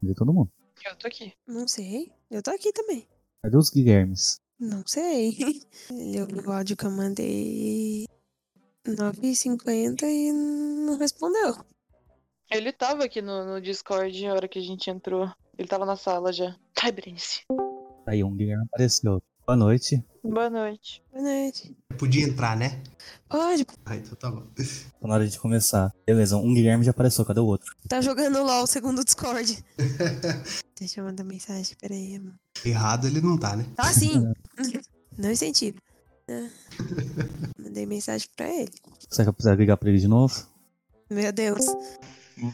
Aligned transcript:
Cadê 0.00 0.14
todo 0.14 0.32
mundo? 0.32 0.50
Eu 0.84 0.96
tô 0.96 1.06
aqui. 1.06 1.32
Não 1.46 1.66
sei. 1.66 2.12
Eu 2.30 2.42
tô 2.42 2.50
aqui 2.50 2.72
também. 2.72 3.06
Cadê 3.42 3.56
os 3.56 3.70
Guilhermes? 3.70 4.40
Não 4.58 4.82
sei. 4.86 5.36
Ele 5.90 6.20
ouviu 6.20 6.48
o 6.48 6.52
áudio 6.52 6.76
que 6.76 6.86
eu 6.86 6.90
mandei 6.90 8.06
9h50 8.86 10.02
e 10.04 10.32
não 10.32 10.98
respondeu. 10.98 11.56
Ele 12.50 12.72
tava 12.72 13.04
aqui 13.04 13.20
no, 13.20 13.44
no 13.44 13.60
Discord 13.60 14.24
na 14.24 14.34
hora 14.34 14.48
que 14.48 14.58
a 14.58 14.62
gente 14.62 14.88
entrou. 14.88 15.30
Ele 15.58 15.68
tava 15.68 15.84
na 15.84 15.96
sala 15.96 16.32
já. 16.32 16.56
Ai, 16.82 16.92
Berenice. 16.92 17.42
Aí 18.06 18.24
um 18.24 18.34
Guilherme 18.34 18.64
apareceu. 18.64 19.22
Boa 19.48 19.56
noite. 19.56 20.04
Boa 20.22 20.50
noite. 20.50 21.02
Boa 21.10 21.24
noite. 21.24 21.74
Podia 21.98 22.22
entrar, 22.26 22.54
né? 22.54 22.82
Pode, 23.30 23.64
Ah, 23.86 23.96
então 23.96 24.14
tá 24.14 24.30
bom. 24.30 24.42
Tá 24.42 25.08
na 25.08 25.14
hora 25.14 25.26
de 25.26 25.38
começar. 25.38 25.90
Beleza, 26.06 26.36
um 26.36 26.52
Guilherme 26.52 26.84
já 26.84 26.90
apareceu. 26.90 27.24
Cadê 27.24 27.40
o 27.40 27.46
outro? 27.46 27.74
tá 27.88 27.98
jogando 28.02 28.42
LOL 28.42 28.66
segundo 28.66 28.98
o 28.98 29.04
Discord. 29.06 29.64
Deixa 30.78 31.00
eu 31.00 31.04
mandar 31.06 31.24
mensagem, 31.24 31.74
peraí. 31.80 32.16
amor. 32.16 32.34
Errado 32.62 33.06
ele 33.06 33.22
não 33.22 33.38
tá, 33.38 33.56
né? 33.56 33.64
Tá 33.74 33.90
sim. 33.90 34.30
Não 35.16 35.32
incentivo. 35.32 35.78
Ah, 36.30 36.50
Mandei 37.58 37.86
mensagem 37.86 38.28
pra 38.36 38.50
ele. 38.52 38.70
Será 39.08 39.24
que 39.24 39.28
eu 39.30 39.32
precisar 39.32 39.54
ligar 39.54 39.78
pra 39.78 39.88
ele 39.88 39.98
de 39.98 40.08
novo? 40.08 40.46
Meu 41.08 41.32
Deus. 41.32 41.64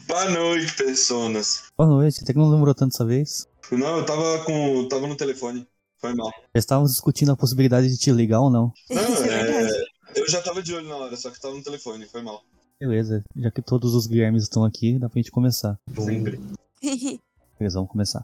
Boa 0.07 0.29
noite, 0.29 0.73
personas. 0.77 1.63
Boa 1.77 1.89
noite, 1.89 2.21
até 2.23 2.31
que 2.31 2.39
não 2.39 2.49
demorou 2.49 2.73
tanto 2.73 2.93
dessa 2.93 3.03
vez. 3.05 3.49
Não, 3.69 3.97
eu 3.97 4.05
tava 4.05 4.45
com. 4.45 4.87
tava 4.87 5.07
no 5.07 5.17
telefone. 5.17 5.67
Foi 6.05 6.13
mal. 6.13 6.29
Já 6.29 6.59
estávamos 6.59 6.91
discutindo 6.91 7.31
a 7.31 7.35
possibilidade 7.35 7.89
de 7.89 7.97
te 7.97 8.11
ligar 8.11 8.39
ou 8.39 8.51
não. 8.51 8.71
Não, 8.91 9.01
Isso 9.01 9.23
é 9.23 9.63
é. 9.63 9.85
Eu 10.15 10.29
já 10.29 10.39
tava 10.39 10.61
de 10.61 10.71
olho 10.71 10.87
na 10.87 10.95
hora, 10.95 11.17
só 11.17 11.31
que 11.31 11.41
tava 11.41 11.55
no 11.55 11.63
telefone, 11.63 12.05
foi 12.05 12.21
mal. 12.21 12.43
Beleza, 12.79 13.23
já 13.35 13.49
que 13.49 13.59
todos 13.59 13.95
os 13.95 14.05
Guilhermes 14.05 14.43
estão 14.43 14.63
aqui, 14.63 14.99
dá 14.99 15.09
pra 15.09 15.17
gente 15.17 15.31
começar. 15.31 15.79
Sempre. 15.97 16.39
Beleza, 17.57 17.79
vamos 17.79 17.89
começar. 17.89 18.23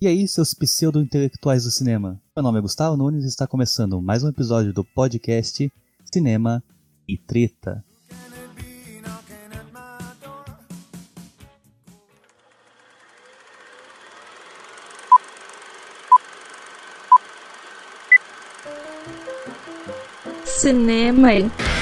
E 0.00 0.06
aí, 0.06 0.26
seus 0.26 0.54
pseudo-intelectuais 0.54 1.64
do 1.64 1.70
cinema? 1.70 2.18
Meu 2.34 2.42
nome 2.42 2.60
é 2.60 2.62
Gustavo 2.62 2.96
Nunes 2.96 3.24
e 3.24 3.28
está 3.28 3.46
começando 3.46 4.00
mais 4.00 4.24
um 4.24 4.28
episódio 4.28 4.72
do 4.72 4.82
podcast 4.84 5.70
Cinema 6.12 6.62
e 7.06 7.18
Treta. 7.18 7.84
cinema 20.58 21.32
Stop. 21.32 21.77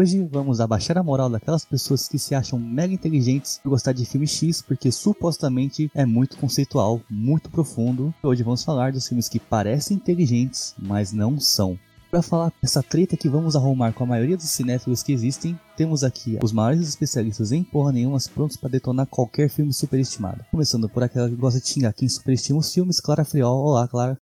Hoje 0.00 0.26
vamos 0.32 0.62
abaixar 0.62 0.96
a 0.96 1.02
moral 1.02 1.28
daquelas 1.28 1.62
pessoas 1.62 2.08
que 2.08 2.18
se 2.18 2.34
acham 2.34 2.58
mega 2.58 2.94
inteligentes 2.94 3.60
por 3.62 3.68
gostar 3.68 3.92
de 3.92 4.06
filme 4.06 4.26
X 4.26 4.62
porque 4.62 4.90
supostamente 4.90 5.90
é 5.94 6.06
muito 6.06 6.38
conceitual, 6.38 7.02
muito 7.10 7.50
profundo. 7.50 8.14
Hoje 8.22 8.42
vamos 8.42 8.64
falar 8.64 8.92
dos 8.92 9.06
filmes 9.06 9.28
que 9.28 9.38
parecem 9.38 9.98
inteligentes, 9.98 10.74
mas 10.78 11.12
não 11.12 11.38
são. 11.38 11.78
Para 12.10 12.22
falar 12.22 12.50
dessa 12.62 12.82
treta 12.82 13.14
que 13.14 13.28
vamos 13.28 13.54
arrumar 13.54 13.92
com 13.92 14.04
a 14.04 14.06
maioria 14.06 14.38
dos 14.38 14.48
cinéfilos 14.48 15.02
que 15.02 15.12
existem, 15.12 15.60
temos 15.76 16.02
aqui 16.02 16.38
os 16.42 16.50
maiores 16.50 16.88
especialistas 16.88 17.52
em 17.52 17.62
porra 17.62 17.92
nenhuma 17.92 18.16
prontos 18.32 18.56
para 18.56 18.70
detonar 18.70 19.06
qualquer 19.06 19.50
filme 19.50 19.70
superestimado. 19.70 20.46
Começando 20.50 20.88
por 20.88 21.02
aquela 21.02 21.28
que 21.28 21.36
gosta 21.36 21.60
de 21.60 21.68
xingar 21.68 21.92
quem 21.92 22.08
superestima 22.08 22.58
os 22.58 22.72
filmes, 22.72 23.00
Clara 23.00 23.22
Friol. 23.22 23.54
Olá, 23.54 23.86
Clara. 23.86 24.16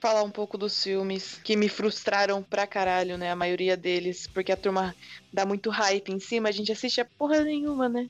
Falar 0.00 0.22
um 0.22 0.30
pouco 0.30 0.56
dos 0.56 0.82
filmes 0.82 1.40
que 1.42 1.56
me 1.56 1.68
frustraram 1.68 2.42
pra 2.42 2.66
caralho, 2.66 3.18
né? 3.18 3.30
A 3.30 3.36
maioria 3.36 3.76
deles. 3.76 4.26
Porque 4.26 4.52
a 4.52 4.56
turma 4.56 4.94
dá 5.32 5.44
muito 5.44 5.70
hype 5.70 6.10
em 6.10 6.20
cima, 6.20 6.48
a 6.48 6.52
gente 6.52 6.70
assiste 6.70 7.00
a 7.00 7.04
porra 7.04 7.42
nenhuma, 7.42 7.88
né? 7.88 8.08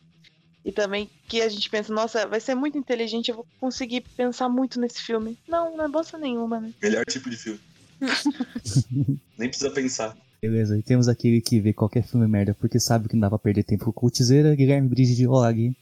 E 0.65 0.73
também 0.73 1.09
que 1.27 1.41
a 1.41 1.49
gente 1.49 1.71
pensa, 1.71 1.93
nossa, 1.95 2.27
vai 2.27 2.41
ser 2.41 2.55
muito 2.55 2.77
inteligente, 2.77 3.31
eu 3.31 3.37
vou 3.37 3.47
conseguir 3.59 4.03
pensar 4.17 4.49
muito 4.49 4.79
nesse 4.79 5.01
filme. 5.01 5.39
Não, 5.49 5.77
não 5.77 5.85
é 5.87 5.89
bosta 5.89 6.19
nenhuma, 6.19 6.61
né? 6.61 6.73
Melhor 6.83 7.05
tipo 7.07 7.31
de 7.31 7.37
filme. 7.37 7.61
Nem 9.39 9.49
precisa 9.49 9.71
pensar. 9.71 10.17
Beleza, 10.43 10.79
e 10.79 10.83
temos 10.83 11.09
aquele 11.09 11.41
que 11.41 11.59
vê 11.59 11.73
qualquer 11.73 12.05
filme 12.05 12.27
merda 12.29 12.55
porque 12.55 12.79
sabe 12.79 13.09
que 13.09 13.15
não 13.15 13.23
dá 13.23 13.29
pra 13.29 13.39
perder 13.39 13.65
tempo 13.65 13.87
com 13.87 13.93
cultizeira, 13.93 14.55
Guilherme 14.55 14.89
Brigide. 14.89 15.27
Olá, 15.27 15.51
Gui. 15.51 15.75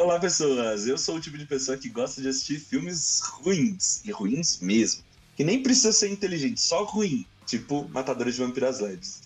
Olá, 0.00 0.18
pessoas. 0.18 0.86
Eu 0.86 0.96
sou 0.96 1.16
o 1.16 1.20
tipo 1.20 1.36
de 1.36 1.44
pessoa 1.44 1.76
que 1.76 1.90
gosta 1.90 2.22
de 2.22 2.28
assistir 2.28 2.58
filmes 2.58 3.20
ruins. 3.20 4.00
E 4.02 4.10
ruins 4.10 4.58
mesmo. 4.58 5.02
Que 5.36 5.44
nem 5.44 5.62
precisa 5.62 5.92
ser 5.92 6.10
inteligente, 6.10 6.58
só 6.58 6.84
ruim. 6.84 7.26
Tipo 7.44 7.86
Matadores 7.90 8.34
de 8.34 8.40
Vampiras 8.40 8.78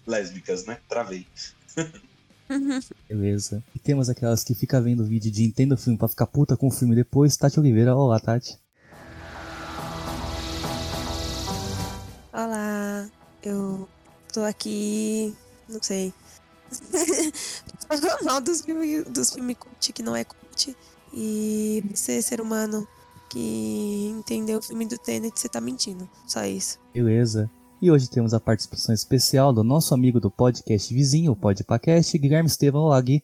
Lésbicas, 0.04 0.66
né? 0.66 0.78
Travei. 0.88 1.28
Beleza. 3.08 3.62
E 3.72 3.78
temos 3.78 4.10
aquelas 4.10 4.42
que 4.42 4.52
ficam 4.52 4.82
vendo 4.82 5.06
vídeo 5.06 5.30
de 5.30 5.44
entenda 5.44 5.76
o 5.76 5.78
filme 5.78 5.96
pra 5.96 6.08
ficar 6.08 6.26
puta 6.26 6.56
com 6.56 6.66
o 6.66 6.72
filme 6.72 6.96
depois. 6.96 7.36
Tati 7.36 7.60
Oliveira, 7.60 7.94
olá, 7.94 8.18
Tati. 8.18 8.58
Olá, 12.32 13.08
eu 13.44 13.88
tô 14.32 14.42
aqui. 14.42 15.32
Não 15.68 15.80
sei. 15.80 16.12
Mal 18.24 18.40
dos 18.40 18.62
filmes 18.62 19.04
dos 19.04 19.30
filme 19.30 19.54
cult 19.54 19.92
que 19.92 20.02
não 20.02 20.16
é 20.16 20.24
cult. 20.24 20.76
E 21.12 21.82
você, 21.94 22.20
ser 22.20 22.40
humano 22.40 22.86
que 23.30 24.14
entendeu 24.16 24.58
o 24.58 24.62
filme 24.62 24.86
do 24.86 24.96
Tenet, 24.96 25.38
você 25.38 25.48
tá 25.48 25.60
mentindo. 25.60 26.08
Só 26.26 26.44
isso. 26.44 26.78
Beleza. 26.92 27.50
E 27.82 27.90
hoje 27.90 28.08
temos 28.08 28.32
a 28.32 28.40
participação 28.40 28.94
especial 28.94 29.52
do 29.52 29.62
nosso 29.62 29.92
amigo 29.92 30.18
do 30.18 30.30
podcast 30.30 30.92
vizinho, 30.94 31.32
o 31.32 31.36
Podpacast, 31.36 32.16
Guilherme 32.16 32.48
Estevam. 32.48 32.82
Olá, 32.82 33.00
Gui. 33.00 33.22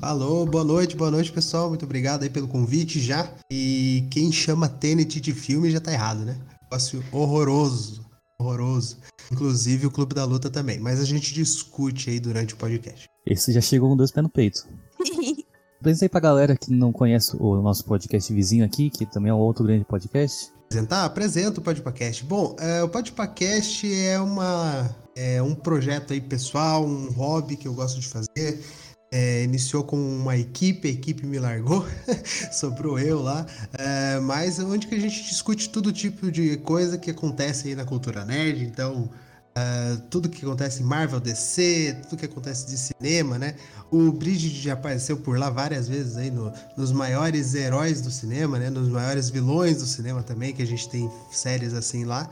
Alô, 0.00 0.46
boa 0.46 0.64
noite, 0.64 0.96
boa 0.96 1.10
noite, 1.10 1.32
pessoal. 1.32 1.68
Muito 1.68 1.84
obrigado 1.84 2.22
aí 2.22 2.30
pelo 2.30 2.48
convite 2.48 3.00
já. 3.00 3.30
E 3.50 4.06
quem 4.10 4.30
chama 4.30 4.68
Tenet 4.68 5.20
de 5.20 5.32
filme 5.32 5.70
já 5.70 5.80
tá 5.80 5.92
errado, 5.92 6.20
né? 6.20 6.38
Negócio 6.62 7.02
horroroso. 7.12 8.07
Horroroso. 8.40 8.98
Inclusive 9.32 9.86
o 9.86 9.90
Clube 9.90 10.14
da 10.14 10.24
Luta 10.24 10.48
também. 10.48 10.78
Mas 10.78 11.00
a 11.00 11.04
gente 11.04 11.34
discute 11.34 12.08
aí 12.10 12.20
durante 12.20 12.54
o 12.54 12.56
podcast. 12.56 13.08
Esse 13.26 13.52
já 13.52 13.60
chegou 13.60 13.90
com 13.90 13.96
dois 13.96 14.12
pés 14.12 14.22
no 14.22 14.30
peito. 14.30 14.66
Apresenta 15.80 16.04
aí 16.04 16.08
pra 16.08 16.20
galera 16.20 16.56
que 16.56 16.72
não 16.72 16.92
conhece 16.92 17.36
o 17.38 17.62
nosso 17.62 17.84
podcast 17.84 18.32
vizinho 18.32 18.64
aqui, 18.64 18.90
que 18.90 19.06
também 19.06 19.30
é 19.30 19.34
um 19.34 19.38
outro 19.38 19.64
grande 19.64 19.84
podcast. 19.84 20.50
Apresentar? 20.66 21.04
Apresento 21.04 21.60
o 21.60 21.64
Podpacast. 21.64 22.24
Bom, 22.24 22.54
é, 22.58 22.82
o 22.82 22.88
Podpacast 22.88 23.92
é, 23.92 24.18
uma, 24.20 24.94
é 25.16 25.40
um 25.42 25.54
projeto 25.54 26.12
aí 26.12 26.20
pessoal, 26.20 26.84
um 26.84 27.10
hobby 27.10 27.56
que 27.56 27.66
eu 27.66 27.74
gosto 27.74 28.00
de 28.00 28.06
fazer. 28.06 28.62
É, 29.10 29.42
iniciou 29.42 29.84
com 29.84 29.96
uma 29.96 30.36
equipe, 30.36 30.86
a 30.86 30.90
equipe 30.90 31.24
me 31.26 31.38
largou, 31.38 31.86
sobrou 32.52 32.98
eu 32.98 33.22
lá, 33.22 33.46
é, 33.72 34.20
mas 34.20 34.58
onde 34.58 34.86
que 34.86 34.94
a 34.94 35.00
gente 35.00 35.22
discute 35.24 35.70
todo 35.70 35.90
tipo 35.90 36.30
de 36.30 36.58
coisa 36.58 36.98
que 36.98 37.10
acontece 37.10 37.68
aí 37.68 37.74
na 37.74 37.86
cultura 37.86 38.22
nerd, 38.26 38.62
então 38.64 39.08
é, 39.54 39.96
tudo 40.10 40.28
que 40.28 40.44
acontece 40.44 40.82
em 40.82 40.84
Marvel, 40.86 41.20
DC, 41.20 41.96
tudo 42.08 42.18
que 42.18 42.26
acontece 42.26 42.66
de 42.66 42.76
cinema, 42.76 43.38
né? 43.38 43.54
O 43.90 44.12
Bridget 44.12 44.60
já 44.60 44.74
apareceu 44.74 45.16
por 45.16 45.38
lá 45.38 45.48
várias 45.50 45.88
vezes 45.88 46.16
aí 46.16 46.30
no- 46.30 46.52
nos 46.76 46.92
maiores 46.92 47.54
heróis 47.54 48.00
do 48.02 48.10
cinema, 48.10 48.58
né? 48.58 48.68
Nos 48.70 48.88
maiores 48.88 49.30
vilões 49.30 49.78
do 49.78 49.86
cinema 49.86 50.22
também, 50.22 50.52
que 50.54 50.62
a 50.62 50.66
gente 50.66 50.88
tem 50.88 51.10
séries 51.30 51.72
assim 51.74 52.04
lá. 52.04 52.28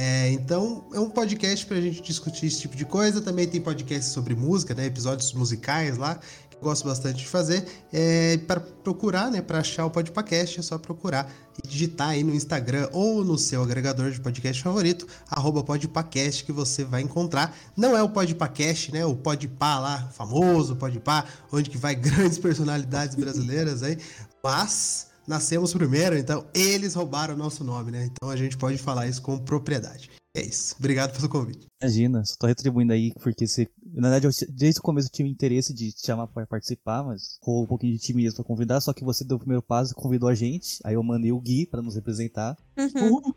É, 0.00 0.30
então, 0.30 0.88
é 0.94 1.00
um 1.00 1.10
podcast 1.10 1.66
pra 1.66 1.80
gente 1.80 2.00
discutir 2.00 2.46
esse 2.46 2.60
tipo 2.60 2.76
de 2.76 2.84
coisa. 2.84 3.20
Também 3.20 3.48
tem 3.48 3.60
podcast 3.60 4.12
sobre 4.12 4.32
música, 4.32 4.72
né? 4.72 4.86
Episódios 4.86 5.32
musicais 5.32 5.98
lá, 5.98 6.20
que 6.48 6.56
eu 6.56 6.60
gosto 6.60 6.84
bastante 6.84 7.16
de 7.16 7.26
fazer. 7.26 7.66
É, 7.92 8.36
para 8.36 8.60
procurar, 8.60 9.28
né? 9.28 9.42
Para 9.42 9.58
achar 9.58 9.84
o 9.86 9.90
podcast, 9.90 10.60
é 10.60 10.62
só 10.62 10.78
procurar 10.78 11.28
e 11.60 11.66
digitar 11.66 12.10
aí 12.10 12.22
no 12.22 12.32
Instagram 12.32 12.88
ou 12.92 13.24
no 13.24 13.36
seu 13.36 13.60
agregador 13.60 14.12
de 14.12 14.20
podcast 14.20 14.62
favorito, 14.62 15.04
arroba 15.28 15.64
podpacast, 15.64 16.44
que 16.44 16.52
você 16.52 16.84
vai 16.84 17.02
encontrar. 17.02 17.52
Não 17.76 17.96
é 17.96 18.02
o 18.02 18.08
podpacast, 18.08 18.92
né? 18.92 19.04
O 19.04 19.16
podpá 19.16 19.80
lá, 19.80 20.08
famoso 20.12 20.76
podpá, 20.76 21.24
onde 21.50 21.68
que 21.68 21.76
vai 21.76 21.96
grandes 21.98 22.38
personalidades 22.38 23.16
brasileiras 23.16 23.82
aí. 23.82 23.98
Mas 24.44 25.07
nascemos 25.28 25.72
primeiro, 25.72 26.16
então 26.16 26.46
eles 26.54 26.94
roubaram 26.94 27.34
o 27.34 27.36
nosso 27.36 27.62
nome, 27.62 27.92
né? 27.92 28.06
Então 28.10 28.30
a 28.30 28.36
gente 28.36 28.56
pode 28.56 28.78
falar 28.78 29.06
isso 29.06 29.22
com 29.22 29.38
propriedade. 29.38 30.10
É 30.34 30.42
isso. 30.42 30.74
Obrigado 30.78 31.14
pelo 31.16 31.28
convite. 31.28 31.66
Imagina, 31.82 32.24
só 32.24 32.34
tô 32.38 32.46
retribuindo 32.46 32.92
aí, 32.92 33.12
porque 33.20 33.46
você. 33.46 33.68
Na 33.84 34.08
verdade, 34.08 34.26
eu, 34.26 34.48
desde 34.54 34.80
o 34.80 34.82
começo 34.82 35.08
eu 35.08 35.12
tive 35.12 35.28
interesse 35.28 35.72
de 35.74 35.92
te 35.92 36.06
chamar 36.06 36.26
pra 36.28 36.46
participar, 36.46 37.02
mas 37.02 37.34
ficou 37.34 37.64
um 37.64 37.66
pouquinho 37.66 37.92
de 37.92 37.98
timidez 37.98 38.34
pra 38.34 38.44
convidar, 38.44 38.80
só 38.80 38.92
que 38.92 39.04
você 39.04 39.24
deu 39.24 39.36
o 39.36 39.40
primeiro 39.40 39.62
passo 39.62 39.92
e 39.92 39.94
convidou 39.94 40.28
a 40.28 40.34
gente. 40.34 40.78
Aí 40.84 40.94
eu 40.94 41.02
mandei 41.02 41.32
o 41.32 41.40
Gui 41.40 41.66
pra 41.66 41.82
nos 41.82 41.94
representar. 41.94 42.56
Uhum. 42.76 43.32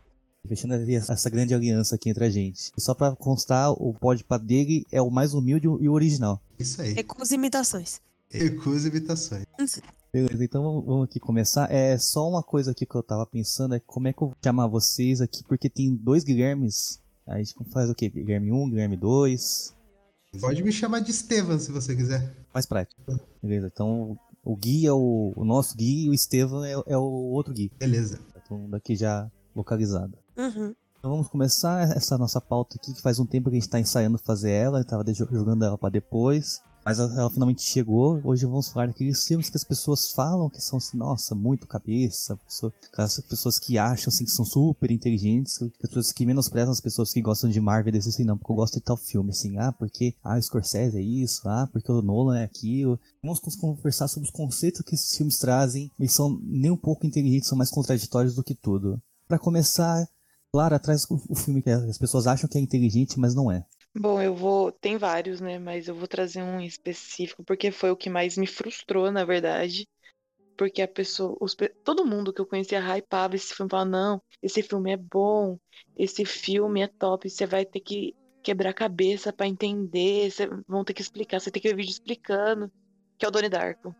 Fechando 0.46 0.74
ali 0.74 0.96
essa 0.96 1.30
grande 1.30 1.54
aliança 1.54 1.94
aqui 1.94 2.10
entre 2.10 2.24
a 2.24 2.30
gente. 2.30 2.72
E 2.76 2.80
só 2.80 2.94
pra 2.94 3.14
constar, 3.14 3.70
o 3.72 3.94
podpah 3.94 4.38
dele 4.38 4.84
é 4.90 5.00
o 5.00 5.10
mais 5.10 5.34
humilde 5.34 5.66
e 5.66 5.88
o 5.88 5.92
original. 5.92 6.40
Isso 6.58 6.82
aí. 6.82 6.92
Recusa 6.94 7.34
imitações. 7.34 8.00
Recusa 8.28 8.88
imitações. 8.88 9.44
Beleza, 10.12 10.44
então 10.44 10.82
vamos- 10.82 11.04
aqui 11.04 11.18
começar. 11.18 11.72
É 11.72 11.96
só 11.96 12.28
uma 12.28 12.42
coisa 12.42 12.72
aqui 12.72 12.84
que 12.84 12.94
eu 12.94 13.02
tava 13.02 13.24
pensando, 13.24 13.74
é 13.74 13.80
como 13.80 14.08
é 14.08 14.12
que 14.12 14.22
eu 14.22 14.28
vou 14.28 14.36
chamar 14.44 14.66
vocês 14.66 15.20
aqui, 15.20 15.42
porque 15.44 15.70
tem 15.70 15.94
dois 15.94 16.22
Guilhermes. 16.22 17.00
Aí 17.26 17.40
a 17.40 17.44
gente 17.44 17.54
faz 17.70 17.88
o 17.88 17.94
quê? 17.94 18.10
Guilherme 18.10 18.52
1, 18.52 18.70
Guilherme 18.70 18.96
2. 18.96 19.74
Pode 20.40 20.62
me 20.62 20.72
chamar 20.72 21.00
de 21.00 21.10
Estevam 21.10 21.58
se 21.58 21.70
você 21.72 21.94
quiser. 21.96 22.34
Mais 22.52 22.66
prático. 22.66 23.00
Beleza, 23.42 23.70
então 23.72 24.18
o 24.44 24.56
Gui 24.56 24.86
é 24.86 24.92
o, 24.92 25.32
o 25.36 25.44
nosso 25.44 25.76
Gui 25.76 26.06
e 26.06 26.10
o 26.10 26.14
Estevam 26.14 26.64
é, 26.64 26.72
é 26.72 26.96
o 26.96 27.02
outro 27.02 27.54
Gui. 27.54 27.70
Beleza. 27.78 28.18
Todo 28.48 28.58
mundo 28.58 28.74
aqui 28.74 28.94
já 28.96 29.30
localizado. 29.54 30.18
Uhum. 30.36 30.74
Então 30.98 31.10
vamos 31.10 31.28
começar 31.28 31.82
essa 31.96 32.16
nossa 32.18 32.40
pauta 32.40 32.76
aqui, 32.76 32.92
que 32.92 33.00
faz 33.02 33.18
um 33.18 33.26
tempo 33.26 33.50
que 33.50 33.56
a 33.56 33.60
gente 33.60 33.68
tá 33.68 33.80
ensaiando 33.80 34.18
fazer 34.18 34.50
ela, 34.50 34.80
eu 34.80 34.84
tava 34.84 35.04
jogando 35.14 35.64
ela 35.64 35.78
pra 35.78 35.88
depois. 35.88 36.60
Mas 36.84 36.98
ela, 36.98 37.30
finalmente 37.30 37.62
chegou. 37.62 38.20
Hoje 38.24 38.44
vamos 38.44 38.68
falar 38.68 38.88
daqueles 38.88 39.24
filmes 39.24 39.48
que 39.48 39.56
as 39.56 39.64
pessoas 39.64 40.10
falam 40.10 40.50
que 40.50 40.60
são 40.60 40.78
assim, 40.78 40.96
nossa, 40.96 41.34
muito 41.34 41.66
cabeça. 41.66 42.38
Aquelas 42.92 43.20
pessoas 43.20 43.58
que 43.58 43.78
acham 43.78 44.08
assim, 44.08 44.24
que 44.24 44.30
são 44.30 44.44
super 44.44 44.90
inteligentes. 44.90 45.58
pessoas 45.80 46.10
que 46.10 46.26
menosprezam 46.26 46.72
as 46.72 46.80
pessoas 46.80 47.12
que 47.12 47.22
gostam 47.22 47.48
de 47.48 47.60
Marvel 47.60 47.92
dizem 47.92 48.10
assim, 48.10 48.24
não, 48.24 48.36
porque 48.36 48.52
eu 48.52 48.56
gosto 48.56 48.74
de 48.74 48.80
tal 48.80 48.96
filme, 48.96 49.30
assim, 49.30 49.58
ah, 49.58 49.72
porque 49.72 50.14
ah, 50.24 50.36
o 50.36 50.42
Scorsese 50.42 50.98
é 50.98 51.02
isso, 51.02 51.48
ah, 51.48 51.68
porque 51.72 51.90
o 51.90 52.02
Nolan 52.02 52.40
é 52.40 52.44
aquilo. 52.44 52.98
Vamos 53.22 53.38
conversar 53.38 54.08
sobre 54.08 54.28
os 54.28 54.34
conceitos 54.34 54.82
que 54.82 54.94
esses 54.94 55.16
filmes 55.16 55.38
trazem. 55.38 55.90
Eles 55.98 56.12
são 56.12 56.38
nem 56.42 56.70
um 56.70 56.76
pouco 56.76 57.06
inteligentes, 57.06 57.48
são 57.48 57.58
mais 57.58 57.70
contraditórios 57.70 58.34
do 58.34 58.42
que 58.42 58.54
tudo. 58.54 59.00
Pra 59.28 59.38
começar, 59.38 60.08
Clara 60.52 60.78
traz 60.78 61.04
o 61.08 61.22
o 61.28 61.34
filme 61.34 61.62
que 61.62 61.70
as 61.70 61.96
pessoas 61.96 62.26
acham 62.26 62.48
que 62.48 62.58
é 62.58 62.60
inteligente, 62.60 63.18
mas 63.18 63.34
não 63.34 63.50
é. 63.50 63.64
Bom, 63.94 64.20
eu 64.20 64.34
vou. 64.34 64.72
Tem 64.72 64.96
vários, 64.96 65.40
né? 65.40 65.58
Mas 65.58 65.88
eu 65.88 65.94
vou 65.94 66.08
trazer 66.08 66.42
um 66.42 66.60
específico, 66.60 67.44
porque 67.44 67.70
foi 67.70 67.90
o 67.90 67.96
que 67.96 68.08
mais 68.10 68.36
me 68.36 68.46
frustrou, 68.46 69.10
na 69.10 69.24
verdade. 69.24 69.86
Porque 70.56 70.82
a 70.82 70.88
pessoa. 70.88 71.36
os 71.40 71.56
todo 71.84 72.06
mundo 72.06 72.32
que 72.32 72.40
eu 72.40 72.46
conhecia 72.46 72.80
hypava 72.80 73.36
esse 73.36 73.54
filme, 73.54 73.70
falava, 73.70 73.90
não, 73.90 74.22
esse 74.42 74.62
filme 74.62 74.92
é 74.92 74.96
bom, 74.96 75.58
esse 75.96 76.24
filme 76.24 76.82
é 76.82 76.88
top, 76.88 77.28
você 77.30 77.46
vai 77.46 77.66
ter 77.66 77.80
que 77.80 78.16
quebrar 78.42 78.74
cabeça 78.74 79.32
pra 79.32 79.46
entender, 79.48 80.30
você 80.30 80.48
vão 80.68 80.84
ter 80.84 80.94
que 80.94 81.02
explicar, 81.02 81.40
você 81.40 81.50
tem 81.50 81.62
que 81.62 81.68
ver 81.68 81.76
vídeo 81.76 81.90
explicando, 81.92 82.72
que 83.18 83.24
é 83.26 83.28
o 83.28 83.30
Donnie 83.30 83.50
Darko. 83.50 83.94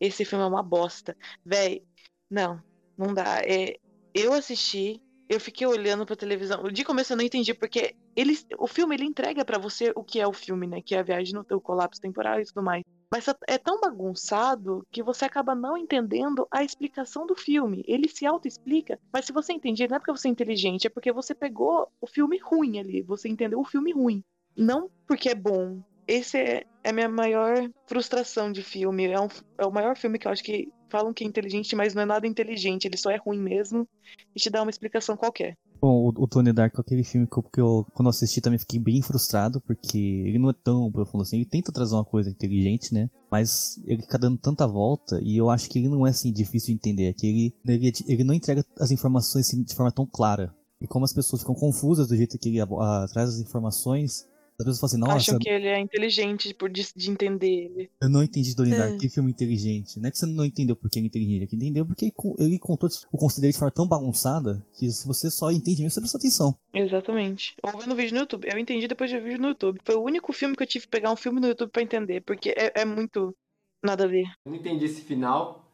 Esse 0.00 0.24
filme 0.24 0.44
é 0.44 0.48
uma 0.48 0.62
bosta. 0.62 1.16
Véi, 1.44 1.84
não, 2.30 2.62
não 2.96 3.14
dá. 3.14 3.42
É, 3.42 3.76
eu 4.14 4.32
assisti, 4.32 5.02
eu 5.28 5.38
fiquei 5.38 5.66
olhando 5.66 6.06
pra 6.06 6.16
televisão. 6.16 6.62
De 6.64 6.84
começo 6.84 7.12
eu 7.12 7.16
não 7.16 7.24
entendi, 7.24 7.52
porque 7.52 7.94
ele, 8.16 8.38
o 8.58 8.66
filme 8.66 8.94
ele 8.94 9.04
entrega 9.04 9.44
pra 9.44 9.58
você 9.58 9.92
o 9.94 10.02
que 10.02 10.20
é 10.20 10.26
o 10.26 10.32
filme, 10.32 10.66
né? 10.66 10.80
Que 10.80 10.94
é 10.94 11.00
a 11.00 11.02
viagem 11.02 11.34
no 11.34 11.44
teu 11.44 11.60
colapso 11.60 12.00
temporal 12.00 12.40
e 12.40 12.44
tudo 12.44 12.62
mais. 12.62 12.82
Mas 13.10 13.26
é 13.46 13.56
tão 13.58 13.80
bagunçado 13.80 14.86
que 14.90 15.02
você 15.02 15.24
acaba 15.24 15.54
não 15.54 15.76
entendendo 15.76 16.46
a 16.50 16.62
explicação 16.62 17.26
do 17.26 17.34
filme. 17.34 17.82
Ele 17.86 18.08
se 18.08 18.26
auto-explica, 18.26 18.98
mas 19.12 19.24
se 19.24 19.32
você 19.32 19.52
entender, 19.52 19.88
não 19.88 19.96
é 19.96 19.98
porque 19.98 20.12
você 20.12 20.28
é 20.28 20.30
inteligente, 20.30 20.86
é 20.86 20.90
porque 20.90 21.12
você 21.12 21.34
pegou 21.34 21.90
o 22.00 22.06
filme 22.06 22.38
ruim 22.38 22.78
ali. 22.78 23.02
Você 23.02 23.28
entendeu 23.28 23.60
o 23.60 23.64
filme 23.64 23.92
ruim. 23.92 24.22
Não 24.56 24.90
porque 25.06 25.28
é 25.28 25.34
bom. 25.34 25.82
Esse 26.06 26.38
é, 26.38 26.64
é 26.82 26.90
a 26.90 26.92
minha 26.92 27.08
maior 27.08 27.68
frustração 27.86 28.50
de 28.50 28.62
filme. 28.62 29.06
É, 29.06 29.20
um, 29.20 29.28
é 29.58 29.66
o 29.66 29.72
maior 29.72 29.96
filme 29.96 30.18
que 30.18 30.26
eu 30.26 30.32
acho 30.32 30.42
que 30.42 30.72
falam 30.88 31.12
que 31.12 31.24
é 31.24 31.26
inteligente, 31.26 31.76
mas 31.76 31.94
não 31.94 32.02
é 32.02 32.06
nada 32.06 32.26
inteligente. 32.26 32.86
Ele 32.86 32.96
só 32.96 33.10
é 33.10 33.16
ruim 33.16 33.38
mesmo 33.38 33.86
e 34.34 34.40
te 34.40 34.50
dá 34.50 34.62
uma 34.62 34.70
explicação 34.70 35.16
qualquer. 35.16 35.56
Bom, 35.80 36.08
o, 36.08 36.24
o 36.24 36.26
Tony 36.26 36.52
Dark 36.52 36.74
é 36.76 36.80
aquele 36.80 37.04
filme 37.04 37.26
que 37.26 37.38
eu, 37.38 37.42
que 37.42 37.60
eu, 37.60 37.86
quando 37.94 38.08
assisti, 38.08 38.40
também 38.40 38.58
fiquei 38.58 38.80
bem 38.80 39.00
frustrado, 39.00 39.60
porque 39.60 39.96
ele 39.96 40.38
não 40.38 40.50
é 40.50 40.52
tão 40.52 40.90
profundo 40.90 41.22
assim. 41.22 41.36
Ele 41.36 41.44
tenta 41.44 41.70
trazer 41.70 41.94
uma 41.94 42.04
coisa 42.04 42.28
inteligente, 42.28 42.92
né? 42.92 43.08
Mas 43.30 43.80
ele 43.86 44.02
fica 44.02 44.18
dando 44.18 44.38
tanta 44.38 44.66
volta, 44.66 45.20
e 45.22 45.36
eu 45.36 45.48
acho 45.48 45.70
que 45.70 45.78
ele 45.78 45.88
não 45.88 46.04
é 46.04 46.10
assim 46.10 46.32
difícil 46.32 46.68
de 46.68 46.74
entender. 46.74 47.04
É 47.04 47.12
que 47.12 47.26
ele, 47.26 47.54
ele, 47.66 47.92
ele 48.08 48.24
não 48.24 48.34
entrega 48.34 48.64
as 48.80 48.90
informações 48.90 49.46
assim, 49.46 49.62
de 49.62 49.74
forma 49.74 49.92
tão 49.92 50.04
clara. 50.04 50.52
E 50.80 50.86
como 50.86 51.04
as 51.04 51.12
pessoas 51.12 51.42
ficam 51.42 51.54
confusas 51.54 52.08
do 52.08 52.16
jeito 52.16 52.38
que 52.38 52.48
ele 52.48 52.60
abo- 52.60 52.80
ah, 52.80 53.06
traz 53.12 53.30
as 53.30 53.38
informações, 53.40 54.26
as 54.60 54.64
pessoas 54.66 54.80
falam 54.80 54.86
assim, 54.88 54.98
nossa, 55.00 55.16
Acham 55.30 55.38
que 55.38 55.48
ele 55.48 55.66
é 55.68 55.78
inteligente 55.80 56.52
por 56.54 56.68
de, 56.68 56.86
de 56.96 57.10
entender 57.10 57.46
ele. 57.48 57.90
eu 58.02 58.08
não 58.08 58.22
entendi 58.22 58.54
Donnie 58.54 58.74
É. 58.74 58.78
Dark, 58.78 58.98
que 58.98 59.08
filme 59.08 59.30
inteligente. 59.30 60.00
Não 60.00 60.08
é 60.08 60.10
que 60.10 60.18
você 60.18 60.26
não 60.26 60.44
entendeu 60.44 60.74
por 60.74 60.90
que 60.90 60.98
ele 60.98 61.06
é 61.06 61.08
inteligente, 61.08 61.42
é 61.44 61.46
que 61.46 61.56
entendeu 61.56 61.86
porque 61.86 62.06
ele 62.06 62.12
con- 62.12 62.34
ele 62.38 62.58
contou 62.58 62.88
o 63.12 63.16
conceito 63.18 63.40
dele 63.42 63.52
de 63.52 63.58
forma 63.58 63.70
tão 63.72 63.86
bagunçada 63.86 64.64
que 64.78 64.90
se 64.90 65.06
você 65.06 65.30
só 65.30 65.50
entende 65.50 65.82
mesmo, 65.82 65.90
você 65.92 66.00
presta 66.00 66.18
atenção. 66.18 66.56
Exatamente. 66.74 67.54
Ou 67.62 67.78
vendo 67.80 67.94
vídeo 67.94 68.14
no 68.14 68.20
YouTube. 68.20 68.48
Eu 68.52 68.58
entendi 68.58 68.88
depois 68.88 69.08
de 69.10 69.16
ver 69.18 69.24
vídeo 69.24 69.40
no 69.42 69.48
YouTube. 69.48 69.78
Foi 69.84 69.94
o 69.94 70.02
único 70.02 70.32
filme 70.32 70.56
que 70.56 70.62
eu 70.62 70.66
tive 70.66 70.86
que 70.86 70.90
pegar 70.90 71.12
um 71.12 71.16
filme 71.16 71.40
no 71.40 71.46
YouTube 71.48 71.70
pra 71.70 71.82
entender, 71.82 72.20
porque 72.22 72.50
é, 72.56 72.72
é 72.80 72.84
muito 72.84 73.34
nada 73.82 74.04
a 74.04 74.08
ver. 74.08 74.24
Eu 74.44 74.50
não 74.52 74.56
entendi 74.56 74.84
esse 74.86 75.02
final. 75.02 75.64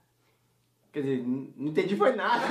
Quer 0.93 1.01
dizer, 1.03 1.25
não 1.27 1.69
entendi 1.69 1.97
foi 1.97 2.15
nada. 2.15 2.45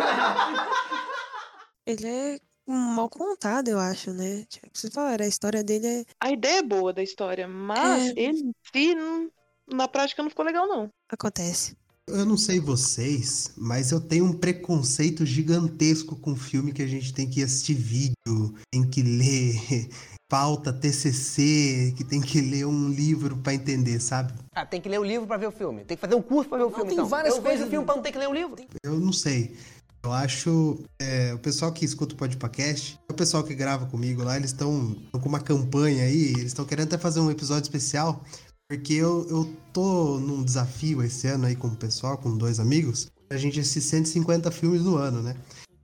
Ele 1.85 2.07
é 2.07 2.39
mal 2.67 3.09
contado, 3.09 3.67
eu 3.69 3.79
acho, 3.79 4.11
né? 4.13 4.45
Tipo, 4.49 4.67
você 4.73 4.89
falaram, 4.89 5.25
a 5.25 5.27
história 5.27 5.63
dele 5.63 5.87
é. 5.87 6.05
A 6.19 6.31
ideia 6.31 6.59
é 6.59 6.63
boa 6.63 6.93
da 6.93 7.03
história, 7.03 7.47
mas 7.47 8.07
É. 8.09 8.13
ele 8.15 8.39
em 8.39 8.53
si, 8.73 8.95
não- 8.95 9.29
na 9.71 9.87
prática, 9.87 10.21
não 10.23 10.29
ficou 10.29 10.45
legal, 10.45 10.67
não. 10.67 10.89
Acontece. 11.09 11.75
Eu 12.07 12.25
não 12.25 12.35
sei 12.37 12.59
vocês, 12.59 13.51
mas 13.55 13.91
eu 13.91 14.01
tenho 14.01 14.25
um 14.25 14.33
preconceito 14.33 15.25
gigantesco 15.25 16.17
com 16.17 16.35
filme 16.35 16.73
que 16.73 16.81
a 16.81 16.87
gente 16.87 17.13
tem 17.13 17.29
que 17.29 17.41
assistir 17.41 17.75
vídeo, 17.75 18.53
tem 18.71 18.83
que 18.89 19.01
ler 19.01 19.53
pauta 20.29 20.73
TCC, 20.73 21.93
que 21.95 22.03
tem 22.03 22.19
que 22.19 22.41
ler 22.41 22.65
um 22.65 22.89
livro 22.89 23.37
pra 23.37 23.53
entender, 23.53 24.01
sabe? 24.01 24.33
Ah, 24.53 24.65
tem 24.65 24.81
que 24.81 24.89
ler 24.89 24.99
o 24.99 25.03
livro 25.03 25.25
pra 25.27 25.37
ver 25.37 25.47
o 25.47 25.51
filme. 25.51 25.85
Tem 25.85 25.95
que 25.95 26.01
fazer 26.01 26.15
um 26.15 26.21
curso 26.21 26.49
pra 26.49 26.57
ver 26.57 26.65
o 26.65 26.69
filme, 26.71 26.85
tem 26.87 26.93
então. 26.93 27.05
várias 27.07 27.35
Eu 27.35 27.41
vejo 27.41 27.49
coisas- 27.51 27.67
o 27.67 27.69
filme 27.69 27.85
pra 27.85 27.95
não 27.95 28.01
ter 28.03 28.11
que 28.11 28.17
ler 28.17 28.27
o 28.27 28.33
livro. 28.33 28.55
Eu 28.83 28.99
não 28.99 29.13
sei. 29.13 29.55
Eu 30.03 30.11
acho. 30.11 30.83
é, 30.99 31.33
o 31.33 31.39
pessoal 31.39 31.71
que 31.71 31.85
escuta 31.85 32.13
o 32.13 32.17
podcast, 32.17 32.99
o 33.09 33.13
pessoal 33.13 33.43
que 33.43 33.55
grava 33.55 33.85
comigo 33.85 34.21
lá, 34.21 34.35
eles 34.35 34.51
estão 34.51 34.95
com 35.11 35.29
uma 35.29 35.39
campanha 35.39 36.03
aí, 36.03 36.31
eles 36.31 36.47
estão 36.47 36.65
querendo 36.65 36.87
até 36.87 36.97
fazer 36.97 37.21
um 37.21 37.31
episódio 37.31 37.63
especial, 37.63 38.23
porque 38.69 38.93
eu, 38.93 39.25
eu 39.29 39.55
tô 39.71 40.19
num 40.19 40.43
desafio 40.43 41.01
esse 41.01 41.27
ano 41.27 41.45
aí 41.45 41.55
com 41.55 41.67
o 41.67 41.75
pessoal, 41.75 42.17
com 42.17 42.37
dois 42.37 42.59
amigos, 42.59 43.07
a 43.29 43.37
gente 43.37 43.59
assistir 43.59 43.81
150 43.81 44.51
filmes 44.51 44.81
no 44.81 44.97
ano, 44.97 45.21
né? 45.21 45.35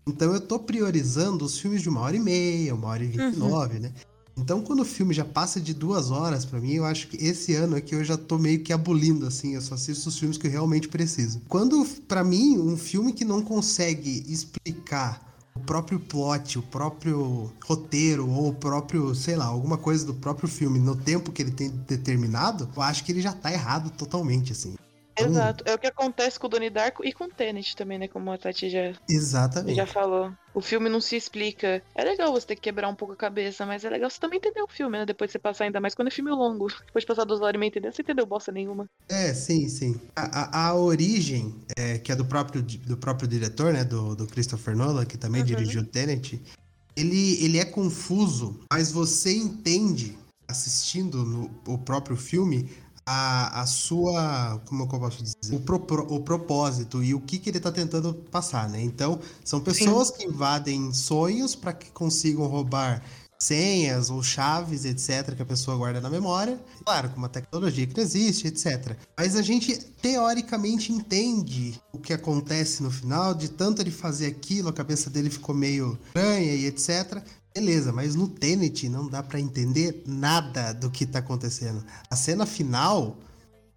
Então 0.08 0.34
eu 0.34 0.42
tô 0.42 0.60
priorizando 0.60 1.46
os 1.46 1.58
filmes 1.60 1.82
de 1.82 1.90
uma 1.90 2.02
hora 2.02 2.16
e 2.16 2.20
meia, 2.20 2.76
uma 2.76 2.88
hora 2.88 3.04
e 3.04 3.08
vinte 3.08 3.36
e 3.36 3.38
nove, 3.38 3.80
né? 3.80 3.94
Então, 4.40 4.62
quando 4.62 4.80
o 4.80 4.86
filme 4.86 5.14
já 5.14 5.26
passa 5.26 5.60
de 5.60 5.74
duas 5.74 6.12
horas 6.12 6.46
pra 6.46 6.62
mim, 6.62 6.74
eu 6.74 6.86
acho 6.86 7.10
que 7.10 7.18
esse 7.18 7.54
ano 7.56 7.76
aqui 7.76 7.94
eu 7.94 8.04
já 8.04 8.18
tô 8.18 8.38
meio 8.38 8.64
que 8.64 8.72
abolindo, 8.72 9.28
assim. 9.28 9.54
Eu 9.54 9.62
só 9.62 9.76
assisto 9.76 10.08
os 10.08 10.18
filmes 10.18 10.38
que 10.38 10.48
eu 10.48 10.52
realmente 10.52 10.88
preciso. 10.88 11.42
Quando, 11.48 11.86
pra 12.08 12.24
mim, 12.24 12.58
um 12.58 12.78
filme 12.78 13.12
que 13.12 13.26
não 13.26 13.42
consegue 13.42 14.24
explicar 14.28 15.30
o 15.54 15.60
próprio 15.60 16.00
plot, 16.00 16.58
o 16.58 16.62
próprio 16.62 17.52
roteiro, 17.66 18.30
ou 18.30 18.50
o 18.50 18.54
próprio, 18.54 19.14
sei 19.14 19.36
lá, 19.36 19.46
alguma 19.46 19.78
coisa 19.78 20.06
do 20.06 20.14
próprio 20.14 20.48
filme 20.48 20.80
no 20.80 20.96
tempo 20.96 21.32
que 21.32 21.42
ele 21.42 21.52
tem 21.52 21.70
determinado, 21.70 22.70
eu 22.74 22.82
acho 22.82 23.04
que 23.04 23.12
ele 23.12 23.22
já 23.22 23.34
tá 23.34 23.52
errado 23.52 23.90
totalmente, 23.92 24.54
assim. 24.54 24.76
Então, 25.20 25.32
Exato. 25.32 25.64
É 25.68 25.74
o 25.74 25.80
que 25.80 25.88
acontece 25.88 26.40
com 26.40 26.48
o 26.48 26.50
Donnie 26.50 26.70
Darko 26.70 27.06
e 27.06 27.12
com 27.14 27.26
o 27.26 27.30
Tenet 27.30 27.76
também, 27.76 27.98
né? 28.00 28.08
Como 28.08 28.32
a 28.32 28.38
Tati 28.38 28.70
já, 28.70 28.94
Exatamente. 29.10 29.76
já 29.76 29.86
falou. 29.86 30.32
O 30.54 30.62
filme 30.62 30.90
não 30.90 31.00
se 31.00 31.16
explica. 31.16 31.82
É 31.96 32.04
legal 32.04 32.32
você 32.32 32.48
ter 32.48 32.56
que 32.56 32.62
quebrar 32.62 32.90
um 32.90 32.96
pouco 32.96 33.14
a 33.14 33.18
cabeça, 33.18 33.66
mas 33.66 33.84
é 33.86 33.90
legal 33.90 34.10
você 34.10 34.20
também 34.20 34.38
entender 34.38 34.62
o 34.62 34.68
filme, 34.68 34.98
né? 34.98 35.06
Depois 35.06 35.30
de 35.30 35.34
você 35.34 35.40
passar, 35.40 35.66
ainda 35.66 35.80
mais 35.80 35.94
quando 35.94 36.08
é 36.08 36.12
filme 36.12 36.32
longo. 36.32 36.68
Depois 36.88 37.04
de 37.04 37.08
passar 37.08 37.26
duas 37.26 37.42
horas 37.42 37.56
e 37.56 37.58
meia 37.58 37.70
entendendo, 37.70 37.94
você 37.94 38.02
entendeu 38.02 38.26
bosta 38.26 38.52
nenhuma. 38.52 38.86
É, 39.08 39.34
sim, 39.34 39.68
sim. 39.70 40.00
A, 40.16 40.42
a, 40.42 40.68
a 40.70 40.76
origem, 40.76 41.56
é, 41.78 41.98
que 42.00 42.12
é 42.12 42.16
do 42.16 42.26
próprio, 42.26 42.62
do 42.62 42.98
próprio 42.98 43.28
diretor, 43.28 43.74
né? 43.74 43.84
Do, 43.84 44.16
do 44.16 44.28
Christopher 44.28 44.76
Nolan, 44.76 45.06
que 45.06 45.18
também 45.18 45.42
Uhum. 45.42 45.48
dirigiu 45.48 45.86
Tenet, 45.86 46.42
ele, 46.96 47.44
ele 47.44 47.58
é 47.60 47.66
confuso, 47.66 48.60
mas 48.72 48.92
você 48.92 49.34
entende, 49.34 50.18
assistindo 50.48 51.24
no, 51.24 51.52
o 51.68 51.78
próprio 51.78 52.18
filme, 52.18 52.70
a, 53.12 53.62
a 53.62 53.66
sua. 53.66 54.62
Como 54.68 54.88
que 54.88 54.96
eu 54.96 55.00
posso 55.00 55.24
dizer? 55.24 55.56
O, 55.56 55.60
propro- 55.60 56.08
o 56.14 56.20
propósito 56.22 57.04
e 57.04 57.14
o 57.14 57.20
que, 57.20 57.40
que 57.40 57.50
ele 57.50 57.60
tá 57.60 57.72
tentando 57.72 58.14
passar, 58.14 58.70
né? 58.70 58.82
Então, 58.82 59.20
são 59.44 59.60
pessoas 59.60 60.12
que 60.12 60.26
invadem 60.26 60.94
sonhos 60.94 61.56
para 61.56 61.74
que 61.74 61.90
consigam 61.92 62.46
roubar 62.46 63.04
senhas 63.42 64.10
ou 64.10 64.22
chaves, 64.22 64.84
etc., 64.84 65.34
que 65.34 65.42
a 65.42 65.46
pessoa 65.46 65.78
guarda 65.78 66.02
na 66.02 66.10
memória. 66.10 66.60
Claro, 66.84 67.10
com 67.10 67.18
uma 67.18 67.30
tecnologia 67.30 67.88
que 67.88 67.96
não 67.96 68.04
existe, 68.04 68.48
etc. 68.48 68.98
Mas 69.18 69.36
a 69.36 69.42
gente 69.42 69.78
teoricamente 70.02 70.92
entende 70.92 71.80
o 71.94 71.98
que 72.00 72.12
acontece 72.12 72.84
no 72.84 72.92
final, 72.92 73.34
de 73.34 73.50
tanto 73.50 73.82
ele 73.82 73.92
fazer 73.92 74.28
aquilo, 74.28 74.68
a 74.70 74.74
cabeça 74.74 75.10
dele 75.10 75.30
ficou 75.30 75.56
meio 75.56 75.98
estranha 76.08 76.54
e 76.54 76.66
etc. 76.66 77.24
Beleza, 77.60 77.92
mas 77.92 78.16
no 78.16 78.26
Tenet 78.26 78.88
não 78.88 79.10
dá 79.10 79.22
pra 79.22 79.38
entender 79.38 80.04
nada 80.08 80.72
do 80.72 80.90
que 80.90 81.06
tá 81.06 81.20
acontecendo. 81.20 81.84
A 82.10 82.16
cena 82.16 82.46
final. 82.46 83.18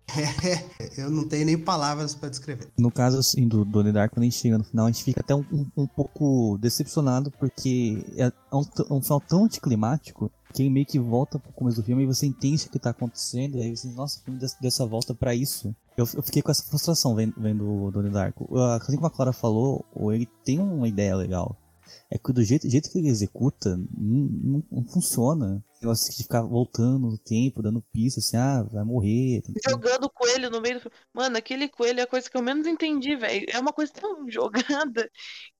eu 0.96 1.10
não 1.10 1.26
tenho 1.26 1.46
nem 1.46 1.58
palavras 1.58 2.14
pra 2.14 2.28
descrever. 2.28 2.68
No 2.78 2.92
caso, 2.92 3.18
assim, 3.18 3.48
do 3.48 3.64
Donnie 3.64 3.92
Darko, 3.92 4.14
quando 4.14 4.22
a 4.22 4.26
gente 4.26 4.38
chega 4.38 4.56
no 4.56 4.62
final, 4.62 4.86
a 4.86 4.90
gente 4.90 5.02
fica 5.02 5.20
até 5.20 5.34
um, 5.34 5.44
um, 5.52 5.66
um 5.78 5.86
pouco 5.86 6.56
decepcionado, 6.58 7.32
porque 7.32 8.04
é 8.16 8.30
um, 8.52 8.64
um 8.98 9.02
final 9.02 9.20
tão 9.20 9.44
anticlimático 9.46 10.30
que 10.54 10.70
meio 10.70 10.86
que 10.86 10.98
volta 10.98 11.40
pro 11.40 11.52
começo 11.52 11.80
do 11.80 11.84
filme 11.84 12.04
e 12.04 12.06
você 12.06 12.26
entende 12.26 12.66
o 12.66 12.70
que 12.70 12.78
tá 12.78 12.90
acontecendo, 12.90 13.56
e 13.56 13.62
aí 13.62 13.76
você, 13.76 13.88
nossa, 13.88 14.20
o 14.20 14.22
filme 14.22 14.38
dessa, 14.60 14.86
volta 14.86 15.12
pra 15.12 15.34
isso. 15.34 15.74
Eu, 15.96 16.06
eu 16.14 16.22
fiquei 16.22 16.40
com 16.40 16.52
essa 16.52 16.62
frustração 16.62 17.16
vendo, 17.16 17.34
vendo 17.36 17.68
o 17.68 17.90
Donnie 17.90 18.12
Darko. 18.12 18.48
Assim 18.58 18.94
como 18.94 19.06
a 19.06 19.10
Clara 19.10 19.32
falou, 19.32 19.84
ele 20.12 20.28
tem 20.44 20.60
uma 20.60 20.86
ideia 20.86 21.16
legal. 21.16 21.56
É 22.14 22.18
que 22.18 22.30
do 22.30 22.44
jeito, 22.44 22.68
jeito 22.68 22.90
que 22.90 22.98
ele 22.98 23.08
executa, 23.08 23.74
não, 23.76 24.28
não, 24.28 24.64
não 24.70 24.84
funciona. 24.84 25.64
O 25.80 25.80
negócio 25.82 26.12
de 26.14 26.22
ficar 26.22 26.42
voltando 26.42 27.08
no 27.08 27.16
tempo, 27.18 27.62
dando 27.62 27.82
pista, 27.90 28.20
assim, 28.20 28.36
ah, 28.36 28.62
vai 28.70 28.84
morrer. 28.84 29.40
tem 29.40 29.54
que- 29.54 29.70
Jogando 29.70 30.10
coelho 30.10 30.50
no 30.50 30.60
meio 30.60 30.74
do 30.74 30.80
filme. 30.82 30.96
Mano, 31.14 31.38
aquele 31.38 31.68
coelho 31.70 32.00
é 32.00 32.02
a 32.02 32.06
coisa 32.06 32.28
que 32.28 32.36
eu 32.36 32.42
menos 32.42 32.66
entendi, 32.66 33.16
velho. 33.16 33.46
É 33.48 33.58
uma 33.58 33.72
coisa 33.72 33.90
tão 33.94 34.26
jogada 34.30 35.10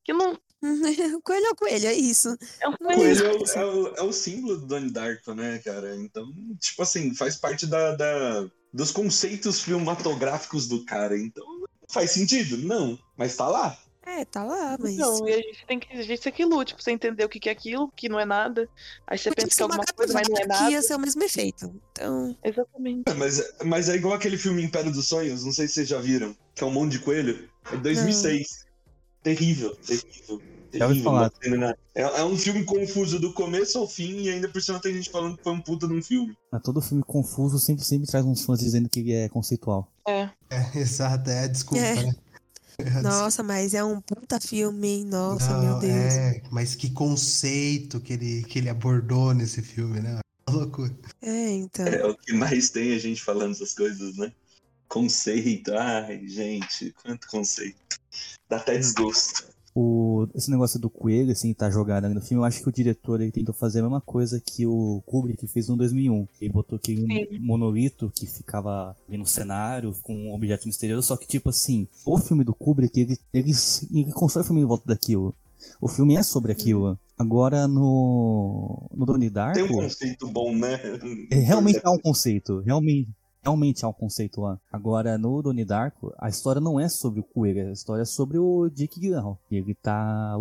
que 0.04 0.12
não. 0.12 0.38
coelho 1.24 1.46
é 1.46 1.50
o 1.50 1.56
coelho, 1.56 1.86
é 1.86 1.94
isso. 1.94 2.36
É 2.60 2.68
um 2.68 2.72
O 2.74 2.78
coelho. 2.78 2.98
coelho 2.98 3.26
é 3.26 3.32
o, 3.32 3.58
é 3.58 3.64
o- 3.64 3.94
é 3.96 4.02
o 4.02 4.12
símbolo 4.12 4.58
do 4.58 4.66
Donnie 4.66 4.92
Darko, 4.92 5.32
né, 5.34 5.58
cara? 5.60 5.96
Então, 5.96 6.24
tipo 6.60 6.82
assim, 6.82 7.14
faz 7.14 7.36
parte 7.36 7.66
da, 7.66 7.96
da- 7.96 8.46
dos 8.74 8.90
conceitos 8.92 9.60
filmatográficos 9.62 10.68
do 10.68 10.84
cara. 10.84 11.18
Então, 11.18 11.44
faz 11.90 12.10
sentido? 12.10 12.58
Não. 12.58 12.98
Mas 13.16 13.34
tá 13.36 13.48
lá. 13.48 13.76
É, 14.22 14.24
tá 14.24 14.44
lá, 14.44 14.76
mas. 14.78 14.96
Não, 14.96 15.28
e 15.28 15.32
a 15.32 15.36
gente 15.36 15.66
tem 15.66 15.78
que. 15.80 15.92
A 15.96 16.02
gente 16.02 16.20
tem 16.22 16.32
que 16.32 16.44
lute 16.44 16.74
pra 16.74 16.82
você 16.82 16.92
entender 16.92 17.24
o 17.24 17.28
que 17.28 17.40
que 17.40 17.48
é 17.48 17.52
aquilo, 17.52 17.90
que 17.96 18.08
não 18.08 18.18
é 18.20 18.24
nada. 18.24 18.68
Aí 19.06 19.18
você 19.18 19.30
Podia 19.30 19.44
pensa 19.44 19.56
que 19.56 19.62
é 19.62 19.66
uma 19.66 19.74
alguma 19.74 19.92
coisa, 19.94 20.14
mas 20.14 20.28
não 20.28 20.36
é 20.36 20.46
nada. 20.46 20.70
ia 20.70 20.82
ser 20.82 20.94
o 20.94 20.98
mesmo 21.00 21.22
efeito. 21.22 21.74
Então. 21.92 22.36
Exatamente. 22.44 23.02
É, 23.06 23.14
Mas, 23.14 23.52
mas 23.64 23.88
é 23.88 23.96
igual 23.96 24.14
aquele 24.14 24.38
filme 24.38 24.62
Império 24.62 24.92
dos 24.92 25.08
Sonhos, 25.08 25.44
não 25.44 25.52
sei 25.52 25.66
se 25.68 25.74
vocês 25.74 25.88
já 25.88 26.00
viram, 26.00 26.36
que 26.54 26.62
é 26.62 26.66
um 26.66 26.70
monte 26.70 26.92
de 26.92 26.98
coelho. 27.00 27.48
É 27.72 27.76
de 27.76 27.82
2006. 27.82 28.64
Terrível, 29.22 29.74
terrível. 29.76 30.40
Terrível, 30.70 31.02
falar. 31.04 31.22
não 31.24 31.30
terminar. 31.30 31.78
É, 31.94 32.02
é 32.02 32.24
um 32.24 32.36
filme 32.36 32.64
confuso 32.64 33.20
do 33.20 33.32
começo 33.34 33.78
ao 33.78 33.86
fim 33.86 34.22
e 34.22 34.30
ainda 34.30 34.48
por 34.48 34.60
cima 34.62 34.80
tem 34.80 34.94
gente 34.94 35.10
falando 35.10 35.36
que 35.36 35.42
foi 35.42 35.52
um 35.52 35.60
puta 35.60 35.86
de 35.86 35.92
um 35.92 36.02
filme. 36.02 36.34
Mas 36.50 36.62
todo 36.62 36.80
filme 36.80 37.02
confuso 37.06 37.58
sempre, 37.58 37.84
sempre 37.84 38.06
traz 38.08 38.24
uns 38.24 38.42
fãs 38.44 38.58
dizendo 38.58 38.88
que 38.88 39.12
é 39.12 39.28
conceitual. 39.28 39.86
É. 40.08 40.30
É, 40.50 40.70
exato, 40.80 41.28
é 41.30 41.46
desculpa, 41.46 41.84
É. 41.84 41.94
né? 42.06 42.14
Nossa, 43.02 43.42
mas 43.42 43.74
é 43.74 43.84
um 43.84 44.00
puta 44.00 44.40
filme, 44.40 44.88
hein? 44.88 45.04
Nossa, 45.04 45.58
meu 45.58 45.72
Não, 45.72 45.78
Deus. 45.78 45.92
É, 45.92 46.42
mas 46.50 46.74
que 46.74 46.90
conceito 46.90 48.00
que 48.00 48.12
ele, 48.12 48.44
que 48.44 48.58
ele 48.58 48.68
abordou 48.68 49.34
nesse 49.34 49.62
filme, 49.62 50.00
né? 50.00 50.18
Uma 50.48 50.58
loucura. 50.58 50.94
É, 51.20 51.50
então. 51.50 51.86
É 51.86 52.06
o 52.06 52.16
que 52.16 52.32
mais 52.32 52.70
tem 52.70 52.94
a 52.94 52.98
gente 52.98 53.22
falando 53.22 53.52
essas 53.52 53.74
coisas, 53.74 54.16
né? 54.16 54.32
Conceito, 54.88 55.72
ai, 55.74 56.26
gente, 56.26 56.92
quanto 57.02 57.26
conceito. 57.28 57.78
Dá 58.48 58.56
até 58.56 58.76
desgosto. 58.76 59.51
O, 59.74 60.26
esse 60.34 60.50
negócio 60.50 60.78
do 60.78 60.90
coelho, 60.90 61.32
assim, 61.32 61.54
tá 61.54 61.70
jogado 61.70 62.04
ali 62.04 62.14
no 62.14 62.20
filme, 62.20 62.42
eu 62.42 62.44
acho 62.44 62.62
que 62.62 62.68
o 62.68 62.72
diretor 62.72 63.20
ele 63.20 63.32
tentou 63.32 63.54
fazer 63.54 63.78
a 63.80 63.82
mesma 63.82 64.00
coisa 64.00 64.40
que 64.40 64.66
o 64.66 65.02
Kubrick 65.06 65.46
fez 65.46 65.68
no 65.68 65.76
2001. 65.76 66.28
Ele 66.40 66.52
botou 66.52 66.76
aquele 66.76 67.06
Sim. 67.06 67.38
monolito 67.38 68.12
que 68.14 68.26
ficava 68.26 68.94
ali 69.08 69.16
no 69.16 69.26
cenário 69.26 69.94
com 70.02 70.14
um 70.14 70.34
objeto 70.34 70.66
misterioso, 70.66 71.06
só 71.06 71.16
que, 71.16 71.26
tipo 71.26 71.48
assim, 71.48 71.88
o 72.04 72.18
filme 72.18 72.44
do 72.44 72.54
Kubrick, 72.54 73.00
ele, 73.00 73.18
ele, 73.32 73.52
ele 73.92 74.12
constrói 74.12 74.42
o 74.42 74.46
filme 74.46 74.62
em 74.62 74.66
volta 74.66 74.84
daquilo. 74.86 75.34
O 75.80 75.88
filme 75.88 76.16
é 76.16 76.22
sobre 76.22 76.52
aquilo. 76.52 76.98
Agora, 77.16 77.68
no, 77.68 78.90
no 78.92 79.06
Donnie 79.06 79.30
Darko... 79.30 79.54
Tem 79.54 79.64
um 79.64 79.82
conceito 79.82 80.26
bom, 80.28 80.54
né? 80.54 80.78
É, 81.30 81.36
realmente 81.36 81.80
há 81.84 81.90
um 81.90 81.98
conceito, 81.98 82.58
realmente, 82.60 83.08
realmente 83.42 83.84
há 83.84 83.88
um 83.88 83.92
conceito 83.92 84.40
lá. 84.40 84.58
Agora, 84.72 85.18
no 85.18 85.42
Donnie 85.42 85.64
Darko, 85.64 86.14
a 86.18 86.28
história 86.28 86.60
não 86.60 86.78
é 86.78 86.88
sobre 86.88 87.20
o 87.20 87.24
coelho, 87.24 87.68
a 87.68 87.72
história 87.72 88.02
é 88.02 88.06
sobre 88.06 88.38
o 88.38 88.68
Dick 88.70 88.98
Gyllenhaal. 89.00 89.38
E 89.50 89.56
ele 89.56 89.74
tá 89.74 90.34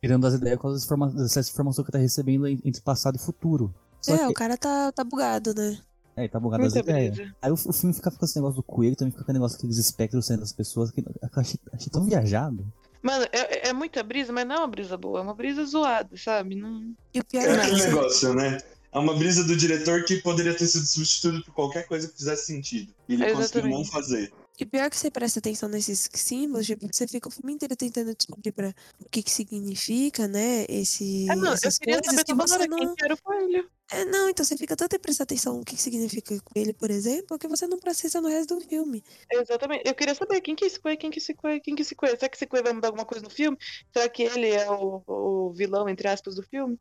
tirando 0.00 0.26
as 0.26 0.34
ideias 0.34 0.58
com 0.58 0.68
as 0.68 0.84
informa 0.84 1.08
dessas 1.10 1.50
informações 1.50 1.84
que 1.86 1.92
tá 1.92 1.98
recebendo 1.98 2.46
en- 2.46 2.60
entre 2.64 2.80
passado 2.80 3.16
e 3.16 3.18
futuro. 3.18 3.74
Só 4.00 4.14
É, 4.14 4.18
que, 4.18 4.26
o 4.26 4.32
cara 4.34 4.56
tá, 4.56 4.90
tá 4.92 5.04
bugado, 5.04 5.52
né? 5.54 5.78
é, 6.16 6.22
ele 6.22 6.28
tá 6.28 6.40
bugado 6.40 6.64
as 6.64 6.72
Muita 6.72 6.90
ideias. 6.90 7.14
brisa. 7.16 7.34
Aí 7.42 7.50
o, 7.50 7.54
o 7.54 7.72
filme 7.72 7.94
fica 7.94 8.10
com 8.10 8.24
esse 8.24 8.36
negócio 8.36 8.56
do 8.56 8.62
coelho, 8.62 8.96
também 8.96 9.12
fica 9.12 9.24
com 9.24 9.30
o 9.30 9.34
negócio 9.34 9.56
daqueles 9.58 9.76
espectros 9.78 10.26
saindo 10.26 10.40
das 10.40 10.52
pessoas, 10.52 10.90
que 10.90 11.00
eu 11.00 11.06
achei, 11.36 11.58
achei 11.72 11.88
tão 11.92 12.04
viajado. 12.04 12.64
Mano, 13.02 13.24
é, 13.32 13.68
é 13.68 13.72
muita 13.72 14.02
brisa, 14.02 14.32
mas 14.32 14.46
não 14.46 14.54
é 14.56 14.58
uma 14.58 14.66
brisa 14.68 14.96
boa, 14.96 15.20
é 15.20 15.22
uma 15.22 15.34
brisa 15.34 15.64
zoada, 15.64 16.16
sabe? 16.16 16.54
Não... 16.56 16.92
E 17.14 17.20
o 17.20 17.24
pior 17.24 17.42
É 17.42 17.46
é 17.48 17.60
aquele 17.60 17.76
que 17.80 17.86
negócio, 17.86 18.34
né? 18.34 18.58
É 18.90 18.98
uma 18.98 19.14
brisa 19.14 19.44
do 19.44 19.54
diretor 19.56 20.04
que 20.04 20.16
poderia 20.22 20.54
ter 20.54 20.66
sido 20.66 20.86
substituído 20.86 21.44
por 21.44 21.52
qualquer 21.52 21.86
coisa 21.86 22.08
que 22.08 22.16
fizesse 22.16 22.46
sentido. 22.46 22.92
E 23.08 23.14
ele 23.14 23.24
É, 23.24 23.32
conseguiu 23.32 23.62
não 23.70 23.80
exatamente. 23.82 23.90
fazer. 23.90 24.32
E 24.58 24.66
pior 24.66 24.90
que 24.90 24.96
você 24.96 25.10
presta 25.10 25.38
atenção 25.38 25.68
nesses 25.68 26.08
símbolos, 26.12 26.66
tipo, 26.66 26.84
você 26.90 27.06
fica 27.06 27.28
o 27.28 27.30
filme 27.30 27.52
inteiro 27.52 27.76
tentando 27.76 28.12
descobrir 28.14 28.50
pra, 28.50 28.74
o 29.00 29.08
que 29.08 29.22
que 29.22 29.30
significa, 29.30 30.26
né, 30.26 30.64
esse, 30.68 31.30
É, 31.30 31.36
não, 31.36 31.48
eu 31.48 31.52
essas 31.52 31.78
queria 31.78 32.00
coisas 32.00 32.12
saber 32.12 32.24
que 32.24 32.34
você 32.34 32.66
não... 32.66 32.78
quem 32.78 32.94
que 32.94 33.04
era 33.04 33.14
o 33.14 33.22
coelho. 33.22 33.70
É, 33.90 34.04
não, 34.04 34.28
então 34.28 34.44
você 34.44 34.56
fica 34.56 34.76
tanto 34.76 34.96
em 34.96 34.98
prestar 34.98 35.24
atenção 35.24 35.58
no 35.58 35.64
que 35.64 35.76
significa 35.76 36.38
coelho, 36.42 36.74
por 36.74 36.90
exemplo, 36.90 37.38
que 37.38 37.48
você 37.48 37.66
não 37.66 37.78
precisa 37.78 38.20
no 38.20 38.28
resto 38.28 38.54
do 38.56 38.60
filme. 38.60 39.02
Exatamente. 39.30 39.82
Eu 39.86 39.94
queria 39.94 40.14
saber 40.14 40.40
quem 40.40 40.54
que 40.56 40.64
é 40.64 40.66
esse 40.66 40.80
coelho, 40.80 40.98
quem 40.98 41.10
que 41.10 41.18
é 41.18 41.22
esse 41.22 41.34
coelho, 41.34 41.60
quem 41.62 41.74
que 41.74 41.82
é 41.82 41.84
esse 41.84 41.94
coelho. 41.94 42.16
Será 42.18 42.28
que 42.28 42.36
esse 42.36 42.46
coelho 42.46 42.64
vai 42.64 42.72
mudar 42.72 42.88
alguma 42.88 43.04
coisa 43.06 43.24
no 43.24 43.30
filme? 43.30 43.56
Será 43.92 44.08
que 44.08 44.22
ele 44.22 44.50
é 44.50 44.70
o, 44.70 45.02
o 45.06 45.52
vilão, 45.52 45.88
entre 45.88 46.08
aspas, 46.08 46.34
do 46.34 46.42
filme? 46.42 46.78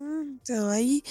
Hum, 0.00 0.38
Então, 0.42 0.68
aí, 0.68 1.02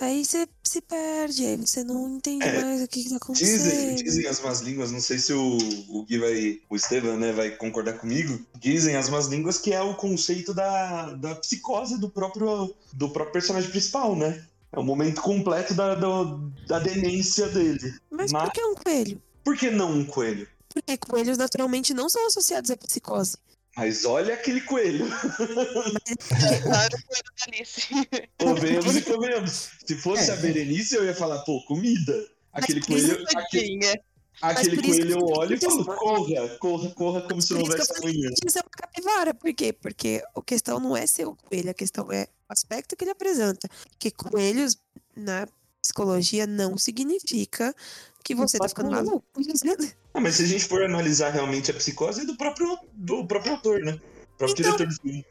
aí 0.00 0.24
você 0.24 0.48
se 0.64 0.80
perde, 0.80 1.44
aí 1.46 1.56
você 1.56 1.84
não 1.84 2.16
entende 2.16 2.46
É, 2.46 2.52
mais 2.52 2.82
o 2.82 2.88
que 2.88 3.02
que 3.04 3.10
tá 3.10 3.16
Dizem, 3.32 3.94
acontecendo. 3.96 3.96
dizem 3.96 4.26
as 4.26 4.40
más 4.40 4.60
línguas, 4.60 4.90
não 4.90 5.00
sei 5.00 5.18
se 5.18 5.32
o, 5.32 5.58
o 5.90 6.04
Gui 6.04 6.18
vai. 6.18 6.62
O 6.70 6.76
Estevam, 6.76 7.18
né, 7.18 7.32
vai 7.32 7.50
concordar 7.56 7.98
comigo. 7.98 8.44
Dizem 8.58 8.96
as 8.96 9.08
más 9.10 9.26
línguas 9.26 9.58
que 9.58 9.72
é 9.72 9.80
o 9.82 9.94
conceito 9.96 10.54
da, 10.54 11.12
da 11.14 11.34
psicose 11.36 11.98
do 12.00 12.08
próprio, 12.10 12.74
do 12.92 13.10
próprio 13.10 13.32
personagem 13.32 13.70
principal, 13.70 14.16
né? 14.16 14.46
É 14.72 14.78
o 14.78 14.82
momento 14.82 15.22
completo 15.22 15.74
da, 15.74 15.94
do- 15.94 16.52
da 16.66 16.78
demência 16.78 17.48
dele. 17.48 17.94
Mas 18.10 18.32
Mas- 18.32 18.44
por 18.44 18.52
que 18.52 18.62
um 18.64 18.74
coelho? 18.74 19.22
Por 19.44 19.56
que 19.56 19.70
não 19.70 19.92
um 19.92 20.04
coelho? 20.04 20.48
Porque 20.68 20.96
coelhos 20.98 21.38
naturalmente 21.38 21.94
não 21.94 22.08
são 22.08 22.26
associados 22.26 22.70
à 22.70 22.76
psicose. 22.76 23.36
Mas 23.76 24.04
olha 24.04 24.34
aquele 24.34 24.60
coelho. 24.62 25.06
Claro, 26.62 26.96
o 26.96 27.06
coelho 27.06 27.22
da 27.38 27.44
Alice. 27.46 27.82
Convenhamos 28.38 28.96
e 28.96 29.02
convenhamos. 29.02 29.70
Se 29.86 29.94
fosse 29.96 30.30
É. 30.30 30.34
a 30.34 30.36
Berenice, 30.36 30.94
eu 30.94 31.04
ia 31.04 31.14
falar, 31.14 31.38
pô, 31.40 31.62
comida. 31.66 32.12
Aquele 32.52 32.80
isso 32.80 32.88
coelho. 32.88 33.24
Aquele, 33.36 34.00
aquele 34.42 34.76
isso 34.80 34.98
coelho 35.00 35.12
eu 35.18 35.26
olho 35.26 35.54
e 35.54 35.60
falo, 35.60 35.84
corra, 35.84 36.48
corra, 36.58 36.90
corra, 36.90 37.20
como 37.22 37.40
se 37.42 37.52
não 37.54 37.60
isso 37.62 37.72
houvesse 37.72 37.92
amanhã. 37.98 38.30
que 38.42 38.50
ser 38.50 38.60
uma 38.60 38.70
capivara. 38.70 39.34
Por 39.34 39.52
quê? 39.54 39.72
Porque 39.72 40.22
a 40.34 40.42
questão 40.42 40.80
não 40.80 40.96
é 40.96 41.06
ser 41.06 41.26
o 41.26 41.34
coelho, 41.36 41.70
a 41.70 41.74
questão 41.74 42.10
é 42.10 42.26
aspecto 42.48 42.96
que 42.96 43.04
ele 43.04 43.10
apresenta. 43.12 43.68
Que 43.98 44.10
coelhos, 44.10 44.76
na 45.14 45.46
psicologia, 45.82 46.46
não 46.46 46.76
significa 46.76 47.74
que 48.24 48.34
você 48.34 48.58
tá 48.58 48.68
ficando 48.68 48.90
maluco. 48.90 49.24
Ah, 50.14 50.20
mas 50.20 50.36
se 50.36 50.44
a 50.44 50.46
gente 50.46 50.64
for 50.64 50.82
analisar 50.82 51.28
realmente 51.28 51.70
a 51.70 51.74
psicose, 51.74 52.22
é 52.22 52.24
do 52.24 52.38
próprio, 52.38 52.78
do 52.94 53.26
próprio 53.26 53.52
ator, 53.52 53.80
né? 53.80 53.92
O 53.92 54.38
próprio 54.38 54.62
Então- 54.62 54.76
diretor 54.76 54.86
do 54.86 54.94
filme. 55.02 55.26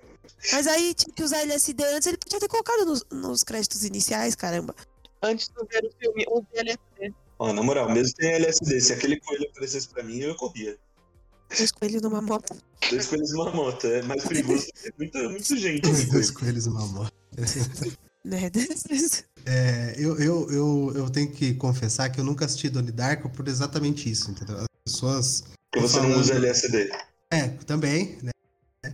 Mas 0.52 0.68
aí 0.68 0.94
tinha 0.94 1.12
que 1.12 1.24
usar 1.24 1.40
LSD 1.40 1.84
antes, 1.86 2.06
ele 2.08 2.18
podia 2.18 2.40
ter 2.40 2.48
colocado 2.48 2.86
nos, 2.86 3.04
nos 3.12 3.42
créditos 3.44 3.84
iniciais, 3.84 4.36
caramba. 4.36 4.76
Antes 5.24 5.48
de 5.50 5.56
ver 5.68 5.88
o 5.88 5.92
filme, 6.00 6.26
um 6.30 6.46
LSD. 6.54 7.16
Ó, 7.40 7.52
na 7.52 7.64
moral, 7.64 7.90
mesmo 7.92 8.14
sem 8.16 8.32
LSD, 8.34 8.80
se 8.80 8.94
aquele 8.94 9.20
coelho 9.20 9.48
aparecesse 9.50 9.88
pra 9.90 10.04
mim, 10.04 10.20
eu 10.20 10.36
corria. 10.36 10.78
Dois 11.58 11.72
coelhos 11.72 12.02
numa 12.02 12.22
moto. 12.22 12.56
Dois 12.90 13.08
coelhos 13.08 13.32
numa 13.32 13.52
moto, 13.52 13.88
é 13.88 14.02
mais 14.04 14.24
perigoso. 14.26 14.68
É 14.84 14.92
muita, 14.98 15.30
muita 15.30 15.58
gente. 15.58 15.82
Dois 15.82 16.06
coelho. 16.10 16.34
coelhos 16.34 16.68
uma 16.68 16.86
moto. 16.88 17.14
Né? 18.26 18.50
É, 19.46 19.94
eu, 20.00 20.18
eu, 20.20 20.50
eu, 20.50 20.94
eu 20.96 21.10
tenho 21.12 21.32
que 21.32 21.54
confessar 21.54 22.10
que 22.10 22.20
eu 22.20 22.24
nunca 22.24 22.46
assisti 22.46 22.70
Donnie 22.70 22.92
Darko 22.92 23.30
por 23.30 23.48
exatamente 23.48 24.10
isso, 24.10 24.32
entendeu? 24.32 24.58
As 24.62 24.68
pessoas. 24.84 25.44
Porque 25.72 25.88
você 25.88 25.98
não 25.98 26.06
falando- 26.10 26.22
usa 26.22 26.34
LSD. 26.34 26.90
É, 27.32 27.50
também, 27.68 28.18
né? 28.24 28.32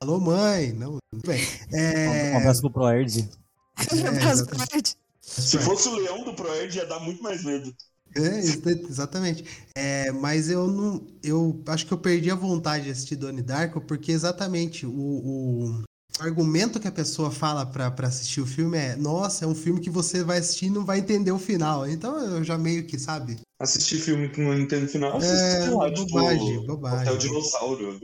Alô, 0.01 0.20
mãe. 0.20 0.74
Não, 0.74 0.98
tudo 1.10 1.25
bem. 1.25 1.41
É, 1.72 2.34
Um 2.34 2.38
abraço 2.39 2.60
pro 2.60 2.72
ProErd. 2.72 3.29
Abraço, 3.79 4.43
exatamente. 4.43 4.70
Fred. 4.70 4.96
Se 5.22 5.58
fosse 5.60 5.88
o 5.88 5.96
leão 5.96 6.25
do 6.25 6.34
Proerd, 6.34 6.75
ia 6.77 6.86
dar 6.86 7.00
muito 7.00 7.24
mais 7.24 7.43
medo. 7.46 7.74
É, 8.15 8.39
ex- 8.39 8.65
exatamente. 8.89 9.46
É, 9.75 10.12
mas 10.12 10.50
eu 10.50 10.68
não. 10.68 11.06
Eu 11.24 11.62
acho 11.68 11.86
que 11.86 11.94
eu 11.94 11.98
perdi 11.98 12.30
a 12.30 12.36
vontade 12.36 12.86
de 12.86 12.91
assistir 12.91 13.15
Donnie 13.15 13.41
Darko 13.41 13.80
porque 13.82 14.12
exatamente 14.12 14.86
o, 14.86 14.91
o, 14.91 15.65
o 15.70 15.84
argumento 16.20 16.80
que 16.80 16.88
a 16.88 16.91
pessoa 16.91 17.32
fala 17.32 17.65
pra, 17.65 17.89
pra 17.89 18.08
assistir 18.08 18.41
o 18.41 18.46
filme 18.46 18.77
é: 18.77 18.96
nossa, 18.96 19.46
é 19.46 19.48
um 19.48 19.56
filme 19.56 19.80
que 19.80 19.89
você 19.89 20.24
vai 20.24 20.39
assistir 20.39 20.65
e 20.65 20.70
não 20.70 20.86
vai 20.86 21.00
entender 21.00 21.32
o 21.32 21.39
final. 21.39 21.88
Então 21.88 22.18
eu 22.20 22.44
já 22.44 22.58
meio 22.58 22.86
que, 22.86 23.00
sabe? 23.00 23.39
Assistir 23.60 24.00
filme 24.00 24.30
que 24.30 24.41
não 24.41 24.58
entende 24.58 24.86
o 24.86 24.89
final, 24.89 25.22
É, 25.22 25.70
lá, 25.70 25.94
tipo, 25.94 26.08
bobagem, 26.08 26.65
bobagem. 26.65 27.00
Hotel 27.01 27.18
Dinossauro. 27.18 28.00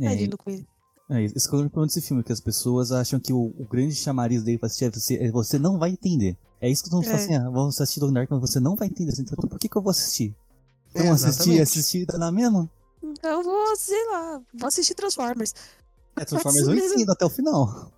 É, 0.00 0.04
Tadinho 0.04 0.30
do 0.30 0.38
coelho. 0.38 0.66
é, 1.10 1.24
esse 1.24 1.48
que 1.48 1.54
é 1.54 1.58
o 1.58 1.62
problema 1.62 1.86
desse 1.86 2.02
filme, 2.02 2.22
que 2.22 2.32
as 2.32 2.40
pessoas 2.40 2.92
acham 2.92 3.18
que 3.18 3.32
o, 3.32 3.54
o 3.58 3.66
grande 3.70 3.94
chamariz 3.94 4.42
dele 4.42 4.58
pra 4.58 4.66
assistir 4.66 4.84
é 4.84 4.90
você, 4.90 5.14
é 5.16 5.30
você 5.30 5.58
não 5.58 5.78
vai 5.78 5.90
entender. 5.90 6.36
É 6.60 6.68
isso 6.68 6.82
que 6.82 6.90
todo 6.90 6.98
mundo 6.98 7.06
fala 7.06 7.18
É. 7.18 7.24
assim, 7.24 7.34
ah, 7.36 7.50
vamos 7.50 7.80
assistir 7.80 8.00
Donnie 8.00 8.14
Darko, 8.14 8.34
mas 8.34 8.50
você 8.50 8.58
não 8.60 8.74
vai 8.76 8.88
entender. 8.88 9.12
Então 9.18 9.36
por 9.48 9.58
que, 9.58 9.68
que 9.68 9.76
eu 9.76 9.82
vou 9.82 9.90
assistir? 9.90 10.34
É, 10.94 11.02
Vamos 11.02 11.22
assistir, 11.24 11.50
exatamente. 11.52 11.62
assistir, 11.62 12.06
tá 12.06 12.18
na 12.18 12.32
mesma? 12.32 12.68
Então 13.02 13.30
eu 13.38 13.42
vou, 13.44 13.76
sei 13.76 14.06
lá, 14.10 14.40
vou 14.54 14.66
assistir 14.68 14.94
Transformers. 14.94 15.54
É, 16.16 16.24
Transformers 16.24 16.66
eu 16.66 16.74
entendo 16.74 17.12
até 17.12 17.24
o 17.24 17.30
final. 17.30 17.92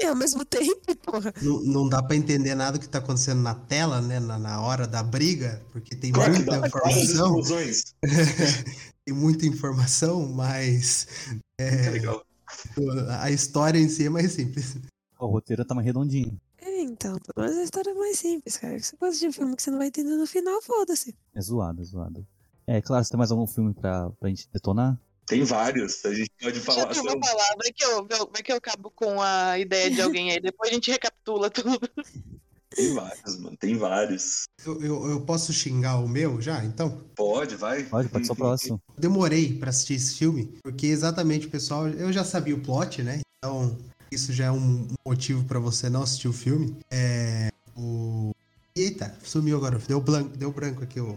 E 0.00 0.06
ao 0.06 0.16
mesmo 0.16 0.44
tempo, 0.46 0.96
porra. 1.04 1.34
Não, 1.42 1.60
não 1.60 1.88
dá 1.88 2.02
pra 2.02 2.16
entender 2.16 2.54
nada 2.54 2.78
que 2.78 2.88
tá 2.88 2.98
acontecendo 2.98 3.42
na 3.42 3.54
tela, 3.54 4.00
né? 4.00 4.18
Na, 4.18 4.38
na 4.38 4.62
hora 4.62 4.86
da 4.86 5.02
briga, 5.02 5.62
porque 5.72 5.94
tem 5.94 6.10
Claro 6.10 6.32
muita 6.32 6.58
dá 6.58 6.66
informação. 6.66 7.42
tem 9.04 9.14
muita 9.14 9.44
informação, 9.46 10.26
mas 10.28 11.06
É 11.60 11.90
legal. 11.90 12.24
a 13.20 13.30
história 13.30 13.78
em 13.78 13.88
si 13.90 14.06
é 14.06 14.08
mais 14.08 14.32
simples. 14.32 14.76
O 15.20 15.26
roteiro 15.26 15.64
tá 15.64 15.74
mais 15.74 15.84
redondinho. 15.86 16.40
É, 17.04 17.08
então, 17.08 17.18
menos 17.36 17.56
a 17.58 17.62
história 17.62 17.90
é 17.90 17.94
mais 17.94 18.18
simples, 18.18 18.56
cara. 18.56 18.78
Você 18.78 18.96
gosta 18.96 19.18
de 19.18 19.32
filme 19.32 19.54
que 19.56 19.62
você 19.62 19.70
não 19.70 19.78
vai 19.78 19.86
entender 19.88 20.16
no 20.16 20.26
final, 20.26 20.60
foda-se. 20.62 21.14
É 21.34 21.40
zoado, 21.40 21.80
é 21.80 21.84
zoado. 21.84 22.26
É, 22.66 22.82
claro, 22.82 23.04
você 23.04 23.10
tem 23.10 23.18
mais 23.18 23.30
algum 23.30 23.46
filme 23.46 23.72
pra, 23.72 24.10
pra 24.10 24.28
gente 24.28 24.48
detonar? 24.52 24.98
Tem 25.26 25.42
vários, 25.44 26.04
a 26.04 26.14
gente 26.14 26.30
pode 26.40 26.52
Deixa 26.58 26.66
falar. 26.66 26.90
eu 26.96 27.02
vou 27.02 27.10
são- 27.12 27.20
falar, 27.22 27.54
vai 27.56 27.72
que, 27.72 27.84
eu, 27.84 28.06
vai 28.32 28.42
que 28.42 28.50
eu 28.52 28.56
acabo 28.56 28.90
com 28.90 29.20
a 29.20 29.58
ideia 29.58 29.90
de 29.90 30.00
alguém 30.00 30.30
aí, 30.32 30.40
depois 30.40 30.70
a 30.70 30.74
gente 30.74 30.90
recapitula 30.90 31.50
tudo. 31.50 31.78
Tem 32.74 32.94
vários, 32.94 33.38
mano, 33.38 33.56
tem 33.56 33.76
vários. 33.76 34.44
Eu, 34.64 34.80
eu, 34.82 35.06
eu 35.10 35.20
posso 35.22 35.52
xingar 35.52 35.98
o 36.00 36.08
meu 36.08 36.40
já, 36.40 36.64
então? 36.64 36.90
Pode, 37.14 37.56
vai. 37.56 37.84
Pode, 37.84 38.08
pode 38.08 38.26
ser 38.26 38.32
o 38.32 38.36
próximo. 38.36 38.82
Demorei 38.96 39.58
pra 39.58 39.70
assistir 39.70 39.94
esse 39.94 40.14
filme, 40.16 40.58
porque 40.62 40.86
exatamente, 40.86 41.48
pessoal, 41.48 41.88
eu 41.88 42.12
já 42.12 42.24
sabia 42.24 42.54
o 42.54 42.62
plot, 42.62 43.02
né? 43.02 43.20
Então, 43.38 43.76
isso 44.10 44.32
já 44.32 44.46
é 44.46 44.50
um 44.50 44.86
motivo 45.06 45.44
pra 45.44 45.58
você 45.58 45.88
não 45.88 46.02
assistir 46.02 46.28
o 46.28 46.32
filme. 46.32 46.76
É. 46.90 47.50
O. 47.76 48.32
Eita, 48.76 49.14
sumiu 49.24 49.56
agora. 49.56 49.78
Deu 49.86 50.00
branco, 50.00 50.36
deu 50.36 50.52
branco 50.52 50.82
aqui 50.82 51.00
o. 51.00 51.16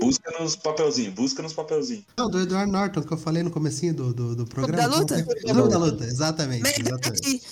Busca 0.00 0.28
nos 0.40 0.56
papelzinhos, 0.56 1.14
busca 1.14 1.40
nos 1.40 1.52
papelzinhos. 1.52 2.04
Não, 2.16 2.28
do 2.28 2.40
Edward 2.40 2.70
Norton, 2.70 3.00
que 3.02 3.12
eu 3.12 3.16
falei 3.18 3.44
no 3.44 3.50
comecinho 3.50 3.94
do, 3.94 4.12
do, 4.12 4.34
do 4.34 4.46
programa. 4.46 4.88
da 4.88 4.96
Luta? 4.96 5.22
Clube 5.22 5.44
da 5.44 5.52
Luta, 5.52 5.68
da 5.68 5.78
Luta, 5.78 6.04
exatamente. 6.04 6.62
Verdade. 6.62 6.88
exatamente. 6.88 7.42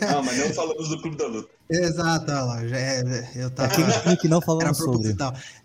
Ah, 0.00 0.22
mas 0.24 0.38
não 0.38 0.54
falamos 0.54 0.88
do 0.88 1.02
Clube 1.02 1.16
da 1.18 1.26
Luta. 1.26 1.48
Exato, 1.68 2.30
olha 2.30 2.42
lá, 2.42 2.66
já 2.66 2.78
é, 2.78 3.30
eu 3.34 3.46
É 3.46 3.50
tava. 3.50 3.70
aquele 3.72 3.92
filme 3.92 4.16
que 4.16 4.28
não 4.28 4.40
falamos 4.40 4.78
sobre. 4.78 5.14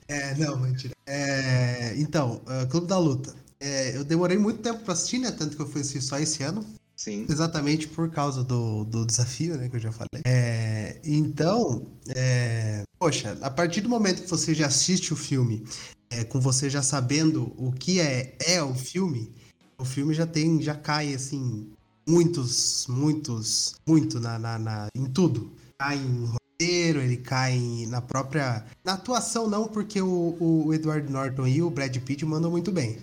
É, 0.09 0.35
não, 0.35 0.57
mentira. 0.59 0.93
É, 1.07 1.93
então, 1.97 2.41
uh, 2.45 2.67
Clube 2.67 2.87
da 2.87 2.97
Luta. 2.97 3.33
É, 3.61 3.95
eu 3.95 4.03
demorei 4.03 4.37
muito 4.37 4.61
tempo 4.61 4.79
pra 4.83 4.93
assistir, 4.93 5.19
né? 5.19 5.31
Tanto 5.31 5.55
que 5.55 5.61
eu 5.61 5.67
fui 5.67 5.81
assistir 5.81 6.01
só 6.01 6.17
esse 6.19 6.43
ano. 6.43 6.65
Sim. 6.99 7.25
Exatamente 7.29 7.87
por 7.87 8.09
causa 8.11 8.43
do, 8.43 8.83
do 8.83 9.05
desafio, 9.05 9.55
né? 9.55 9.69
Que 9.69 9.77
eu 9.77 9.79
já 9.79 9.89
falei. 9.89 10.21
É, 10.25 10.99
então, 11.01 11.87
é, 12.09 12.83
poxa, 12.99 13.37
a 13.41 13.49
partir 13.49 13.79
do 13.79 13.87
momento 13.87 14.21
que 14.23 14.29
você 14.29 14.53
já 14.53 14.67
assiste 14.67 15.13
o 15.13 15.15
filme, 15.15 15.65
é, 16.09 16.25
com 16.25 16.41
você 16.41 16.69
já 16.69 16.81
sabendo 16.83 17.53
o 17.57 17.71
que 17.71 18.01
é, 18.01 18.35
é 18.45 18.61
o 18.61 18.75
filme, 18.75 19.31
o 19.77 19.85
filme 19.85 20.13
já 20.13 20.27
tem, 20.27 20.61
já 20.61 20.75
cai 20.75 21.13
assim, 21.13 21.71
muitos, 22.05 22.85
muitos, 22.89 23.75
muito 23.87 24.19
na, 24.19 24.37
na, 24.37 24.59
na- 24.59 24.87
em 24.93 25.05
tudo. 25.05 25.53
Cai 25.79 25.95
em 25.95 26.25
roteiro, 26.25 26.99
ele 26.99 27.15
cai 27.15 27.53
em- 27.53 27.87
na 27.87 28.01
própria. 28.01 28.65
Na 28.83 28.95
atuação, 28.95 29.47
não, 29.49 29.69
porque 29.69 30.01
o, 30.01 30.35
o 30.41 30.73
Edward 30.73 31.09
Norton 31.09 31.47
e 31.47 31.61
o 31.61 31.69
Brad 31.69 31.95
Pitt 31.99 32.25
mandam 32.25 32.51
muito 32.51 32.73
bem. 32.73 32.97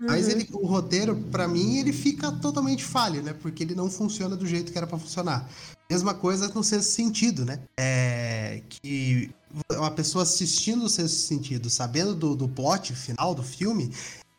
Mas 0.00 0.26
Uhum. 0.26 0.30
ele, 0.32 0.48
o 0.52 0.66
roteiro, 0.66 1.16
pra 1.30 1.48
mim, 1.48 1.78
ele 1.78 1.92
fica 1.92 2.30
totalmente 2.30 2.84
falho, 2.84 3.22
né? 3.22 3.32
Porque 3.32 3.64
ele 3.64 3.74
não 3.74 3.90
funciona 3.90 4.36
do 4.36 4.46
jeito 4.46 4.70
que 4.70 4.78
era 4.78 4.86
pra 4.86 4.98
funcionar. 4.98 5.48
Mesma 5.90 6.14
coisa 6.14 6.48
no 6.48 6.62
sexto 6.62 6.90
sentido, 6.90 7.44
né? 7.44 7.58
É 7.76 8.62
que 8.68 9.30
uma 9.72 9.90
pessoa 9.90 10.22
assistindo 10.22 10.84
o 10.84 10.88
sexto 10.88 11.16
sentido, 11.16 11.68
sabendo 11.68 12.14
do, 12.14 12.36
do 12.36 12.48
plot 12.48 12.94
final 12.94 13.34
do 13.34 13.42
filme, 13.42 13.90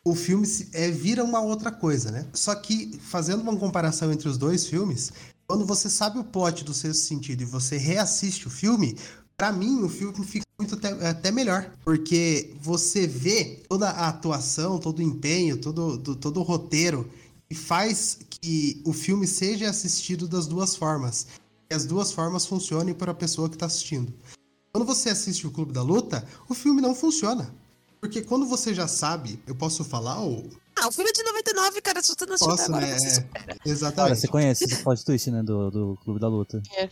o 0.04 0.14
filme 0.14 0.46
é, 0.72 0.90
vira 0.90 1.22
uma 1.22 1.40
outra 1.40 1.70
coisa, 1.70 2.10
né? 2.10 2.26
Só 2.32 2.54
que, 2.54 2.98
fazendo 3.02 3.42
uma 3.42 3.56
comparação 3.56 4.10
entre 4.12 4.28
os 4.28 4.38
dois 4.38 4.66
filmes, 4.66 5.12
quando 5.46 5.66
você 5.66 5.90
sabe 5.90 6.18
o 6.18 6.24
plot 6.24 6.64
do 6.64 6.72
sexto 6.72 7.02
sentido 7.02 7.42
e 7.42 7.44
você 7.44 7.76
reassiste 7.76 8.46
o 8.46 8.50
filme, 8.50 8.96
Pra 9.40 9.50
mim, 9.52 9.82
o 9.82 9.88
filme 9.88 10.22
fica 10.26 10.44
muito 10.60 10.74
até, 10.74 10.88
até 11.08 11.30
melhor, 11.32 11.72
porque 11.82 12.52
você 12.60 13.06
vê 13.06 13.62
toda 13.66 13.88
a 13.88 14.08
atuação, 14.08 14.78
todo 14.78 14.98
o 14.98 15.02
empenho, 15.02 15.56
todo, 15.56 15.96
do- 15.96 16.14
todo 16.14 16.40
o 16.40 16.42
roteiro 16.42 17.10
e 17.48 17.54
faz 17.54 18.18
que 18.28 18.82
o 18.84 18.92
filme 18.92 19.26
seja 19.26 19.70
assistido 19.70 20.28
das 20.28 20.46
duas 20.46 20.76
formas. 20.76 21.26
E 21.70 21.74
as 21.74 21.86
duas 21.86 22.12
formas 22.12 22.44
funcionem 22.44 22.92
para 22.94 23.12
a 23.12 23.14
pessoa 23.14 23.48
que 23.48 23.56
está 23.56 23.64
assistindo. 23.64 24.12
Quando 24.74 24.84
você 24.86 25.08
assiste 25.08 25.46
o 25.46 25.50
Clube 25.50 25.72
da 25.72 25.82
Luta, 25.82 26.22
o 26.46 26.52
filme 26.52 26.82
não 26.82 26.94
funciona. 26.94 27.50
Porque 27.98 28.20
quando 28.20 28.44
você 28.44 28.74
já 28.74 28.86
sabe, 28.86 29.42
eu 29.46 29.54
posso 29.54 29.82
falar 29.84 30.20
ou. 30.20 30.50
Ah, 30.76 30.86
o 30.86 30.92
filme 30.92 31.08
é 31.08 31.12
de 31.14 31.22
99, 31.22 31.80
cara. 31.80 32.02
Se 32.02 32.08
você 32.08 32.26
não 32.26 32.34
assistiu 32.34 32.64
agora, 32.76 32.86
né? 32.86 32.98
você 32.98 33.06
É, 33.06 33.10
supera. 33.10 33.46
Cara, 33.46 33.58
Exatamente. 33.64 34.20
você 34.20 34.28
conhece 34.28 34.64
esse 34.64 34.82
plot 34.82 35.02
twist, 35.02 35.30
né, 35.30 35.42
do, 35.42 35.70
do 35.70 35.98
Clube 36.04 36.20
da 36.20 36.28
Luta. 36.28 36.62
É. 36.76 36.90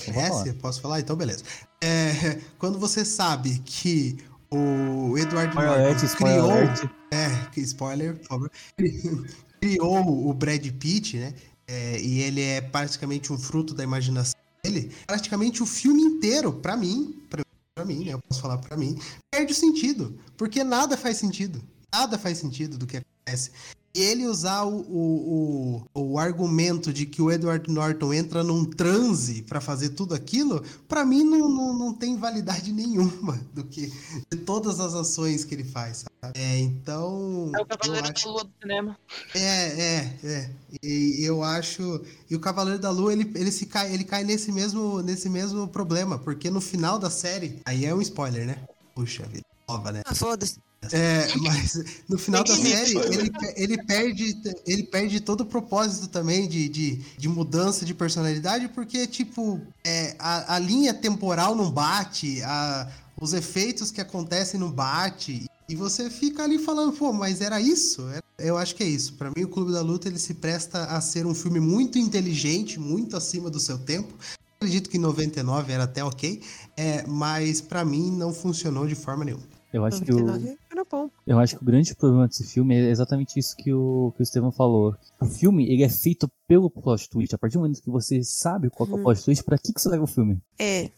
Então. 0.00 0.14
Conhece? 0.14 0.52
Posso 0.54 0.80
falar? 0.80 1.00
Então, 1.00 1.16
beleza. 1.16 1.44
É, 1.82 2.38
quando 2.58 2.78
você 2.78 3.04
sabe 3.04 3.58
que 3.64 4.16
o 4.50 5.16
Edward 5.18 5.48
Spoiler 5.48 5.78
Norton 5.78 5.82
alert, 5.82 6.16
criou... 6.16 6.50
alert. 6.50 6.90
É, 7.10 7.60
spoiler, 7.60 8.16
por 8.18 8.26
favor. 8.26 8.50
Criou 9.60 10.28
o 10.28 10.34
Brad 10.34 10.66
Pitt, 10.72 11.18
né? 11.18 11.34
É, 11.68 12.00
e 12.00 12.20
ele 12.20 12.42
é 12.42 12.60
praticamente 12.60 13.32
um 13.32 13.38
fruto 13.38 13.72
da 13.74 13.84
imaginação 13.84 14.34
dele. 14.64 14.92
Praticamente 15.06 15.62
o 15.62 15.66
filme 15.66 16.02
inteiro, 16.02 16.52
pra 16.52 16.76
mim, 16.76 17.22
pra 17.28 17.84
mim, 17.84 18.04
né? 18.04 18.12
Eu 18.12 18.20
posso 18.20 18.40
falar 18.40 18.58
pra 18.58 18.76
mim, 18.76 18.98
perde 19.30 19.52
o 19.52 19.56
sentido. 19.56 20.18
Porque 20.36 20.64
nada 20.64 20.96
faz 20.96 21.16
sentido. 21.16 21.62
Nada 21.92 22.18
faz 22.18 22.38
sentido 22.38 22.76
do 22.76 22.86
que 22.86 22.96
acontece. 22.96 23.52
E 23.94 24.00
ele 24.00 24.26
usar 24.26 24.62
o, 24.64 24.78
o, 24.80 25.84
o, 25.94 26.00
o 26.12 26.18
argumento 26.18 26.92
de 26.92 27.04
que 27.04 27.20
o 27.20 27.30
Edward 27.30 27.70
Norton 27.70 28.14
entra 28.14 28.42
num 28.42 28.64
transe 28.64 29.42
pra 29.42 29.60
fazer 29.60 29.90
tudo 29.90 30.14
aquilo, 30.14 30.62
pra 30.88 31.04
mim 31.04 31.22
não, 31.24 31.46
não, 31.48 31.78
não 31.78 31.92
tem 31.94 32.16
validade 32.16 32.72
nenhuma 32.72 33.38
do 33.52 33.64
que 33.64 33.92
de 34.30 34.38
todas 34.38 34.80
as 34.80 34.94
ações 34.94 35.44
que 35.44 35.54
ele 35.54 35.64
faz. 35.64 36.04
sabe? 36.22 36.38
É, 36.40 36.58
então. 36.60 37.52
É 37.54 37.60
o 37.60 37.66
Cavaleiro 37.66 38.06
acho- 38.14 38.24
da 38.24 38.30
Lua 38.30 38.44
do 38.44 38.50
cinema. 38.62 38.98
é, 39.34 39.40
é, 39.40 40.16
é. 40.24 40.50
E 40.82 41.22
eu 41.22 41.42
acho. 41.42 42.00
E 42.30 42.34
o 42.34 42.40
Cavaleiro 42.40 42.80
da 42.80 42.90
Lua, 42.90 43.12
ele, 43.12 43.30
ele, 43.34 43.52
se 43.52 43.66
cai, 43.66 43.92
ele 43.92 44.04
cai 44.04 44.24
nesse 44.24 44.50
mesmo, 44.50 45.02
nesse 45.02 45.28
mesmo 45.28 45.68
problema, 45.68 46.18
porque 46.18 46.48
no 46.48 46.62
final 46.62 46.98
da 46.98 47.10
série. 47.10 47.60
Aí 47.66 47.84
é 47.84 47.94
um 47.94 48.00
spoiler, 48.00 48.46
né? 48.46 48.56
Puxa 48.94 49.24
vida, 49.24 49.44
nova, 49.68 49.92
né? 49.92 50.00
Ah, 50.06 50.14
foda-se. 50.14 50.58
É, 50.90 51.28
mas 51.38 51.78
no 52.08 52.18
final 52.18 52.42
da 52.42 52.56
série, 52.56 52.96
ele, 52.96 53.30
ele, 53.56 53.82
perde, 53.84 54.36
ele 54.66 54.82
perde 54.82 55.20
todo 55.20 55.42
o 55.42 55.46
propósito 55.46 56.08
também 56.08 56.48
de, 56.48 56.68
de, 56.68 56.96
de 57.16 57.28
mudança 57.28 57.84
de 57.84 57.94
personalidade, 57.94 58.68
porque, 58.68 59.06
tipo, 59.06 59.60
é, 59.84 60.16
a, 60.18 60.56
a 60.56 60.58
linha 60.58 60.92
temporal 60.92 61.54
não 61.54 61.70
bate, 61.70 62.42
a, 62.42 62.90
os 63.20 63.32
efeitos 63.32 63.90
que 63.92 64.00
acontecem 64.00 64.58
não 64.58 64.70
bate. 64.70 65.46
E 65.68 65.76
você 65.76 66.10
fica 66.10 66.42
ali 66.42 66.58
falando, 66.58 66.92
pô, 66.92 67.12
mas 67.12 67.40
era 67.40 67.60
isso? 67.60 68.06
Era- 68.08 68.24
Eu 68.38 68.58
acho 68.58 68.74
que 68.74 68.82
é 68.82 68.88
isso. 68.88 69.14
Pra 69.14 69.30
mim, 69.34 69.44
o 69.44 69.48
Clube 69.48 69.72
da 69.72 69.80
Luta 69.80 70.08
ele 70.08 70.18
se 70.18 70.34
presta 70.34 70.84
a 70.86 71.00
ser 71.00 71.24
um 71.26 71.34
filme 71.34 71.60
muito 71.60 71.96
inteligente, 71.98 72.80
muito 72.80 73.16
acima 73.16 73.48
do 73.48 73.60
seu 73.60 73.78
tempo. 73.78 74.12
Acredito 74.56 74.90
que 74.90 74.96
em 74.96 75.00
99 75.00 75.72
era 75.72 75.84
até 75.84 76.04
ok, 76.04 76.42
é, 76.76 77.06
mas 77.06 77.60
pra 77.60 77.84
mim 77.84 78.10
não 78.10 78.32
funcionou 78.34 78.86
de 78.86 78.94
forma 78.96 79.24
nenhuma. 79.24 79.51
Eu 79.72 79.84
acho 79.84 80.02
que 80.02 80.12
o, 80.12 80.18
99 80.18 80.58
era 80.70 80.84
bom. 80.84 81.10
Eu 81.26 81.38
acho 81.38 81.56
que 81.56 81.62
o 81.62 81.66
grande 81.66 81.94
problema 81.94 82.28
desse 82.28 82.44
filme 82.44 82.74
é 82.74 82.90
exatamente 82.90 83.38
isso 83.38 83.56
que 83.56 83.72
o, 83.72 84.12
que 84.14 84.20
o 84.20 84.24
Estevão 84.24 84.52
falou. 84.52 84.94
O 85.20 85.24
filme, 85.26 85.66
ele 85.72 85.82
é 85.82 85.88
feito 85.88 86.30
pelo 86.46 86.68
plot 86.70 87.08
twist. 87.08 87.34
A 87.34 87.38
partir 87.38 87.54
do 87.54 87.60
momento 87.60 87.82
que 87.82 87.90
você 87.90 88.22
sabe 88.22 88.68
qual 88.70 88.86
que 88.86 88.92
é 88.92 88.96
o 88.96 89.00
Hum. 89.00 89.02
plot 89.04 89.24
twist, 89.24 89.42
pra 89.44 89.56
que, 89.58 89.72
que 89.72 89.80
você 89.80 89.88
leva 89.88 90.04
o 90.04 90.06
filme? 90.06 90.38
É. 90.58 90.90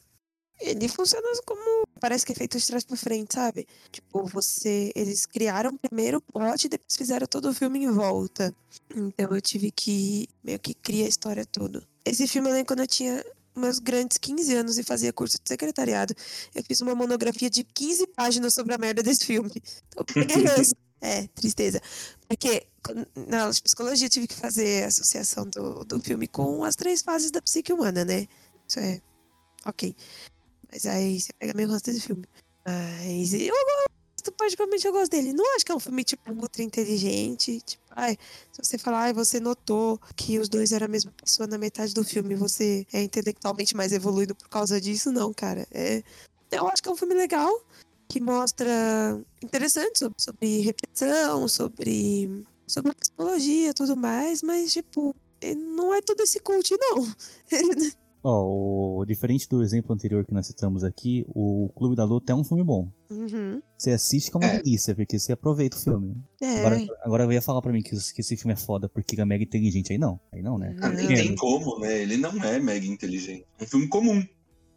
Ele 0.61 0.89
funciona 0.89 1.27
como. 1.47 1.85
Parece 2.01 2.27
que 2.27 2.33
é 2.33 2.35
feito 2.35 2.59
de 2.59 2.67
trás 2.67 2.85
pra 2.85 2.97
frente, 2.97 3.35
sabe? 3.35 3.67
Tipo, 3.91 4.25
você. 4.27 4.93
Eles 4.95 5.27
criaram 5.27 5.77
primeiro 5.77 6.19
o 6.19 6.21
plot 6.33 6.65
e 6.65 6.69
depois 6.69 6.97
fizeram 6.97 7.27
todo 7.27 7.49
o 7.49 7.55
filme 7.55 7.83
em 7.85 7.91
volta. 7.91 8.55
Então 8.95 9.35
eu 9.35 9.41
tive 9.41 9.71
que 9.71 10.29
meio 10.43 10.59
que 10.59 10.75
criar 10.75 11.07
a 11.07 11.09
história 11.09 11.45
toda. 11.47 11.83
Esse 12.05 12.27
filme 12.29 12.49
eu 12.49 12.53
lembro 12.53 12.67
quando 12.69 12.81
eu 12.81 12.87
tinha 12.87 13.25
meus 13.57 13.79
grandes 13.79 14.19
15 14.19 14.55
anos 14.55 14.79
e 14.79 14.83
fazia 14.83 15.13
curso 15.13 15.37
de 15.43 15.49
secretariado. 15.49 16.15
Eu 16.55 16.63
fiz 16.65 16.81
uma 16.81 16.95
monografia 16.95 17.49
de 17.49 17.65
15 17.65 18.07
páginas 18.09 18.55
sobre 18.55 18.75
a 18.75 18.79
merda 18.79 19.03
desse 19.03 19.25
filme. 19.25 19.51
Então. 20.17 20.65
É, 21.01 21.27
tristeza. 21.35 21.83
Porque 22.27 22.67
na 23.29 23.43
aula 23.43 23.53
de 23.53 23.61
psicologia 23.61 24.07
eu 24.07 24.11
tive 24.11 24.27
que 24.27 24.35
fazer 24.35 24.85
a 24.85 24.87
associação 24.87 25.45
do, 25.45 25.85
do 25.85 26.01
filme 26.01 26.27
com 26.27 26.65
as 26.65 26.75
três 26.75 27.03
fases 27.03 27.31
da 27.31 27.43
psique 27.43 27.75
humana, 27.75 28.07
né? 28.07 28.27
Isso 28.67 28.81
é 28.81 29.03
ok. 29.67 29.95
Mas 30.73 30.87
aí 30.87 31.21
você 31.21 31.31
pega 31.35 31.53
meio 31.55 31.69
gosto 31.69 31.85
desse 31.85 32.01
filme. 32.01 32.25
Mas 32.65 33.35
eu 33.35 33.55
gosto, 34.25 34.33
particularmente 34.33 34.87
eu 34.87 34.93
gosto 34.93 35.11
dele. 35.11 35.33
Não 35.33 35.55
acho 35.55 35.65
que 35.65 35.73
é 35.73 35.75
um 35.75 35.81
filme, 35.81 36.05
tipo, 36.05 36.33
ultra 36.33 36.63
inteligente. 36.63 37.61
Tipo, 37.61 37.83
ai, 37.91 38.17
se 38.53 38.63
você 38.63 38.79
falar, 38.79 39.03
ai, 39.03 39.13
você 39.13 39.41
notou 39.41 40.01
que 40.17 40.39
os 40.39 40.49
dois 40.49 40.73
eram 40.73 40.87
a 40.87 40.89
mesma 40.89 41.13
pessoa 41.13 41.47
na 41.47 41.59
metade 41.59 41.93
do 41.93 42.05
filme, 42.05 42.35
você 42.35 42.87
é 42.93 43.03
intelectualmente 43.03 43.77
mais 43.77 43.93
evoluído 43.93 44.35
por 44.35 44.49
causa 44.49 44.81
disso, 44.81 45.13
não, 45.13 45.33
cara. 45.33 45.67
É, 45.71 46.03
eu 46.51 46.69
acho 46.69 46.83
que 46.83 46.89
é 46.89 46.93
um 46.93 46.97
filme 46.97 47.15
legal 47.15 47.53
que 48.09 48.21
mostra 48.21 49.21
interessante 49.43 49.99
sobre, 49.99 50.15
sobre 50.19 50.61
repetição, 50.61 51.49
sobre, 51.49 52.45
sobre 52.67 52.95
psicologia 52.95 53.71
e 53.71 53.75
tudo 53.75 53.97
mais, 53.97 54.43
mas, 54.43 54.73
tipo, 54.73 55.15
não 55.77 55.93
é 55.95 56.01
todo 56.01 56.21
esse 56.21 56.41
cult, 56.41 56.77
não. 56.79 57.07
Ó, 58.27 59.01
o- 59.01 59.05
diferente 59.05 59.47
do 59.47 59.63
exemplo 59.63 59.95
anterior 59.95 60.25
que 60.25 60.33
nós 60.33 60.47
citamos 60.47 60.83
aqui, 60.83 61.27
o 61.29 61.69
Clube 61.77 61.95
da 61.95 62.05
Luta 62.05 62.33
é 62.33 62.35
um 62.35 62.43
filme 62.43 62.65
bom. 62.65 62.89
Uhum. 63.11 63.61
Você 63.77 63.91
assiste 63.91 64.31
com 64.31 64.39
uma 64.39 64.47
É. 64.47 64.63
delícia, 64.63 64.95
porque 64.95 65.19
você 65.19 65.33
aproveita 65.35 65.77
o 65.77 65.81
filme. 65.81 66.17
É. 66.41 66.59
Agora, 66.61 66.87
agora 67.03 67.25
eu 67.25 67.33
ia 67.33 67.43
falar 67.43 67.61
pra 67.61 67.71
mim 67.71 67.83
que, 67.83 67.91
que 67.91 68.21
esse 68.23 68.35
filme 68.37 68.55
é 68.55 68.57
foda 68.57 68.89
porque 68.89 69.15
ele 69.15 69.21
é 69.21 69.25
mega 69.27 69.45
inteligente. 69.45 69.93
Aí 69.93 69.99
não, 69.99 70.19
aí 70.33 70.41
não, 70.41 70.57
né? 70.57 70.75
Ah, 70.81 70.89
nem 70.89 71.07
Não. 71.07 71.15
tem 71.15 71.37
como, 71.37 71.79
né? 71.81 72.01
Ele 72.01 72.17
não 72.17 72.31
é 72.43 72.59
mega 72.59 72.87
inteligente. 72.87 73.45
É 73.61 73.65
um 73.65 73.67
filme 73.67 73.89
comum. 73.89 74.25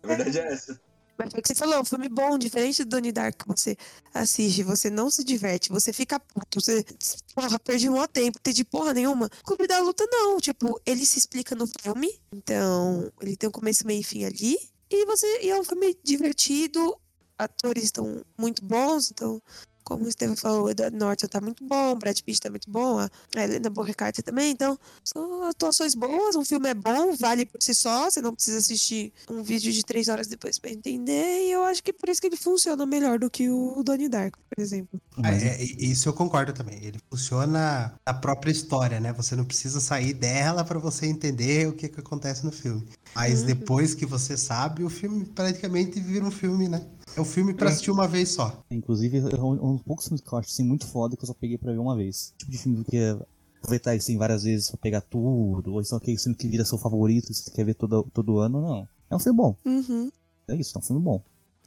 A 0.03 0.07
verdade 0.07 0.39
é 0.39 0.51
essa. 0.53 0.79
Mas 1.17 1.34
o 1.34 1.41
que 1.41 1.47
você 1.47 1.56
falou, 1.56 1.82
um 1.82 1.86
filme 1.86 2.08
bom, 2.08 2.38
diferente 2.38 2.84
do 2.84 2.89
Donnie 2.89 3.12
Dark 3.12 3.41
que 3.41 3.47
você 3.47 3.75
assiste, 4.13 4.62
você 4.62 4.89
não 4.89 5.10
se 5.10 5.23
diverte, 5.23 5.69
você 5.69 5.91
fica 5.91 6.19
puto, 6.19 6.62
você, 6.62 6.86
porra, 7.34 7.58
perdi 7.58 7.89
um 7.89 8.06
tempo, 8.08 8.39
tem 8.39 8.53
de 8.53 8.63
porra 8.63 8.93
nenhuma. 8.93 9.30
Clube 9.43 9.67
da 9.67 9.80
Luta 9.80 10.06
não, 10.12 10.39
tipo, 10.39 10.80
ele 10.86 11.06
se 11.06 11.17
explica 11.17 11.56
no 11.56 11.65
filme, 11.82 12.19
então 12.32 13.12
ele 13.19 13.36
tem 13.36 13.49
um 13.49 13.51
começo, 13.51 13.86
meio 13.88 14.01
e 14.01 14.03
fim 14.03 14.25
ali, 14.25 14.58
e 14.89 15.06
você, 15.06 15.41
e 15.41 15.49
é 15.49 15.60
um 15.60 15.63
filme 15.63 15.97
divertido, 16.03 16.95
atores 17.38 17.86
estão 17.86 18.23
muito 18.38 18.63
bons, 18.63 19.12
então, 19.12 19.41
como 19.88 20.04
o 20.04 20.10
Estevam 20.10 20.36
falou, 20.36 20.65
o 20.65 20.69
Edward 20.69 20.97
Norton 20.97 21.28
tá 21.28 21.39
muito 21.39 21.63
bom, 21.63 21.93
o 21.93 21.95
Brad 21.95 22.19
Pitt 22.19 22.41
tá 22.41 22.50
muito 22.50 22.69
bom, 22.69 23.00
a 23.00 23.10
a 23.38 23.43
Helena 23.43 23.69
Bonham 23.69 23.95
também, 24.23 24.52
então, 24.52 24.78
são 25.02 25.43
atuações 25.43 25.95
boas, 25.95 26.36
um 26.36 26.43
filme 26.43 26.67
é 26.67 26.73
bom, 26.73 27.15
vale 27.15 27.45
por 27.45 27.62
si 27.63 27.73
só, 27.73 28.10
você 28.10 28.19
não 28.19 28.36
precisa 28.36 28.58
assistir 28.58 29.13
um 29.30 29.41
vídeo 29.41 29.71
de 29.71 29.86
três 29.86 30.10
horas 30.10 30.28
depois 30.28 30.60
pra 30.60 30.71
entender, 30.71 31.47
e 31.47 31.52
eu 31.52 31.63
acho 31.63 31.82
que 31.82 31.93
por 31.93 32.10
isso 32.10 32.19
que 32.19 32.28
ele 32.28 32.36
funciona 32.36 32.86
melhor 32.86 33.17
do 33.17 33.30
que 33.30 33.50
o 33.50 33.82
Donnie 33.82 34.10
Dark, 34.10 34.36
por 34.50 34.62
exemplo. 34.62 35.00
Ah, 35.23 35.32
é, 35.32 35.63
isso 35.63 36.10
eu 36.10 36.13
concordo 36.13 36.54
também. 36.54 36.84
Ele 36.84 37.00
funciona 37.10 37.93
na 38.06 38.13
própria 38.13 38.52
história, 38.52 39.00
né? 39.00 39.13
Você 39.13 39.36
não 39.36 39.45
precisa 39.45 39.80
sair 39.80 40.13
dela 40.13 40.63
pra 40.63 40.80
você 40.80 41.06
entender 41.06 41.67
o 41.67 41.73
que, 41.73 41.88
que 41.88 42.00
acontece 42.00 42.45
no 42.45 42.52
filme. 42.52 42.88
Mas 43.17 43.39
Uhum. 43.41 43.47
depois 43.47 43.95
que 43.95 44.06
você 44.06 44.38
sabe, 44.38 44.84
o 44.84 44.89
filme 44.91 45.25
praticamente 45.25 45.99
vira 45.99 46.23
um 46.23 46.30
filme, 46.30 46.67
né? 46.69 46.86
É 47.15 47.19
um 47.19 47.25
filme 47.25 47.51
pra 47.51 47.67
É. 47.67 47.71
assistir 47.71 47.89
uma 47.89 48.08
vez 48.08 48.30
só. 48.30 48.63
Inclusive, 48.69 49.17
é 49.36 49.41
um, 49.41 49.71
um 49.73 49.77
poucos 49.80 50.06
filmes 50.06 50.21
que 50.21 50.32
eu 50.32 50.38
acho 50.38 50.49
assim, 50.51 50.63
muito 50.63 50.86
foda 50.86 51.17
que 51.17 51.23
eu 51.23 51.27
só 51.27 51.34
peguei 51.34 51.58
pra 51.58 51.71
ver 51.71 51.80
uma 51.80 51.95
vez. 51.95 52.32
Tipo 52.38 52.51
de 52.51 52.58
filme 52.60 52.84
que 52.84 52.95
é 52.95 53.17
aproveitar 53.58 53.93
assim 53.95 54.17
várias 54.19 54.43
vezes 54.43 54.69
pra 54.69 54.77
pegar 54.77 55.01
tudo, 55.01 55.73
ou 55.73 55.82
então 55.82 55.97
aquele 55.97 56.17
filme 56.19 56.38
que 56.38 56.47
vira 56.47 56.63
seu 56.63 56.77
favorito, 56.77 57.27
que 57.30 57.34
você 57.34 57.49
quer 57.49 57.65
ver 57.65 57.73
todo, 57.73 58.03
todo 58.13 58.38
ano, 58.38 58.62
não. 58.62 58.88
É 59.10 59.15
um 59.15 59.19
filme 59.19 59.36
bom. 59.38 59.56
Uhum. 59.65 60.12
É 60.47 60.56
isso, 60.56 60.77
é 60.77 60.80
um 60.80 60.84
filme 60.84 61.01
bom. 61.01 61.19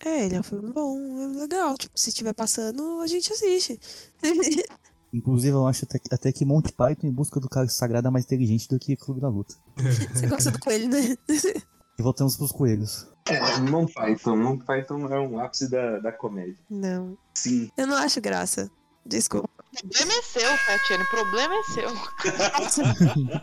É, 0.05 0.27
ele 0.27 0.37
é 0.37 0.41
um 0.41 0.45
filme 0.45 0.73
bom, 0.73 0.97
é 1.21 1.27
legal. 1.41 1.77
Tipo, 1.77 1.99
se 1.99 2.11
estiver 2.11 2.33
passando, 2.33 3.01
a 3.01 3.07
gente 3.09 3.33
assiste. 3.33 3.79
Inclusive, 5.13 5.55
eu 5.55 5.67
acho 5.67 5.85
até, 5.85 5.99
que- 5.99 6.15
até 6.15 6.33
que 6.33 6.45
Monty 6.45 6.73
Python 6.73 7.07
em 7.09 7.13
busca 7.13 7.39
do 7.41 7.49
cara 7.49 7.69
sagrado 7.69 8.09
é 8.09 8.11
mais 8.11 8.25
inteligente 8.25 8.69
do 8.69 8.79
que 8.79 8.97
Clube 8.97 9.21
da 9.21 9.29
Luta. 9.29 9.55
Você 10.15 10.27
gosta 10.27 10.51
do 10.51 10.59
coelho, 10.61 10.89
né? 10.89 11.17
E 11.99 12.03
voltamos 12.03 12.35
pros 12.35 12.51
coelhos. 12.51 13.07
É, 13.29 13.59
Monty 13.59 13.93
Python. 13.93 14.35
Monty 14.37 14.65
Python 14.65 15.07
é 15.09 15.21
um 15.21 15.39
ápice 15.39 15.69
da, 15.69 15.99
da 15.99 16.11
comédia. 16.11 16.57
Não. 16.71 17.19
Sim. 17.35 17.71
Eu 17.77 17.87
não 17.87 17.95
acho 17.97 18.23
graça. 18.23 18.71
Desculpa. 19.05 19.51
O 19.85 19.89
problema 19.89 20.13
é 20.13 20.23
seu, 20.23 20.49
Tatiana. 20.67 21.05
O 21.05 21.11
problema 21.11 21.55
é 21.55 21.63
seu. 21.75 21.91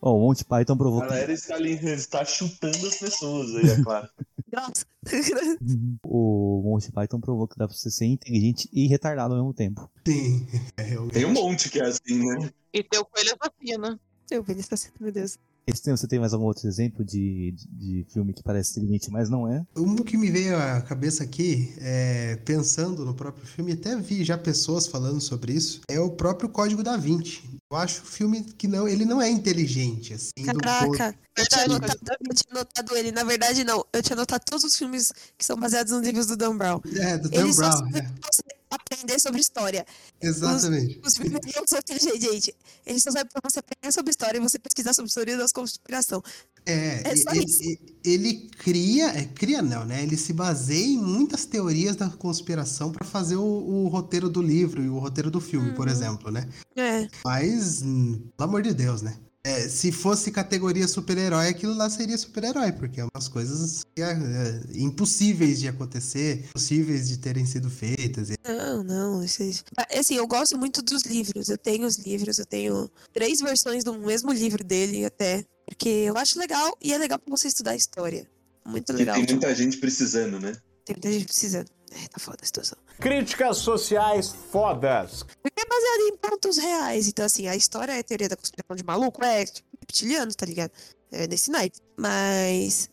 Ó, 0.00 0.16
o 0.16 0.20
Monty 0.20 0.44
Python 0.44 0.76
provou 0.76 1.02
A 1.02 1.06
galera 1.06 1.32
está, 1.32 1.56
ali, 1.56 1.72
está 1.84 2.24
chutando 2.24 2.86
as 2.86 2.96
pessoas 2.98 3.56
aí, 3.56 3.70
é 3.70 3.82
claro. 3.82 4.08
Nossa. 4.54 4.86
o 6.04 6.62
Monty 6.64 6.92
Python 6.92 7.20
provou 7.20 7.48
que 7.48 7.58
dá 7.58 7.66
pra 7.66 7.76
você 7.76 7.90
ser 7.90 8.06
inteligente 8.06 8.68
e 8.72 8.86
retardado 8.86 9.34
ao 9.34 9.40
mesmo 9.40 9.54
tempo. 9.54 9.90
Sim. 10.06 10.46
É, 10.76 10.82
realmente. 10.82 11.14
Tem 11.14 11.24
um 11.24 11.32
monte 11.32 11.70
que 11.70 11.80
é 11.80 11.86
assim, 11.86 12.18
né? 12.18 12.50
E 12.72 12.82
teu 12.82 13.04
coelho 13.04 13.36
assassino. 13.40 14.00
Eu 14.30 14.42
vi 14.42 14.52
ele 14.52 14.60
está 14.60 14.76
sendo, 14.76 14.94
meu 15.00 15.12
Deus. 15.12 15.38
Esse 15.66 15.90
você 15.90 16.06
tem 16.06 16.18
mais 16.18 16.34
algum 16.34 16.46
outro 16.46 16.68
exemplo 16.68 17.04
de, 17.04 17.52
de, 17.52 17.66
de 17.68 18.06
filme 18.12 18.34
que 18.34 18.42
parece 18.42 18.72
inteligente, 18.72 19.10
mas 19.10 19.30
não 19.30 19.50
é? 19.50 19.64
Um 19.76 19.96
que 19.96 20.16
me 20.16 20.30
veio 20.30 20.56
à 20.56 20.80
cabeça 20.82 21.24
aqui, 21.24 21.74
é, 21.78 22.36
pensando 22.44 23.04
no 23.04 23.14
próprio 23.14 23.46
filme, 23.46 23.72
até 23.72 23.96
vi 23.96 24.24
já 24.24 24.36
pessoas 24.36 24.86
falando 24.86 25.20
sobre 25.20 25.54
isso, 25.54 25.80
é 25.88 25.98
o 25.98 26.10
próprio 26.10 26.48
Código 26.48 26.82
da 26.82 26.96
Vinci. 26.96 27.42
Eu 27.70 27.78
acho 27.78 28.02
o 28.02 28.06
filme 28.06 28.44
que 28.44 28.68
não, 28.68 28.86
ele 28.86 29.04
não 29.04 29.20
é 29.20 29.28
inteligente, 29.28 30.14
assim. 30.14 30.44
Caraca, 30.44 31.16
eu 31.36 31.46
tinha, 31.48 31.64
anotado, 31.64 31.98
eu 32.20 32.34
tinha 32.34 32.50
anotado 32.52 32.96
ele. 32.96 33.10
Na 33.10 33.24
verdade, 33.24 33.64
não. 33.64 33.84
Eu 33.92 34.02
tinha 34.02 34.14
anotado 34.14 34.44
todos 34.46 34.64
os 34.64 34.76
filmes 34.76 35.12
que 35.36 35.44
são 35.44 35.56
baseados 35.56 35.92
nos 35.92 36.02
livros 36.02 36.26
do 36.26 36.36
Dan 36.36 36.56
Brown. 36.56 36.80
É, 36.94 37.18
do 37.18 37.28
Dan 37.28 37.40
Ele 37.40 37.52
só 37.52 37.62
Brown, 37.62 37.78
serve 37.78 37.98
é, 37.98 38.10
aprender 38.74 39.20
sobre 39.20 39.40
história. 39.40 39.86
exatamente. 40.20 41.00
Os 41.04 41.16
filmes 41.16 41.40
não 41.56 41.66
são 41.66 41.78
inteligentes, 41.78 42.20
gente. 42.22 42.54
Ele 42.86 43.00
só 43.00 43.10
serve 43.10 43.30
pra 43.30 43.40
você 43.48 43.58
aprender 43.60 43.92
sobre 43.92 44.10
história 44.10 44.38
e 44.38 44.40
você 44.40 44.58
pesquisar 44.58 44.92
sobre 44.94 45.10
teoria 45.12 45.36
da 45.38 45.46
conspiração. 45.54 46.22
É, 46.66 47.02
É 47.10 47.12
ele, 47.36 47.78
ele- 48.04 48.50
cria, 48.58 49.08
é, 49.08 49.24
cria 49.26 49.60
não, 49.60 49.84
né? 49.84 50.02
Ele 50.02 50.16
se 50.16 50.32
baseia 50.32 50.84
em 50.86 50.96
muitas 50.98 51.44
teorias 51.44 51.94
da 51.96 52.08
conspiração 52.08 52.90
para 52.90 53.04
fazer 53.06 53.36
o, 53.36 53.42
o 53.44 53.88
roteiro 53.88 54.30
do 54.30 54.40
livro 54.40 54.82
e 54.82 54.88
o 54.88 54.98
roteiro 54.98 55.30
do 55.30 55.40
filme, 55.40 55.72
por 55.74 55.86
Uhum. 55.86 55.92
exemplo, 55.92 56.30
né? 56.30 56.48
É. 56.74 57.06
Mas, 57.24 57.82
hum, 57.82 58.18
pelo 58.36 58.48
amor 58.48 58.62
de 58.62 58.72
Deus, 58.72 59.02
né? 59.02 59.14
É, 59.46 59.68
se 59.68 59.92
fosse 59.92 60.30
categoria 60.30 60.88
super-herói, 60.88 61.48
aquilo 61.48 61.74
lá 61.74 61.90
seria 61.90 62.16
super-herói, 62.16 62.72
porque 62.72 62.98
é 63.00 63.04
umas 63.14 63.28
coisas 63.28 63.84
é, 63.94 64.02
é, 64.02 64.60
impossíveis 64.74 65.60
de 65.60 65.68
acontecer, 65.68 66.46
impossíveis 66.48 67.06
de 67.08 67.18
terem 67.18 67.44
sido 67.44 67.68
feitas. 67.68 68.30
E- 68.30 68.38
Não, 68.48 68.82
não. 68.82 69.22
Isso, 69.22 69.42
é- 69.90 69.98
assim, 69.98 70.14
eu 70.16 70.26
gosto 70.26 70.56
muito 70.56 70.80
dos 70.80 71.02
livros. 71.02 71.50
Eu 71.50 71.58
tenho 71.58 71.86
os 71.86 71.96
livros, 71.98 72.38
eu 72.38 72.46
tenho 72.46 72.90
três 73.12 73.40
versões 73.40 73.84
do 73.84 73.92
mesmo 73.98 74.32
livro 74.32 74.64
dele 74.64 75.04
até. 75.04 75.44
Porque 75.66 75.88
eu 75.88 76.16
acho 76.16 76.38
legal 76.38 76.74
e 76.80 76.92
é 76.94 76.98
legal 76.98 77.18
pra 77.18 77.30
você 77.36 77.48
estudar 77.48 77.76
história. 77.76 78.26
Muito 78.64 78.92
E 78.92 78.96
legal. 78.96 79.14
tem 79.16 79.26
tipo, 79.26 79.40
muita 79.40 79.54
gente 79.54 79.76
precisando, 79.76 80.40
né? 80.40 80.52
tem 80.86 80.96
muita 80.96 81.12
gente 81.12 81.26
precisando. 81.26 81.68
É, 81.90 82.08
tá 82.08 82.18
foda 82.18 82.38
a 82.42 82.46
situação. 82.46 82.78
Críticas 83.00 83.58
sociais 83.58 84.28
fodas. 84.50 85.24
Porque 85.42 85.60
é 85.60 85.66
baseado 85.66 86.00
em 86.08 86.16
pontos 86.16 86.58
reais. 86.58 87.08
Então, 87.08 87.24
assim, 87.24 87.46
a 87.46 87.56
história 87.56 87.92
é 87.92 88.02
teoria 88.02 88.28
da 88.28 88.36
conspiração 88.36 88.76
de 88.76 88.84
maluco, 88.84 89.24
é 89.24 89.44
tipo, 89.44 89.68
reptiliano, 89.80 90.32
tá 90.34 90.46
ligado? 90.46 90.70
É 91.10 91.26
nesse 91.26 91.50
naipe. 91.50 91.78
Mas 91.96 92.88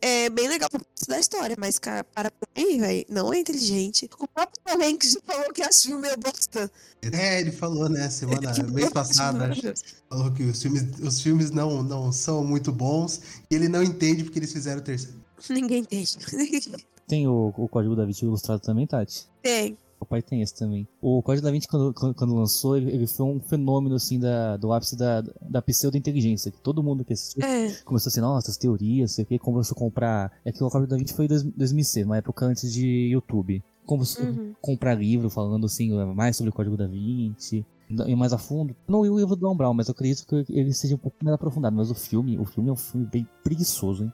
é 0.00 0.30
bem 0.30 0.48
legal 0.48 0.70
pra 0.70 0.80
estudar 0.94 1.16
a 1.16 1.20
história, 1.20 1.56
mas, 1.58 1.78
cara, 1.78 2.04
para 2.04 2.30
pra 2.30 2.48
mim, 2.56 2.78
velho, 2.78 3.04
não 3.08 3.32
é 3.32 3.40
inteligente. 3.40 4.08
O 4.18 4.28
próprio 4.28 4.62
Tom 4.64 4.84
Hanks 4.84 5.12
já 5.12 5.20
falou 5.26 5.52
que 5.52 5.62
acha 5.62 5.94
o 5.94 5.98
meu 5.98 6.16
bosta. 6.16 6.70
É, 7.02 7.40
ele 7.40 7.50
falou, 7.50 7.88
né, 7.88 8.08
semana, 8.10 8.52
mês 8.70 8.90
passado, 8.90 9.42
acho, 9.42 9.60
falou 10.08 10.32
que 10.32 10.44
os 10.44 10.62
filmes, 10.62 10.84
os 11.00 11.20
filmes 11.20 11.50
não, 11.50 11.82
não 11.82 12.12
são 12.12 12.44
muito 12.44 12.70
bons 12.70 13.20
e 13.50 13.54
ele 13.54 13.68
não 13.68 13.82
entende 13.82 14.24
porque 14.24 14.38
eles 14.38 14.52
fizeram 14.52 14.80
o 14.80 14.84
terceiro. 14.84 15.18
Ninguém 15.48 15.80
entende. 15.80 16.18
Tem 17.08 17.26
o, 17.26 17.52
o 17.56 17.66
Código 17.68 17.96
da 17.96 18.04
Vinci 18.04 18.24
ilustrado 18.24 18.60
também, 18.60 18.86
Tati? 18.86 19.26
Tem. 19.42 19.76
O 20.00 20.04
pai 20.06 20.22
tem 20.22 20.42
esse 20.42 20.54
também. 20.54 20.86
O 21.02 21.20
Código 21.22 21.44
da 21.44 21.50
Vinci, 21.50 21.66
quando, 21.66 21.92
quando, 22.14 22.32
lançou, 22.34 22.76
ele, 22.76 22.88
ele 22.92 23.06
foi 23.08 23.26
um 23.26 23.40
fenômeno, 23.40 23.96
assim, 23.96 24.16
da, 24.20 24.56
do 24.56 24.72
ápice 24.72 24.96
da, 24.96 25.22
da 25.40 25.60
pseudo-inteligência. 25.60 26.52
Que 26.52 26.60
todo 26.60 26.82
mundo 26.84 27.04
que 27.04 27.12
assistiu 27.14 27.42
É. 27.44 27.72
começou 27.84 28.08
assim, 28.10 28.20
nossa, 28.20 28.48
as 28.50 28.56
teorias, 28.56 29.10
sei 29.12 29.24
o 29.24 29.26
que, 29.26 29.38
começou 29.40 29.74
a 29.74 29.78
comprar... 29.78 30.30
É 30.44 30.52
que 30.52 30.62
o 30.62 30.70
Código 30.70 30.88
da 30.88 30.96
Vinci 30.96 31.14
foi 31.14 31.24
em 31.24 31.28
dois- 31.28 31.42
2006, 31.42 32.06
uma 32.06 32.16
época 32.18 32.46
antes 32.46 32.72
de 32.72 33.08
YouTube. 33.10 33.60
Começou 33.84 34.24
Uhum. 34.24 34.54
comprar 34.60 34.94
livro 34.94 35.28
falando, 35.30 35.66
assim, 35.66 35.90
mais 36.14 36.36
sobre 36.36 36.50
o 36.50 36.52
Código 36.52 36.76
da 36.76 36.86
Vinci. 36.86 37.64
E 38.06 38.14
mais 38.14 38.32
a 38.34 38.38
fundo. 38.38 38.76
Não 38.86 39.02
li 39.02 39.08
o 39.08 39.18
livro 39.18 39.34
do 39.34 39.54
Brown, 39.54 39.72
mas 39.72 39.88
eu 39.88 39.92
acredito 39.92 40.26
que 40.26 40.44
ele 40.52 40.74
seja 40.74 40.94
um 40.94 40.98
pouco 40.98 41.16
mais 41.24 41.34
aprofundado. 41.34 41.74
Mas 41.74 41.90
o 41.90 41.94
filme, 41.94 42.38
o 42.38 42.44
filme 42.44 42.68
é 42.68 42.72
um 42.72 42.76
filme 42.76 43.06
bem 43.06 43.26
preguiçoso, 43.42 44.04
hein? 44.04 44.12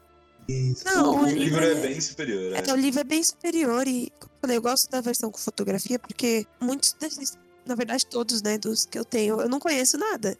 Não, 0.84 1.22
o 1.22 1.26
livro 1.26 1.64
é 1.64 1.74
bem 1.74 2.00
superior, 2.00 2.52
né? 2.52 2.62
É, 2.66 2.72
o 2.72 2.76
livro 2.76 3.00
é 3.00 3.04
bem 3.04 3.22
superior 3.22 3.86
e, 3.88 4.12
como 4.18 4.32
eu 4.34 4.40
falei, 4.40 4.56
eu 4.56 4.62
gosto 4.62 4.90
da 4.90 5.00
versão 5.00 5.30
com 5.30 5.38
fotografia 5.38 5.98
porque 5.98 6.46
muitos 6.60 6.92
desses, 6.92 7.38
na 7.64 7.74
verdade 7.74 8.06
todos, 8.06 8.42
né, 8.42 8.58
dos 8.58 8.84
que 8.84 8.98
eu 8.98 9.04
tenho, 9.04 9.40
eu 9.40 9.48
não 9.48 9.58
conheço 9.58 9.96
nada. 9.96 10.36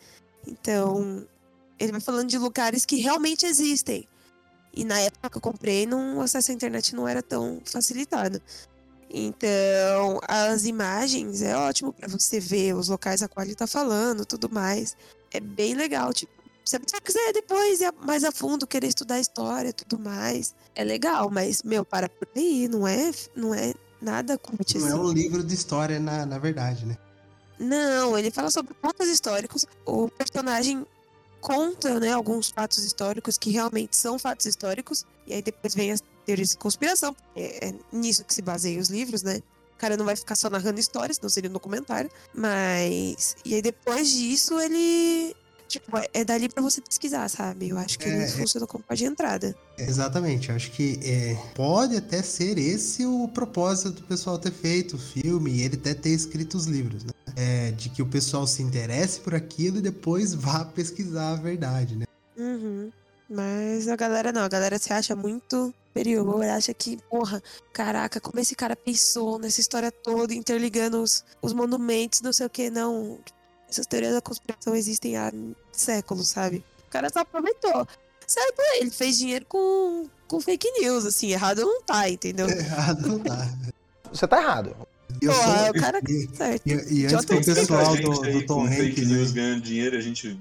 Então, 0.46 1.26
ele 1.78 1.92
vai 1.92 2.00
falando 2.00 2.28
de 2.28 2.38
lugares 2.38 2.84
que 2.84 2.96
realmente 2.96 3.46
existem. 3.46 4.06
E 4.72 4.84
na 4.84 4.98
época 5.00 5.30
que 5.30 5.36
eu 5.36 5.40
comprei, 5.40 5.86
não, 5.86 6.18
o 6.18 6.20
acesso 6.20 6.50
à 6.50 6.54
internet 6.54 6.94
não 6.94 7.06
era 7.06 7.22
tão 7.22 7.62
facilitado. 7.64 8.42
Então, 9.08 10.20
as 10.26 10.64
imagens 10.64 11.40
é 11.40 11.56
ótimo 11.56 11.92
pra 11.92 12.08
você 12.08 12.40
ver 12.40 12.74
os 12.74 12.88
locais 12.88 13.22
a 13.22 13.28
qual 13.28 13.46
ele 13.46 13.54
tá 13.54 13.66
falando, 13.66 14.26
tudo 14.26 14.50
mais. 14.50 14.96
É 15.30 15.38
bem 15.38 15.74
legal, 15.74 16.12
tipo, 16.12 16.33
pessoa 16.64 17.00
quiser 17.03 17.33
depois 17.33 17.81
ir 17.81 17.92
mais 18.00 18.24
a 18.24 18.33
fundo, 18.33 18.66
querer 18.66 18.88
estudar 18.88 19.20
história, 19.20 19.72
tudo 19.72 19.98
mais, 19.98 20.55
é 20.74 20.83
legal, 20.83 21.31
mas 21.31 21.62
meu, 21.62 21.85
para 21.85 22.09
por 22.09 22.29
aí, 22.35 22.68
não 22.68 22.87
é, 22.87 23.12
não 23.37 23.55
é 23.55 23.74
nada 24.00 24.38
cult 24.38 24.79
Não 24.79 24.88
é 24.88 24.94
um 24.94 25.12
livro 25.12 25.42
de 25.42 25.55
história, 25.55 25.98
na, 25.98 26.24
na 26.27 26.38
verdade, 26.38 26.87
né? 26.87 26.96
Não, 27.59 28.18
ele 28.18 28.31
fala 28.31 28.50
sobre 28.50 28.74
fatos 28.81 29.09
históricos. 29.09 29.64
O 29.87 30.09
personagem 30.09 30.85
conta, 31.40 32.00
né, 32.00 32.12
alguns 32.12 32.48
fatos 32.48 32.79
históricos 32.79 33.38
que 33.38 33.50
realmente 33.50 33.96
são 33.96 34.18
fatos 34.18 34.46
históricos. 34.46 35.05
E 35.27 35.35
aí 35.35 35.42
depois 35.42 35.74
vem 35.74 35.92
as 35.92 36.03
teorias 36.24 36.50
de 36.50 36.59
conspiração. 36.59 37.14
É, 37.37 37.68
é 37.68 37.74
nisso 37.92 38.24
que 38.24 38.35
se 38.35 38.42
baseiam 38.42 38.81
os 38.81 38.88
livros, 38.88 39.22
né? 39.22 39.40
O 39.74 39.79
cara 39.79 39.96
não 39.96 40.05
vai 40.05 40.16
ficar 40.16 40.37
só 40.37 40.48
narrando 40.48 40.81
histórias, 40.81 41.16
senão 41.16 41.29
seria 41.29 41.50
um 41.50 41.53
documentário. 41.53 42.11
Mas. 42.33 43.37
E 43.44 43.55
aí 43.55 43.62
depois 43.62 44.09
disso 44.11 44.59
ele. 44.59 45.37
Tipo, 45.80 45.96
é- 45.98 46.08
é 46.12 46.24
dali 46.24 46.48
pra 46.48 46.62
você 46.62 46.80
pesquisar, 46.80 47.28
sabe? 47.28 47.68
Eu 47.70 47.78
acho 47.78 47.98
que 47.98 48.04
É, 48.06 48.08
ele 48.14 48.22
é. 48.24 48.28
funciona 48.28 48.66
como 48.66 48.84
porta 48.84 48.96
de 48.96 49.04
entrada. 49.04 49.56
Exatamente, 49.76 50.48
eu 50.50 50.54
acho 50.56 50.70
que 50.70 50.98
é, 51.02 51.37
pode 51.54 51.96
até 51.96 52.22
ser 52.22 52.58
esse 52.58 53.04
o 53.04 53.26
propósito 53.28 53.90
do 53.90 54.02
pessoal 54.02 54.38
ter 54.38 54.52
feito 54.52 54.96
o 54.96 54.98
filme 54.98 55.50
e 55.50 55.62
ele 55.62 55.76
até 55.76 55.94
ter 55.94 56.10
escrito 56.10 56.54
os 56.56 56.66
livros, 56.66 57.04
né? 57.04 57.10
É, 57.37 57.70
de 57.72 57.88
que 57.88 58.00
o 58.02 58.06
pessoal 58.06 58.46
se 58.46 58.62
interesse 58.62 59.18
por 59.20 59.34
aquilo 59.34 59.78
e 59.78 59.80
depois 59.80 60.32
vá 60.34 60.64
pesquisar 60.64 61.32
a 61.32 61.37
verdade, 61.37 61.96
né? 61.96 62.04
Uhum. 62.37 62.92
Mas 63.28 63.88
a 63.88 63.96
galera 63.96 64.30
não, 64.32 64.42
a 64.42 64.48
galera 64.48 64.78
se 64.78 64.92
acha 64.92 65.16
muito 65.16 65.74
superior, 65.88 66.44
acha 66.44 66.72
que, 66.74 66.98
porra, 67.10 67.42
caraca, 67.72 68.20
como 68.20 68.38
esse 68.38 68.54
cara 68.54 68.76
pensou 68.76 69.38
nessa 69.38 69.60
história 69.60 69.90
toda, 69.90 70.34
interligando 70.34 71.02
os, 71.02 71.24
os 71.42 71.52
monumentos, 71.52 72.20
não 72.20 72.32
sei 72.32 72.46
o 72.46 72.50
que, 72.50 72.70
não. 72.70 73.18
Essas 73.68 73.87
teorias 73.87 74.12
da 74.14 74.20
conspiração 74.20 74.74
existem 74.76 75.16
há 75.16 75.32
séculos, 75.80 76.28
sabe? 76.28 76.64
O 76.87 76.90
cara 76.90 77.10
só 77.10 77.20
aproveitou. 77.20 77.87
Certo, 78.26 78.60
ele 78.80 78.90
fez 78.90 79.18
dinheiro 79.18 79.44
com, 79.46 80.06
com 80.26 80.40
fake 80.40 80.70
news, 80.80 81.04
assim, 81.04 81.30
errado 81.32 81.60
não 81.60 81.82
tá, 81.82 82.08
entendeu? 82.08 82.48
Errado 82.50 83.06
não 83.06 83.18
dá. 83.18 83.48
Você 84.10 84.26
tá 84.26 84.40
errado. 84.40 84.74
E 85.22 85.26
eu 85.26 85.32
Porra, 85.32 85.58
sou- 85.58 85.70
o 85.70 85.74
cara 85.80 86.00
e, 86.08 86.28
certo. 86.34 86.66
e, 86.66 86.72
e 87.00 87.06
antes 87.06 87.24
que 87.24 87.34
o 87.34 87.44
pessoal 87.44 87.96
do, 87.96 88.10
do 88.10 88.46
Tom 88.46 88.62
com 88.62 88.68
fake 88.68 89.00
Hanks... 89.00 89.08
news 89.08 89.32
né? 89.32 89.42
ganhando 89.42 89.60
dinheiro, 89.62 89.96
a 89.96 90.00
gente 90.00 90.40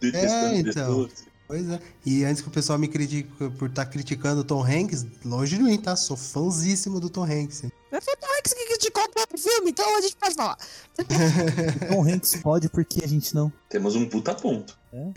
detestando 0.00 0.54
É, 0.54 0.58
então. 0.58 0.72
pessoas. 0.72 1.10
Pois 1.46 1.68
é. 1.68 1.78
E 2.06 2.24
antes 2.24 2.40
que 2.40 2.48
o 2.48 2.50
pessoal 2.50 2.78
me 2.78 2.88
critique 2.88 3.28
por 3.58 3.68
estar 3.68 3.86
criticando 3.86 4.40
o 4.40 4.44
Tom 4.44 4.64
Hanks, 4.64 5.06
longe 5.24 5.56
de 5.56 5.62
mim, 5.62 5.76
tá? 5.76 5.94
Sou 5.94 6.16
fãzíssimo 6.16 6.98
do 6.98 7.10
Tom 7.10 7.24
Hanks. 7.24 7.64
Mas 7.92 8.04
foi 8.04 8.14
o 8.14 8.16
Tom 8.16 8.26
Hanks 8.38 8.54
que 8.54 8.66
criticou 8.66 9.04
o 9.04 9.10
próprio 9.10 9.38
filme, 9.38 9.70
então 9.70 9.96
a 9.96 10.00
gente 10.00 10.16
pode 10.16 10.34
falar. 10.34 10.56
Tom 11.88 12.08
Hanks 12.08 12.36
pode 12.36 12.68
porque 12.68 13.04
a 13.04 13.08
gente 13.08 13.34
não. 13.34 13.52
Temos 13.68 13.94
um 13.94 14.08
puta 14.08 14.34
ponto. 14.34 14.76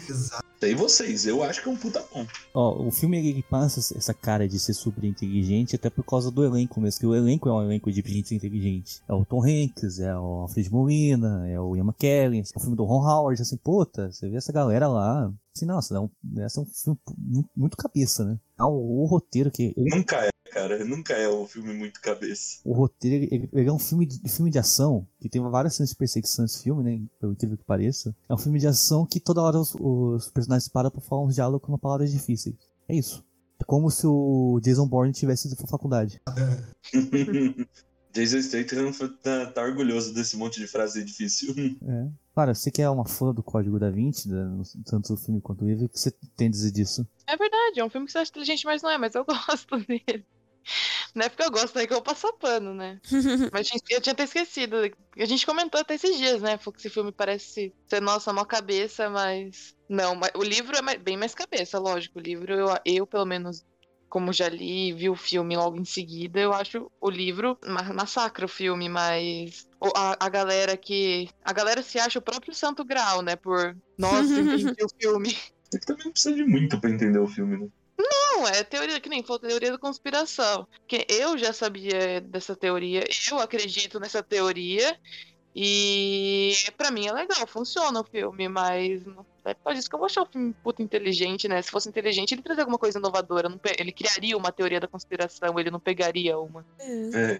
Exato. 0.09 0.45
Sei 0.59 0.73
vocês, 0.73 1.25
eu 1.27 1.43
acho 1.43 1.61
que 1.61 1.69
é 1.69 1.71
um 1.71 1.75
puta 1.75 2.01
ponto. 2.01 2.31
Ó, 2.53 2.87
o 2.87 2.91
filme 2.91 3.17
ele 3.17 3.43
passa 3.43 3.79
essa 3.95 4.13
cara 4.13 4.47
de 4.47 4.59
ser 4.59 4.73
super 4.73 5.03
inteligente 5.03 5.75
até 5.75 5.87
por 5.87 6.03
causa 6.03 6.31
do 6.31 6.43
elenco 6.43 6.81
mesmo, 6.81 6.99
que 6.99 7.05
o 7.05 7.15
elenco 7.15 7.47
é 7.47 7.53
um 7.53 7.61
elenco 7.61 7.91
de 7.91 8.03
gente 8.05 8.33
inteligente. 8.33 9.01
É 9.07 9.13
o 9.13 9.23
Tom 9.23 9.43
Hanks, 9.43 9.99
é 9.99 10.15
o 10.17 10.41
Alfred 10.41 10.71
Molina, 10.71 11.47
é 11.47 11.59
o 11.59 11.75
Ian 11.75 11.83
McKellen, 11.83 12.41
é 12.41 12.57
o 12.57 12.59
filme 12.59 12.75
do 12.75 12.85
Ron 12.85 13.07
Howard, 13.07 13.39
assim, 13.39 13.57
puta, 13.57 14.11
você 14.11 14.27
vê 14.27 14.37
essa 14.37 14.51
galera 14.51 14.87
lá, 14.87 15.31
assim, 15.57 15.65
nossa, 15.65 15.95
é 15.95 15.99
um, 15.99 16.09
essa 16.37 16.59
é 16.59 16.63
um 16.63 16.65
filme 16.65 16.99
muito, 17.55 17.75
cabeça, 17.77 18.23
né? 18.25 18.39
Ah, 18.57 18.67
o, 18.67 19.03
o 19.03 19.05
roteiro 19.05 19.51
que... 19.51 19.73
ele- 19.75 19.95
Nunca 19.95 20.17
é, 20.25 20.29
cara. 20.51 20.83
Nunca 20.85 21.13
é 21.13 21.29
um 21.29 21.45
filme 21.47 21.73
muito 21.73 21.99
cabeça. 22.01 22.59
o 22.63 22.73
roteiro, 22.73 23.15
ele, 23.15 23.27
ele- 23.35 23.49
ele 23.53 23.69
é 23.69 23.73
um 23.73 23.79
filme 23.79 24.05
de, 24.05 24.29
filme 24.29 24.49
de 24.51 24.59
ação, 24.59 25.07
que 25.19 25.29
tem 25.29 25.41
várias 25.41 25.75
cenas 25.75 25.89
de 25.89 25.95
perseguição 25.95 26.43
nesse 26.43 26.63
filme, 26.63 26.83
né? 26.83 27.05
Pelo 27.19 27.33
incrível 27.33 27.57
que 27.57 27.63
pareça. 27.65 28.15
É 28.29 28.33
um 28.33 28.37
filme 28.37 28.59
de 28.59 28.67
ação 28.67 29.05
que 29.05 29.19
toda 29.19 29.41
hora 29.41 29.59
os, 29.59 29.75
os 29.79 30.29
personagens 30.31 30.69
param 30.69 30.89
pra 30.91 31.01
falar 31.01 31.23
uns 31.23 31.35
diálogos 31.35 31.65
com 31.67 31.77
palavras 31.77 32.11
difíceis. 32.11 32.55
É 32.87 32.95
isso. 32.95 33.23
É 33.59 33.63
como 33.63 33.89
se 33.89 34.05
o 34.05 34.59
Jason 34.61 34.87
Bourne 34.87 35.11
tivesse 35.13 35.47
ido 35.47 35.55
pra 35.57 35.67
faculdade. 35.67 36.21
Jason 38.13 38.41
Statham 38.41 38.91
tá, 39.21 39.45
tá 39.47 39.61
orgulhoso 39.63 40.13
desse 40.13 40.35
monte 40.37 40.59
de 40.59 40.67
frase 40.67 41.03
difícil. 41.03 41.53
É. 41.87 42.07
Cara, 42.35 42.53
você 42.53 42.69
que 42.69 42.81
é 42.83 42.89
uma 42.89 43.05
fã 43.07 43.33
do 43.33 43.41
Código 43.41 43.79
da 43.79 43.89
Vinci, 43.89 44.29
tanto 44.85 45.13
o 45.13 45.17
filme 45.17 45.41
quanto 45.41 45.63
o 45.65 45.67
livro, 45.67 45.85
o 45.85 45.89
que 45.89 45.99
você 45.99 46.11
tem 46.35 46.47
a 46.47 46.51
dizer 46.51 46.71
disso? 46.71 47.07
É 47.25 47.35
verdade, 47.35 47.79
é 47.79 47.83
um 47.83 47.89
filme 47.89 48.05
que 48.05 48.11
você 48.11 48.19
acha 48.19 48.29
inteligente, 48.29 48.63
mas 48.65 48.83
não 48.83 48.91
é, 48.91 48.97
mas 48.97 49.15
eu 49.15 49.25
gosto 49.25 49.77
dele. 49.87 50.23
Não 51.15 51.25
é 51.25 51.29
porque 51.29 51.43
eu 51.43 51.49
gosto, 51.49 51.79
é 51.79 51.87
que 51.87 51.93
eu 51.93 52.01
passo 52.01 52.31
pano, 52.33 52.73
né? 52.75 52.99
Mas 53.53 53.67
gente- 53.67 53.83
eu 53.89 54.01
tinha 54.01 54.13
até 54.13 54.23
esquecido. 54.25 54.75
A 55.17 55.25
gente 55.25 55.45
comentou 55.45 55.79
até 55.79 55.95
esses 55.95 56.17
dias, 56.17 56.41
né? 56.41 56.57
Falou 56.57 56.73
que 56.73 56.79
esse 56.79 56.89
filme 56.89 57.11
parece 57.11 57.73
ser, 57.87 58.01
nossa, 58.01 58.33
mó 58.33 58.43
cabeça, 58.45 59.09
mas. 59.09 59.73
Não, 59.89 60.13
mas 60.13 60.31
o 60.35 60.43
livro 60.43 60.75
é 60.75 60.97
bem 60.97 61.15
mais 61.17 61.33
cabeça, 61.33 61.79
lógico. 61.79 62.19
O 62.19 62.21
livro, 62.21 62.53
eu, 62.53 62.67
eu 62.85 63.07
pelo 63.07 63.25
menos, 63.25 63.65
como 64.09 64.31
já 64.33 64.47
li, 64.49 64.93
vi 64.93 65.09
o 65.09 65.15
filme 65.15 65.55
logo 65.55 65.77
em 65.77 65.85
seguida, 65.85 66.39
eu 66.39 66.53
acho 66.53 66.91
o 66.99 67.09
livro 67.09 67.57
ma- 67.65 67.93
massacra 67.93 68.45
o 68.45 68.49
filme, 68.49 68.87
mas. 68.89 69.67
A, 69.95 70.25
a 70.25 70.29
galera 70.29 70.75
que. 70.77 71.29
A 71.43 71.53
galera 71.53 71.81
se 71.81 71.99
acha 71.99 72.19
o 72.19 72.21
próprio 72.21 72.53
Santo 72.53 72.83
Grau, 72.85 73.21
né? 73.21 73.35
Por. 73.35 73.77
Nossa, 73.97 74.39
entendi 74.39 74.83
o 74.83 75.01
filme. 75.01 75.37
Você 75.69 75.79
também 75.79 76.05
não 76.05 76.11
precisa 76.11 76.35
de 76.35 76.43
muito 76.45 76.79
pra 76.79 76.89
entender 76.89 77.19
o 77.19 77.27
filme, 77.27 77.57
né? 77.57 77.67
Não, 77.99 78.47
é 78.47 78.63
teoria, 78.63 78.99
que 78.99 79.09
nem 79.09 79.23
falou, 79.23 79.39
teoria 79.39 79.71
da 79.71 79.77
conspiração. 79.77 80.67
Que 80.87 81.05
eu 81.09 81.37
já 81.37 81.51
sabia 81.51 82.21
dessa 82.21 82.55
teoria, 82.55 83.03
eu 83.31 83.39
acredito 83.39 83.99
nessa 83.99 84.21
teoria. 84.21 84.97
E 85.59 86.53
pra 86.77 86.91
mim 86.91 87.07
é 87.07 87.11
legal, 87.11 87.47
funciona 87.47 87.99
o 87.99 88.03
filme, 88.03 88.47
mas 88.47 89.01
é 89.49 89.53
por 89.53 89.73
isso 89.73 89.89
que 89.89 89.95
eu 89.95 89.99
vou 89.99 90.05
achar 90.05 90.21
o 90.23 90.25
filme 90.25 90.53
puta 90.63 90.81
inteligente, 90.83 91.47
né? 91.47 91.61
Se 91.61 91.71
fosse 91.71 91.87
inteligente, 91.89 92.33
ele 92.33 92.41
traria 92.41 92.63
alguma 92.63 92.77
coisa 92.77 92.99
inovadora. 92.99 93.49
Ele 93.77 93.91
criaria 93.91 94.37
uma 94.37 94.51
teoria 94.51 94.79
da 94.79 94.87
conspiração, 94.87 95.57
ele 95.59 95.71
não 95.71 95.79
pegaria 95.79 96.37
uma. 96.37 96.65
É. 96.79 97.39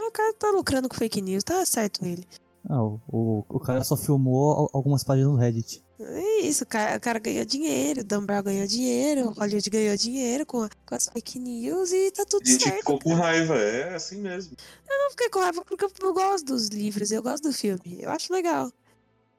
O 0.00 0.10
cara 0.10 0.32
tá 0.34 0.50
lucrando 0.50 0.88
com 0.88 0.96
fake 0.96 1.20
news, 1.22 1.44
tá 1.44 1.64
certo 1.64 2.04
ele. 2.04 2.26
Ah, 2.68 2.82
o, 2.82 2.98
o, 3.08 3.44
o 3.48 3.60
cara 3.60 3.84
só 3.84 3.96
filmou 3.96 4.52
al- 4.52 4.70
algumas 4.72 5.04
páginas 5.04 5.30
no 5.30 5.36
Reddit. 5.36 5.84
É 6.00 6.40
isso, 6.40 6.64
o 6.64 6.66
cara, 6.66 6.96
o 6.96 7.00
cara 7.00 7.18
ganhou 7.20 7.44
dinheiro, 7.44 8.00
o 8.00 8.04
Dan 8.04 8.24
Brown 8.24 8.42
ganhou 8.42 8.66
dinheiro, 8.66 9.28
o 9.28 9.32
Hollywood 9.32 9.70
ganhou 9.70 9.96
dinheiro 9.96 10.44
com, 10.44 10.66
com 10.84 10.94
as 10.94 11.08
fake 11.08 11.38
news 11.38 11.92
e 11.92 12.10
tá 12.10 12.24
tudo 12.24 12.42
A 12.42 12.50
gente 12.50 12.64
certo. 12.64 12.78
ficou 12.78 12.98
com 12.98 13.14
raiva, 13.14 13.54
é 13.54 13.94
assim 13.94 14.16
mesmo. 14.20 14.56
Eu 14.90 14.98
não 14.98 15.10
fiquei 15.10 15.28
com 15.30 15.38
raiva 15.38 15.62
porque 15.64 15.84
eu, 15.84 15.90
eu 16.02 16.12
gosto 16.14 16.46
dos 16.46 16.68
livros, 16.68 17.12
eu 17.12 17.22
gosto 17.22 17.44
do 17.44 17.52
filme, 17.52 17.98
eu 18.00 18.10
acho 18.10 18.32
legal. 18.32 18.72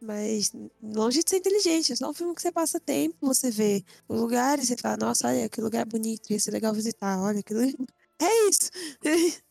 Mas 0.02 0.52
longe 0.82 1.24
de 1.24 1.30
ser 1.30 1.38
inteligente, 1.38 1.94
é 1.94 1.96
só 1.96 2.10
um 2.10 2.14
filme 2.14 2.36
que 2.36 2.42
você 2.42 2.52
passa 2.52 2.80
tempo, 2.80 3.16
você 3.22 3.50
vê 3.50 3.84
os 4.08 4.20
lugares, 4.20 4.68
você 4.68 4.78
fala, 4.78 4.98
nossa, 4.98 5.28
olha 5.28 5.50
que 5.50 5.62
lugar 5.62 5.86
bonito, 5.86 6.32
ia 6.32 6.40
ser 6.40 6.52
legal 6.52 6.74
visitar, 6.74 7.20
olha 7.20 7.42
que. 7.42 7.54
É 8.22 8.48
isso. 8.50 8.70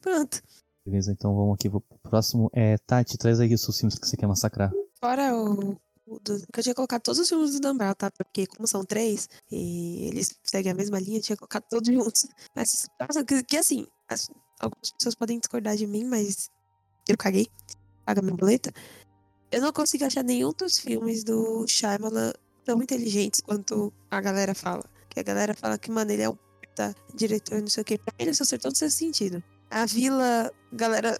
Pronto. 0.00 0.40
Beleza, 0.86 1.12
então 1.12 1.34
vamos 1.34 1.54
aqui 1.54 1.68
pro 1.68 1.80
próximo. 2.02 2.48
É, 2.54 2.78
Tati, 2.78 3.18
traz 3.18 3.40
aí 3.40 3.52
os 3.52 3.60
seus 3.60 3.76
filmes 3.78 3.98
que 3.98 4.06
você 4.06 4.16
quer 4.16 4.26
massacrar. 4.26 4.72
Fora 5.00 5.36
o. 5.36 5.76
o 6.06 6.18
do, 6.20 6.38
que 6.50 6.60
eu 6.60 6.62
tinha 6.62 6.74
colocado 6.74 7.02
todos 7.02 7.20
os 7.20 7.28
filmes 7.28 7.58
do 7.60 7.74
Brown, 7.74 7.92
tá? 7.94 8.10
Porque, 8.10 8.46
como 8.46 8.66
são 8.66 8.84
três, 8.84 9.28
e 9.50 10.06
eles 10.06 10.34
seguem 10.44 10.72
a 10.72 10.74
mesma 10.74 10.98
linha, 10.98 11.18
eu 11.18 11.22
tinha 11.22 11.36
colocado 11.36 11.64
todos 11.68 11.92
juntos. 11.92 12.26
Mas, 12.54 12.88
nossa, 13.00 13.24
que, 13.24 13.42
que 13.42 13.56
assim, 13.58 13.86
as- 14.08 14.30
algumas 14.60 14.92
pessoas 14.92 15.14
podem 15.14 15.38
discordar 15.38 15.76
de 15.76 15.86
mim, 15.86 16.04
mas 16.04 16.48
eu 17.08 17.16
caguei. 17.18 17.48
Paga 18.06 18.22
minha 18.22 18.36
boleta. 18.36 18.72
Eu 19.50 19.60
não 19.60 19.72
consigo 19.72 20.04
achar 20.04 20.24
nenhum 20.24 20.52
dos 20.52 20.78
filmes 20.78 21.22
do 21.22 21.66
Shyamalan 21.66 22.32
tão 22.64 22.82
inteligentes 22.82 23.40
quanto 23.40 23.92
a 24.10 24.20
galera 24.20 24.54
fala. 24.54 24.84
Que 25.08 25.20
a 25.20 25.22
galera 25.22 25.54
fala 25.54 25.78
que, 25.78 25.90
mano, 25.90 26.10
ele 26.10 26.22
é 26.22 26.28
um 26.28 26.36
puta 26.62 26.94
diretor, 27.14 27.60
não 27.60 27.68
sei 27.68 27.82
o 27.82 27.84
quê. 27.84 27.98
Pra 27.98 28.12
ele, 28.18 28.32
isso 28.32 28.42
acertou 28.42 28.70
no 28.70 28.76
seu 28.76 28.90
sentido. 28.90 29.42
A 29.70 29.86
Vila, 29.86 30.52
galera 30.72 31.18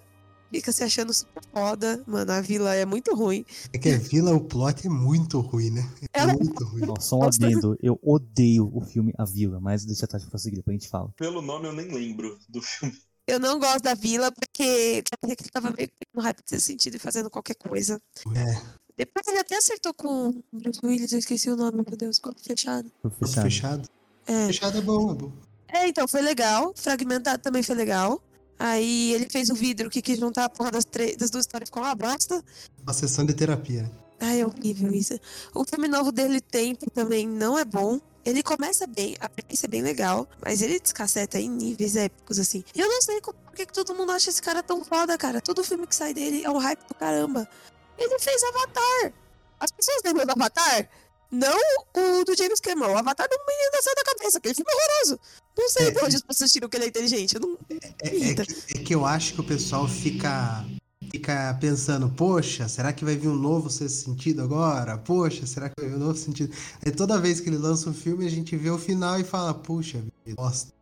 fica 0.52 0.72
se 0.72 0.82
achando 0.82 1.14
super 1.14 1.42
foda. 1.52 2.02
Mano, 2.06 2.32
a 2.32 2.40
Vila 2.40 2.74
é 2.74 2.84
muito 2.84 3.14
ruim. 3.14 3.44
É 3.72 3.78
que 3.78 3.88
a 3.90 3.98
Vila, 3.98 4.32
o 4.34 4.40
plot 4.44 4.86
é 4.86 4.90
muito 4.90 5.40
ruim, 5.40 5.70
né? 5.70 5.88
É 6.12 6.20
Ela- 6.20 6.34
muito 6.34 6.64
ruim. 6.64 6.82
Nossa, 6.82 7.08
só 7.08 7.18
um 7.18 7.24
adendo. 7.24 7.76
Eu 7.80 7.98
odeio 8.02 8.70
o 8.74 8.80
filme 8.80 9.12
A 9.16 9.24
Vila, 9.24 9.60
mas 9.60 9.84
deixa 9.84 10.04
a 10.04 10.08
Tati 10.08 10.26
prosseguir, 10.28 10.58
depois 10.58 10.76
a 10.76 10.78
gente 10.78 10.90
fala. 10.90 11.10
Pelo 11.16 11.40
nome 11.40 11.68
eu 11.68 11.72
nem 11.72 11.88
lembro 11.92 12.36
do 12.48 12.60
filme. 12.60 12.94
Eu 13.26 13.40
não 13.40 13.58
gosto 13.58 13.82
da 13.82 13.94
Vila 13.94 14.30
porque 14.30 15.02
parecia 15.20 15.36
que 15.36 15.42
ele 15.42 15.50
tava 15.50 15.70
meio 15.70 15.88
que 15.88 15.94
no 16.14 16.22
hype 16.22 16.42
de 16.44 16.60
sentido 16.60 16.94
e 16.94 16.98
fazendo 16.98 17.28
qualquer 17.28 17.56
coisa. 17.56 18.00
É, 18.34 18.62
Depois 18.96 19.26
ele 19.26 19.38
até 19.38 19.56
acertou 19.56 19.92
com 19.92 20.28
o 20.28 20.44
Bruce 20.52 20.80
Willis, 20.84 21.12
eu 21.12 21.18
esqueci 21.18 21.50
o 21.50 21.56
nome, 21.56 21.82
meu 21.86 21.96
Deus, 21.96 22.18
corpo 22.18 22.40
fechado. 22.40 22.90
Corpo 23.02 23.26
fechado. 23.26 23.42
fechado. 23.42 23.88
É. 24.26 24.46
Fechado 24.46 24.78
é 24.78 24.80
bom, 24.80 25.10
é 25.10 25.14
bom. 25.14 25.32
é, 25.68 25.88
então, 25.88 26.06
foi 26.06 26.20
legal. 26.22 26.72
Fragmentado 26.76 27.42
também 27.42 27.62
foi 27.62 27.74
legal. 27.74 28.22
Aí 28.58 29.12
ele 29.12 29.28
fez 29.28 29.50
o 29.50 29.54
vidro 29.54 29.90
que 29.90 30.00
quis 30.00 30.18
juntar 30.18 30.44
a 30.44 30.48
porra 30.48 30.70
das, 30.70 30.84
das 30.84 31.30
duas 31.30 31.44
histórias 31.44 31.68
ficou 31.68 31.82
uma 31.82 31.94
bosta. 31.94 32.42
Uma 32.82 32.92
sessão 32.94 33.26
de 33.26 33.34
terapia. 33.34 33.90
Ai, 34.18 34.40
é 34.40 34.46
horrível 34.46 34.90
isso. 34.94 35.18
O 35.54 35.64
filme 35.64 35.88
novo 35.88 36.10
dele, 36.10 36.40
Tempo, 36.40 36.90
também 36.90 37.28
não 37.28 37.58
é 37.58 37.64
bom. 37.64 38.00
Ele 38.26 38.42
começa 38.42 38.86
bem, 38.88 39.16
a 39.20 39.28
premissa 39.28 39.66
é 39.66 39.68
bem 39.68 39.82
legal, 39.82 40.28
mas 40.44 40.60
ele 40.60 40.80
descaceta 40.80 41.38
em 41.38 41.48
níveis 41.48 41.94
épicos, 41.94 42.40
assim. 42.40 42.64
E 42.74 42.80
eu 42.80 42.88
não 42.88 43.00
sei 43.00 43.20
por 43.20 43.34
que 43.54 43.64
todo 43.66 43.94
mundo 43.94 44.10
acha 44.10 44.28
esse 44.30 44.42
cara 44.42 44.62
tão 44.64 44.84
foda, 44.84 45.16
cara. 45.16 45.40
Todo 45.40 45.62
filme 45.62 45.86
que 45.86 45.94
sai 45.94 46.12
dele 46.12 46.42
é 46.44 46.50
um 46.50 46.58
hype 46.58 46.86
do 46.88 46.94
caramba. 46.96 47.48
Ele 47.96 48.18
fez 48.18 48.42
Avatar. 48.42 49.12
As 49.60 49.70
pessoas 49.70 50.02
lembram 50.04 50.26
do 50.26 50.32
Avatar? 50.32 50.88
Não 51.30 51.56
o 51.94 52.24
do 52.24 52.36
James 52.36 52.60
Cameron. 52.60 52.94
O 52.94 52.98
Avatar 52.98 53.28
do 53.28 53.36
menino 53.46 53.70
nasceu 53.72 53.94
da 53.94 54.02
cabeça. 54.04 54.38
Aquele 54.38 54.54
filme 54.54 54.70
é 54.70 54.74
horroroso. 54.74 55.20
Não 55.56 55.68
sei 55.70 55.86
É. 55.86 55.90
de 55.92 56.04
onde 56.04 56.16
as 56.16 56.22
pessoas 56.22 56.52
tiram 56.52 56.68
que 56.68 56.76
ele 56.76 56.84
é 56.84 56.88
inteligente. 56.88 57.34
Eu 57.36 57.40
não... 57.40 57.58
É, 57.70 58.08
é 58.08 58.34
que, 58.34 58.78
é 58.80 58.82
que 58.82 58.94
eu 58.94 59.06
acho 59.06 59.34
que 59.34 59.40
o 59.40 59.44
pessoal 59.44 59.88
fica, 59.88 60.64
fica 61.10 61.56
pensando, 61.60 62.08
poxa, 62.10 62.68
será 62.68 62.92
que 62.92 63.04
vai 63.04 63.16
vir 63.16 63.28
um 63.28 63.36
novo 63.36 63.70
sexto 63.70 64.04
sentido 64.04 64.42
agora? 64.42 64.98
Poxa, 64.98 65.46
será 65.46 65.68
que 65.68 65.74
vai 65.80 65.90
vir 65.90 65.96
um 65.96 66.06
novo 66.06 66.16
sentido? 66.16 66.54
Aí 66.84 66.92
toda 66.92 67.20
vez 67.20 67.40
que 67.40 67.48
ele 67.48 67.58
lança 67.58 67.90
um 67.90 67.94
filme, 67.94 68.26
a 68.26 68.30
gente 68.30 68.56
vê 68.56 68.70
o 68.70 68.78
final 68.78 69.18
e 69.18 69.24
fala, 69.24 69.54
puxa, 69.54 70.02
bosta. 70.36 70.72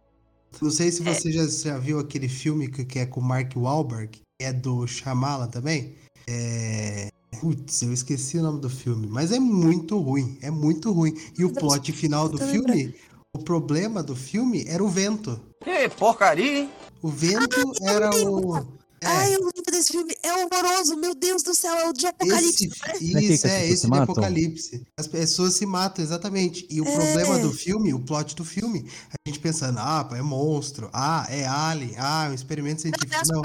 Não 0.60 0.70
sei 0.70 0.90
se 0.90 1.02
você 1.02 1.32
já, 1.32 1.46
já 1.46 1.78
viu 1.78 1.98
aquele 1.98 2.28
filme 2.28 2.68
que, 2.68 2.84
que 2.84 2.98
é 2.98 3.06
com 3.06 3.20
o 3.20 3.24
Mark 3.24 3.52
Wahlberg, 3.56 4.08
que 4.08 4.22
é 4.40 4.52
do 4.52 4.87
Shyamalan 4.87 5.48
também. 5.48 5.94
É... 6.26 7.08
Putz, 7.40 7.82
eu 7.82 7.92
esqueci 7.92 8.38
o 8.38 8.42
nome 8.42 8.60
do 8.60 8.70
filme, 8.70 9.08
mas 9.08 9.32
é 9.32 9.40
muito 9.40 9.98
ruim, 9.98 10.38
é 10.40 10.50
muito 10.50 10.92
ruim. 10.92 11.14
E 11.37 11.44
o 11.44 11.52
plot 11.52 11.90
final 11.92 12.28
do 12.28 12.38
filme, 12.38 12.94
o 13.34 13.40
problema 13.40 14.02
do 14.02 14.14
filme 14.14 14.64
era 14.68 14.82
o 14.82 14.88
vento. 14.88 15.40
Que 15.62 15.88
porcaria, 15.88 16.60
hein? 16.60 16.70
O 17.02 17.08
vento 17.08 17.72
era 17.82 18.10
o. 18.14 18.64
É, 19.00 19.07
Ai, 19.07 19.35
eu 19.35 19.40
lembro 19.40 19.70
desse 19.70 19.92
filme. 19.92 20.14
É 20.22 20.33
horroroso. 20.33 20.96
Meu 20.96 21.14
Deus 21.14 21.42
do 21.42 21.54
céu. 21.54 21.74
É 21.74 21.88
o 21.88 21.92
de 21.92 22.07
Apocalipse. 22.07 22.66
esse, 22.68 22.80
é? 22.85 22.90
É 22.90 22.98
que 22.98 23.04
isso, 23.26 23.46
as 23.46 23.52
é, 23.52 23.59
pessoas 23.61 23.70
esse 23.70 23.76
se 23.76 23.83
de 23.83 23.90
matam? 23.90 24.02
Apocalipse. 24.04 24.87
As 24.96 25.07
pessoas 25.07 25.54
se 25.54 25.66
matam, 25.66 26.04
exatamente. 26.04 26.66
E 26.70 26.80
o 26.80 26.88
É. 26.88 26.92
problema 26.94 27.38
do 27.38 27.52
filme, 27.52 27.92
o 27.92 27.98
plot 28.00 28.35
do 28.35 28.44
filme, 28.44 28.87
a 29.11 29.28
gente 29.28 29.38
pensando, 29.40 29.78
ah, 29.78 30.09
é 30.12 30.22
monstro, 30.22 30.88
ah, 30.92 31.26
é 31.28 31.46
alien, 31.46 31.94
ah, 31.98 32.26
é 32.26 32.30
um 32.30 32.35
experimento 32.35 32.78
É 32.78 32.83
científico. 32.83 33.14
Não, 33.33 33.42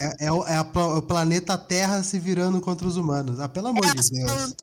é, 0.00 0.26
é 0.26 0.32
o, 0.32 0.44
é 0.46 0.56
a 0.56 0.62
o 0.62 1.02
planeta 1.02 1.58
Terra 1.58 2.02
se 2.02 2.18
virando 2.18 2.60
contra 2.60 2.86
os 2.86 2.96
humanos. 2.96 3.40
Ah, 3.40 3.48
pelo 3.48 3.68
amor 3.68 3.84
É 3.84 3.94
de 3.94 4.10
Deus. 4.10 4.10
plantas. 4.10 4.54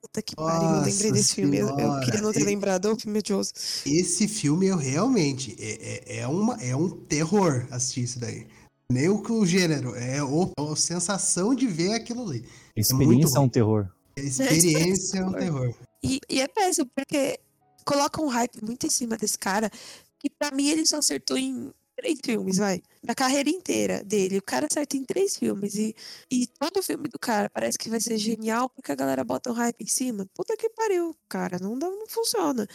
Puta 0.00 0.22
que 0.22 0.34
pariu. 0.36 0.68
Eu 0.70 0.80
lembrei 0.82 1.12
desse 1.12 1.34
filme. 1.34 1.58
Eu, 1.58 1.68
eu 1.78 2.00
queria 2.00 2.20
não 2.22 2.32
ter 2.32 2.40
e- 2.40 2.44
lembrado. 2.44 2.88
É 2.88 2.92
um 2.92 2.98
filme 2.98 3.18
odioso. 3.18 3.52
Esse 3.84 4.26
filme, 4.26 4.66
eu 4.66 4.76
realmente, 4.76 5.54
é, 5.58 6.14
é, 6.16 6.20
é, 6.20 6.26
uma, 6.26 6.54
é 6.62 6.74
um 6.74 6.88
terror 6.88 7.66
assistir 7.70 8.02
isso 8.04 8.18
daí. 8.18 8.46
Nem 8.90 9.08
o, 9.08 9.22
o 9.22 9.46
gênero, 9.46 9.94
é 9.94 10.20
o, 10.20 10.50
a 10.58 10.74
sensação 10.74 11.54
de 11.54 11.68
ver 11.68 11.94
aquilo 11.94 12.28
ali. 12.28 12.44
A 12.76 12.80
experiência 12.80 13.38
é, 13.38 13.40
um 13.40 13.48
terror. 13.48 13.88
Experiência 14.16 15.18
é 15.20 15.24
um 15.24 15.30
terror. 15.32 15.74
E, 16.02 16.20
e 16.28 16.40
é 16.40 16.48
péssimo, 16.48 16.90
porque 16.92 17.38
coloca 17.84 18.20
um 18.20 18.26
hype 18.26 18.64
muito 18.64 18.88
em 18.88 18.90
cima 18.90 19.16
desse 19.16 19.38
cara. 19.38 19.70
Que 20.18 20.28
pra 20.28 20.50
mim 20.50 20.68
ele 20.68 20.84
só 20.84 20.98
acertou 20.98 21.38
em 21.38 21.72
três 21.96 22.18
filmes, 22.24 22.56
vai. 22.56 22.82
Na 23.00 23.14
carreira 23.14 23.48
inteira 23.48 24.02
dele. 24.02 24.38
O 24.38 24.42
cara 24.42 24.66
acerta 24.68 24.96
em 24.96 25.04
três 25.04 25.36
filmes. 25.36 25.76
E, 25.76 25.94
e 26.28 26.48
todo 26.48 26.82
filme 26.82 27.08
do 27.08 27.18
cara 27.18 27.48
parece 27.48 27.78
que 27.78 27.88
vai 27.88 28.00
ser 28.00 28.18
genial 28.18 28.68
porque 28.68 28.90
a 28.90 28.96
galera 28.96 29.22
bota 29.22 29.52
um 29.52 29.54
hype 29.54 29.82
em 29.82 29.86
cima. 29.86 30.26
Puta 30.34 30.56
que 30.56 30.68
pariu, 30.68 31.14
cara. 31.28 31.58
Não, 31.60 31.78
dá, 31.78 31.88
não 31.88 32.08
funciona. 32.08 32.66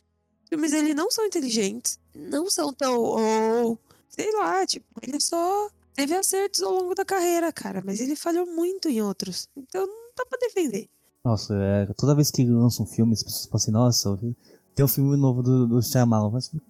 Os 0.44 0.50
filmes 0.50 0.72
dele 0.72 0.94
não 0.94 1.12
são 1.12 1.26
inteligentes. 1.26 2.00
Não 2.16 2.50
são 2.50 2.72
tão. 2.72 2.98
Ou, 3.02 3.78
sei 4.08 4.32
lá, 4.32 4.66
tipo, 4.66 4.86
ele 5.02 5.20
só 5.20 5.70
teve 5.96 6.14
acertos 6.14 6.62
ao 6.62 6.74
longo 6.74 6.94
da 6.94 7.06
carreira, 7.06 7.52
cara. 7.52 7.82
Mas 7.86 8.00
ele 8.00 8.16
falhou 8.16 8.46
muito 8.46 8.90
em 8.90 9.02
outros. 9.02 9.48
Então 9.56 9.88
não 9.88 10.12
dá 10.16 10.26
pra 10.26 10.38
defender. 10.40 10.88
Nossa, 11.24 11.56
é, 11.56 11.88
toda 11.98 12.14
vez 12.14 12.30
que 12.30 12.46
lança 12.46 12.84
um 12.84 12.86
filme, 12.86 13.14
as 13.14 13.24
pessoas 13.24 13.46
falam 13.46 13.58
assim, 13.58 13.72
nossa, 13.72 14.20
tem 14.76 14.86
um 14.86 14.88
filme 14.88 15.18
novo 15.18 15.42
do, 15.42 15.68
do 15.68 15.82
Shyamalan. 15.82 16.30
Mas 16.30 16.48
o 16.50 16.62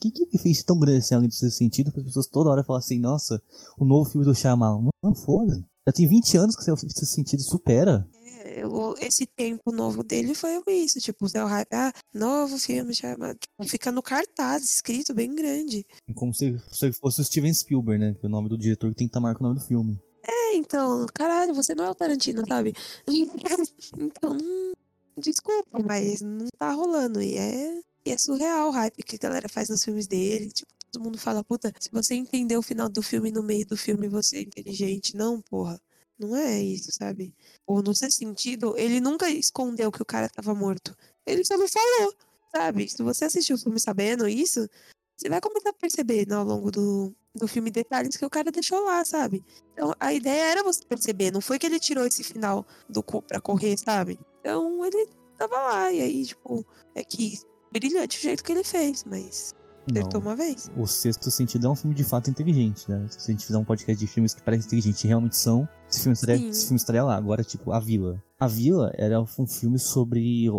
que, 0.00 0.10
que, 0.10 0.26
que 0.26 0.38
fez 0.38 0.64
tão 0.64 0.78
grande 0.78 0.98
assim, 0.98 1.14
além 1.14 1.28
desse 1.28 1.50
sentido, 1.50 1.92
para 1.92 2.00
as 2.00 2.06
pessoas 2.06 2.26
toda 2.26 2.50
hora 2.50 2.64
falar 2.64 2.80
assim, 2.80 2.98
nossa, 2.98 3.40
o 3.78 3.84
novo 3.84 4.10
filme 4.10 4.24
do 4.24 4.34
Shyamalan. 4.34 4.88
Não, 5.02 5.14
foda. 5.14 5.64
Já 5.86 5.92
tem 5.92 6.08
20 6.08 6.36
anos 6.36 6.56
que 6.56 6.70
esse 6.70 7.06
sentido 7.06 7.42
supera. 7.42 8.06
É, 8.52 8.66
o- 8.66 8.94
esse 9.00 9.26
tempo 9.26 9.70
novo 9.70 10.02
dele 10.02 10.34
foi 10.34 10.60
isso, 10.68 10.98
tipo, 10.98 11.24
o 11.26 11.46
hype, 11.46 11.72
ah, 11.72 11.92
novo 12.12 12.58
filme, 12.58 12.92
chama, 12.94 13.32
tipo, 13.34 13.68
fica 13.68 13.92
no 13.92 14.02
cartaz, 14.02 14.64
escrito 14.64 15.14
bem 15.14 15.32
grande. 15.34 15.86
Como 16.16 16.34
se, 16.34 16.58
se 16.72 16.92
fosse 16.94 17.20
o 17.20 17.24
Steven 17.24 17.54
Spielberg, 17.54 17.98
né? 18.04 18.14
Que 18.18 18.26
é 18.26 18.28
o 18.28 18.30
nome 18.32 18.48
do 18.48 18.58
diretor 18.58 18.90
que 18.90 18.96
tem 18.96 19.06
que 19.06 19.12
tamar 19.12 19.34
com 19.36 19.44
o 19.44 19.48
nome 19.48 19.60
do 19.60 19.66
filme. 19.66 20.00
É, 20.26 20.56
então, 20.56 21.06
caralho, 21.14 21.54
você 21.54 21.74
não 21.76 21.84
é 21.84 21.90
o 21.90 21.94
Tarantino, 21.94 22.42
sabe? 22.46 22.74
Então, 23.98 24.34
não- 24.34 24.72
desculpa, 25.16 25.78
mas 25.84 26.20
não 26.20 26.46
tá 26.58 26.72
rolando, 26.72 27.20
e 27.22 27.36
é, 27.36 27.80
e 28.06 28.10
é 28.10 28.18
surreal 28.18 28.68
o 28.68 28.72
hype 28.72 29.02
que 29.02 29.16
a 29.16 29.18
galera 29.18 29.48
faz 29.48 29.68
nos 29.68 29.84
filmes 29.84 30.06
dele, 30.06 30.50
tipo, 30.50 30.70
todo 30.90 31.04
mundo 31.04 31.18
fala, 31.18 31.44
puta, 31.44 31.72
se 31.78 31.88
você 31.92 32.14
entender 32.14 32.56
o 32.56 32.62
final 32.62 32.88
do 32.88 33.02
filme 33.02 33.30
no 33.30 33.42
meio 33.42 33.64
do 33.66 33.76
filme, 33.76 34.08
você 34.08 34.38
é 34.38 34.42
inteligente, 34.42 35.14
não, 35.16 35.40
porra. 35.40 35.80
Não 36.20 36.36
é 36.36 36.62
isso, 36.62 36.92
sabe? 36.92 37.34
Ou 37.66 37.82
no 37.82 37.94
seu 37.94 38.10
sentido, 38.10 38.76
ele 38.76 39.00
nunca 39.00 39.30
escondeu 39.30 39.90
que 39.90 40.02
o 40.02 40.04
cara 40.04 40.28
tava 40.28 40.54
morto. 40.54 40.94
Ele 41.24 41.42
só 41.42 41.56
não 41.56 41.66
falou, 41.66 42.14
sabe? 42.54 42.86
Se 42.90 43.02
você 43.02 43.24
assistiu 43.24 43.56
o 43.56 43.58
filme 43.58 43.80
sabendo 43.80 44.28
isso, 44.28 44.68
você 45.16 45.30
vai 45.30 45.40
começar 45.40 45.70
a 45.70 45.72
perceber 45.72 46.28
né, 46.28 46.34
ao 46.34 46.44
longo 46.44 46.70
do, 46.70 47.14
do 47.34 47.48
filme 47.48 47.70
detalhes 47.70 48.18
que 48.18 48.24
o 48.24 48.30
cara 48.30 48.50
deixou 48.50 48.84
lá, 48.84 49.02
sabe? 49.02 49.42
Então 49.72 49.94
a 49.98 50.12
ideia 50.12 50.50
era 50.52 50.62
você 50.62 50.84
perceber, 50.84 51.30
não 51.30 51.40
foi 51.40 51.58
que 51.58 51.64
ele 51.64 51.80
tirou 51.80 52.04
esse 52.04 52.22
final 52.22 52.66
do 52.86 53.02
cu 53.02 53.22
pra 53.22 53.40
correr, 53.40 53.78
sabe? 53.78 54.18
Então 54.40 54.84
ele 54.84 55.08
tava 55.38 55.56
lá, 55.56 55.90
e 55.90 56.02
aí, 56.02 56.26
tipo, 56.26 56.66
é 56.94 57.02
que 57.02 57.38
brilhante 57.72 58.18
o 58.18 58.20
jeito 58.20 58.44
que 58.44 58.52
ele 58.52 58.64
fez, 58.64 59.04
mas 59.04 59.54
acertou 59.90 60.20
uma 60.20 60.36
vez. 60.36 60.70
O 60.76 60.86
Sexto 60.86 61.30
Sentido 61.30 61.66
é 61.66 61.70
um 61.70 61.76
filme 61.76 61.94
de 61.94 62.04
fato 62.04 62.28
inteligente, 62.28 62.90
né? 62.90 63.06
Se 63.08 63.30
a 63.30 63.32
gente 63.32 63.46
fizer 63.46 63.58
um 63.58 63.64
podcast 63.64 63.98
de 63.98 64.10
filmes 64.10 64.34
que 64.34 64.42
parecem 64.42 64.66
inteligentes 64.66 65.02
realmente 65.02 65.36
são, 65.36 65.68
esse 65.90 66.02
filme, 66.02 66.14
estaria, 66.14 66.48
esse 66.48 66.62
filme 66.62 66.76
estaria 66.76 67.02
lá. 67.02 67.16
Agora, 67.16 67.42
tipo, 67.42 67.72
A 67.72 67.80
Vila. 67.80 68.22
A 68.38 68.46
Vila 68.46 68.92
era 68.96 69.20
um 69.20 69.26
filme 69.26 69.78
sobre 69.78 70.48
um, 70.48 70.54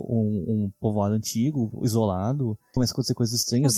um 0.47 0.71
povoado 0.79 1.15
antigo, 1.15 1.71
isolado. 1.83 2.57
Começa 2.73 2.91
a 2.91 2.93
acontecer 2.93 3.13
coisas 3.13 3.39
estranhas. 3.39 3.77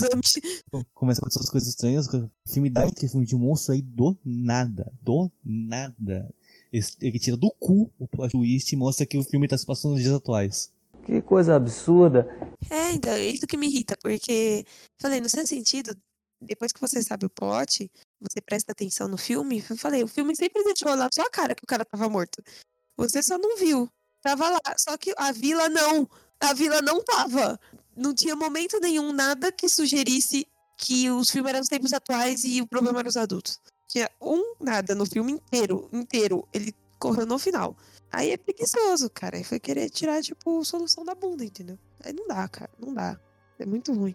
Começa 0.92 1.20
a 1.20 1.22
acontecer 1.22 1.50
coisas 1.50 1.68
estranhas. 1.68 2.08
O 2.08 2.28
filme 2.46 2.68
dá 2.68 2.84
aquele 2.84 3.10
filme 3.10 3.24
de 3.24 3.36
monstro 3.36 3.72
aí 3.72 3.80
do 3.80 4.16
nada. 4.24 4.92
Do 5.00 5.30
nada. 5.44 6.28
Ele 7.00 7.18
tira 7.18 7.36
do 7.36 7.50
cu 7.52 7.90
o 7.98 8.08
plot 8.08 8.32
twist 8.32 8.72
e 8.72 8.76
mostra 8.76 9.06
que 9.06 9.16
o 9.16 9.22
filme 9.22 9.46
tá 9.46 9.56
se 9.56 9.64
passando 9.64 9.92
nos 9.92 10.02
dias 10.02 10.14
atuais. 10.14 10.72
Que 11.06 11.22
coisa 11.22 11.54
absurda. 11.54 12.26
É, 12.68 12.92
então, 12.92 13.12
é 13.12 13.26
isso 13.26 13.46
que 13.46 13.56
me 13.56 13.68
irrita, 13.68 13.96
porque, 14.02 14.64
falei, 14.98 15.20
no 15.20 15.28
seu 15.28 15.46
sentido, 15.46 15.94
depois 16.40 16.72
que 16.72 16.80
você 16.80 17.02
sabe 17.02 17.26
o 17.26 17.30
plot, 17.30 17.90
você 18.28 18.40
presta 18.40 18.72
atenção 18.72 19.08
no 19.08 19.16
filme, 19.16 19.64
eu 19.68 19.76
falei, 19.76 20.02
o 20.02 20.08
filme 20.08 20.34
sempre 20.34 20.62
deixou 20.64 20.88
lá 20.90 20.96
na 20.96 21.08
sua 21.12 21.28
cara 21.30 21.54
que 21.54 21.64
o 21.64 21.66
cara 21.66 21.84
tava 21.84 22.08
morto. 22.08 22.42
Você 22.96 23.22
só 23.22 23.36
não 23.38 23.56
viu. 23.56 23.88
Tava 24.22 24.48
lá. 24.48 24.60
Só 24.78 24.96
que 24.96 25.12
a 25.16 25.32
vila 25.32 25.68
não. 25.68 26.08
A 26.40 26.54
vila 26.54 26.80
não 26.80 27.02
tava. 27.02 27.58
Não 27.96 28.14
tinha 28.14 28.34
momento 28.34 28.80
nenhum, 28.80 29.12
nada 29.12 29.52
que 29.52 29.68
sugerisse 29.68 30.46
que 30.76 31.10
os 31.10 31.30
filmes 31.30 31.50
eram 31.50 31.60
os 31.60 31.68
tempos 31.68 31.92
atuais 31.92 32.42
e 32.44 32.60
o 32.60 32.66
problema 32.66 33.00
era 33.00 33.08
os 33.08 33.16
adultos. 33.16 33.60
Tinha 33.88 34.10
um 34.20 34.54
nada 34.60 34.94
no 34.94 35.06
filme 35.06 35.32
inteiro, 35.32 35.88
inteiro. 35.92 36.48
Ele 36.52 36.74
correu 36.98 37.26
no 37.26 37.38
final. 37.38 37.76
Aí 38.10 38.30
é 38.30 38.36
preguiçoso, 38.36 39.10
cara. 39.10 39.36
Aí 39.36 39.44
foi 39.44 39.60
querer 39.60 39.90
tirar, 39.90 40.22
tipo, 40.22 40.64
solução 40.64 41.04
da 41.04 41.14
bunda, 41.14 41.44
entendeu? 41.44 41.78
Aí 42.02 42.12
não 42.12 42.26
dá, 42.26 42.48
cara. 42.48 42.70
Não 42.78 42.94
dá. 42.94 43.20
É 43.58 43.66
muito 43.66 43.92
ruim. 43.92 44.14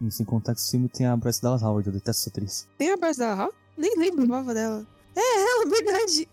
E 0.00 0.10
sem 0.10 0.24
contar 0.24 0.54
que 0.54 0.60
esse 0.60 0.70
filme 0.70 0.88
tem 0.88 1.06
a 1.06 1.16
Bryce 1.16 1.42
Dallas 1.42 1.62
Howard, 1.62 1.86
eu 1.88 1.92
detesto 1.92 2.22
essa 2.22 2.30
atriz. 2.30 2.68
Tem 2.78 2.92
a 2.92 2.96
Bryce 2.96 3.18
Dallas 3.18 3.38
Howard? 3.38 3.56
Nem 3.76 3.98
lembro 3.98 4.24
o 4.24 4.26
nome 4.26 4.54
dela. 4.54 4.86
É 5.14 5.40
ela, 5.40 5.66
verdade. 5.70 6.28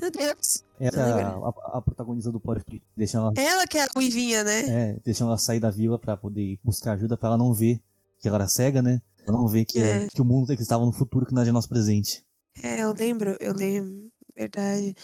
Meu 0.00 0.10
Deus. 0.10 0.64
Não 0.80 0.86
é 0.86 1.14
lembro. 1.14 1.44
a, 1.44 1.78
a, 1.78 1.82
protagonista 1.82 2.32
do 2.32 2.40
plot 2.40 2.64
twist. 2.64 2.84
Deixa 2.96 3.18
ela 3.18 3.32
Ela 3.36 3.66
que 3.66 3.78
é 3.78 3.84
a 3.84 3.88
ruivinha, 3.94 4.42
né? 4.42 4.60
É, 4.68 4.96
deixam 5.04 5.28
ela 5.28 5.38
sair 5.38 5.60
da 5.60 5.70
vila 5.70 5.98
pra 5.98 6.16
poder 6.16 6.58
buscar 6.64 6.92
ajuda, 6.94 7.16
pra 7.16 7.28
ela 7.28 7.38
não 7.38 7.52
ver 7.52 7.80
que 8.18 8.28
ela 8.28 8.38
era 8.38 8.48
cega, 8.48 8.82
né? 8.82 9.00
Ela 9.26 9.36
não 9.36 9.46
ver 9.46 9.64
que, 9.64 9.78
é. 9.78 10.08
Que 10.08 10.20
o 10.20 10.24
mundo 10.24 10.46
que 10.46 10.62
estava 10.62 10.84
no 10.84 10.92
futuro 10.92 11.26
que 11.26 11.34
não 11.34 11.42
é 11.42 11.44
de 11.44 11.52
nosso 11.52 11.68
presente. 11.68 12.24
É, 12.62 12.82
eu 12.82 12.92
lembro, 12.92 13.36
eu 13.38 13.54
lembro. 13.54 14.10
Verdade. 14.34 14.94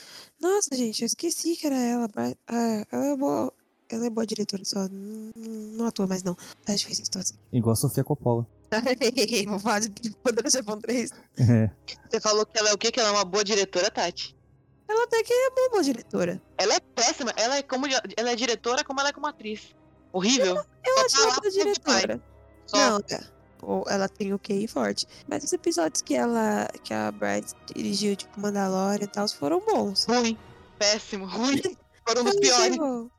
Nossa, 0.40 0.74
gente, 0.74 1.02
eu 1.02 1.06
esqueci 1.06 1.54
que 1.54 1.66
era 1.66 1.76
ela. 1.76 2.08
Ah, 2.46 2.84
ela 2.90 3.06
é 3.06 3.16
boa. 3.16 3.52
Ela 3.90 4.06
é 4.06 4.10
boa 4.10 4.26
diretora, 4.26 4.64
só 4.64 4.86
não, 4.88 5.32
não 5.36 5.86
atua 5.86 6.06
mais, 6.06 6.22
não. 6.22 6.34
Tá 6.64 6.74
difícil 6.74 7.02
a 7.02 7.04
situação. 7.06 7.36
Igual 7.52 7.72
a 7.72 7.76
Sofia 7.76 8.04
Coppola. 8.04 8.46
Vou 9.48 9.58
falar 9.58 9.80
de 9.80 10.10
Poderoso 10.22 10.58
Chefão 10.58 10.78
3. 10.78 11.10
É. 11.38 11.70
Você 12.10 12.20
falou 12.20 12.44
que 12.44 12.58
ela 12.58 12.70
é 12.70 12.74
o 12.74 12.78
quê? 12.78 12.92
Que 12.92 13.00
ela 13.00 13.08
é 13.08 13.12
uma 13.12 13.24
boa 13.24 13.42
diretora, 13.42 13.90
Tati. 13.90 14.36
Ela 14.88 15.04
até 15.04 15.22
que 15.22 15.32
é 15.32 15.50
boa, 15.50 15.70
boa 15.70 15.82
diretora. 15.82 16.42
Ela 16.56 16.74
é 16.74 16.80
péssima. 16.80 17.32
Ela 17.36 17.56
é 17.58 17.62
como 17.62 17.86
ela 17.86 18.30
é 18.30 18.36
diretora 18.36 18.84
como 18.84 19.00
ela 19.00 19.10
é 19.10 19.12
como 19.12 19.26
atriz. 19.26 19.74
Horrível. 20.12 20.56
Eu 20.56 20.94
Só 20.94 21.04
acho 21.04 21.16
tá 21.16 21.22
ela 21.22 21.34
vai. 21.40 21.50
diretora. 21.50 22.22
Só. 22.66 22.76
Não, 22.76 22.98
é. 23.10 23.20
Ou 23.62 23.84
ela 23.88 24.08
tem 24.08 24.32
o 24.32 24.38
QI 24.38 24.66
forte. 24.66 25.06
Mas 25.26 25.44
os 25.44 25.52
episódios 25.52 26.00
que 26.00 26.14
ela, 26.14 26.68
que 26.82 26.94
a 26.94 27.10
Bright 27.10 27.54
dirigiu, 27.74 28.16
tipo 28.16 28.40
Mandalorian 28.40 29.04
e 29.04 29.06
tal, 29.06 29.28
foram 29.28 29.60
bons. 29.60 30.04
Ruim. 30.04 30.38
Péssimo. 30.78 31.26
Ruim. 31.26 31.60
Foram 32.06 32.22
um 32.22 32.24
dos 32.24 32.36
Eu 32.36 32.54
achei 32.54 32.70
piores. 32.70 33.10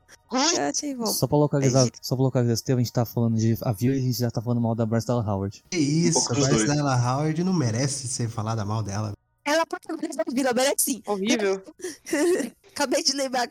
Bom. 0.96 1.06
Só 1.06 1.26
pra 1.26 1.38
localizar, 1.38 1.86
É, 1.86 1.90
só 2.00 2.14
pra 2.14 2.24
localizar 2.24 2.62
tema, 2.62 2.80
a 2.80 2.82
gente 2.82 2.92
tá 2.92 3.04
falando 3.04 3.36
de 3.36 3.56
a 3.62 3.72
Vila 3.72 3.94
e 3.96 3.98
a 3.98 4.02
gente 4.02 4.18
já 4.18 4.30
tá 4.30 4.40
falando 4.40 4.60
mal 4.60 4.74
da 4.74 4.86
Bryce 4.86 5.06
Dallas 5.06 5.26
Howard. 5.26 5.64
Que 5.70 5.78
isso, 5.78 6.28
dos 6.32 6.48
Bryce. 6.48 6.66
Dallas 6.66 7.04
Howard 7.04 7.44
não 7.44 7.52
merece 7.52 8.08
ser 8.08 8.28
falada 8.28 8.64
mal 8.64 8.82
dela. 8.82 9.12
Ela 9.44 9.62
é 9.62 9.66
protagonista 9.66 10.24
da 10.24 10.32
vida, 10.32 10.52
merece 10.52 10.84
sim. 10.84 11.02
Horrível. 11.06 11.62
Acabei 12.72 13.02
de 13.02 13.12
lembrar, 13.12 13.48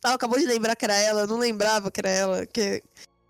Tal 0.00 0.14
acabou 0.14 0.38
de 0.38 0.46
lembrar 0.46 0.74
que 0.74 0.84
era 0.84 0.96
ela, 0.96 1.20
eu 1.22 1.26
não 1.26 1.38
lembrava 1.38 1.90
que 1.90 2.00
era 2.00 2.08
ela. 2.08 2.46
Que... 2.46 2.82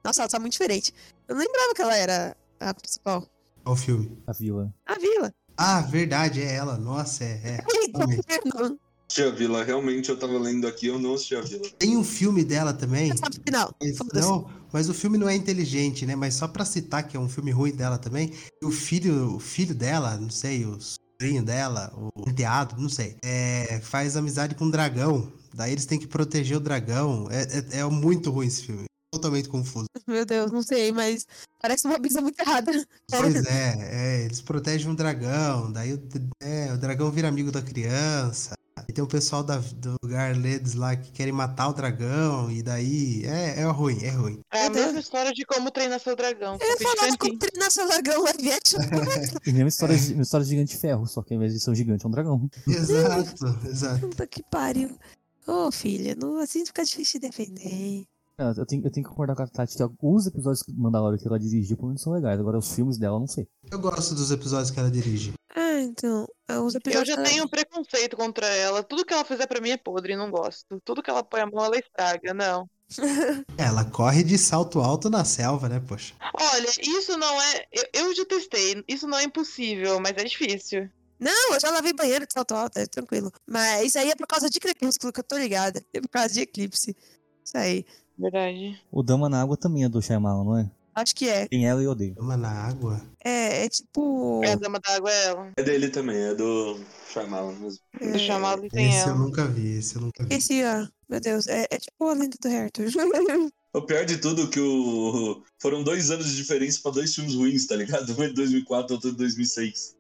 Nossa, 0.03 0.23
ela 0.23 0.29
tá 0.29 0.39
muito 0.39 0.53
diferente. 0.53 0.95
Eu 1.27 1.35
não 1.35 1.43
lembrava 1.43 1.75
que 1.75 1.83
ela 1.83 1.97
era 1.97 2.37
a 2.59 2.73
principal. 2.73 3.27
Olha 3.65 3.73
o 3.75 3.77
filme. 3.77 4.19
A 4.27 4.33
Vila. 4.33 4.73
A 4.87 4.95
Vila. 4.95 5.35
Ah, 5.57 5.81
verdade, 5.83 6.41
é 6.41 6.55
ela. 6.55 6.79
Nossa, 6.79 7.25
é. 7.25 7.41
é. 7.45 7.65
Não 9.09 9.11
Assisti 9.11 9.23
a 9.23 9.31
Vila, 9.31 9.65
realmente 9.65 10.11
eu 10.11 10.19
tava 10.19 10.39
lendo 10.39 10.67
aqui, 10.67 10.87
eu 10.87 10.99
não 10.99 11.15
assisti 11.15 11.35
a 11.35 11.41
Vila. 11.41 11.65
Tem 11.79 11.97
um 11.97 12.05
filme 12.05 12.45
dela 12.45 12.75
também. 12.75 13.17
sabe 13.17 13.39
o 13.39 13.43
final. 13.43 13.75
Mas, 13.81 13.99
não, 14.13 14.51
mas 14.71 14.89
o 14.91 14.95
filme 14.95 15.17
não 15.17 15.29
é 15.29 15.35
inteligente, 15.35 16.05
né? 16.05 16.15
Mas 16.15 16.35
só 16.35 16.47
pra 16.47 16.65
citar 16.65 17.09
que 17.09 17.17
é 17.17 17.21
um 17.21 17.29
filme 17.29 17.51
ruim 17.51 17.73
dela 17.73 17.97
também, 17.97 18.35
o 18.63 18.71
filho, 18.71 19.37
o 19.37 19.41
filho 19.41 19.75
dela, 19.75 20.17
não 20.19 20.29
sei, 20.29 20.67
o 20.67 20.79
sobrinho 20.79 21.43
dela, 21.43 21.91
o 21.97 22.29
enteado, 22.29 22.81
não 22.81 22.91
sei, 22.91 23.17
é, 23.25 23.81
faz 23.83 24.15
amizade 24.15 24.55
com 24.55 24.67
um 24.67 24.71
dragão. 24.71 25.33
Daí 25.55 25.73
eles 25.73 25.87
têm 25.87 25.99
que 25.99 26.07
proteger 26.07 26.59
o 26.59 26.61
dragão. 26.61 27.29
É, 27.31 27.77
é, 27.77 27.81
é 27.81 27.85
muito 27.85 28.31
ruim 28.31 28.47
esse 28.47 28.65
filme. 28.65 28.85
Totalmente 29.11 29.49
confuso. 29.49 29.87
Meu 30.07 30.27
Deus, 30.27 30.53
não 30.53 30.63
sei, 30.63 30.93
mas 30.93 31.27
parece 31.59 31.87
uma 31.87 31.99
brisa 31.99 32.21
muito 32.21 32.39
errada. 32.39 32.71
Pois 33.11 33.35
é, 33.47 33.75
é, 33.81 34.25
eles 34.27 34.43
protegem 34.43 34.91
um 34.91 34.95
dragão, 34.95 35.73
daí 35.73 35.95
o, 35.95 36.03
é, 36.43 36.75
o 36.75 36.77
dragão 36.77 37.11
vira 37.11 37.27
amigo 37.27 37.51
da 37.51 37.63
criança. 37.63 38.53
E 38.89 38.93
tem 38.93 39.05
o 39.05 39.07
pessoal 39.07 39.45
da, 39.45 39.59
do 39.59 39.97
Garledes 40.03 40.73
lá 40.73 40.97
que 40.97 41.13
querem 41.13 41.33
matar 41.33 41.69
o 41.69 41.75
dragão, 41.75 42.51
e 42.51 42.63
daí 42.63 43.23
é, 43.27 43.61
é 43.61 43.65
ruim, 43.65 44.03
é 44.03 44.11
ruim. 44.11 44.41
É 44.51 44.65
a 44.65 44.69
Deus. 44.71 44.87
mesma 44.87 45.01
história 45.01 45.33
de 45.33 45.45
como 45.45 45.71
treinar 45.71 46.01
seu 46.01 46.17
dragão. 46.17 46.57
Eu 46.59 46.67
ia 46.67 46.77
falar 46.79 46.95
diferente. 46.95 47.19
como 47.19 47.39
treinar 47.39 47.71
seu 47.71 47.87
dragão 47.87 48.25
live 48.25 48.51
action. 48.51 48.79
E 49.47 49.53
mesma 49.53 49.69
história, 49.69 49.95
de, 49.95 50.09
mesma 50.09 50.23
história 50.23 50.45
de 50.45 50.51
gigante 50.51 50.75
de 50.75 50.81
ferro, 50.81 51.07
só 51.07 51.23
que 51.23 51.35
ao 51.35 51.37
invés 51.37 51.53
de 51.53 51.61
ser 51.61 51.71
um 51.71 51.75
gigante, 51.75 52.07
é 52.07 52.09
um 52.09 52.11
dragão. 52.11 52.49
Exato, 52.67 53.59
exato. 53.69 54.01
Puta 54.09 54.27
que 54.27 54.43
pariu. 54.43 54.99
Ô, 55.47 55.71
filha, 55.71 56.15
não, 56.15 56.39
assim 56.39 56.65
fica 56.65 56.83
difícil 56.83 57.21
de 57.21 57.29
defender. 57.29 58.07
Não, 58.39 58.53
eu, 58.53 58.65
tenho, 58.65 58.87
eu 58.87 58.91
tenho 58.91 59.05
que 59.05 59.11
concordar 59.11 59.35
com 59.35 59.43
a 59.43 59.47
Tati 59.49 59.77
que 59.77 59.83
alguns 59.83 60.27
episódios 60.27 60.63
do 60.63 60.81
Mandalorian 60.81 61.19
que 61.19 61.27
ela 61.27 61.41
dirigiu, 61.41 61.77
pelo 61.77 61.89
menos 61.89 62.01
são 62.01 62.13
legais. 62.13 62.39
Agora, 62.39 62.57
os 62.57 62.73
filmes 62.73 62.97
dela, 62.97 63.17
eu 63.17 63.21
não 63.21 63.27
sei. 63.27 63.49
Eu 63.69 63.81
gosto 63.81 64.15
dos 64.15 64.31
episódios 64.31 64.71
que 64.71 64.79
ela 64.79 64.91
dirige. 64.91 65.33
Ah, 65.57 65.68
então. 65.81 66.27
Os 66.65 66.75
Eu 66.75 67.05
já 67.05 67.23
tenho 67.23 67.45
um 67.45 67.49
preconceito 67.49 68.17
contra 68.17 68.47
ela. 68.47 68.83
Tudo 68.83 69.05
que 69.05 69.13
ela 69.13 69.25
fizer 69.25 69.47
pra 69.47 69.61
mim 69.61 69.71
é 69.71 69.77
podre, 69.77 70.17
não 70.17 70.31
gosto. 70.31 70.81
Tudo 70.85 71.03
que 71.03 71.11
ela 71.11 71.23
põe 71.23 71.41
a 71.41 71.47
mão, 71.47 71.65
ela 71.65 71.79
estraga. 71.79 72.33
Não. 72.35 72.69
Ela 73.59 73.85
corre 73.85 74.25
de 74.25 74.39
salto 74.39 74.81
alto 74.81 75.11
na 75.11 75.23
selva, 75.23 75.69
né, 75.69 75.79
poxa? 75.87 76.15
Olha, 76.33 76.69
isso 76.81 77.19
não 77.19 77.43
é. 77.43 77.67
Eu, 77.71 78.07
eu 78.07 78.15
já 78.15 78.25
testei. 78.25 78.83
Isso 78.89 79.07
não 79.07 79.19
é 79.19 79.25
impossível, 79.25 80.01
mas 80.01 80.17
é 80.17 80.25
difícil. 80.25 80.89
Não, 81.21 81.53
eu 81.53 81.61
já 81.61 81.71
lavei 81.71 81.93
banheiro 81.93 82.27
de 82.27 82.33
salto 82.33 82.55
alto, 82.55 82.79
é 82.79 82.87
tranquilo. 82.87 83.31
Mas 83.47 83.89
isso 83.89 83.99
aí 83.99 84.11
é 84.11 84.17
por 84.17 84.27
causa 84.27 84.49
de 84.49 84.59
crepúsculo, 84.59 85.13
que 85.13 85.21
eu 85.21 85.25
tô 85.25 85.37
ligada. 85.37 85.85
É 85.93 86.01
por 86.01 86.09
causa 86.09 86.33
de 86.33 86.41
eclipse. 86.41 86.97
Isso 87.45 87.59
aí. 87.59 87.85
Verdade. 88.17 88.81
O 88.91 89.03
Dama 89.03 89.29
na 89.29 89.43
Água 89.43 89.57
também 89.57 89.85
é 89.85 89.89
do 89.89 90.01
Shyamalan, 90.01 90.45
não 90.45 90.59
é? 90.59 90.71
Acho 90.99 91.15
que 91.15 91.29
é. 91.29 91.47
Tem 91.49 91.67
ela 91.67 91.81
e 91.81 91.85
eu 91.85 91.91
odeio. 91.93 92.15
Ama 92.19 92.37
na 92.37 92.51
água. 92.51 93.01
É, 93.25 93.65
é 93.65 93.69
tipo. 93.69 94.41
É 94.45 94.53
a 94.53 94.57
dama 94.57 94.79
da 94.81 94.95
água 94.97 95.11
é 95.13 95.25
ela. 95.27 95.53
É 95.57 95.63
dele 95.63 95.89
também, 95.89 96.17
é 96.17 96.35
do 96.35 96.79
Shyamalan 97.13 97.53
mesmo. 97.59 97.81
é, 98.01 98.13
Do 98.13 98.19
chamado 98.19 98.65
e 98.67 98.69
tem 98.69 98.89
Esse 98.89 98.99
eu 99.07 99.15
ela. 99.15 99.19
nunca 99.19 99.47
vi, 99.47 99.79
esse 99.79 99.97
eu 99.97 100.03
nunca 100.03 100.25
vi. 100.25 100.35
Esse, 100.35 100.63
ó. 100.65 100.87
Meu 101.09 101.21
Deus, 101.21 101.47
é, 101.47 101.67
é 101.71 101.79
tipo 101.79 102.05
a 102.07 102.13
lenda 102.13 102.37
do 102.41 102.49
Arthur. 102.49 102.87
O 103.75 103.83
pior 103.83 104.05
de 104.07 104.17
tudo 104.17 104.45
é 104.45 104.47
que 104.47 104.59
o... 104.59 105.43
foram 105.61 105.85
dois 105.85 106.11
anos 106.11 106.27
de 106.27 106.37
diferença 106.37 106.81
pra 106.83 106.91
dois 106.91 107.15
filmes 107.15 107.35
ruins, 107.35 107.67
tá 107.67 107.77
ligado? 107.77 108.19
Um 108.19 108.23
é 108.25 108.29
de 108.29 108.35
2004 108.35 108.95
outro 108.95 109.11
é 109.11 109.13
de 109.13 109.19
2006. 109.19 109.95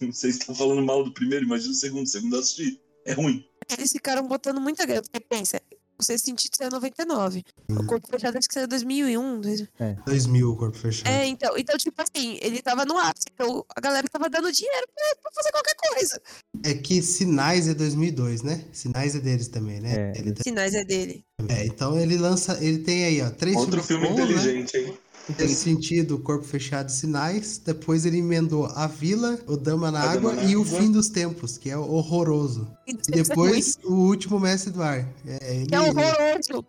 Vocês 0.00 0.36
estão 0.38 0.54
falando 0.54 0.80
mal 0.82 1.02
do 1.02 1.12
primeiro, 1.12 1.44
imagina 1.44 1.72
o 1.72 1.74
segundo. 1.74 2.04
O 2.04 2.08
segundo 2.08 2.36
eu 2.36 2.40
assisti. 2.40 2.80
É 3.04 3.12
ruim. 3.12 3.44
Eles 3.76 3.90
ficaram 3.90 4.26
botando 4.26 4.60
muita 4.60 4.86
grana. 4.86 5.02
Porque 5.02 5.18
pensa, 5.20 5.60
Sexto 6.04 6.26
Sentido 6.26 6.54
saiu 6.56 6.68
em 6.68 6.72
99. 6.72 7.44
O 7.70 7.84
Corpo 7.86 8.08
Fechado 8.08 8.38
acho 8.38 8.48
que 8.48 8.54
saiu 8.54 8.64
em 8.66 8.68
2001. 8.68 9.40
dois- 9.40 9.64
2000 10.06 10.50
o 10.52 10.56
corpo 10.56 10.76
fechado. 10.76 11.08
É, 11.08 11.26
então, 11.26 11.56
então, 11.58 11.76
tipo 11.76 12.00
assim, 12.02 12.38
ele 12.40 12.62
tava 12.62 12.84
no 12.84 12.96
ápice. 12.98 13.26
Então 13.32 13.64
a 13.74 13.80
galera 13.80 14.06
tava 14.08 14.28
dando 14.30 14.50
dinheiro 14.52 14.86
pra, 14.94 15.04
pra 15.22 15.30
fazer 15.32 15.50
qualquer 15.52 15.74
coisa. 15.76 16.22
É 16.64 16.74
que 16.74 17.02
Sinais 17.02 17.68
é 17.68 17.74
2002, 17.74 18.42
né? 18.42 18.64
Sinais 18.72 19.14
é 19.14 19.20
deles 19.20 19.48
também, 19.48 19.80
né? 19.80 20.12
É. 20.14 20.18
Ele 20.18 20.34
Sinais 20.42 20.74
é 20.74 20.84
dele. 20.84 21.24
é, 21.48 21.66
então 21.66 21.98
ele 21.98 22.16
lança, 22.16 22.58
ele 22.62 22.78
tem 22.78 23.04
aí, 23.04 23.22
ó, 23.22 23.30
três 23.30 23.56
Outro 23.56 23.82
filme 23.82 24.08
né? 24.08 24.14
inteligente, 24.14 24.76
hein? 24.76 24.98
Nesse 25.36 25.56
sentido, 25.56 26.18
Corpo 26.18 26.44
Fechado 26.44 26.88
e 26.88 26.92
Sinais. 26.92 27.58
Depois 27.58 28.06
ele 28.06 28.18
emendou 28.18 28.66
A 28.66 28.86
Vila, 28.86 29.38
O 29.46 29.56
Dama 29.56 29.90
na 29.90 30.00
A 30.00 30.14
Dama 30.14 30.30
Água 30.30 30.32
na 30.34 30.44
e 30.44 30.56
O 30.56 30.62
Água. 30.62 30.80
Fim 30.80 30.90
dos 30.90 31.08
Tempos, 31.08 31.58
que 31.58 31.70
é 31.70 31.76
horroroso. 31.76 32.70
E 32.86 32.94
depois 33.12 33.78
o 33.84 33.92
último 33.92 34.40
Mestre 34.40 34.72
do 34.72 34.82
Ar. 34.82 35.06
É, 35.26 35.56
ele, 35.56 35.66
Que 35.66 35.74
é 35.74 35.80
horroroso. 35.80 36.66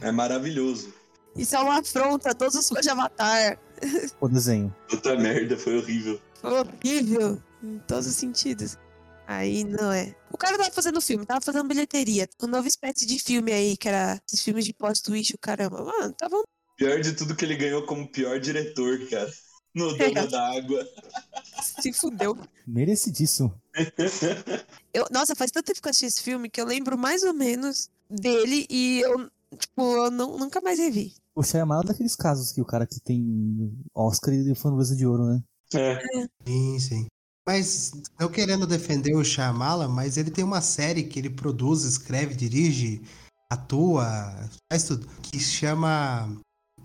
É 0.00 0.12
maravilhoso. 0.12 0.92
Isso 1.36 1.54
é 1.54 1.58
uma 1.60 1.78
afronta 1.78 2.30
a 2.30 2.34
todos 2.34 2.54
os 2.56 2.68
fãs 2.68 2.80
de 2.80 2.90
Avatar. 2.90 3.58
O 4.20 4.28
desenho. 4.28 4.74
Puta 4.88 5.16
merda, 5.16 5.56
foi 5.56 5.78
horrível. 5.78 6.20
Foi 6.40 6.50
horrível. 6.50 7.40
Em 7.62 7.78
todos 7.86 8.06
os 8.06 8.14
sentidos. 8.14 8.76
Aí 9.26 9.62
não 9.62 9.92
é. 9.92 10.14
O 10.32 10.38
cara 10.38 10.56
tava 10.56 10.70
fazendo 10.70 11.00
filme, 11.00 11.26
tava 11.26 11.40
fazendo 11.40 11.68
bilheteria. 11.68 12.28
Uma 12.40 12.52
nova 12.52 12.66
espécie 12.66 13.04
de 13.06 13.18
filme 13.18 13.52
aí, 13.52 13.76
que 13.76 13.86
era 13.86 14.20
esses 14.26 14.42
filmes 14.42 14.64
de 14.64 14.72
plot 14.72 15.02
twist, 15.02 15.34
o 15.34 15.38
caramba. 15.38 15.84
Mano, 15.84 16.14
tava 16.14 16.36
um 16.36 16.42
Pior 16.78 17.00
de 17.00 17.12
tudo 17.12 17.34
que 17.34 17.44
ele 17.44 17.56
ganhou 17.56 17.82
como 17.82 18.10
pior 18.10 18.38
diretor, 18.38 18.98
cara. 19.10 19.30
No 19.74 19.94
Dama 19.98 20.26
da 20.28 20.56
Água. 20.56 20.88
se 21.82 21.92
fudeu. 21.92 22.38
Merecidíssimo. 22.66 23.52
Eu, 24.94 25.06
nossa, 25.10 25.34
faz 25.34 25.50
tanto 25.50 25.66
tempo 25.66 25.82
que 25.82 25.86
eu 25.86 25.90
assisti 25.90 26.06
esse 26.06 26.22
filme 26.22 26.48
que 26.48 26.60
eu 26.60 26.64
lembro 26.64 26.96
mais 26.96 27.22
ou 27.22 27.34
menos 27.34 27.90
dele 28.10 28.66
e 28.70 29.00
eu, 29.00 29.30
tipo, 29.56 29.82
eu 29.82 30.10
não, 30.10 30.38
nunca 30.38 30.60
mais 30.60 30.78
revi. 30.78 31.14
O 31.36 31.42
Shyamalan 31.42 31.82
é 31.82 31.88
daqueles 31.88 32.16
casos 32.16 32.50
que 32.50 32.60
o 32.60 32.64
cara 32.64 32.86
que 32.86 32.98
tem 32.98 33.70
Oscar 33.94 34.34
e 34.34 34.54
framboesa 34.54 34.96
de 34.96 35.06
ouro, 35.06 35.26
né? 35.26 35.42
É. 35.74 36.00
Sim, 36.46 36.78
sim. 36.80 37.06
Mas 37.46 37.92
eu 38.18 38.30
querendo 38.30 38.66
defender 38.66 39.14
o 39.14 39.24
Shyamalan, 39.24 39.88
mas 39.88 40.16
ele 40.16 40.30
tem 40.30 40.42
uma 40.42 40.60
série 40.60 41.04
que 41.04 41.18
ele 41.18 41.30
produz, 41.30 41.84
escreve, 41.84 42.34
dirige, 42.34 43.02
atua, 43.50 44.48
faz 44.72 44.84
tudo, 44.84 45.06
que 45.22 45.38
chama... 45.38 46.28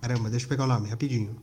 Caramba, 0.03 0.29
deixa 0.29 0.43
eu 0.45 0.49
pegar 0.49 0.65
o 0.65 0.67
nome, 0.67 0.89
rapidinho. 0.89 1.41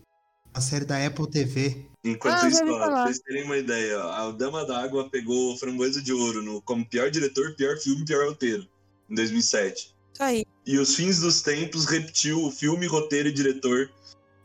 A 0.52 0.60
série 0.60 0.84
da 0.84 1.02
Apple 1.06 1.30
TV. 1.30 1.86
Enquanto 2.04 2.44
Ah, 2.44 2.48
isso, 2.48 2.62
ó, 2.62 2.66
pra 2.66 2.78
falar. 2.78 3.04
vocês 3.06 3.18
terem 3.20 3.44
uma 3.44 3.56
ideia, 3.56 3.98
ó, 3.98 4.10
a 4.28 4.32
Dama 4.32 4.66
da 4.66 4.82
Água 4.82 5.08
pegou 5.08 5.56
Framboesa 5.56 6.02
de 6.02 6.12
Ouro 6.12 6.42
no, 6.42 6.60
como 6.60 6.86
pior 6.86 7.10
diretor, 7.10 7.56
pior 7.56 7.78
filme, 7.78 8.04
pior 8.04 8.28
roteiro, 8.28 8.68
em 9.08 9.14
2007. 9.14 9.96
Isso 10.12 10.22
aí. 10.22 10.44
E 10.66 10.78
Os 10.78 10.94
Fins 10.94 11.20
dos 11.20 11.40
Tempos 11.40 11.86
repetiu 11.86 12.44
o 12.44 12.50
filme, 12.50 12.86
roteiro 12.86 13.28
e 13.30 13.32
diretor 13.32 13.90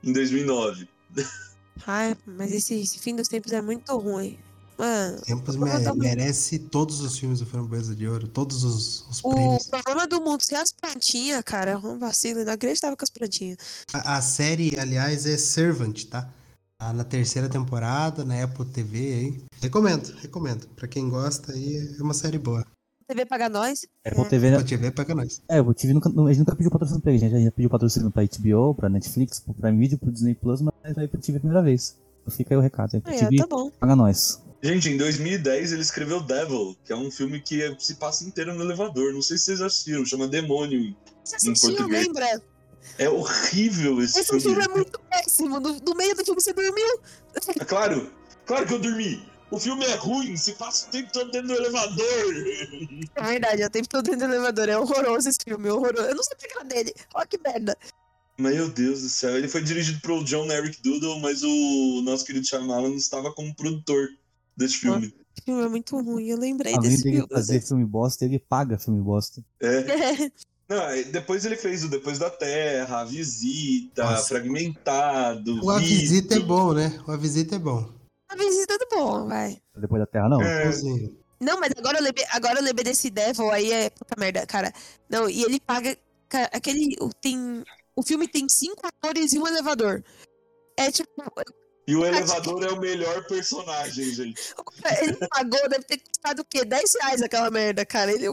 em 0.01 0.13
2009. 0.13 0.87
Ai, 1.85 2.15
mas 2.25 2.53
esse, 2.53 2.73
esse 2.75 2.97
fim 2.99 3.17
dos 3.17 3.27
tempos 3.27 3.51
é 3.51 3.61
muito 3.61 3.93
ruim. 3.97 4.39
Mano, 4.77 5.21
Tempos 5.21 5.55
uma- 5.55 5.95
merece 5.95 6.59
todos 6.59 6.99
os 7.01 7.17
filmes 7.17 7.39
do 7.39 7.45
Framboesa 7.45 7.95
de 7.95 8.07
Ouro, 8.07 8.27
todos 8.27 8.63
os, 8.63 9.05
os 9.09 9.21
o 9.23 9.29
prêmios. 9.29 9.67
problema 9.67 10.05
do 10.07 10.19
mundo 10.21 10.41
ser 10.41 10.55
as 10.55 10.71
plantinhas, 10.71 11.41
cara, 11.43 11.71
é 11.71 11.77
um 11.77 11.97
vacilo 11.97 12.41
inacreditável 12.41 12.97
com 12.97 13.03
as 13.03 13.09
plantinhas. 13.09 13.57
A, 13.93 14.17
a 14.17 14.21
série, 14.21 14.77
aliás, 14.77 15.25
é 15.25 15.37
Servant, 15.37 16.03
tá? 16.05 16.29
Tá 16.77 16.91
na 16.91 17.05
terceira 17.05 17.47
temporada, 17.47 18.25
na 18.25 18.43
Apple 18.43 18.65
TV 18.65 18.97
aí. 18.99 19.43
Recomendo, 19.61 20.13
recomendo. 20.21 20.67
Pra 20.75 20.87
quem 20.89 21.09
gosta 21.09 21.53
aí, 21.53 21.95
é 21.97 22.03
uma 22.03 22.13
série 22.13 22.37
boa. 22.37 22.65
TV 23.07 23.25
paga 23.25 23.47
nós. 23.47 23.85
Apple 24.05 24.25
TV, 24.27 24.49
né? 24.49 24.57
Apple 24.57 24.67
TV 24.67 24.91
pega 24.91 25.15
nós. 25.15 25.41
É, 25.47 25.61
o 25.61 25.73
TV 25.73 25.93
nunca, 25.93 26.09
não- 26.09 26.25
a 26.25 26.29
gente 26.33 26.39
nunca 26.39 26.55
pediu 26.55 26.71
patrocínio 26.71 27.01
pra 27.01 27.13
ele, 27.13 27.23
a 27.25 27.29
gente 27.29 27.43
já 27.45 27.51
pediu 27.51 27.69
patrocínio 27.69 28.11
pra 28.11 28.23
HBO, 28.23 28.73
pra 28.75 28.89
Netflix, 28.89 29.39
pro 29.39 29.53
Prime 29.53 29.77
Video, 29.79 29.97
pro 29.97 30.11
Disney 30.11 30.33
Plus, 30.35 30.59
mas 30.61 30.73
vai 30.95 31.07
pro 31.07 31.21
TV 31.21 31.37
a 31.37 31.39
primeira 31.39 31.63
vez. 31.63 31.95
Então 32.23 32.35
Fica 32.35 32.55
aí 32.55 32.57
o 32.57 32.61
recado, 32.61 32.97
Apple 32.97 33.13
Aí, 33.13 33.17
ó, 33.17 33.19
TV, 33.29 33.37
tá 33.37 33.47
bom. 33.47 33.69
paga 33.79 33.95
nós. 33.95 34.41
Gente, 34.61 34.89
em 34.89 34.97
2010 34.97 35.73
ele 35.73 35.81
escreveu 35.81 36.21
Devil, 36.21 36.75
que 36.83 36.91
é 36.91 36.95
um 36.95 37.11
filme 37.11 37.39
que 37.39 37.75
se 37.79 37.95
passa 37.95 38.23
inteiro 38.23 38.53
no 38.53 38.63
elevador. 38.63 39.13
Não 39.13 39.21
sei 39.21 39.37
se 39.37 39.45
vocês 39.45 39.61
assistiram, 39.61 40.05
chama 40.05 40.27
Demônio. 40.27 40.95
Você 41.23 41.35
assistiu, 41.35 41.87
lembra? 41.87 42.41
É 42.97 43.09
horrível 43.09 44.01
esse, 44.01 44.19
Esse 44.19 44.29
filme 44.39 44.41
filme. 44.41 44.63
é 44.63 44.67
muito 44.67 44.99
péssimo. 45.09 45.59
No, 45.59 45.79
no 45.79 45.95
meio 45.95 46.15
do 46.15 46.23
filme 46.23 46.41
você 46.41 46.53
dormiu. 46.53 46.99
É 47.59 47.65
claro, 47.65 48.11
claro 48.45 48.65
que 48.65 48.73
eu 48.73 48.79
dormi. 48.79 49.21
O 49.51 49.59
filme 49.59 49.85
é 49.85 49.95
ruim, 49.95 50.35
se 50.35 50.53
passa 50.53 50.87
o 50.87 50.91
tempo 50.91 51.11
todo 51.11 51.31
dentro 51.31 51.49
do 51.49 51.53
elevador. 51.53 52.33
É 53.15 53.23
verdade, 53.23 53.61
eu 53.61 53.69
tempo 53.69 53.87
todo 53.87 54.03
dentro 54.03 54.27
do 54.27 54.33
elevador. 54.33 54.69
É 54.69 54.77
horroroso 54.77 55.29
esse 55.29 55.39
filme, 55.43 55.69
horroroso. 55.69 56.07
Eu 56.07 56.15
não 56.15 56.23
sei 56.23 56.35
porque 56.37 56.53
era 56.57 56.65
dele. 56.65 56.93
Olha 57.13 57.27
que 57.27 57.39
merda. 57.39 57.77
Meu 58.37 58.67
Deus 58.67 59.01
do 59.01 59.09
céu, 59.09 59.37
ele 59.37 59.47
foi 59.47 59.61
dirigido 59.63 59.99
pelo 60.01 60.23
John 60.25 60.51
Eric 60.51 60.81
Doodle, 60.81 61.19
mas 61.21 61.41
o 61.43 62.01
nosso 62.03 62.25
querido 62.25 62.45
Shyamalan 62.45 62.95
estava 62.95 63.31
como 63.31 63.55
produtor 63.55 64.09
desse 64.55 64.75
filme. 64.77 65.07
Esse 65.07 65.43
filme 65.45 65.63
é 65.63 65.67
muito 65.67 65.99
ruim. 66.01 66.27
Eu 66.27 66.37
lembrei 66.37 66.73
Além 66.73 66.89
desse 66.89 67.03
dele 67.03 67.15
filme. 67.17 67.29
fazer 67.33 67.61
filme 67.61 67.85
bosta, 67.85 68.25
ele 68.25 68.39
paga 68.39 68.77
filme 68.79 69.01
bosta. 69.01 69.43
É, 69.59 69.83
Não, 70.67 71.11
depois 71.11 71.45
ele 71.45 71.55
fez 71.57 71.83
o 71.83 71.89
Depois 71.89 72.17
da 72.17 72.29
Terra, 72.29 73.01
a 73.01 73.05
Visita, 73.05 74.03
Nossa. 74.03 74.29
Fragmentado, 74.29 75.63
O 75.63 75.69
A 75.69 75.77
Visto. 75.79 75.89
Visita 75.99 76.35
é 76.35 76.39
bom, 76.39 76.73
né? 76.73 76.99
O 77.07 77.11
A 77.11 77.17
Visita 77.17 77.55
é 77.55 77.59
bom. 77.59 77.93
A 78.27 78.35
visita 78.35 78.77
do 78.79 78.87
bom, 78.89 79.27
vai. 79.27 79.61
Depois 79.77 80.01
da 80.01 80.07
Terra, 80.07 80.27
não. 80.27 80.41
É. 80.41 80.65
Não, 81.39 81.59
mas 81.59 81.71
agora 81.77 81.99
eu 81.99 82.03
lembrei, 82.03 82.25
agora 82.31 82.59
eu 82.59 82.63
lembrei 82.63 82.83
desse 82.83 83.09
Devil 83.11 83.51
aí 83.51 83.71
é 83.71 83.89
puta 83.91 84.15
merda, 84.19 84.45
cara. 84.47 84.73
Não, 85.07 85.29
e 85.29 85.43
ele 85.43 85.59
paga. 85.59 85.95
cara, 86.27 86.49
aquele. 86.51 86.95
o- 86.99 87.13
Tem, 87.13 87.63
o 87.95 88.01
filme 88.01 88.27
tem 88.27 88.49
cinco 88.49 88.81
atores 88.87 89.31
e 89.33 89.39
um 89.39 89.47
elevador. 89.47 90.03
É 90.77 90.91
tipo. 90.91 91.09
E 91.87 91.95
o 91.95 92.05
elevador 92.05 92.63
é 92.63 92.71
o 92.71 92.79
melhor 92.79 93.25
personagem, 93.27 94.11
gente. 94.13 94.41
Ele 95.01 95.17
pagou, 95.27 95.69
deve 95.69 95.83
ter 95.83 95.99
custado 95.99 96.41
o 96.41 96.45
quê? 96.45 96.65
10 96.65 96.93
reais 97.01 97.21
aquela 97.21 97.51
merda, 97.51 97.85
cara. 97.85 98.11
Ele 98.11 98.27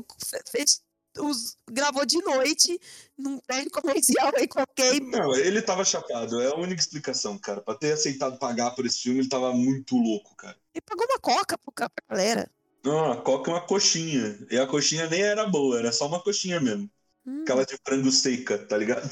fez. 0.50 0.80
Os, 1.18 1.58
gravou 1.70 2.06
de 2.06 2.16
noite 2.22 2.80
num 3.18 3.38
prédio 3.40 3.70
comercial 3.70 4.32
aí 4.34 4.48
qualquer. 4.48 4.98
Não, 4.98 5.36
ele 5.36 5.60
tava 5.60 5.84
chapado. 5.84 6.40
É 6.40 6.46
a 6.46 6.56
única 6.56 6.80
explicação, 6.80 7.36
cara. 7.36 7.60
Pra 7.60 7.74
ter 7.74 7.92
aceitado 7.92 8.38
pagar 8.38 8.70
por 8.70 8.86
esse 8.86 9.02
filme, 9.02 9.20
ele 9.20 9.28
tava 9.28 9.52
muito 9.52 9.94
louco, 9.94 10.34
cara. 10.34 10.56
Ele 10.74 10.80
pagou 10.80 11.04
uma 11.04 11.18
coca 11.18 11.58
pro 11.58 11.70
pra 11.70 11.90
galera. 12.08 12.50
Não, 12.82 13.12
a 13.12 13.16
coca 13.20 13.50
é 13.50 13.54
uma 13.54 13.60
coxinha. 13.60 14.38
E 14.50 14.58
a 14.58 14.66
coxinha 14.66 15.06
nem 15.06 15.20
era 15.20 15.46
boa, 15.46 15.78
era 15.78 15.92
só 15.92 16.06
uma 16.06 16.22
coxinha 16.22 16.58
mesmo. 16.58 16.90
Hum. 17.26 17.42
Aquela 17.42 17.66
de 17.66 17.76
frango 17.84 18.10
seca, 18.10 18.56
tá 18.58 18.78
ligado? 18.78 19.08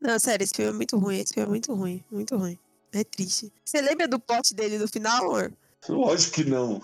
Não, 0.00 0.18
sério, 0.18 0.42
esse 0.42 0.54
filme 0.54 0.70
é 0.70 0.74
muito 0.74 0.98
ruim. 0.98 1.18
Esse 1.18 1.34
filme 1.34 1.46
é 1.46 1.50
muito 1.50 1.74
ruim. 1.74 2.04
Muito 2.10 2.36
ruim. 2.36 2.58
É 2.92 3.02
triste. 3.04 3.52
Você 3.64 3.80
lembra 3.80 4.06
do 4.06 4.18
plot 4.20 4.54
dele 4.54 4.78
no 4.78 4.86
final, 4.88 5.24
amor? 5.24 5.52
Lógico 5.88 6.34
que 6.34 6.44
não. 6.44 6.80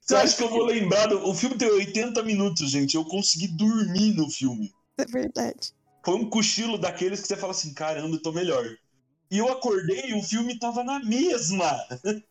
Você 0.00 0.14
acha 0.16 0.36
que 0.36 0.42
eu 0.42 0.48
vou 0.48 0.64
lembrar? 0.64 1.06
do- 1.08 1.28
O 1.28 1.34
filme 1.34 1.58
tem 1.58 1.68
80 1.68 2.22
minutos, 2.22 2.70
gente. 2.70 2.94
Eu 2.94 3.04
consegui 3.04 3.48
dormir 3.48 4.14
no 4.14 4.30
filme. 4.30 4.72
É 4.96 5.04
verdade. 5.04 5.72
Foi 6.04 6.14
um 6.14 6.30
cochilo 6.30 6.78
daqueles 6.78 7.20
que 7.20 7.26
você 7.28 7.36
fala 7.36 7.52
assim: 7.52 7.74
caramba, 7.74 8.16
eu 8.16 8.22
tô 8.22 8.32
melhor. 8.32 8.64
E 9.30 9.36
eu 9.36 9.48
acordei 9.52 10.06
e 10.10 10.14
o 10.18 10.22
filme 10.22 10.58
tava 10.58 10.82
na 10.82 10.98
mesma. 11.00 11.70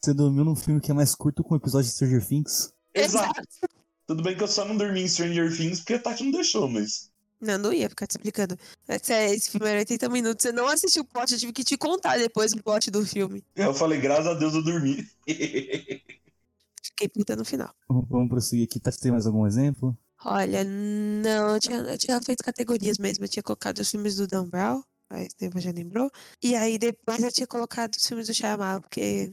Você 0.02 0.14
dormiu 0.16 0.44
num 0.44 0.56
filme 0.56 0.82
que 0.82 0.90
é 0.90 0.94
mais 0.96 1.14
curto 1.14 1.44
com 1.44 1.54
o 1.54 1.58
episódio 1.58 1.88
de 1.88 1.94
Stranger 1.94 2.26
Things? 2.26 2.74
Exato. 2.94 3.44
Tudo 4.08 4.24
bem 4.24 4.36
que 4.36 4.42
eu 4.42 4.48
só 4.48 4.66
não 4.66 4.76
dormi 4.76 5.02
em 5.02 5.08
Stranger 5.08 5.56
Things 5.56 5.80
porque 5.82 5.94
a 5.94 6.00
Tati 6.00 6.24
não 6.24 6.32
deixou, 6.32 6.68
mas. 6.68 7.12
Não, 7.40 7.58
não 7.58 7.72
ia 7.74 7.88
ficar 7.90 8.08
te 8.08 8.12
explicando. 8.12 8.58
Esse, 8.88 9.14
é- 9.14 9.34
esse 9.34 9.52
filme 9.52 9.68
era 9.68 9.80
80 9.80 10.10
minutos. 10.10 10.42
Você 10.44 10.52
não 10.52 10.68
assistiu 10.68 11.04
o 11.04 11.06
plot, 11.06 11.32
eu 11.32 11.40
tive 11.40 11.54
que 11.54 11.64
te 11.64 11.78
contar 11.78 12.18
depois 12.18 12.52
o 12.54 12.64
plot 12.64 12.90
do 12.90 13.06
filme. 13.06 13.44
Eu 13.56 13.74
falei, 13.74 14.00
graças 14.00 14.28
a 14.28 14.34
Deus 14.34 14.54
eu 14.54 14.64
dormi. 14.64 15.08
Fiquei 16.84 17.08
puta 17.10 17.36
no 17.36 17.46
final. 17.46 17.74
Vamos 17.90 18.30
prosseguir 18.30 18.66
aqui. 18.66 18.80
Tá, 18.80 18.92
tem 18.92 19.12
mais 19.12 19.28
algum 19.28 19.46
exemplo? 19.46 19.96
Olha, 20.26 20.64
não, 20.64 21.54
eu 21.54 21.60
tinha, 21.60 21.78
eu 21.78 21.98
tinha 21.98 22.20
feito 22.22 22.44
categorias 22.44 22.98
mesmo. 22.98 23.24
Eu 23.26 23.30
tinha 23.30 23.44
colocado 23.44 23.80
os 23.80 23.90
filmes 23.90 24.16
do 24.16 24.26
Dan 24.26 24.48
Brown, 24.48 24.82
mas 25.10 25.34
tempo 25.34 25.60
já 25.60 25.72
lembrou. 25.72 26.10
E 26.42 26.56
aí 26.56 26.78
depois 26.80 27.22
eu 27.22 27.32
tinha 27.32 27.46
colocado 27.46 27.94
os 27.94 28.06
filmes 28.06 28.28
do 28.28 28.34
Shyamalan, 28.34 28.82
porque 28.82 29.32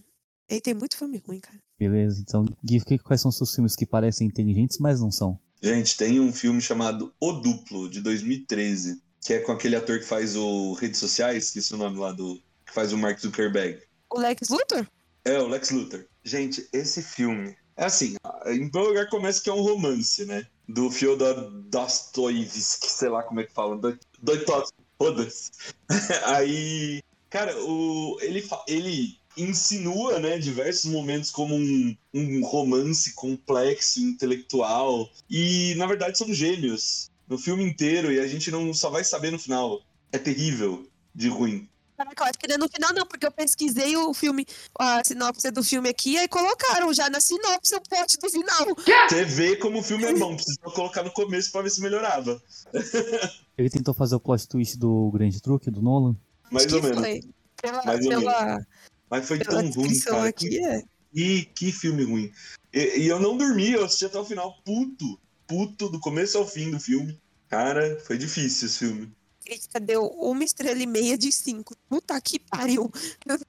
ele 0.49 0.61
tem 0.61 0.75
muito 0.75 0.97
filme 0.97 1.23
ruim, 1.27 1.41
cara. 1.41 1.59
Beleza, 1.79 2.21
então, 2.21 2.45
Gui, 2.63 2.81
quais 2.99 3.21
são 3.21 3.31
os 3.31 3.37
seus 3.37 3.55
filmes 3.55 3.75
que 3.75 3.87
parecem 3.87 4.27
inteligentes, 4.29 4.79
mas 4.79 5.01
não 5.01 5.11
são? 5.11 5.39
Gente, 5.65 5.97
tem 5.97 6.21
um 6.21 6.33
filme 6.33 6.61
chamado 6.61 7.13
O 7.19 7.33
Duplo, 7.33 7.89
de 7.89 8.01
2013, 8.03 9.01
que 9.25 9.33
é 9.33 9.39
com 9.41 9.53
aquele 9.53 9.77
ator 9.77 9.99
que 9.99 10.05
faz 10.05 10.37
o 10.37 10.75
Redes 10.75 11.01
Sociais, 11.01 11.45
esqueci 11.47 11.73
o 11.75 11.79
nome 11.79 11.99
lá 11.99 12.13
do. 12.13 12.37
que 12.67 12.73
faz 12.75 12.93
o 12.93 12.99
Mark 12.99 13.19
Zuckerberg. 13.19 13.81
O 14.11 14.19
Lex 14.21 14.49
Luthor? 14.51 14.87
É, 15.25 15.39
o 15.39 15.49
Lex 15.49 15.71
Luthor. 15.71 16.05
Gente, 16.23 16.69
esse 16.73 17.03
filme. 17.03 17.57
É 17.77 17.87
assim, 17.87 18.15
em 18.47 18.69
primeiro 18.69 18.89
lugar 18.91 19.09
começa 19.09 19.43
que 19.43 19.51
é 19.51 19.53
um 19.53 19.63
romance, 19.63 20.25
né? 20.27 20.47
Do 20.69 20.91
Fyodor 20.91 21.51
Dostoiévski, 21.69 22.89
sei 22.89 23.09
lá 23.09 23.23
como 23.23 23.41
é 23.41 23.45
que 23.45 23.53
fala. 23.53 23.77
Do- 23.77 23.99
Dostoiévski, 24.23 24.77
foda-se. 24.99 25.51
Aí, 26.27 27.03
cara, 27.31 27.57
o, 27.65 28.19
ele, 28.21 28.47
ele 28.69 29.19
insinua, 29.37 30.19
né, 30.19 30.39
diversos 30.39 30.91
momentos 30.91 31.31
como 31.31 31.55
um, 31.55 31.97
um 32.13 32.45
romance 32.45 33.13
complexo, 33.15 34.01
intelectual. 34.01 35.09
E, 35.29 35.75
na 35.77 35.87
verdade, 35.87 36.19
são 36.19 36.33
gêmeos 36.33 37.11
no 37.29 37.39
filme 37.39 37.65
inteiro 37.65 38.13
e 38.13 38.21
a 38.21 38.27
gente 38.27 38.51
não 38.51 38.73
só 38.75 38.91
vai 38.91 39.05
saber 39.05 39.31
no 39.31 39.39
final. 39.39 39.81
É 40.13 40.19
terrível 40.19 40.87
de 41.15 41.29
ruim. 41.29 41.69
Caraca, 41.97 42.25
eu 42.25 42.27
acho 42.27 42.39
que 42.39 42.49
não 42.49 42.55
é 42.57 42.59
no 42.59 42.69
final, 42.69 42.93
não, 42.93 43.07
porque 43.07 43.25
eu 43.25 43.31
pesquisei 43.31 43.97
o 43.97 44.13
filme, 44.13 44.45
a 44.79 45.03
sinopse 45.05 45.51
do 45.53 45.63
filme 45.63 45.89
aqui, 45.89 46.19
aí 46.19 46.27
colocaram 46.27 46.93
já 46.93 47.09
na 47.09 47.21
sinopse 47.21 47.75
o 47.77 47.81
plot 47.81 48.19
do 48.21 48.31
final. 48.31 48.67
Você 49.09 49.25
vê 49.25 49.57
como 49.57 49.79
o 49.79 49.83
filme 49.83 50.05
é 50.05 50.15
bom, 50.15 50.35
precisou 50.35 50.73
colocar 50.73 51.05
no 51.05 51.13
começo 51.13 51.53
pra 51.53 51.63
ver 51.63 51.71
se 51.71 51.81
melhorava. 51.81 52.43
Ele 53.57 53.71
tentou 53.71 53.95
fazer 53.95 54.17
o 54.17 54.21
plot 54.21 54.49
twist 54.49 54.77
do 54.77 55.11
Grande 55.13 55.41
Truque, 55.41 55.71
do 55.71 55.81
Nolan. 55.81 56.17
Mais 56.51 56.73
ou 56.73 56.83
menos. 56.83 56.99
foi. 56.99 57.21
Pela, 57.63 57.85
Mais 57.85 58.05
ou 58.05 58.11
pela, 58.11 58.67
Mas 59.15 59.29
foi 59.29 59.39
pela 59.39 59.63
tão 59.63 59.71
ruim, 59.71 60.01
cara. 60.01 60.29
aqui, 60.29 60.59
é. 60.59 60.83
E 61.15 61.45
que 61.55 61.71
filme 61.71 62.03
ruim. 62.03 62.33
E, 62.73 63.03
e 63.03 63.07
eu 63.07 63.21
não 63.21 63.37
dormi, 63.37 63.71
eu 63.71 63.85
assisti 63.85 64.07
até 64.07 64.19
o 64.19 64.25
final 64.25 64.61
puto. 64.65 65.21
Puto, 65.47 65.89
do 65.89 66.01
começo 66.01 66.37
ao 66.37 66.49
fim 66.49 66.73
do 66.73 66.81
filme. 66.81 67.17
Cara, 67.49 68.01
foi 68.05 68.19
difícil 68.19 68.67
esse 68.67 68.79
filme. 68.81 69.13
A 69.41 69.45
crítica 69.45 69.79
deu 69.79 70.07
uma 70.07 70.43
estrela 70.43 70.83
e 70.83 70.87
meia 70.87 71.17
de 71.17 71.31
cinco. 71.31 71.77
Puta 71.89 72.21
que 72.21 72.41
pariu. 72.41 72.91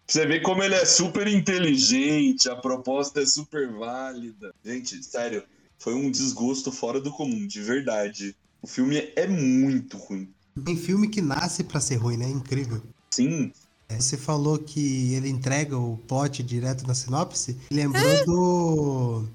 Você 0.06 0.28
vê 0.28 0.40
como 0.40 0.62
ele 0.62 0.76
é 0.76 0.86
super 0.86 1.26
inteligente, 1.26 2.48
a 2.48 2.56
proposta 2.56 3.22
é 3.22 3.26
super 3.26 3.68
válida. 3.72 4.54
Gente, 4.64 5.02
sério, 5.04 5.44
foi 5.80 5.96
um 5.96 6.12
desgosto 6.12 6.72
fora 6.72 7.02
do 7.02 7.12
comum, 7.12 7.48
de 7.48 7.60
verdade. 7.60 8.36
O 8.62 8.68
filme 8.68 9.12
é 9.16 9.26
muito 9.26 9.98
ruim. 9.98 10.32
Tem 10.64 10.78
filme 10.78 11.08
que 11.08 11.24
nasce 11.24 11.64
pra 11.64 11.80
ser 11.80 11.96
ruim, 11.96 12.18
né? 12.18 12.30
Incrível. 12.30 12.84
Sim, 13.10 13.52
Você 13.90 14.18
falou 14.18 14.58
que 14.58 15.14
ele 15.14 15.30
entrega 15.30 15.78
o 15.78 15.98
plot 16.08 16.42
direto 16.44 16.86
na 16.88 16.94
sinopse. 16.94 17.58
Lembrou 17.72 18.26
do 18.26 19.26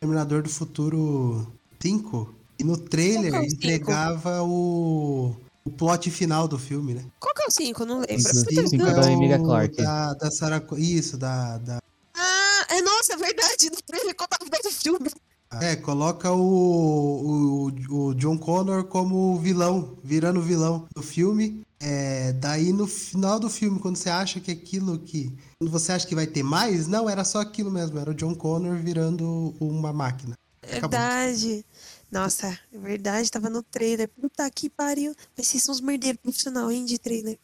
Terminador 0.00 0.42
do 0.42 0.48
Futuro 0.48 1.46
5. 1.80 2.34
E 2.58 2.64
no 2.64 2.76
trailer 2.76 3.34
é 3.34 3.38
o 3.38 3.44
entregava 3.44 4.42
o, 4.42 5.36
o 5.64 5.70
plot 5.70 6.10
final 6.10 6.48
do 6.48 6.58
filme, 6.58 6.94
né? 6.94 7.04
Qual 7.20 7.32
que 7.34 7.42
é 7.42 7.46
o 7.46 7.50
cinco? 7.50 7.84
Não 7.84 8.00
lembro. 8.00 8.16
Isso, 8.16 8.44
Puta, 8.44 8.66
cinco 8.66 8.84
da 8.84 9.08
É 9.08 9.12
Emilia 9.12 9.38
o 9.38 9.44
Clarke. 9.44 9.82
Da, 9.82 10.14
da 10.14 10.30
Sarah... 10.30 10.62
Isso, 10.76 11.16
da, 11.16 11.58
da... 11.58 11.78
Ah, 12.14 12.66
é 12.70 12.82
nossa, 12.82 13.12
é 13.12 13.16
verdade. 13.16 13.70
No 13.70 13.82
trailer 13.82 14.16
contava 14.16 14.44
o 14.44 14.62
do 14.62 14.70
filme. 14.70 15.10
É, 15.62 15.76
coloca 15.76 16.30
o, 16.30 17.70
o, 17.70 18.08
o 18.08 18.14
John 18.14 18.36
Connor 18.36 18.84
como 18.84 19.38
vilão, 19.38 19.96
virando 20.04 20.42
vilão 20.42 20.86
do 20.94 21.02
filme. 21.02 21.62
É, 21.80 22.32
daí 22.32 22.72
no 22.72 22.86
final 22.86 23.38
do 23.38 23.48
filme, 23.48 23.78
quando 23.78 23.96
você 23.96 24.10
acha 24.10 24.40
que 24.40 24.50
aquilo 24.50 24.98
que. 24.98 25.32
Quando 25.58 25.70
você 25.70 25.92
acha 25.92 26.06
que 26.06 26.14
vai 26.14 26.26
ter 26.26 26.42
mais, 26.42 26.86
não, 26.86 27.08
era 27.08 27.24
só 27.24 27.40
aquilo 27.40 27.70
mesmo, 27.70 27.98
era 27.98 28.10
o 28.10 28.14
John 28.14 28.34
Connor 28.34 28.76
virando 28.76 29.54
uma 29.60 29.92
máquina. 29.92 30.34
Acabou. 30.62 30.98
Verdade. 30.98 31.64
Nossa, 32.10 32.58
é 32.72 32.78
verdade, 32.78 33.30
tava 33.30 33.50
no 33.50 33.62
trailer. 33.62 34.08
Puta 34.08 34.50
que 34.50 34.68
pariu. 34.68 35.14
Mas 35.36 35.48
vocês 35.48 35.62
são 35.62 35.74
os 35.74 35.80
merdeiros 35.80 36.20
profissional, 36.20 36.70
hein, 36.70 36.84
de 36.84 36.98
trailer. 36.98 37.38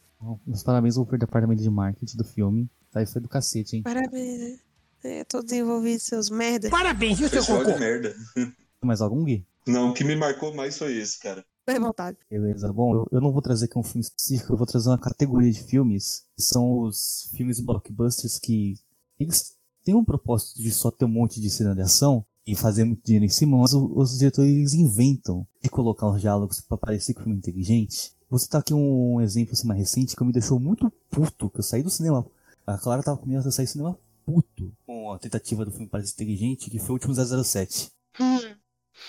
Meus 0.45 0.63
parabéns 0.63 0.97
ao 0.97 1.05
departamento 1.05 1.61
de 1.61 1.69
marketing 1.69 2.17
do 2.17 2.23
filme. 2.23 2.69
Tá, 2.91 3.03
isso 3.03 3.13
foi 3.13 3.21
do 3.21 3.29
cacete, 3.29 3.77
hein? 3.77 3.83
Parabéns, 3.83 4.39
né? 4.39 4.59
É, 5.03 5.23
todos 5.23 5.51
envolvidos, 5.51 6.03
seus 6.03 6.29
merda. 6.29 6.69
Parabéns, 6.69 7.19
viu, 7.19 7.29
seu 7.29 7.45
cocô? 7.45 7.77
merda. 7.77 8.15
Tem 8.33 8.53
mais 8.81 9.01
algum, 9.01 9.23
Gui? 9.23 9.45
Não, 9.67 9.89
o 9.91 9.93
que 9.93 10.03
me 10.03 10.15
marcou 10.15 10.53
mais 10.53 10.77
foi 10.77 10.97
esse, 10.97 11.19
cara. 11.19 11.45
Foi 11.65 11.73
revoltado. 11.73 12.17
Beleza, 12.29 12.71
bom, 12.71 12.93
eu, 12.95 13.07
eu 13.11 13.21
não 13.21 13.31
vou 13.31 13.41
trazer 13.41 13.65
aqui 13.65 13.77
um 13.77 13.83
filme 13.83 14.01
específico, 14.01 14.53
eu 14.53 14.57
vou 14.57 14.67
trazer 14.67 14.89
uma 14.89 14.97
categoria 14.99 15.51
de 15.51 15.63
filmes, 15.63 16.23
que 16.35 16.41
são 16.43 16.79
os 16.81 17.29
filmes 17.35 17.59
blockbusters 17.59 18.37
que 18.37 18.75
eles 19.19 19.55
têm 19.83 19.95
um 19.95 20.05
propósito 20.05 20.61
de 20.61 20.71
só 20.71 20.91
ter 20.91 21.05
um 21.05 21.09
monte 21.09 21.41
de 21.41 21.49
cena 21.49 21.73
de 21.73 21.81
ação 21.81 22.23
e 22.45 22.55
fazer 22.55 22.83
muito 22.83 23.03
dinheiro 23.03 23.25
em 23.25 23.29
cima, 23.29 23.57
mas 23.57 23.73
o- 23.73 23.91
os 23.97 24.19
diretores 24.19 24.51
eles 24.51 24.73
inventam 24.75 25.47
de 25.61 25.69
colocar 25.69 26.07
os 26.07 26.21
diálogos 26.21 26.61
pra 26.61 26.77
parecer 26.77 27.13
que 27.15 27.21
o 27.21 27.23
filme 27.23 27.37
é 27.37 27.39
inteligente. 27.39 28.13
Vou 28.29 28.37
citar 28.37 28.61
aqui 28.61 28.73
um 28.73 29.19
exemplo 29.21 29.53
assim, 29.53 29.67
mais 29.67 29.79
recente 29.79 30.15
que 30.15 30.23
me 30.23 30.31
deixou 30.31 30.59
muito 30.59 30.91
puto, 31.09 31.49
que 31.49 31.59
eu 31.59 31.63
saí 31.63 31.81
do 31.81 31.89
cinema. 31.89 32.25
A 32.67 32.77
Clara 32.77 33.01
tava 33.01 33.17
comigo, 33.17 33.41
eu 33.43 33.51
saí 33.51 33.65
do 33.65 33.69
cinema 33.69 33.97
puto 34.25 34.71
com 34.85 35.11
a 35.11 35.17
tentativa 35.19 35.63
do 35.65 35.71
filme 35.71 35.87
parecer 35.87 36.13
inteligente, 36.13 36.69
que 36.69 36.79
foi 36.79 36.89
o 36.89 36.93
último 36.93 37.13
007. 37.13 37.91
Hum, 38.19 38.55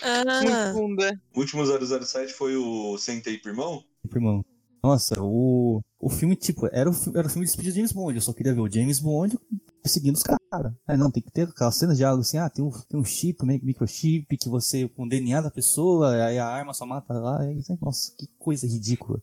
Ah, 0.03 0.43
muito 0.43 0.81
bunda. 0.81 1.21
O 1.35 1.41
último 1.41 1.65
007 1.65 2.33
foi 2.33 2.57
o 2.57 2.99
Sentei 2.99 3.39
por 3.39 3.51
Irmão? 3.51 3.85
Irmão. 4.15 4.45
Nossa, 4.83 5.21
o, 5.21 5.81
o 5.99 6.09
filme, 6.09 6.37
tipo, 6.37 6.69
era 6.71 6.89
o, 6.89 6.95
era 7.17 7.27
o 7.27 7.31
filme 7.31 7.45
de 7.45 7.51
despedida 7.51 7.73
de 7.73 7.79
James 7.79 7.93
Bond. 7.93 8.15
Eu 8.15 8.23
só 8.23 8.33
queria 8.33 8.55
ver 8.55 8.61
o 8.61 8.71
James 8.71 9.01
Bond 9.01 9.37
perseguindo 9.83 10.17
os 10.17 10.23
caras. 10.23 10.73
Aí 10.87 10.97
não, 10.97 11.11
tem 11.11 11.23
que 11.23 11.31
ter 11.31 11.49
aquelas 11.49 11.77
cenas 11.77 11.97
de 11.97 12.05
algo 12.05 12.21
assim, 12.21 12.39
ah, 12.39 12.49
tem 12.49 12.65
um, 12.65 12.71
tem 12.71 13.01
um 13.01 13.05
chip, 13.05 13.43
um 13.43 13.47
microchip, 13.47 14.37
que 14.37 14.49
você, 14.49 14.89
com 14.89 15.05
o 15.05 15.09
DNA 15.09 15.41
da 15.41 15.51
pessoa, 15.51 16.27
aí 16.27 16.39
a 16.39 16.47
arma 16.47 16.73
só 16.73 16.87
mata 16.87 17.15
lá. 17.15 17.41
Aí, 17.41 17.61
nossa, 17.81 18.15
que 18.17 18.29
coisa 18.39 18.67
ridícula. 18.67 19.21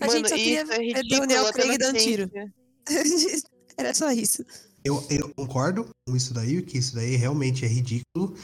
a 0.00 0.08
gente 0.08 0.28
só 0.28 0.34
queria 0.34 0.60
é 0.60 0.64
ver 0.64 0.80
ridículo. 0.80 1.20
Daniel 1.20 1.52
Craig 1.52 1.78
dando 1.78 1.98
tiro. 1.98 2.30
Era 3.78 3.94
só 3.94 4.10
isso. 4.10 4.44
Eu, 4.84 5.02
eu 5.08 5.32
concordo 5.34 5.88
com 6.06 6.16
isso 6.16 6.34
daí, 6.34 6.60
que 6.60 6.78
isso 6.78 6.94
daí 6.94 7.16
realmente 7.16 7.64
é 7.64 7.68
ridículo. 7.68 8.36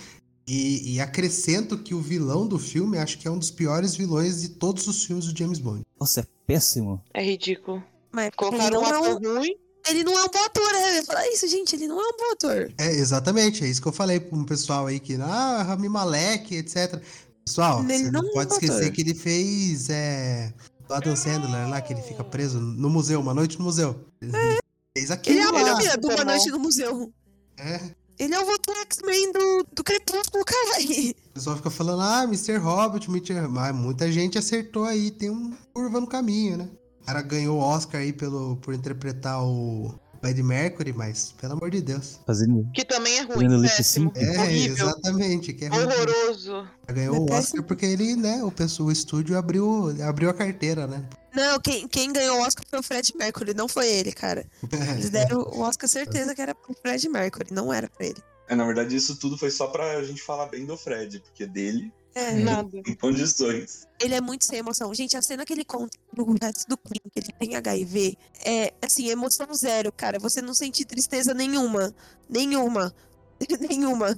E, 0.52 0.94
e 0.94 1.00
acrescento 1.00 1.78
que 1.78 1.94
o 1.94 2.00
vilão 2.00 2.44
do 2.44 2.58
filme 2.58 2.98
acho 2.98 3.16
que 3.18 3.28
é 3.28 3.30
um 3.30 3.38
dos 3.38 3.52
piores 3.52 3.94
vilões 3.94 4.40
de 4.42 4.48
todos 4.48 4.84
os 4.88 5.04
filmes 5.04 5.26
do 5.26 5.38
James 5.38 5.60
Bond. 5.60 5.82
Nossa, 6.00 6.22
é 6.22 6.24
péssimo. 6.44 7.00
É 7.14 7.22
ridículo. 7.22 7.80
Mas 8.10 8.26
ele 8.26 8.36
Colocaram 8.36 8.78
um 8.80 8.82
não, 8.82 8.88
é 8.88 8.98
um, 8.98 9.16
ator 9.16 9.36
ruim. 9.38 9.54
ele 9.88 10.02
não 10.02 10.12
é 10.18 10.24
um 10.24 10.28
bom 10.28 10.44
ator, 10.44 10.72
né? 10.72 10.90
Eu 10.90 10.94
ia 10.96 11.04
falar 11.04 11.28
isso, 11.28 11.46
gente. 11.46 11.76
Ele 11.76 11.86
não 11.86 12.00
é 12.00 12.04
um 12.08 12.16
bom 12.16 12.32
ator. 12.32 12.72
É, 12.78 12.90
exatamente, 12.90 13.62
é 13.64 13.68
isso 13.68 13.80
que 13.80 13.86
eu 13.86 13.92
falei 13.92 14.18
para 14.18 14.36
um 14.36 14.44
pessoal 14.44 14.88
aí 14.88 14.98
que, 14.98 15.14
ah, 15.14 15.62
Rami 15.62 15.88
Malek, 15.88 16.56
etc. 16.56 17.00
Pessoal, 17.44 17.84
Ele 17.84 17.98
você 18.06 18.10
não 18.10 18.22
não 18.22 18.30
é 18.30 18.32
pode 18.32 18.50
um 18.50 18.54
esquecer 18.54 18.82
ator. 18.82 18.90
que 18.92 19.00
ele 19.02 19.14
fez 19.14 19.88
é, 19.88 20.52
do 20.88 20.94
Adam 20.94 21.14
Sandler 21.14 21.68
lá, 21.68 21.80
que 21.80 21.92
ele 21.92 22.02
fica 22.02 22.24
preso 22.24 22.58
no 22.58 22.90
museu, 22.90 23.20
uma 23.20 23.32
noite 23.34 23.56
no 23.56 23.64
museu. 23.66 24.04
Ele 24.20 24.32
fez 24.32 24.58
Ele 24.96 25.12
é 25.12 25.12
aquilo 25.14 25.48
a 25.48 25.62
lá. 25.62 25.72
múmia 25.74 25.96
do 25.96 26.08
Uma 26.08 26.24
Noite 26.24 26.50
no 26.50 26.58
Museu. 26.58 27.12
É, 27.56 27.80
Ele 28.20 28.34
é 28.34 28.38
o 28.38 28.44
voto 28.44 28.70
X-Men 28.82 29.32
do, 29.32 29.66
do 29.72 29.82
Crepúsculo, 29.82 30.44
caralho. 30.44 31.10
o 31.30 31.32
pessoal 31.32 31.56
fica 31.56 31.70
falando, 31.70 32.02
ah, 32.02 32.24
Mr. 32.24 32.58
Hobbit, 32.58 33.08
Mr. 33.08 33.48
Mas 33.48 33.74
muita 33.74 34.12
gente 34.12 34.36
acertou 34.36 34.84
aí, 34.84 35.10
tem 35.10 35.30
um 35.30 35.56
curva 35.72 35.98
no 35.98 36.06
caminho, 36.06 36.58
né? 36.58 36.68
O 37.00 37.06
cara 37.06 37.22
ganhou 37.22 37.58
o 37.58 37.62
Oscar 37.62 38.02
aí 38.02 38.12
pelo, 38.12 38.56
por 38.56 38.74
interpretar 38.74 39.42
o 39.42 39.98
Ed 40.22 40.42
Mercury, 40.42 40.92
mas, 40.92 41.32
pelo 41.40 41.54
amor 41.54 41.70
de 41.70 41.80
Deus. 41.80 42.20
Fazendo. 42.26 42.68
Que 42.74 42.84
também 42.84 43.16
é 43.18 43.22
ruim. 43.22 43.34
Fazendo 43.34 43.56
lip 43.56 43.76
péssimo. 43.76 44.12
sync. 44.14 44.24
É, 44.24 44.40
Horrível. 44.40 44.86
exatamente. 44.86 45.52
Que 45.52 45.64
é 45.64 45.68
ruim. 45.68 45.82
Horroroso. 45.84 46.68
Ganhou 46.88 47.16
É 47.16 47.18
o 47.20 47.26
péssimo. 47.26 47.38
Oscar 47.40 47.62
porque 47.64 47.86
ele, 47.86 48.16
né, 48.16 48.42
o, 48.44 48.50
pessoal, 48.50 48.88
o 48.88 48.92
estúdio 48.92 49.38
abriu, 49.38 49.94
abriu 50.06 50.28
a 50.28 50.34
carteira, 50.34 50.86
né? 50.86 51.04
Não, 51.34 51.60
quem, 51.60 51.86
quem 51.88 52.12
ganhou 52.12 52.38
o 52.38 52.42
Oscar 52.42 52.64
foi 52.68 52.78
o 52.80 52.82
Fred 52.82 53.12
Mercury, 53.16 53.54
não 53.54 53.68
foi 53.68 53.86
ele, 53.88 54.12
cara. 54.12 54.44
Eles 54.94 55.10
deram 55.10 55.40
o 55.42 55.60
Oscar 55.60 55.88
certeza 55.88 56.34
que 56.34 56.42
era 56.42 56.54
pro 56.54 56.74
Fred 56.74 57.08
Mercury, 57.08 57.48
não 57.52 57.72
era 57.72 57.88
pra 57.88 58.04
ele. 58.06 58.20
É, 58.48 58.54
na 58.56 58.64
verdade, 58.66 58.96
isso 58.96 59.14
tudo 59.16 59.38
foi 59.38 59.50
só 59.50 59.68
pra 59.68 60.02
gente 60.02 60.20
falar 60.20 60.46
bem 60.46 60.66
do 60.66 60.76
Fred, 60.76 61.20
porque 61.20 61.46
dele, 61.46 61.92
É, 62.14 62.32
Nada. 62.34 62.68
em 62.76 62.82
condições. 62.96 63.86
ele 64.00 64.14
é 64.14 64.20
muito 64.20 64.44
sem 64.44 64.58
emoção. 64.58 64.92
Gente, 64.94 65.16
a 65.16 65.22
cena 65.22 65.44
que 65.44 65.52
ele 65.52 65.64
conta 65.64 65.96
pro 66.14 66.24
resto 66.40 66.68
do 66.68 66.76
Queen, 66.76 67.00
que 67.12 67.18
ele 67.20 67.32
tem 67.38 67.54
HIV, 67.56 68.16
é, 68.44 68.72
assim, 68.82 69.08
emoção 69.08 69.46
zero, 69.54 69.92
cara. 69.92 70.18
Você 70.18 70.42
não 70.42 70.52
sente 70.54 70.84
tristeza 70.84 71.32
nenhuma. 71.34 71.94
Nenhuma. 72.28 72.92
nenhuma. 73.70 74.14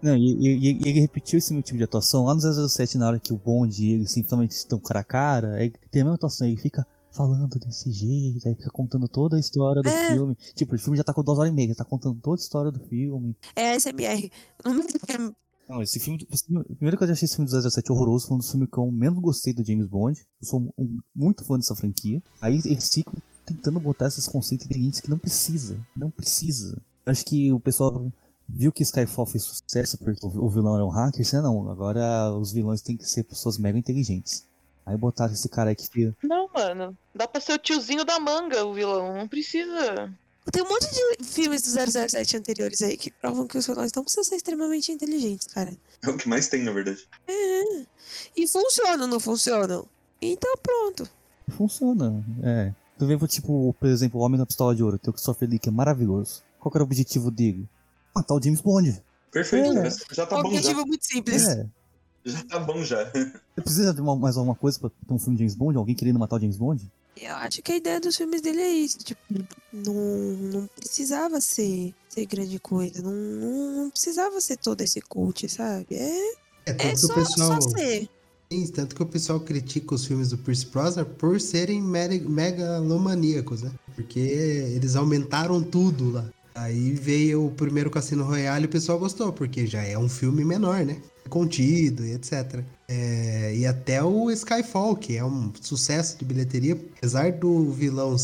Não, 0.00 0.16
e, 0.16 0.32
e- 0.32 0.72
e 0.84 0.88
ele 0.88 1.00
repetiu 1.00 1.38
esse 1.38 1.52
meu 1.52 1.62
tipo 1.62 1.78
de 1.78 1.84
atuação 1.84 2.24
lá 2.24 2.34
no 2.34 2.40
007, 2.68 2.98
na 2.98 3.06
hora 3.08 3.20
que 3.20 3.32
o 3.32 3.36
Bond 3.36 3.84
e 3.84 3.92
ele 3.92 4.06
simplesmente 4.08 4.50
estão 4.52 4.78
cara 4.80 5.00
a 5.00 5.04
cara. 5.04 5.54
Aí 5.54 5.70
tem 5.90 6.02
a 6.02 6.04
mesma 6.04 6.14
atuação, 6.16 6.46
ele 6.46 6.56
fica 6.56 6.84
falando 7.12 7.58
desse 7.58 7.90
jeito, 7.92 8.48
aí 8.48 8.54
fica 8.54 8.70
contando 8.70 9.06
toda 9.06 9.36
a 9.36 9.40
história 9.40 9.82
do 9.82 9.88
É. 9.88 10.12
filme. 10.12 10.34
Tipo, 10.54 10.74
o 10.74 10.78
filme 10.78 10.96
já 10.96 11.04
tá 11.04 11.12
com 11.12 11.22
duas 11.22 11.38
horas 11.38 11.52
e 11.52 11.54
meia, 11.54 11.74
tá 11.74 11.84
contando 11.84 12.18
toda 12.20 12.40
a 12.40 12.42
história 12.42 12.70
do 12.72 12.80
filme. 12.80 13.36
É 13.54 13.74
SMR. 13.78 14.30
Não 15.68 15.80
esse 15.82 15.98
filme. 16.00 16.26
esse 16.30 16.44
filme- 16.46 16.64
primeiro 16.64 16.96
que 16.98 17.04
eu 17.04 17.08
já 17.08 17.12
achei 17.14 17.24
esse 17.26 17.36
filme 17.36 17.50
do 17.50 17.70
007 17.70 17.90
horroroso, 17.92 18.26
foi 18.26 18.34
um 18.36 18.38
dos 18.38 18.50
filmes 18.50 18.68
que 18.70 18.78
eu 18.78 18.90
menos 18.90 19.18
gostei 19.20 19.52
do 19.52 19.64
James 19.64 19.86
Bond. 19.86 20.20
Eu 20.40 20.46
sou 20.48 20.72
um- 20.78 20.98
muito 21.14 21.44
fã 21.44 21.56
dessa 21.56 21.74
franquia. 21.74 22.22
Aí 22.40 22.60
eles 22.64 22.88
ficam 22.92 23.14
tentando 23.46 23.80
botar 23.80 24.06
esses 24.08 24.26
conceitos 24.28 24.66
inteligentes 24.66 25.00
que 25.00 25.10
não 25.10 25.18
precisa. 25.18 25.76
Não 25.96 26.10
precisa. 26.10 26.76
Acho 27.06 27.24
que 27.24 27.52
o 27.52 27.58
pessoal 27.60 28.10
viu 28.48 28.70
que 28.72 28.82
Skyfall 28.82 29.26
fez 29.26 29.44
sucesso 29.44 29.96
porque 29.98 30.24
o 30.26 30.48
vilão 30.50 30.74
era 30.74 30.84
um 30.84 30.90
hacker. 30.90 31.20
Isso 31.22 31.40
não, 31.40 31.70
agora 31.70 32.32
os 32.36 32.52
vilões 32.52 32.82
têm 32.82 32.96
que 32.96 33.08
ser 33.08 33.24
pessoas 33.24 33.56
mega 33.58 33.78
inteligentes. 33.78 34.44
Aí 34.84 34.96
botaram 34.96 35.32
esse 35.32 35.48
cara 35.48 35.70
aí 35.70 35.76
que. 35.76 36.12
Não, 36.24 36.48
mano. 36.52 36.96
Dá 37.14 37.28
pra 37.28 37.40
ser 37.40 37.52
o 37.52 37.58
tiozinho 37.58 38.04
da 38.04 38.18
manga, 38.18 38.64
o 38.64 38.74
vilão. 38.74 39.14
Não 39.16 39.28
precisa. 39.28 40.12
Tem 40.50 40.62
um 40.62 40.68
monte 40.68 40.88
de 40.90 41.24
filmes 41.24 41.62
do 41.62 41.70
007 41.70 42.36
anteriores 42.36 42.82
aí 42.82 42.96
que 42.96 43.10
provam 43.10 43.46
que 43.46 43.56
os 43.56 43.66
vilões 43.66 43.92
não 43.94 44.02
precisam 44.02 44.24
ser 44.24 44.36
extremamente 44.36 44.90
inteligentes, 44.90 45.46
cara. 45.46 45.72
É 46.02 46.08
o 46.10 46.16
que 46.16 46.28
mais 46.28 46.48
tem, 46.48 46.62
na 46.64 46.72
verdade. 46.72 47.06
É. 47.28 47.86
E 48.36 48.46
funcionam, 48.48 49.06
não 49.06 49.20
funcionam? 49.20 49.86
Então 50.20 50.52
pronto. 50.62 51.08
Funciona. 51.50 52.24
É. 52.42 52.72
Tu 52.98 53.06
vê, 53.06 53.16
tipo, 53.28 53.74
por 53.78 53.88
exemplo, 53.88 54.20
o 54.20 54.24
Homem 54.24 54.38
da 54.38 54.46
Pistola 54.46 54.74
de 54.74 54.82
Ouro, 54.82 54.98
tem 54.98 55.10
o 55.10 55.12
Christopher 55.12 55.48
Lee, 55.48 55.58
que 55.58 55.68
é 55.68 55.72
maravilhoso. 55.72 56.42
Qual 56.58 56.70
que 56.70 56.76
era 56.76 56.84
o 56.84 56.86
objetivo 56.86 57.30
dele? 57.30 57.68
Matar 58.14 58.34
o 58.34 58.42
James 58.42 58.60
Bond. 58.60 59.02
Perfeito, 59.30 59.70
É. 59.70 59.74
né? 59.74 59.90
Já 60.12 60.26
tá 60.26 60.36
bom 60.36 60.42
já. 60.42 60.48
Objetivo 60.58 60.86
muito 60.86 61.06
simples. 61.06 61.46
É. 61.46 61.66
Já 62.24 62.44
tá 62.44 62.58
bom 62.60 62.84
já. 62.84 63.04
Você 63.10 63.32
precisa 63.62 63.92
de 63.94 64.00
uma- 64.00 64.14
mais 64.14 64.36
alguma 64.36 64.54
coisa 64.54 64.78
pra 64.78 64.90
ter 64.90 65.12
um 65.14 65.18
filme 65.18 65.36
de 65.36 65.42
James 65.42 65.54
Bond? 65.54 65.76
Alguém 65.78 65.94
querendo 65.94 66.18
matar 66.18 66.36
o 66.36 66.40
James 66.40 66.56
Bond? 66.56 66.88
Eu 67.20 67.34
acho 67.36 67.62
que 67.62 67.72
a 67.72 67.76
ideia 67.76 68.00
dos 68.00 68.16
filmes 68.16 68.40
dele 68.40 68.60
é 68.60 68.70
isso. 68.70 68.98
Tipo, 68.98 69.20
não, 69.72 69.94
não 69.94 70.66
precisava 70.76 71.40
ser, 71.40 71.94
ser 72.08 72.26
grande 72.26 72.58
coisa. 72.58 73.02
Não, 73.02 73.12
não, 73.12 73.90
precisava 73.90 74.40
ser 74.40 74.56
todo 74.56 74.80
esse 74.80 75.00
cult, 75.00 75.48
sabe? 75.48 75.86
É, 75.94 76.34
É, 76.66 76.72
tanto 76.72 76.82
é 76.82 76.90
que 76.92 76.96
só, 76.96 77.12
o 77.12 77.14
pessoal. 77.14 77.60
só 77.60 77.60
ser. 77.60 78.08
Sim, 78.52 78.66
tanto 78.68 78.94
que 78.94 79.02
o 79.02 79.06
pessoal 79.06 79.40
critica 79.40 79.94
os 79.94 80.04
filmes 80.04 80.28
do 80.30 80.38
Pierce 80.38 80.66
Brosnan 80.66 81.04
por 81.04 81.40
serem 81.40 81.80
megalomaníacos, 81.82 83.62
né? 83.62 83.72
Porque 83.94 84.18
eles 84.20 84.94
aumentaram 84.94 85.62
tudo 85.62 86.10
lá. 86.10 86.30
Aí 86.54 86.92
veio 86.92 87.46
o 87.46 87.50
primeiro 87.50 87.90
Cassino 87.90 88.24
Royale 88.24 88.64
e 88.64 88.66
o 88.66 88.70
pessoal 88.70 88.98
gostou, 88.98 89.32
porque 89.32 89.66
já 89.66 89.82
é 89.82 89.96
um 89.96 90.08
filme 90.08 90.44
menor, 90.44 90.84
né? 90.84 91.00
Contido 91.28 92.04
e 92.04 92.12
etc. 92.12 92.62
É, 92.88 93.54
e 93.56 93.66
até 93.66 94.02
o 94.02 94.30
Skyfall, 94.30 94.96
que 94.96 95.16
é 95.16 95.24
um 95.24 95.52
sucesso 95.60 96.18
de 96.18 96.24
bilheteria, 96.24 96.78
apesar 96.98 97.32
do 97.32 97.70
vilão 97.70 98.16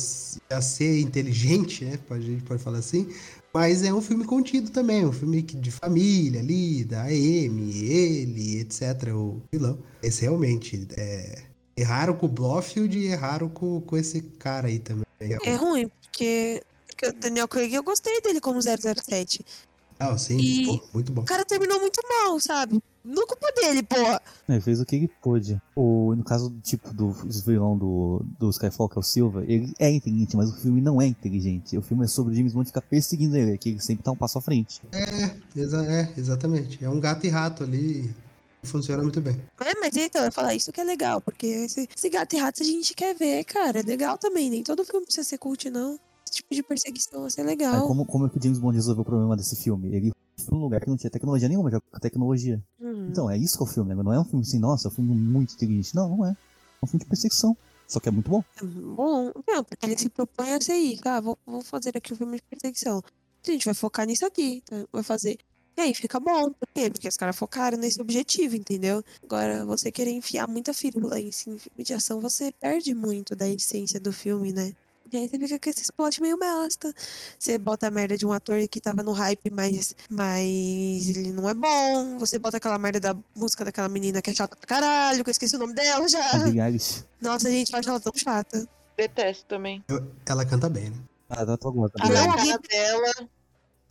já 0.51 0.61
ser 0.61 1.01
inteligente, 1.01 1.84
né? 1.84 1.99
A 2.11 2.20
gente 2.20 2.42
pode 2.42 2.62
falar 2.62 2.78
assim. 2.78 3.09
Mas 3.53 3.82
é 3.82 3.92
um 3.92 4.03
filme 4.03 4.24
contido 4.24 4.70
também, 4.70 5.07
um 5.07 5.12
filme 5.12 5.40
de 5.40 5.70
família 5.70 6.40
ali, 6.40 6.84
da 6.84 7.05
Amy, 7.05 7.84
ele, 7.84 8.61
etc. 8.61 9.09
O 9.14 9.40
vilão. 9.51 9.78
Esse 10.03 10.22
realmente 10.22 10.86
é. 10.96 11.42
Erraram 11.76 12.14
com 12.14 12.26
o 12.26 12.28
Blofeld 12.28 12.99
e 12.99 13.07
erraram 13.07 13.49
com, 13.49 13.80
com 13.80 13.96
esse 13.96 14.20
cara 14.20 14.66
aí 14.66 14.80
também. 14.80 15.05
É 15.20 15.55
ruim, 15.55 15.88
porque 16.03 16.62
o 17.07 17.12
Daniel 17.12 17.46
Craig, 17.46 17.72
eu 17.72 17.82
gostei 17.82 18.20
dele 18.20 18.40
como 18.40 18.61
007. 18.61 19.44
Ah, 19.99 20.16
sim, 20.16 20.38
E- 20.38 20.64
pô, 20.66 20.80
muito 20.94 21.12
bom. 21.12 21.22
O 21.22 21.24
cara 21.24 21.44
terminou 21.44 21.80
muito 21.80 22.01
mal, 22.09 22.38
sabe? 22.38 22.78
Não 23.05 23.22
é 23.22 23.26
culpa 23.26 23.51
dele, 23.53 23.82
porra. 23.82 24.20
É, 24.49 24.61
fez 24.61 24.80
o 24.80 24.84
que 24.86 24.94
ele 24.96 25.09
pôde. 25.22 25.61
O, 25.74 26.14
no 26.14 26.22
caso, 26.22 26.55
tipo, 26.62 26.92
do 26.94 27.11
vilão 27.44 27.76
do, 27.76 28.22
do 28.38 28.51
Skyfall, 28.51 28.88
que 28.88 28.99
é 28.99 29.01
o 29.01 29.03
Silva, 29.03 29.44
ele 29.49 29.72
é 29.78 29.90
inteligente, 29.90 30.36
mas 30.36 30.51
o 30.51 30.57
filme 30.61 30.80
não 30.80 31.01
é 31.01 31.07
inteligente. 31.07 31.76
O 31.76 31.82
filme 31.82 32.05
é 32.05 32.09
sobre 32.09 32.32
o 32.32 32.36
James 32.36 32.53
Bond 32.53 32.66
ficar 32.68 32.82
perseguindo 32.82 33.36
ele, 33.36 33.57
que 33.59 33.70
ele 33.70 33.80
sempre 33.80 34.05
tá 34.05 34.12
um 34.12 34.16
passo 34.16 34.38
à 34.38 34.42
frente. 34.42 34.80
Exa- 35.57 35.84
é, 35.86 36.12
exatamente. 36.16 36.84
É 36.84 36.88
um 36.88 37.01
gato 37.01 37.24
e 37.26 37.28
rato 37.28 37.64
ali. 37.64 38.14
Funciona 38.64 39.03
muito 39.03 39.20
bem. 39.20 39.36
É, 39.61 39.72
mas 39.80 39.96
então, 39.96 40.20
eu 40.22 40.26
ia 40.26 40.32
falar 40.32 40.53
isso 40.55 40.72
que 40.72 40.80
é 40.80 40.84
legal, 40.84 41.20
porque 41.20 41.46
esse, 41.46 41.88
esse 41.96 42.11
gato 42.11 42.34
e 42.34 42.38
rato 42.38 42.61
a 42.62 42.66
gente 42.66 42.92
quer 42.92 43.14
ver, 43.14 43.44
cara. 43.44 43.78
É 43.78 43.82
legal 43.82 44.18
também, 44.18 44.51
nem 44.51 44.62
todo 44.64 44.84
filme 44.84 45.07
precisa 45.07 45.26
ser 45.26 45.38
cult, 45.38 45.70
não. 45.70 45.99
Esse 46.29 46.37
tipo 46.37 46.55
de 46.55 46.62
perseguição 46.62 47.22
vai 47.22 47.31
ser 47.31 47.41
Aí, 47.41 47.47
legal. 47.47 47.87
como, 47.87 48.05
como 48.05 48.26
é 48.26 48.29
que 48.29 48.37
o 48.37 48.43
James 48.43 48.59
Bond 48.59 48.76
resolveu 48.76 49.01
o 49.01 49.05
problema 49.05 49.35
desse 49.35 49.57
filme? 49.57 49.89
Ele 49.97 50.12
foi 50.37 50.59
num 50.59 50.62
lugar 50.62 50.83
que 50.83 50.89
não 50.89 50.97
tinha 50.97 51.11
tecnologia 51.11 51.49
nenhuma, 51.49 51.70
já 51.70 51.81
com 51.81 51.99
tecnologia. 51.99 52.62
Hum. 52.79 53.09
Então, 53.11 53.31
é 53.31 53.39
isso 53.39 53.57
que 53.57 53.62
é 53.62 53.66
o 53.66 53.68
filme, 53.68 53.95
né? 53.95 54.03
Não 54.03 54.12
é 54.12 54.20
um 54.20 54.24
filme 54.24 54.43
assim, 54.43 54.59
nossa, 54.59 54.89
é 54.89 54.91
um 54.91 54.95
filme 54.95 55.14
muito 55.14 55.55
inteligente. 55.55 55.95
Não, 55.95 56.16
não 56.16 56.26
é. 56.26 56.31
É 56.31 56.85
um 56.85 56.87
filme 56.87 57.03
de 57.03 57.09
perseguição. 57.09 57.57
Só 57.87 57.99
que 57.99 58.11
é 58.11 58.12
muito 58.12 58.29
bom. 58.29 58.45
Bom, 58.62 59.33
não, 59.49 59.64
porque 59.64 59.87
ele 59.87 59.97
se 59.97 60.11
propõe 60.11 60.53
a 60.53 60.61
ser 60.61 60.74
isso. 60.74 61.01
Ah, 61.07 61.18
vou, 61.18 61.39
vou 61.47 61.62
fazer 61.62 61.97
aqui 61.97 62.12
um 62.12 62.16
filme 62.16 62.37
de 62.37 62.43
perseguição. 62.43 63.03
A 63.47 63.51
gente 63.51 63.64
vai 63.64 63.72
focar 63.72 64.07
nisso 64.07 64.26
aqui, 64.26 64.62
tá? 64.66 64.85
vai 64.93 65.03
fazer. 65.03 65.39
E 65.79 65.81
aí 65.81 65.95
fica 65.95 66.20
bom. 66.20 66.51
Por 66.51 66.68
quê? 66.74 66.91
Porque 66.91 67.09
os 67.09 67.16
caras 67.16 67.37
focaram 67.37 67.79
nesse 67.79 67.99
objetivo, 68.03 68.55
entendeu? 68.55 69.03
Agora, 69.22 69.64
você 69.64 69.91
querer 69.91 70.11
enfiar 70.11 70.47
muita 70.47 70.74
firula 70.74 71.18
em 71.18 71.33
filme 71.33 71.61
de 71.79 71.95
ação, 71.95 72.20
você 72.20 72.53
perde 72.53 72.95
muito 72.95 73.35
da 73.35 73.49
essência 73.49 73.99
do 73.99 74.12
filme, 74.12 74.53
né? 74.53 74.74
E 75.11 75.16
aí 75.16 75.28
você 75.28 75.38
fica 75.38 75.59
com 75.59 75.70
esse 75.70 75.92
plot 75.92 76.20
meio 76.20 76.38
bosta. 76.38 76.92
Você 77.38 77.56
bota 77.56 77.86
a 77.86 77.90
merda 77.90 78.16
de 78.16 78.26
um 78.26 78.32
ator 78.32 78.66
que 78.68 78.80
tava 78.80 79.02
no 79.02 79.12
hype, 79.12 79.50
mas, 79.50 79.94
mas 80.11 81.09
ele 81.09 81.32
não 81.32 81.48
é 81.48 81.54
bom. 81.54 82.18
Você 82.18 82.38
bota 82.38 82.59
aquela 82.59 82.78
merda 82.78 83.00
da 83.00 83.16
música 83.34 83.64
daquela 83.64 83.88
menina 83.88 84.20
que 84.20 84.30
é 84.30 84.34
chata 84.34 84.56
pra 84.56 84.66
caralho, 84.66 85.24
que 85.24 85.30
eu 85.30 85.32
esqueci 85.32 85.56
o 85.56 85.59
nome 85.59 85.74
dela 85.74 86.06
já. 86.09 86.20
A. 86.20 86.38
Nossa, 87.20 87.50
gente, 87.50 87.72
eu 87.72 87.78
acho 87.78 87.88
ela 87.88 88.00
tão 88.00 88.12
chata. 88.14 88.68
Detesto 88.96 89.46
também. 89.46 89.84
Ela 90.26 90.44
canta 90.44 90.68
bem, 90.68 90.90
né? 90.90 90.96
Ah, 91.30 91.44
dá 91.44 91.56
tua 91.56 91.70
gosta. 91.70 91.98
A 92.02 92.09
não, 92.09 92.34
cara 92.34 92.59
dela. 92.59 93.12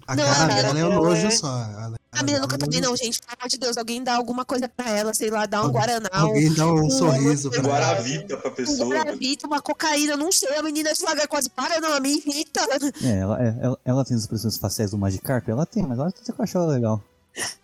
A 0.08 0.16
Não, 0.16 0.24
cara 0.26 0.48
dela 0.48 0.80
é 0.80 0.86
um 0.86 0.96
nojo 0.96 1.28
é- 1.28 1.32
só. 1.32 1.48
Ela- 1.48 1.98
A 2.14 2.24
menina 2.24 2.40
nunca 2.40 2.56
ela- 2.56 2.60
também 2.66 2.80
não, 2.82 2.96
gente. 2.96 3.20
Pelo 3.22 3.34
amor 3.40 3.50
de 3.50 3.58
Deus, 3.58 3.78
alguém 3.78 4.04
dá 4.04 4.16
alguma 4.16 4.46
coisa 4.46 4.68
pra 4.70 4.90
ela, 4.90 5.14
sei 5.14 5.30
lá, 5.30 5.46
dá 5.46 5.62
um 5.62 5.66
Alguém- 5.66 5.82
Guaraná, 5.82 6.10
um 6.14 6.18
Alguém 6.28 6.54
dá 6.54 6.66
um 6.66 6.86
um- 6.86 6.90
sorriso 6.90 7.50
pra 7.52 7.60
ela. 7.60 7.68
Guaravita 7.68 8.38
pra 8.38 8.50
um 8.50 8.54
pessoa. 8.56 8.90
Guaravita, 8.96 9.46
uma 9.48 9.62
cocaína, 9.62 10.16
não 10.18 10.32
sei. 10.32 10.56
A 10.56 10.64
menina 10.64 10.94
devagar 10.94 11.28
quase 11.28 11.50
para, 11.50 11.80
não, 11.82 11.94
a 11.94 12.00
me 12.00 12.16
irrita. 12.18 12.62
É, 13.04 13.20
ela, 13.20 13.44
é- 13.44 13.56
ela, 13.62 13.80
ela 13.86 14.06
tem 14.06 14.16
as 14.16 14.22
expressões 14.24 14.58
faciais 14.58 14.92
do 14.92 14.98
Magikarp? 14.98 15.48
Ela 15.50 15.66
tem, 15.66 15.84
mas 15.84 16.00
ela 16.00 16.12
tem 16.12 16.24
que 16.24 16.58
ela 16.58 16.66
legal. 16.68 17.04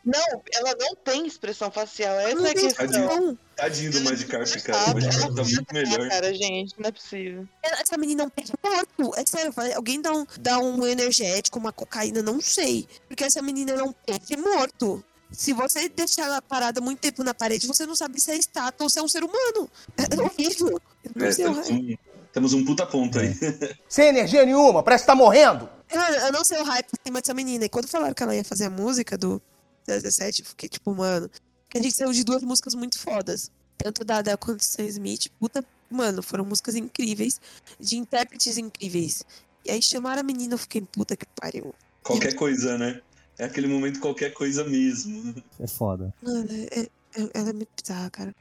Não, 0.05 0.41
ela 0.53 0.75
não 0.79 0.95
tem 0.95 1.25
expressão 1.25 1.71
facial. 1.71 2.19
Essa 2.19 2.35
Não 2.35 2.45
é 2.45 2.49
a 2.49 2.53
questão. 2.53 2.85
expressão. 2.85 3.37
Tadinho 3.55 3.91
do 3.91 4.01
Magikarp, 4.01 4.55
cara. 4.63 4.91
O 4.91 4.93
Magikarp 4.93 5.35
tá 5.35 5.43
muito 5.43 5.73
melhor. 5.73 6.09
Cara, 6.09 6.33
gente, 6.33 6.75
não 6.79 6.89
é 6.89 6.91
possível. 6.91 7.47
Essa 7.63 7.97
menina 7.97 8.23
é 8.23 8.25
um 8.25 8.29
peixe 8.29 8.53
morto. 8.63 9.19
É 9.19 9.25
sério, 9.25 9.47
eu 9.49 9.53
falei, 9.53 9.73
alguém 9.73 10.01
dá 10.01 10.11
um, 10.13 10.25
dá 10.39 10.59
um 10.59 10.85
energético, 10.85 11.57
uma 11.59 11.71
cocaína, 11.71 12.21
não 12.21 12.39
sei. 12.41 12.87
Porque 13.07 13.23
essa 13.23 13.41
menina 13.41 13.71
é 13.71 13.83
um 13.83 13.91
peixe 13.91 14.35
morto. 14.37 15.03
Se 15.31 15.51
você 15.53 15.89
deixar 15.89 16.25
ela 16.25 16.41
parada 16.41 16.79
muito 16.79 16.99
tempo 16.99 17.23
na 17.23 17.33
parede, 17.33 17.65
você 17.65 17.85
não 17.87 17.95
sabe 17.95 18.19
se 18.21 18.29
é 18.31 18.35
estátua 18.37 18.83
ou 18.85 18.89
se 18.89 18.99
é 18.99 19.01
um 19.01 19.07
ser 19.07 19.23
humano. 19.23 19.69
É 19.97 20.21
horrível. 20.21 20.79
Eu 21.03 21.11
não 21.15 21.25
É, 21.25 21.31
sei 21.31 21.47
o 21.47 21.53
temos, 21.53 21.69
um, 21.69 21.95
temos 22.31 22.53
um 22.53 22.63
puta 22.65 22.85
ponto 22.85 23.17
aí. 23.17 23.33
Sem 23.89 24.09
energia 24.09 24.45
nenhuma, 24.45 24.83
parece 24.83 25.03
que 25.03 25.07
tá 25.07 25.15
morrendo. 25.15 25.67
Eu, 25.91 25.99
eu 26.01 26.31
não 26.31 26.43
sei 26.43 26.59
o 26.59 26.63
hype 26.63 26.85
em 26.87 27.07
cima 27.07 27.19
dessa 27.21 27.33
menina. 27.33 27.65
E 27.65 27.69
quando 27.69 27.87
falaram 27.87 28.13
que 28.13 28.21
ela 28.21 28.35
ia 28.35 28.43
fazer 28.43 28.65
a 28.65 28.69
música 28.69 29.17
do 29.17 29.41
17, 29.87 30.41
eu 30.41 30.47
fiquei 30.47 30.69
tipo, 30.69 30.93
mano. 30.93 31.29
Que 31.69 31.77
a 31.77 31.81
gente 31.81 31.95
saiu 31.95 32.11
de 32.11 32.23
duas 32.23 32.43
músicas 32.43 32.75
muito 32.75 32.99
fodas. 32.99 33.51
Tanto 33.77 34.03
da 34.05 34.17
Adele 34.17 34.37
quanto 34.37 34.57
do 34.59 34.63
Sam 34.63 34.83
Smith. 34.85 35.27
Puta, 35.39 35.65
mano, 35.89 36.21
foram 36.21 36.45
músicas 36.45 36.75
incríveis. 36.75 37.41
De 37.79 37.97
intérpretes 37.97 38.57
incríveis. 38.57 39.23
E 39.65 39.71
aí 39.71 39.81
chamaram 39.81 40.21
a 40.21 40.23
menina, 40.23 40.53
eu 40.53 40.57
fiquei, 40.57 40.81
puta 40.81 41.15
que 41.15 41.25
pariu. 41.39 41.73
Qualquer 42.03 42.35
coisa, 42.35 42.77
né? 42.77 43.01
É 43.37 43.45
aquele 43.45 43.67
momento 43.67 43.99
qualquer 43.99 44.31
coisa 44.33 44.63
mesmo. 44.63 45.35
É 45.59 45.67
foda. 45.67 46.13
Mano, 46.21 46.47
é- 46.51 46.81
é- 46.81 46.89
ela 47.33 47.49
é 47.49 47.53
muito 47.53 47.69
bizarra, 47.81 48.09
cara. 48.09 48.35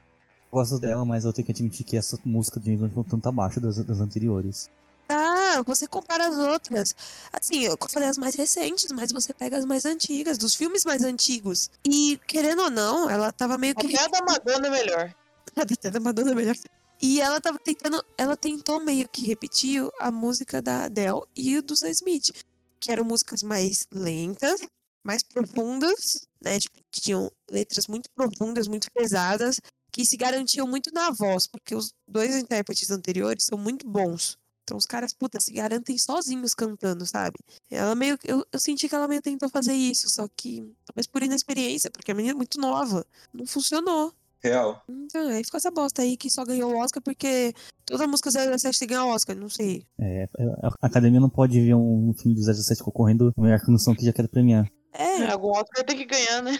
Gosto 0.50 0.78
dela, 0.78 1.04
mas 1.04 1.24
eu 1.24 1.32
tenho 1.32 1.46
que 1.46 1.52
admitir 1.52 1.84
que 1.84 1.96
essa 1.96 2.18
música 2.24 2.60
de 2.60 2.66
James 2.66 2.80
Bond 2.80 2.92
foi 2.94 3.02
um 3.02 3.06
tanto 3.06 3.28
abaixo 3.28 3.58
das, 3.58 3.78
das 3.78 4.00
anteriores. 4.00 4.68
Ah, 5.12 5.62
você 5.64 5.86
compara 5.86 6.26
as 6.26 6.36
outras. 6.36 6.94
Assim, 7.32 7.64
eu 7.64 7.76
falei 7.88 8.08
as 8.08 8.18
mais 8.18 8.34
recentes, 8.34 8.90
mas 8.92 9.12
você 9.12 9.32
pega 9.34 9.58
as 9.58 9.64
mais 9.64 9.84
antigas, 9.84 10.38
dos 10.38 10.54
filmes 10.54 10.84
mais 10.84 11.02
antigos. 11.02 11.70
E, 11.84 12.18
querendo 12.26 12.62
ou 12.62 12.70
não, 12.70 13.08
ela 13.08 13.30
tava 13.30 13.58
meio 13.58 13.74
que. 13.74 13.86
Até 13.86 14.04
a 14.04 14.08
da 14.08 14.22
Madonna 14.24 14.66
é 14.66 14.70
melhor. 14.70 15.14
Até 15.56 15.90
da 15.90 16.00
Madonna 16.00 16.32
é 16.32 16.34
melhor. 16.34 16.56
E 17.00 17.20
ela 17.20 17.40
tava 17.40 17.58
tentando. 17.58 18.04
Ela 18.16 18.36
tentou 18.36 18.80
meio 18.80 19.08
que 19.08 19.26
repetir 19.26 19.86
a 20.00 20.10
música 20.10 20.62
da 20.62 20.84
Adele 20.84 21.22
e 21.36 21.60
do 21.60 21.76
Sam 21.76 21.90
Smith. 21.90 22.30
Que 22.80 22.90
eram 22.90 23.04
músicas 23.04 23.42
mais 23.42 23.86
lentas, 23.92 24.60
mais 25.04 25.22
profundas, 25.22 26.26
né? 26.40 26.58
Tipo, 26.58 26.78
que 26.90 27.00
tinham 27.00 27.30
letras 27.50 27.86
muito 27.86 28.08
profundas, 28.14 28.66
muito 28.66 28.90
pesadas, 28.92 29.60
que 29.92 30.06
se 30.06 30.16
garantiam 30.16 30.66
muito 30.66 30.90
na 30.92 31.10
voz, 31.10 31.46
porque 31.46 31.74
os 31.74 31.92
dois 32.08 32.34
intérpretes 32.34 32.90
anteriores 32.90 33.44
são 33.44 33.58
muito 33.58 33.86
bons. 33.86 34.38
Então 34.72 34.78
os 34.78 34.86
caras, 34.86 35.12
puta, 35.12 35.38
se 35.38 35.52
garantem 35.52 35.98
sozinhos 35.98 36.54
cantando, 36.54 37.04
sabe? 37.04 37.38
Ela 37.70 37.94
meio. 37.94 38.18
Eu, 38.24 38.42
eu 38.50 38.58
senti 38.58 38.88
que 38.88 38.94
ela 38.94 39.06
meio 39.06 39.20
tentou 39.20 39.50
fazer 39.50 39.74
isso, 39.74 40.08
só 40.08 40.26
que. 40.34 40.66
Talvez 40.86 41.06
por 41.06 41.22
inexperiência, 41.22 41.90
porque 41.90 42.10
a 42.10 42.14
menina 42.14 42.32
é 42.32 42.36
muito 42.36 42.58
nova. 42.58 43.04
Não 43.34 43.44
funcionou. 43.44 44.14
Real. 44.42 44.82
Então, 44.88 45.28
aí 45.28 45.44
ficou 45.44 45.58
essa 45.58 45.70
bosta 45.70 46.00
aí 46.00 46.16
que 46.16 46.30
só 46.30 46.42
ganhou 46.42 46.72
o 46.72 46.78
Oscar 46.78 47.02
porque 47.02 47.52
toda 47.84 48.06
música 48.06 48.30
017 48.30 48.78
tem 48.78 48.88
que 48.88 48.94
ganhar 48.94 49.06
Oscar, 49.06 49.36
não 49.36 49.50
sei. 49.50 49.86
É, 50.00 50.26
a 50.62 50.86
academia 50.86 51.20
não 51.20 51.28
pode 51.28 51.60
ver 51.60 51.74
um 51.74 52.14
filme 52.14 52.34
do 52.34 52.40
017 52.40 52.82
concorrendo 52.82 53.30
na 53.36 53.42
melhor 53.44 53.60
canção 53.60 53.94
que 53.94 54.06
já 54.06 54.12
quer 54.12 54.26
premiar. 54.26 54.66
É, 54.94 55.26
Algum 55.26 55.50
Oscar 55.50 55.84
tem 55.84 55.98
que 55.98 56.06
ganhar, 56.06 56.42
né? 56.42 56.58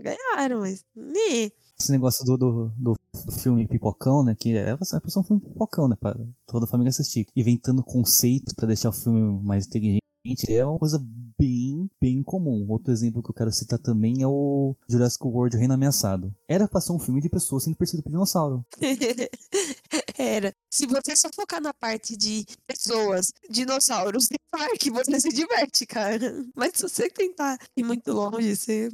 ganharam, 0.00 0.60
mas. 0.60 0.86
né. 0.96 1.50
Esse 1.82 1.90
negócio 1.90 2.24
do, 2.24 2.36
do, 2.36 2.72
do, 2.78 2.94
do 3.26 3.32
filme 3.32 3.66
Pipocão, 3.66 4.22
né? 4.22 4.36
Que 4.38 4.56
é, 4.56 4.70
é 4.70 4.76
pra 4.76 4.84
ser 4.84 5.18
um 5.18 5.24
filme 5.24 5.42
Pipocão, 5.42 5.88
né? 5.88 5.96
Pra 5.98 6.14
toda 6.46 6.64
a 6.64 6.68
família 6.68 6.90
assistir. 6.90 7.26
Inventando 7.34 7.82
conceitos 7.82 8.54
pra 8.54 8.68
deixar 8.68 8.90
o 8.90 8.92
filme 8.92 9.42
mais 9.42 9.66
inteligente. 9.66 10.00
É 10.48 10.64
uma 10.64 10.78
coisa 10.78 11.04
bem, 11.36 11.90
bem 12.00 12.22
comum. 12.22 12.64
Outro 12.68 12.92
exemplo 12.92 13.20
que 13.20 13.30
eu 13.30 13.34
quero 13.34 13.50
citar 13.50 13.80
também 13.80 14.22
é 14.22 14.26
o 14.28 14.76
Jurassic 14.88 15.26
World 15.26 15.56
o 15.56 15.58
Reino 15.58 15.74
Ameaçado. 15.74 16.32
Era 16.48 16.68
pra 16.68 16.80
ser 16.80 16.92
um 16.92 17.00
filme 17.00 17.20
de 17.20 17.28
pessoas 17.28 17.64
sendo 17.64 17.76
perseguidas 17.76 18.04
por 18.04 18.10
dinossauro. 18.10 18.64
Era. 20.16 20.54
Se 20.70 20.86
você 20.86 21.16
só 21.16 21.28
focar 21.34 21.60
na 21.60 21.74
parte 21.74 22.16
de 22.16 22.46
pessoas, 22.64 23.32
dinossauros 23.50 24.28
e 24.30 24.36
parque, 24.52 24.88
você 24.88 25.18
se 25.20 25.30
diverte, 25.30 25.84
cara. 25.84 26.44
Mas 26.54 26.74
se 26.76 26.82
você 26.82 27.10
tentar 27.10 27.58
ir 27.76 27.82
muito 27.82 28.12
longe, 28.12 28.54
você. 28.54 28.88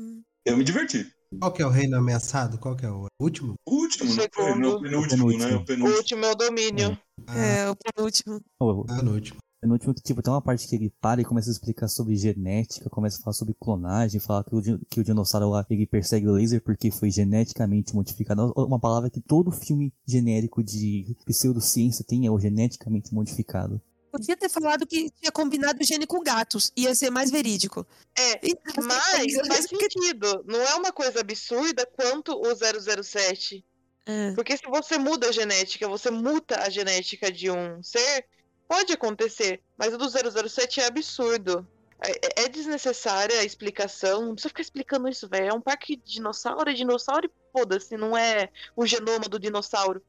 Eu 0.47 0.57
me 0.57 0.64
diverti. 0.64 1.18
Qual 1.39 1.53
que 1.53 1.62
é 1.62 1.66
o 1.66 1.70
reino 1.70 1.97
ameaçado? 1.97 2.59
Qual 2.59 2.74
que 2.74 2.87
é 2.87 2.91
o 2.91 3.07
último? 3.20 3.55
O 3.66 3.74
último. 3.83 4.11
Não, 4.57 4.76
o 4.76 4.81
penúltimo, 4.81 5.37
né? 5.37 5.57
O 5.57 5.61
O 5.61 5.64
penúltimo. 5.64 5.97
último 5.97 6.24
é 6.24 6.31
o 6.33 6.35
domínio. 6.35 6.99
Ah, 7.26 7.39
É, 7.39 7.70
o 7.70 7.76
penúltimo. 7.76 8.41
Ah, 8.89 9.03
no 9.03 9.12
último. 9.12 9.39
No 9.61 9.72
último, 9.72 9.93
tipo, 9.93 10.22
tem 10.22 10.33
uma 10.33 10.41
parte 10.41 10.68
que 10.68 10.76
ele 10.76 10.93
para 11.01 11.20
e 11.20 11.24
começa 11.24 11.51
a 11.51 11.53
explicar 11.53 11.89
sobre 11.89 12.14
genética, 12.14 12.89
começa 12.89 13.18
a 13.18 13.22
falar 13.24 13.35
sobre 13.35 13.57
clonagem, 13.61 14.20
fala 14.20 14.45
que 14.45 14.55
o, 14.55 14.79
que 14.89 15.01
o 15.01 15.05
dinossauro 15.05 15.51
lá, 15.51 15.66
ele 15.68 15.85
persegue 15.85 16.29
o 16.29 16.33
laser 16.33 16.62
porque 16.62 16.93
foi 16.93 17.11
geneticamente 17.11 17.93
modificado. 17.93 18.53
Uma 18.57 18.79
palavra 18.79 19.11
que 19.11 19.20
todo 19.20 19.51
filme 19.51 19.93
genérico 20.07 20.62
de 20.62 21.16
pseudociência 21.26 22.05
tem 22.07 22.24
é 22.24 22.31
o 22.31 22.39
geneticamente 22.39 23.12
modificado. 23.12 23.83
Podia 24.11 24.37
ter 24.37 24.49
falado 24.49 24.87
que 24.87 25.11
tinha 25.11 25.31
combinado 25.33 25.83
gene 25.85 26.07
com 26.07 26.21
gatos. 26.21 26.73
Ia 26.77 26.95
ser 26.95 27.11
mais 27.11 27.31
verídico. 27.31 27.87
É, 28.17 28.41
Então, 28.43 28.85
mas 28.85 29.35
faz 29.47 29.65
sentido. 29.69 30.45
Não 30.47 30.61
é 30.61 30.75
uma 30.75 30.93
coisa 30.93 31.21
absurda 31.21 31.87
quanto 31.87 32.33
o 32.41 32.55
007. 33.03 33.65
É. 34.07 34.33
Porque 34.35 34.57
se 34.57 34.63
você 34.67 34.97
muda 34.99 35.29
a 35.29 35.33
genética, 35.33 35.87
você 35.89 36.11
muta 36.11 36.61
a 36.63 36.71
genética 36.71 37.31
de 37.31 37.51
um 37.51 37.83
ser, 37.83 38.25
pode 38.67 38.93
acontecer. 38.93 39.61
Mas 39.77 39.93
o 39.93 39.99
do 39.99 40.09
007 40.09 40.81
é 40.81 40.87
absurdo. 40.87 41.67
É, 42.01 42.45
é 42.45 42.49
desnecessária 42.49 43.41
a 43.41 43.45
explicação. 43.45 44.23
Não 44.27 44.33
precisa 44.35 44.49
ficar 44.51 44.63
explicando 44.63 45.09
isso, 45.09 45.29
velho. 45.29 45.49
É 45.49 45.53
um 45.53 45.61
parque 45.61 45.97
de 45.97 46.13
dinossauro, 46.15 46.71
é 46.71 46.73
dinossauro 46.73 47.27
e 47.27 47.31
foda-se, 47.53 47.97
não 47.97 48.17
é 48.17 48.49
o 48.77 48.87
genoma 48.87 49.29
do 49.29 49.39
dinossauro. 49.39 50.01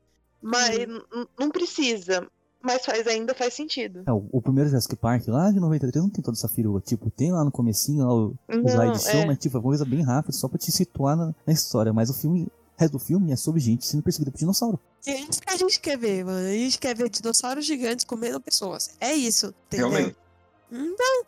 Mas 0.42 0.78
n- 0.78 1.04
não 1.38 1.50
precisa. 1.50 2.26
Mas 2.62 2.86
faz, 2.86 3.08
ainda 3.08 3.34
faz 3.34 3.54
sentido. 3.54 4.04
É, 4.06 4.12
o, 4.12 4.28
o 4.32 4.42
primeiro 4.42 4.70
Jurassic 4.70 4.96
Park 4.96 5.28
lá 5.28 5.50
de 5.52 5.60
93 5.60 6.04
não 6.04 6.10
tem 6.10 6.24
toda 6.24 6.38
essa 6.38 6.50
firula. 6.50 6.82
Tipo, 6.82 7.10
tem 7.10 7.32
lá 7.32 7.44
no 7.44 7.52
comecinho 7.52 8.06
lá 8.06 8.14
o 8.14 8.36
Não, 8.48 8.66
slideshow, 8.66 9.22
é. 9.22 9.26
mas 9.26 9.38
tipo, 9.38 9.56
é 9.56 9.60
uma 9.60 9.64
coisa 9.64 9.86
bem 9.86 10.04
rápida 10.04 10.34
só 10.34 10.48
pra 10.48 10.58
te 10.58 10.72
situar 10.72 11.16
na, 11.16 11.34
na 11.46 11.54
história. 11.54 11.94
Mas 11.94 12.10
o 12.10 12.14
filme, 12.14 12.44
o 12.44 12.52
resto 12.78 12.94
do 12.94 13.00
filme 13.00 13.32
é 13.32 13.36
sobre 13.36 13.62
gente 13.62 13.86
sendo 13.86 14.04
perseguida 14.04 14.32
por 14.32 14.38
dinossauro. 14.38 14.80
É 15.06 15.18
isso 15.18 15.42
que 15.42 15.54
a 15.54 15.58
gente 15.58 15.80
quer 15.80 15.98
ver, 15.98 16.26
mano. 16.26 16.48
A 16.48 16.52
gente 16.52 16.78
quer 16.78 16.96
ver 16.96 17.10
dinossauros 17.10 17.66
gigantes 17.66 18.04
comendo 18.04 18.40
pessoas. 18.42 18.90
É 19.00 19.14
isso, 19.14 19.54
entendeu? 19.68 19.90
Realmente. 19.90 20.18
Então, 20.72 21.24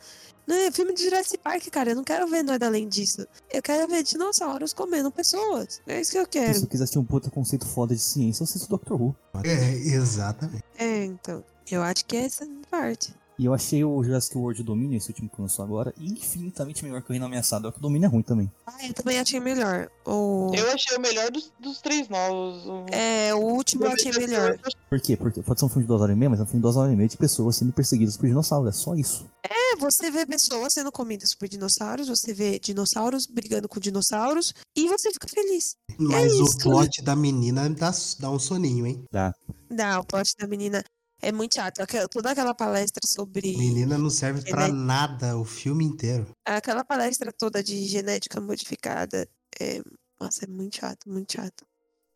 né, 0.48 0.72
filme 0.72 0.94
de 0.94 1.04
Jurassic 1.04 1.38
Park, 1.40 1.68
cara, 1.72 1.92
eu 1.92 1.96
não 1.96 2.04
quero 2.04 2.28
ver 2.28 2.44
nada 2.44 2.66
além 2.68 2.88
disso. 2.88 3.26
Eu 3.52 3.62
quero 3.62 3.88
ver 3.88 4.04
dinossauros 4.04 4.74
comendo 4.74 5.12
pessoas. 5.12 5.82
É 5.88 6.00
isso 6.02 6.12
que 6.12 6.18
eu 6.18 6.24
Se 6.24 6.30
quero. 6.30 6.60
eu 6.60 6.68
quiser 6.68 6.84
assistir 6.84 7.00
um 7.00 7.06
puta 7.06 7.30
conceito 7.32 7.66
foda 7.68 7.96
de 7.96 8.02
ciência, 8.02 8.44
eu 8.44 8.46
assisto 8.46 8.70
Doctor 8.70 9.02
Who. 9.02 9.16
É, 9.44 9.72
exatamente. 9.74 10.64
É, 10.78 11.06
então. 11.06 11.44
Eu 11.70 11.82
acho 11.84 12.06
que 12.06 12.18
é 12.18 12.26
essa 12.26 12.46
parte. 12.70 13.16
E 13.40 13.46
eu 13.46 13.54
achei 13.54 13.84
o 13.84 14.04
Jurassic 14.04 14.38
World 14.38 14.62
Domínio, 14.64 14.98
esse 14.98 15.10
último 15.10 15.30
que 15.30 15.42
lançou 15.42 15.64
agora, 15.66 15.94
infinitamente 15.98 16.84
melhor 16.84 17.02
que 17.02 17.10
o 17.10 17.12
Reino 17.12 17.26
Ameaçado. 17.26 17.68
É 17.68 17.72
que 17.72 17.78
o 17.78 17.82
Domínio 17.82 18.06
é 18.06 18.10
ruim 18.10 18.22
também. 18.22 18.52
Ah, 18.68 18.86
eu 18.86 18.94
também 18.94 19.20
achei 19.20 19.40
melhor. 19.40 19.90
O... 20.06 20.52
Eu 20.54 20.72
achei 20.72 20.96
o 20.96 21.02
melhor 21.02 21.32
dos, 21.32 21.52
dos 21.60 21.82
três 21.82 22.08
novos. 22.08 22.66
O... 22.66 22.86
É, 22.92 23.34
o 23.34 23.40
último 23.40 23.86
eu 23.86 23.92
achei 23.92 24.12
melhor. 24.12 24.58
Por 24.90 25.00
quê? 25.00 25.18
Porque 25.18 25.42
pode 25.42 25.60
ser 25.60 25.66
um 25.66 25.70
filme 25.70 25.84
de 25.84 25.88
duas 25.88 26.02
horas 26.02 26.16
e 26.16 26.20
meia, 26.20 26.30
mas 26.30 26.40
é 26.40 26.44
um 26.44 26.46
filme 26.46 26.60
de 26.60 26.64
duas 26.64 26.78
horas 26.78 26.94
e 26.94 26.96
meia 26.96 27.10
de 27.10 27.18
pessoas 27.18 27.56
sendo 27.56 27.74
perseguidas 27.74 28.18
por 28.18 28.28
dinossauros. 28.28 28.70
É 28.70 28.78
só 28.78 28.96
isso. 28.96 29.28
É, 29.44 29.76
você 29.78 30.12
vê 30.12 30.26
pessoas 30.26 30.74
sendo 30.74 30.92
comidas 30.92 31.34
por 31.34 31.48
dinossauros, 31.48 32.10
você 32.10 32.34
vê 32.34 32.60
dinossauros 32.60 33.26
brigando 33.26 33.68
com 33.68 33.80
dinossauros 33.80 34.54
e 34.76 34.88
você 34.88 35.12
fica 35.12 35.28
feliz. 35.28 35.76
Mas 35.98 36.32
isso. 36.32 36.44
o 36.44 36.58
plot 36.60 37.02
da 37.02 37.16
menina 37.16 37.70
dá, 37.70 37.92
dá 38.20 38.30
um 38.30 38.40
soninho, 38.40 38.86
hein? 38.86 39.04
Dá. 39.12 39.34
Não, 39.70 40.02
o 40.02 40.06
plot 40.06 40.36
da 40.38 40.48
menina 40.48 40.84
é 41.22 41.32
muito 41.32 41.56
chato. 41.56 41.80
Aquela- 41.82 42.08
Toda 42.08 42.32
aquela 42.32 42.54
palestra 42.54 43.02
sobre. 43.06 43.56
Menina 43.58 43.98
não 43.98 44.10
serve 44.10 44.42
pra 44.42 44.66
Genética. 44.68 44.78
nada 44.86 45.38
o 45.38 45.46
filme 45.46 45.84
inteiro. 45.86 46.28
Aquela 46.46 46.84
palestra 46.84 47.32
toda 47.32 47.64
de 47.64 47.86
genética 47.88 48.40
modificada 48.42 49.28
é. 49.60 49.82
Nossa, 50.20 50.46
é 50.46 50.48
muito 50.48 50.78
chato, 50.78 51.10
muito 51.10 51.34
chato. 51.34 51.66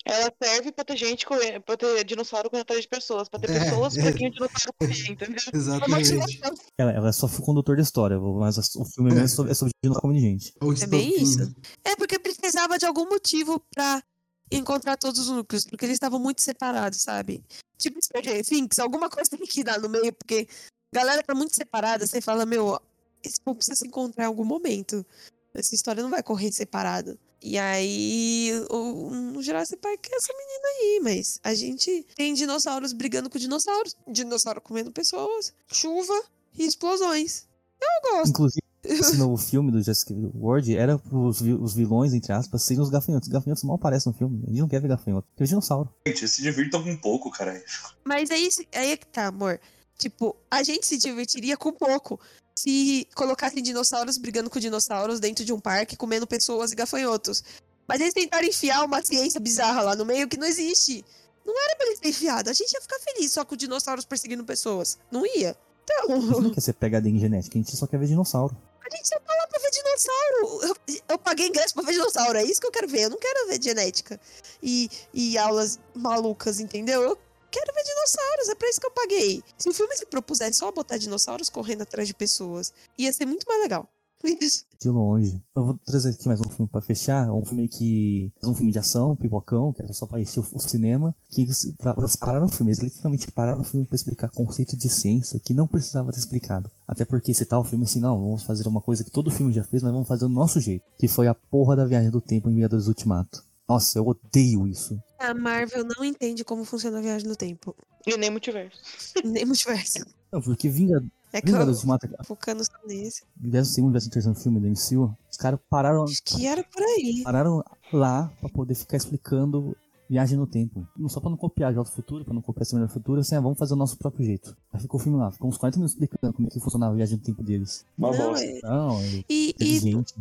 Ela 0.07 0.31
serve 0.43 0.71
pra 0.71 0.85
ter 0.85 0.95
gente 0.97 1.25
correndo, 1.25 1.61
pra 1.63 1.75
ter 1.75 2.03
dinossauro 2.03 2.47
correndo 2.47 2.61
atrás 2.61 2.83
de 2.83 2.87
pessoas, 2.87 3.27
pra 3.27 3.39
ter 3.39 3.49
É, 3.49 3.59
pessoas 3.63 3.97
é. 3.97 4.03
pra 4.03 4.13
quem 4.13 4.27
o 4.27 4.31
dinossauro 4.31 4.73
correr, 4.79 5.11
entendeu? 5.11 5.35
Exatamente. 5.51 6.39
Ela, 6.77 6.91
ela 6.91 7.09
é 7.09 7.11
só 7.11 7.25
o 7.25 7.41
condutor 7.41 7.75
da 7.75 7.81
história, 7.81 8.19
mas 8.19 8.55
o 8.75 8.85
filme 8.85 9.09
mesmo 9.09 9.25
é 9.25 9.27
sobre, 9.27 9.51
é 9.51 9.55
sobre 9.55 9.71
dinossauro 9.83 10.01
comendo 10.07 10.19
gente. 10.21 10.53
É 10.83 10.85
bem 10.85 11.23
isso. 11.23 11.51
É 11.83 11.95
porque 11.95 12.19
precisava 12.19 12.77
de 12.77 12.85
algum 12.85 13.09
motivo 13.09 13.59
pra 13.73 14.03
encontrar 14.51 14.97
todos 14.97 15.19
os 15.19 15.27
núcleos, 15.29 15.65
porque 15.65 15.85
eles 15.85 15.95
estavam 15.95 16.19
muito 16.19 16.41
separados, 16.41 17.01
sabe? 17.01 17.43
Tipo 17.77 17.99
Stranger 18.03 18.45
Things, 18.45 18.79
alguma 18.79 19.09
coisa 19.09 19.29
tem 19.29 19.45
que 19.45 19.63
dar 19.63 19.79
no 19.79 19.89
meio, 19.89 20.13
porque 20.13 20.47
galera 20.93 21.23
tá 21.23 21.35
muito 21.35 21.55
separada, 21.55 22.05
você 22.05 22.21
fala, 22.21 22.45
meu, 22.45 22.79
esse 23.23 23.39
povo 23.41 23.57
precisa 23.57 23.75
se 23.75 23.87
encontrar 23.87 24.25
em 24.25 24.27
algum 24.27 24.45
momento. 24.45 25.05
Essa 25.53 25.75
história 25.75 26.03
não 26.03 26.09
vai 26.09 26.21
correr 26.21 26.51
separada. 26.51 27.17
E 27.41 27.57
aí, 27.57 28.51
o, 28.69 29.37
o 29.37 29.43
Jurassic 29.43 29.79
Park 29.79 30.07
é 30.11 30.15
essa 30.15 30.33
menina 30.33 30.67
aí, 30.67 30.99
mas 31.03 31.39
a 31.43 31.53
gente 31.53 32.05
tem 32.15 32.33
dinossauros 32.33 32.91
brigando 32.91 33.29
com 33.29 33.37
dinossauros, 33.37 33.95
dinossauro 34.07 34.61
comendo 34.61 34.91
pessoas, 34.91 35.53
chuva 35.67 36.23
e 36.57 36.65
explosões. 36.65 37.47
Eu 37.79 38.11
gosto. 38.11 38.29
Inclusive, 38.29 38.64
esse 38.85 39.17
novo 39.17 39.37
filme 39.37 39.71
do 39.71 39.81
Jurassic 39.81 40.13
World 40.35 40.75
era 40.75 40.99
os, 41.11 41.41
os 41.41 41.73
vilões, 41.73 42.13
entre 42.13 42.31
aspas, 42.31 42.63
serem 42.63 42.81
os 42.81 42.89
gafanhotos. 42.89 43.27
Os 43.27 43.33
gafanhotos 43.33 43.63
mal 43.63 43.75
aparecem 43.75 44.11
no 44.11 44.17
filme. 44.17 44.43
A 44.45 44.49
gente 44.49 44.59
não 44.59 44.67
quer 44.67 44.81
ver 44.81 44.87
gafanhoto. 44.87 45.27
Porque 45.29 45.43
é 45.43 45.47
dinossauro. 45.47 45.89
Gente, 46.07 46.27
se 46.27 46.41
divirtam 46.41 46.81
um 46.81 46.97
pouco, 46.97 47.29
caralho. 47.31 47.63
Mas 48.03 48.29
isso, 48.29 48.61
aí 48.73 48.91
é 48.91 48.97
que 48.97 49.07
tá, 49.07 49.27
amor. 49.27 49.59
Tipo, 49.97 50.35
a 50.51 50.61
gente 50.63 50.85
se 50.85 50.97
divertiria 50.97 51.55
com 51.57 51.71
pouco. 51.71 52.19
se 52.55 53.07
colocassem 53.15 53.61
dinossauros 53.61 54.17
brigando 54.17 54.49
com 54.49 54.59
dinossauros 54.59 55.19
dentro 55.19 55.43
de 55.43 55.51
um 55.51 55.59
parque, 55.59 55.97
comendo 55.97 56.25
pessoas 56.25 56.71
e 56.71 56.75
gafanhotos. 56.75 57.43
Mas 57.87 58.01
eles 58.01 58.13
tentaram 58.13 58.47
enfiar 58.47 58.83
uma 58.83 59.03
ciência 59.03 59.39
bizarra 59.39 59.81
lá 59.81 59.95
no 59.95 60.05
meio 60.05 60.27
que 60.27 60.37
não 60.37 60.47
existe. 60.47 61.03
Não 61.45 61.53
era 61.63 61.75
pra 61.75 61.85
eles 61.87 61.99
ter 61.99 62.09
enfiado. 62.09 62.49
A 62.49 62.53
gente 62.53 62.71
ia 62.73 62.81
ficar 62.81 62.97
feliz 62.99 63.31
só 63.31 63.45
com 63.45 63.55
dinossauros 63.55 64.05
perseguindo 64.05 64.43
pessoas. 64.43 64.97
Não 65.11 65.23
ia. 65.25 65.55
Então, 65.83 66.41
Não 66.41 66.49
quer 66.49 66.61
ser 66.61 66.73
pegadinha 66.73 67.15
em 67.15 67.19
genética, 67.19 67.57
a 67.57 67.61
gente 67.61 67.75
só 67.77 67.85
quer 67.85 67.99
ver 67.99 68.07
dinossauro. 68.07 68.57
A 68.85 68.95
gente 68.95 69.07
só 69.07 69.19
tá 69.19 69.33
lá 69.35 69.47
pra 69.47 69.59
ver 69.59 69.71
dinossauro. 69.71 70.63
Eu, 70.63 71.01
eu 71.09 71.17
paguei 71.19 71.47
ingresso 71.47 71.73
pra 71.73 71.83
ver 71.83 71.93
dinossauro. 71.93 72.37
É 72.37 72.43
isso 72.43 72.61
que 72.61 72.67
eu 72.67 72.71
quero 72.71 72.87
ver. 72.87 73.01
Eu 73.01 73.09
não 73.09 73.17
quero 73.17 73.47
ver 73.47 73.61
genética 73.61 74.19
e, 74.61 74.89
e 75.13 75.37
aulas 75.37 75.79
malucas, 75.93 76.59
entendeu? 76.59 77.01
Eu 77.01 77.17
quero 77.49 77.73
ver 77.73 77.83
dinossauros. 77.83 78.49
É 78.49 78.55
pra 78.55 78.69
isso 78.69 78.79
que 78.79 78.87
eu 78.87 78.91
paguei. 78.91 79.43
Se 79.57 79.69
o 79.69 79.73
filme 79.73 79.95
se 79.95 80.05
propusesse 80.05 80.59
só 80.59 80.71
botar 80.71 80.97
dinossauros 80.97 81.49
correndo 81.49 81.81
atrás 81.81 82.07
de 82.07 82.13
pessoas, 82.13 82.71
ia 82.97 83.11
ser 83.11 83.25
muito 83.25 83.47
mais 83.47 83.61
legal. 83.61 83.89
De 84.81 84.89
longe. 84.89 85.41
Eu 85.55 85.65
vou 85.65 85.79
trazer 85.85 86.09
aqui 86.09 86.27
mais 86.27 86.39
um 86.41 86.49
filme 86.49 86.69
pra 86.69 86.81
fechar. 86.81 87.31
Um 87.31 87.45
filme 87.45 87.67
que. 87.67 88.31
Um 88.43 88.53
filme 88.53 88.71
de 88.71 88.79
ação, 88.79 89.15
pipocão, 89.15 89.71
que 89.71 89.81
era 89.81 89.93
só 89.93 90.05
pra 90.05 90.19
encher 90.19 90.41
o, 90.51 90.59
cinema. 90.59 91.15
Que 91.29 91.43
eles, 91.43 91.73
pra- 91.77 91.95
eles 91.97 92.15
pararam 92.15 92.45
o 92.45 92.49
filme, 92.49 92.71
eles 92.71 92.83
literalmente 92.83 93.31
pararam 93.31 93.61
o 93.61 93.63
filme 93.63 93.85
pra 93.85 93.95
explicar 93.95 94.29
conceito 94.29 94.75
de 94.77 94.89
ciência 94.89 95.39
que 95.39 95.53
não 95.53 95.65
precisava 95.67 96.11
ter 96.11 96.19
explicado. 96.19 96.69
Até 96.87 97.05
porque 97.05 97.33
se 97.33 97.45
tal 97.45 97.63
filme 97.63 97.85
assim, 97.85 97.99
não, 97.99 98.19
vamos 98.19 98.43
fazer 98.43 98.67
uma 98.67 98.81
coisa 98.81 99.03
que 99.03 99.09
todo 99.11 99.31
filme 99.31 99.53
já 99.53 99.63
fez, 99.63 99.81
mas 99.81 99.91
vamos 99.93 100.07
fazer 100.07 100.25
do 100.25 100.29
nosso 100.29 100.59
jeito. 100.59 100.83
Que 100.99 101.07
foi 101.07 101.27
a 101.27 101.33
porra 101.33 101.75
da 101.75 101.85
viagem 101.85 102.11
do 102.11 102.19
tempo 102.21 102.49
em 102.49 102.55
Vingadores 102.55 102.87
Ultimato. 102.87 103.43
Nossa, 103.67 103.97
eu 103.97 104.05
odeio 104.07 104.67
isso. 104.67 105.01
A 105.17 105.33
Marvel 105.33 105.83
não 105.97 106.03
entende 106.05 106.43
como 106.43 106.63
funciona 106.65 106.99
a 106.99 107.01
viagem 107.01 107.27
no 107.27 107.35
tempo. 107.35 107.75
E 108.05 108.15
nem 108.17 108.29
multiverso. 108.29 108.77
Nem 109.25 109.45
multiverso. 109.45 110.05
Não, 110.31 110.39
porque 110.41 110.69
Vinga- 110.69 111.03
É 111.37 111.41
que 111.41 111.47
eu 111.49 111.53
Vingadores 111.53 111.77
Ultimato, 111.83 112.07
focando 112.23 112.63
só 112.63 112.71
nesse. 112.87 113.23
segundo, 113.65 113.97
o 113.97 114.09
terceiro 114.09 114.35
filme 114.39 114.59
da 114.59 114.67
MCU, 114.69 115.13
os 115.29 115.37
caras 115.37 115.59
pararam 115.69 116.03
Acho 116.03 116.21
que 116.23 116.47
era 116.47 116.63
por 116.63 116.81
aí. 116.81 117.21
pararam 117.23 117.63
lá 117.91 118.31
pra 118.39 118.49
poder 118.49 118.75
ficar 118.75 118.97
explicando 118.97 119.75
viagem 120.09 120.37
no 120.37 120.47
tempo. 120.47 120.87
Não 120.95 121.09
só 121.09 121.19
pra 121.19 121.29
não 121.29 121.37
copiar 121.37 121.73
de 121.73 121.91
Futuro, 121.91 122.23
pra 122.23 122.33
não 122.33 122.41
copiar 122.41 122.65
Semana 122.65 122.87
do 122.87 122.93
Futuro, 122.93 123.19
assim, 123.21 123.35
ah, 123.35 123.41
vamos 123.41 123.57
fazer 123.57 123.73
o 123.73 123.77
nosso 123.77 123.97
próprio 123.97 124.25
jeito. 124.25 124.55
Aí 124.71 124.79
ficou 124.79 124.99
o 124.99 125.03
filme 125.03 125.17
lá, 125.17 125.31
ficou 125.31 125.49
uns 125.49 125.57
40 125.57 125.77
minutos 125.77 125.93
explicando 125.95 126.33
como 126.33 126.47
é 126.47 126.51
que 126.51 126.59
funcionava 126.59 126.93
a 126.93 126.95
viagem 126.95 127.17
no 127.17 127.23
tempo 127.23 127.43
deles. 127.43 127.85
Uma 127.97 128.11
Não, 128.11 128.17
bosta. 128.29 128.45
é- 128.45 128.59
Não, 128.61 128.99
é 129.01 129.23
E, 129.27 129.55
e 129.59 129.77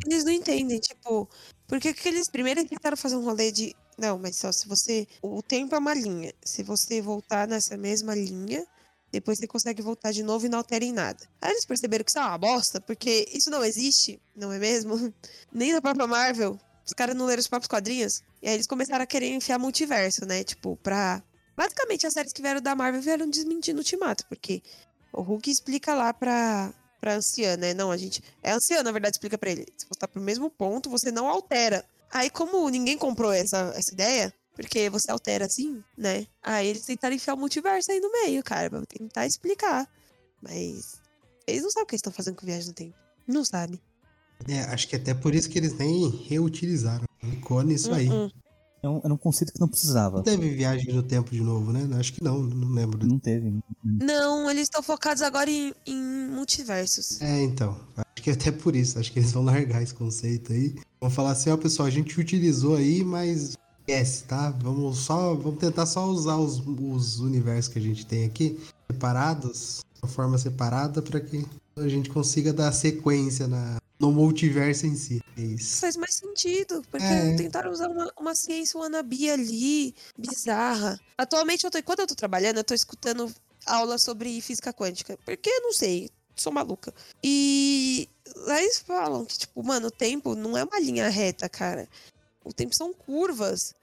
eles 0.07 0.25
não 0.25 0.33
entendem, 0.33 0.81
tipo, 0.81 1.29
porque 1.69 1.93
que 1.95 2.09
eles 2.09 2.29
primeiro 2.29 2.65
tentaram 2.67 2.97
fazer 2.97 3.17
um 3.17 3.25
rolê 3.25 3.53
de. 3.53 3.75
Não, 3.97 4.19
mas 4.19 4.37
só 4.37 4.51
se 4.51 4.67
você. 4.67 5.07
O 5.23 5.41
tempo 5.43 5.75
é 5.75 5.79
uma 5.79 5.95
linha. 5.95 6.33
Se 6.45 6.63
você 6.65 7.01
voltar 7.01 7.47
nessa 7.47 7.77
mesma 7.77 8.15
linha, 8.15 8.67
depois 9.15 9.39
você 9.39 9.47
consegue 9.47 9.81
voltar 9.81 10.13
de 10.13 10.23
novo 10.23 10.45
e 10.45 10.49
não 10.49 10.59
altera 10.59 10.85
em 10.85 10.93
nada. 10.93 11.25
Aí 11.41 11.53
eles 11.53 11.65
perceberam 11.65 12.05
que 12.05 12.11
isso 12.11 12.19
é 12.19 12.23
uma 12.23 12.37
bosta, 12.37 12.81
porque 12.81 13.29
isso 13.33 13.49
não 13.49 13.65
existe, 13.65 14.21
não 14.35 14.53
é 14.53 14.59
mesmo? 14.59 15.15
Nem 15.53 15.73
na 15.73 15.81
própria 15.81 16.07
Marvel. 16.07 16.59
Os 16.85 16.93
caras 16.93 17.15
não 17.15 17.25
leram 17.25 17.41
os 17.41 17.47
próprios 17.47 17.69
quadrinhos. 17.69 18.23
E 18.43 18.49
aí 18.49 18.55
eles 18.55 18.67
começaram 18.67 19.05
a 19.05 19.07
querer 19.07 19.33
enfiar 19.33 19.59
multiverso, 19.59 20.27
né? 20.27 20.43
Tipo, 20.43 20.77
pra. 20.77 21.23
Basicamente, 21.57 22.07
as 22.07 22.13
séries 22.13 22.33
que 22.33 22.43
vieram 22.43 22.61
da 22.61 22.75
Marvel 22.75 23.01
vieram 23.01 23.31
desmentindo 23.31 23.79
o 23.79 23.81
Ultimato, 23.81 24.27
porque 24.27 24.61
o 25.13 25.23
Hulk 25.23 25.49
explica 25.49 25.95
lá 25.95 26.13
pra, 26.13 26.75
pra 27.01 27.15
anciã, 27.15 27.57
né? 27.57 27.73
Não, 27.73 27.93
a 27.93 27.97
gente. 27.97 28.21
É 28.43 28.53
anciã, 28.53 28.83
na 28.83 28.91
verdade, 28.91 29.15
explica 29.15 29.39
pra 29.39 29.51
ele. 29.51 29.65
Se 29.79 29.87
você 29.87 30.01
tá 30.01 30.09
pro 30.09 30.21
mesmo 30.21 30.51
ponto, 30.51 30.91
você 30.91 31.13
não 31.13 31.29
altera. 31.29 31.85
Aí, 32.11 32.29
como 32.29 32.69
ninguém 32.69 32.99
comprou 32.99 33.33
essa, 33.33 33.73
essa 33.77 33.93
ideia, 33.93 34.35
porque 34.55 34.89
você 34.89 35.11
altera 35.11 35.47
assim, 35.47 35.83
né? 35.97 36.27
Aí 36.43 36.69
eles 36.69 36.85
tentaram 36.85 37.15
enfiar 37.15 37.35
o 37.35 37.39
multiverso 37.39 37.91
aí 37.91 38.01
no 38.01 38.11
meio, 38.11 38.43
cara, 38.43 38.71
pra 38.71 38.83
tentar 38.87 39.27
explicar. 39.27 39.89
Mas 40.41 41.01
eles 41.47 41.63
não 41.63 41.71
sabem 41.71 41.85
o 41.85 41.87
que 41.87 41.95
eles 41.95 42.01
estão 42.01 42.13
fazendo 42.13 42.37
com 42.37 42.47
viagem 42.47 42.69
no 42.69 42.75
tempo. 42.75 42.97
Não 43.27 43.45
sabem. 43.45 43.81
É, 44.49 44.61
acho 44.65 44.89
que 44.89 44.97
até 44.97 45.15
por 45.15 45.35
isso 45.35 45.49
que 45.49 45.59
eles 45.59 45.75
nem 45.75 46.09
reutilizaram. 46.29 47.05
Ficou 47.19 47.63
nisso 47.63 47.93
aí. 47.93 48.09
Uh-uh. 48.09 48.31
É 48.83 48.89
um, 48.89 49.01
era 49.03 49.15
um 49.15 49.17
conceito 49.17 49.51
que 49.51 49.61
não 49.61 49.69
precisava. 49.69 50.19
Não 50.19 50.23
teve 50.23 50.51
viagem 50.51 50.93
no 50.93 51.03
tempo 51.03 51.31
de 51.31 51.41
novo, 51.41 51.73
né? 51.73 51.89
Acho 51.99 52.13
que 52.13 52.23
não, 52.23 52.43
não 52.43 52.69
lembro. 52.69 53.07
Não 53.07 53.19
teve. 53.19 53.59
Não, 53.83 54.51
eles 54.51 54.65
estão 54.65 54.83
focados 54.83 55.23
agora 55.23 55.51
em, 55.51 55.73
em 55.87 56.29
multiversos. 56.29 57.19
É, 57.23 57.43
então. 57.43 57.81
Acho 57.97 58.23
que 58.23 58.31
até 58.31 58.53
por 58.53 58.77
isso. 58.77 58.99
Acho 58.99 59.11
que 59.11 59.19
eles 59.19 59.33
vão 59.33 59.43
largar 59.43 59.83
esse 59.83 59.95
conceito 59.95 60.53
aí. 60.53 60.75
Vão 61.01 61.09
falar 61.09 61.31
assim, 61.31 61.49
ó, 61.49 61.57
pessoal, 61.57 61.89
a 61.89 61.91
gente 61.91 62.21
utilizou 62.21 62.77
aí, 62.77 63.03
mas 63.03 63.57
esquece, 63.89 64.25
tá? 64.25 64.51
Vamos 64.59 64.99
só. 64.99 65.35
Vamos 65.35 65.59
tentar 65.59 65.87
só 65.87 66.07
usar 66.07 66.37
os, 66.37 66.61
os 66.67 67.21
universos 67.21 67.73
que 67.73 67.79
a 67.79 67.83
gente 67.83 68.07
tem 68.07 68.25
aqui, 68.25 68.59
separados, 68.91 69.85
de 69.95 70.01
uma 70.03 70.09
forma 70.09 70.39
separada, 70.39 71.03
pra 71.03 71.21
que 71.21 71.45
a 71.77 71.89
gente 71.89 72.09
consiga 72.11 72.53
dar 72.53 72.73
sequência 72.73 73.47
na, 73.47 73.77
no 74.01 74.11
multiverso 74.11 74.87
em 74.87 74.97
si. 74.97 75.21
É 75.37 75.41
isso. 75.43 75.81
Faz 75.81 75.97
mais 75.97 76.15
sentido, 76.15 76.83
porque 76.91 77.05
É. 77.05 77.37
tentaram 77.37 77.71
usar 77.71 77.89
uma, 77.89 78.11
uma 78.19 78.35
ciência 78.35 78.79
wannabe 78.81 79.31
ali, 79.31 79.95
bizarra. 80.19 80.99
Atualmente, 81.19 81.65
eu 81.65 81.71
tô, 81.71 81.79
enquanto 81.79 82.01
eu 82.01 82.07
tô 82.07 82.15
trabalhando, 82.15 82.59
eu 82.59 82.65
tô 82.65 82.75
escutando 82.75 83.33
aula 83.67 83.99
sobre 83.99 84.41
física 84.41 84.73
quântica, 84.73 85.19
porque 85.25 85.49
eu 85.49 85.63
não 85.63 85.73
sei, 85.73 86.11
sou 86.37 86.53
maluca. 86.53 86.93
E 87.23 88.09
lá 88.37 88.61
eles 88.63 88.79
falam 88.79 89.25
que, 89.25 89.39
tipo, 89.39 89.63
mano, 89.63 89.89
o 89.89 89.91
tempo 89.91 90.35
não 90.35 90.57
é 90.57 90.63
uma 90.65 90.79
linha 90.81 91.09
reta, 91.09 91.49
cara. 91.49 91.89
O 92.45 92.53
tempo 92.53 92.75
são 92.75 92.93
curvas. 92.93 93.75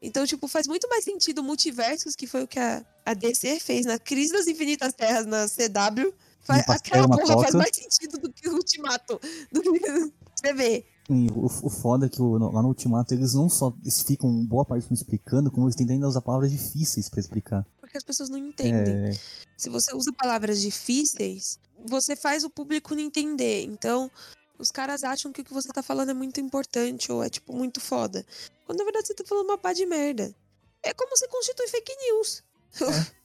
Então, 0.00 0.24
tipo, 0.26 0.46
faz 0.48 0.66
muito 0.66 0.88
mais 0.88 1.04
sentido 1.04 1.42
multiversos, 1.42 2.14
que 2.14 2.26
foi 2.26 2.44
o 2.44 2.48
que 2.48 2.58
a, 2.58 2.84
a 3.04 3.14
DC 3.14 3.58
fez 3.60 3.84
na 3.84 3.98
Crise 3.98 4.32
das 4.32 4.46
Infinitas 4.46 4.92
Terras 4.94 5.26
na 5.26 5.46
CW. 5.48 6.12
Fa- 6.40 6.54
Um 6.58 6.62
pastel, 6.62 7.02
aquela 7.02 7.08
porra 7.08 7.42
faz 7.42 7.54
mais 7.54 7.70
sentido 7.76 8.18
do 8.18 8.32
que 8.32 8.48
o 8.48 8.54
Ultimato. 8.54 9.20
Do 9.52 9.60
que 9.60 10.12
você 10.36 10.52
vê. 10.54 10.84
E 11.10 11.26
o, 11.32 11.46
o 11.46 11.68
foda 11.70 12.06
é 12.06 12.08
que 12.08 12.22
o- 12.22 12.38
lá 12.38 12.62
no 12.62 12.68
Ultimato 12.68 13.12
eles 13.12 13.34
não 13.34 13.48
só 13.48 13.74
eles 13.82 14.00
ficam 14.02 14.44
boa 14.46 14.64
parte 14.64 14.86
explicando, 14.94 15.50
como 15.50 15.66
eles 15.66 15.74
tentam 15.74 15.94
ainda 15.94 16.06
usar 16.06 16.20
palavras 16.20 16.50
difíceis 16.52 17.08
pra 17.08 17.18
explicar. 17.18 17.66
Porque 17.80 17.96
as 17.98 18.04
pessoas 18.04 18.28
não 18.28 18.38
entendem. 18.38 18.94
É, 19.10 19.10
Se 19.56 19.68
você 19.68 19.92
usa 19.96 20.12
palavras 20.12 20.60
difíceis, 20.60 21.58
você 21.86 22.14
faz 22.14 22.44
o 22.44 22.50
público 22.50 22.94
não 22.94 23.02
entender. 23.02 23.64
Então, 23.64 24.08
os 24.58 24.70
caras 24.70 25.04
acham 25.04 25.32
que 25.32 25.40
o 25.40 25.44
que 25.44 25.52
você 25.52 25.68
tá 25.68 25.82
falando 25.82 26.10
é 26.10 26.14
muito 26.14 26.40
importante 26.40 27.10
ou 27.12 27.22
é, 27.22 27.30
tipo, 27.30 27.52
muito 27.52 27.80
foda. 27.80 28.26
Quando 28.66 28.78
na 28.78 28.84
verdade 28.84 29.06
você 29.06 29.14
tá 29.14 29.24
falando 29.24 29.46
uma 29.46 29.58
pá 29.58 29.72
de 29.72 29.86
merda. 29.86 30.34
É 30.82 30.92
como 30.92 31.16
você 31.16 31.26
constitui 31.28 31.68
fake 31.68 31.96
news. 31.96 32.42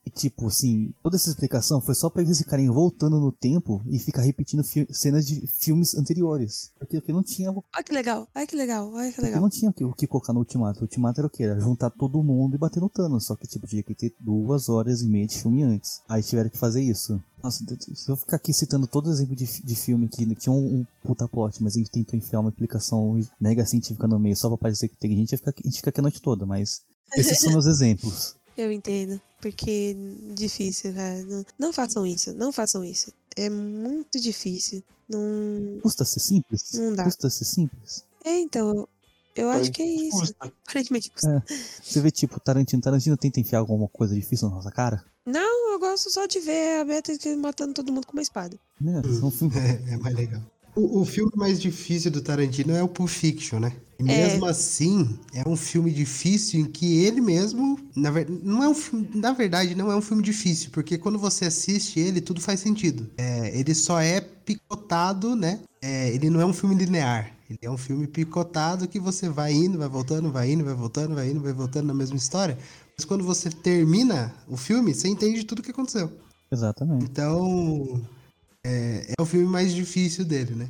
E, 0.06 0.10
tipo, 0.10 0.48
assim, 0.48 0.94
toda 1.02 1.16
essa 1.16 1.30
explicação 1.30 1.80
foi 1.80 1.96
só 1.96 2.10
pra 2.10 2.22
eles 2.22 2.38
ficarem 2.38 2.70
voltando 2.70 3.20
no 3.22 3.32
tempo 3.32 3.82
e 3.88 3.98
ficar 3.98 4.22
repetindo 4.22 4.62
cenas 4.91 5.26
de 5.26 5.48
filmes 5.48 5.96
anteriores. 5.96 6.72
Porque, 6.78 6.98
porque 6.98 7.14
não 7.14 7.24
tinha, 7.24 7.54
porque 7.54 7.70
Olha 7.74 7.84
que 7.84 7.94
legal, 7.94 8.28
olha 8.36 8.48
que 8.48 8.56
legal, 8.56 8.91
olha 8.91 9.12
que 9.14 9.22
legal. 9.22 9.41
não 9.41 9.50
tinha 9.50 9.72
o 9.72 9.74
que, 9.74 9.84
o 9.86 9.94
que 9.94 10.06
colocar 10.06 10.34
no 10.34 10.39
Ultimato. 10.39 10.80
O 10.80 10.84
Ultimato 10.84 11.22
era 11.22 11.28
o 11.28 11.30
quê? 11.30 11.44
Era 11.44 11.60
juntar 11.60 11.89
todo 11.89 12.22
mundo 12.22 12.56
e 12.56 12.58
bater 12.58 12.82
no 12.82 12.89
Thanos. 12.89 13.26
Só 13.26 13.36
que, 13.36 13.48
tipo, 13.48 13.66
tinha 13.66 13.82
que 13.82 13.96
ter 13.96 14.14
duas 14.20 14.68
horas 14.68 15.02
e 15.02 15.08
meia 15.08 15.26
de 15.26 15.41
filme 15.41 15.64
antes. 15.64 16.02
Aí 16.10 16.22
tiveram 16.22 16.50
que 16.50 16.58
fazer 16.58 16.82
isso. 16.82 17.22
Nossa, 17.41 17.64
se 17.96 18.10
eu 18.10 18.16
ficar 18.18 18.38
aqui 18.38 18.54
citando 18.54 18.88
todo 18.88 19.10
exemplo 19.10 19.36
de, 19.36 19.46
de 19.46 19.76
filme 19.76 20.08
que 20.08 20.26
tinha 20.36 20.54
um, 20.54 20.80
um 20.80 20.86
puta 21.04 21.28
plot, 21.28 21.62
mas 21.62 21.76
a 21.76 21.80
gente 21.80 21.91
tentou 21.91 22.18
enfiar 22.18 22.39
uma 22.39 22.50
explicação 22.50 23.20
mega 23.39 23.66
científica 23.66 24.08
no 24.08 24.18
meio 24.18 24.36
só 24.36 24.48
pra 24.48 24.58
parecer 24.58 24.88
que 24.88 24.96
tem 24.96 25.12
gente, 25.12 25.34
a 25.34 25.38
gente, 25.38 25.39
fica, 25.39 25.52
a 25.52 25.68
gente 25.68 25.76
fica 25.78 25.89
aqui 25.89 26.00
a 26.00 26.04
noite 26.04 26.22
toda, 26.22 26.46
mas 26.46 26.82
esses 27.18 27.39
são 27.39 27.58
os 27.58 27.66
exemplos. 27.68 28.36
Eu 28.58 28.72
entendo. 28.72 29.20
Porque 29.41 29.95
difícil, 30.34 30.93
cara. 30.93 31.24
Não, 31.24 31.45
não 31.60 31.74
façam 31.74 32.06
isso, 32.06 32.34
não 32.34 32.51
façam 32.51 32.84
isso. 32.84 33.12
É 33.36 33.49
muito 33.49 34.20
difícil. 34.20 34.84
Não. 35.10 35.80
Custa 35.82 36.06
ser 36.06 36.20
simples? 36.20 36.72
Não 36.74 36.95
dá. 36.95 37.04
Custa 37.04 37.30
ser 37.30 37.45
simples? 37.45 38.06
É, 38.24 38.39
então. 38.39 38.88
Eu 39.36 39.49
acho 39.49 39.72
que 39.72 39.82
é 39.82 39.86
isso. 39.86 40.20
Custa. 40.20 40.54
Aparentemente 40.68 41.10
custa. 41.10 41.43
Você 41.82 41.99
vê, 41.99 42.12
tipo, 42.12 42.39
Tarantino. 42.39 42.82
Tarantino 42.82 43.18
tenta 43.18 43.39
enfiar 43.39 43.60
alguma 43.60 43.88
coisa 43.88 44.14
difícil 44.14 44.47
na 44.47 44.56
nossa 44.56 44.72
cara? 44.72 45.04
Não, 45.26 45.72
eu 45.72 45.80
gosto 45.80 46.10
só 46.12 46.26
de 46.26 46.39
ver 46.39 46.82
a 46.82 46.86
Beta 46.86 47.12
matando 47.38 47.74
todo 47.74 47.91
mundo 47.91 48.06
com 48.06 48.14
uma 48.14 48.22
espada. 48.22 48.60
Né? 48.80 49.01
São 49.20 49.32
filmes 49.32 49.58
É, 49.58 49.93
é 49.93 49.97
mais 49.97 50.16
legal. 50.16 50.41
O, 50.76 51.02
o 51.02 51.06
filme 51.06 51.32
mais 51.36 51.60
difícil 51.60 52.10
do 52.10 52.22
Tarantino 52.22 52.74
é 52.76 52.82
o 52.82 52.88
Pulp 52.88 53.10
Fiction, 53.10 53.60
né? 53.60 53.74
E 54.00 54.04
É. 54.04 54.08
mesmo 54.08 54.46
assim, 54.46 55.18
é 55.34 55.48
um 55.48 55.56
filme 55.56 55.92
difícil 55.92 56.60
em 56.60 56.66
que 56.66 56.98
ele 57.06 57.22
mesmo, 57.22 57.78
na, 57.96 58.10
ver- 58.10 58.28
não 58.30 58.64
é 58.64 58.68
um 58.68 58.74
filme, 58.74 59.08
na 59.16 59.32
verdade, 59.32 59.76
não 59.76 59.92
é 59.92 59.96
um 59.96 60.02
filme 60.02 60.22
difícil, 60.24 60.72
porque 60.72 60.98
quando 60.98 61.18
você 61.20 61.46
assiste 61.46 62.00
ele, 62.00 62.20
tudo 62.20 62.42
faz 62.42 62.60
sentido. 62.60 63.08
É, 63.18 63.58
ele 63.58 63.74
só 63.76 64.02
é 64.02 64.20
picotado, 64.20 65.36
né? 65.36 65.60
É, 65.82 66.10
ele 66.14 66.30
não 66.30 66.42
é 66.42 66.46
um 66.46 66.54
filme 66.54 66.76
linear. 66.76 67.32
Ele 67.50 67.60
é 67.62 67.70
um 67.70 67.78
filme 67.78 68.08
picotado 68.08 68.88
que 68.88 69.00
você 69.00 69.30
vai 69.30 69.54
indo, 69.54 69.78
vai 69.78 69.88
voltando, 69.88 70.32
vai 70.32 70.52
indo, 70.52 70.64
vai 70.66 70.74
voltando, 70.74 71.14
vai 71.14 71.30
indo, 71.30 71.40
vai 71.40 71.54
voltando 71.54 71.86
na 71.86 71.94
mesma 71.94 72.18
história. 72.18 72.58
Mas 72.98 73.06
quando 73.06 73.24
você 73.24 73.50
termina 73.50 74.34
o 74.48 74.58
filme, 74.58 74.94
você 74.94 75.08
entende 75.08 75.44
tudo 75.44 75.60
o 75.60 75.62
que 75.64 75.72
aconteceu. 75.72 76.12
Exatamente. 76.52 77.06
Então, 77.06 78.02
é, 78.66 79.14
é 79.18 79.22
o 79.22 79.26
filme 79.26 79.45
mais 79.45 79.74
difícil 79.74 80.24
dele, 80.26 80.55
né? 80.55 80.70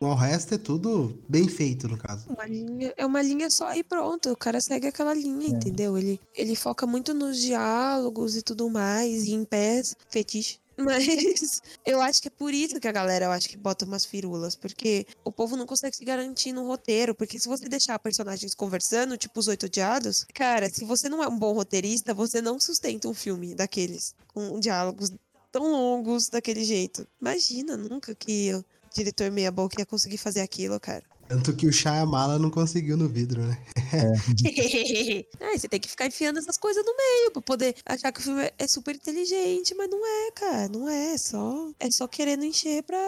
O 0.00 0.14
resto 0.14 0.54
é 0.54 0.58
tudo 0.58 1.16
bem 1.28 1.46
feito, 1.46 1.86
no 1.86 1.96
caso. 1.96 2.28
Uma 2.28 2.44
linha, 2.44 2.92
é 2.96 3.06
uma 3.06 3.22
linha 3.22 3.48
só 3.48 3.72
e 3.72 3.84
pronto. 3.84 4.32
O 4.32 4.36
cara 4.36 4.60
segue 4.60 4.88
aquela 4.88 5.14
linha, 5.14 5.46
entendeu? 5.46 5.96
Ele, 5.96 6.20
ele 6.34 6.56
foca 6.56 6.84
muito 6.86 7.14
nos 7.14 7.40
diálogos 7.40 8.36
e 8.36 8.42
tudo 8.42 8.68
mais, 8.68 9.26
e 9.26 9.32
em 9.32 9.44
pés, 9.44 9.94
fetiche. 10.08 10.58
Mas 10.76 11.60
eu 11.86 12.00
acho 12.00 12.20
que 12.20 12.28
é 12.28 12.30
por 12.30 12.52
isso 12.52 12.80
que 12.80 12.88
a 12.88 12.92
galera, 12.92 13.26
eu 13.26 13.30
acho 13.30 13.48
que 13.48 13.56
bota 13.56 13.84
umas 13.84 14.04
firulas. 14.04 14.56
Porque 14.56 15.06
o 15.24 15.30
povo 15.30 15.56
não 15.56 15.66
consegue 15.66 15.94
se 15.94 16.04
garantir 16.04 16.50
no 16.50 16.66
roteiro. 16.66 17.14
Porque 17.14 17.38
se 17.38 17.46
você 17.46 17.68
deixar 17.68 17.96
personagens 18.00 18.54
conversando, 18.54 19.16
tipo 19.16 19.38
os 19.38 19.46
oito 19.46 19.66
odiados, 19.66 20.26
cara, 20.34 20.68
se 20.68 20.84
você 20.84 21.08
não 21.08 21.22
é 21.22 21.28
um 21.28 21.38
bom 21.38 21.52
roteirista, 21.52 22.12
você 22.12 22.40
não 22.42 22.58
sustenta 22.58 23.06
um 23.06 23.14
filme 23.14 23.54
daqueles. 23.54 24.16
Com 24.26 24.58
diálogos 24.58 25.12
tão 25.52 25.70
longos 25.70 26.28
daquele 26.28 26.64
jeito. 26.64 27.06
Imagina, 27.20 27.76
nunca 27.76 28.14
que 28.14 28.52
o 28.54 28.64
diretor 28.94 29.30
meia 29.30 29.52
boca 29.52 29.80
ia 29.80 29.86
conseguir 29.86 30.16
fazer 30.18 30.40
aquilo, 30.40 30.80
cara. 30.80 31.02
Tanto 31.28 31.54
que 31.54 31.66
o 31.66 31.72
Shyamala 31.72 32.38
não 32.38 32.50
conseguiu 32.50 32.96
no 32.96 33.08
vidro, 33.08 33.42
né? 33.42 33.58
Aí 35.40 35.58
você 35.58 35.68
tem 35.68 35.80
que 35.80 35.88
ficar 35.88 36.06
enfiando 36.06 36.38
essas 36.38 36.58
coisas 36.58 36.84
no 36.84 36.94
meio 36.96 37.30
pra 37.30 37.42
poder 37.42 37.74
achar 37.86 38.12
que 38.12 38.20
o 38.20 38.22
filme 38.22 38.50
é 38.58 38.66
super 38.66 38.94
inteligente, 38.94 39.74
mas 39.74 39.88
não 39.88 40.04
é, 40.06 40.30
cara. 40.32 40.68
Não 40.68 40.88
é. 40.88 41.12
É 41.14 41.18
só, 41.18 41.70
é 41.78 41.90
só 41.90 42.06
querendo 42.08 42.44
encher 42.44 42.82
pra 42.82 42.98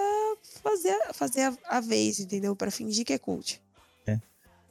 fazer, 0.63 0.91
a- 0.91 1.13
fazer 1.13 1.41
a, 1.43 1.57
a 1.69 1.81
vez, 1.81 2.21
entendeu? 2.21 2.55
Pra 2.55 2.71
fingir 2.71 3.05
que 3.05 3.13
é 3.13 3.19
cult. 3.19 3.61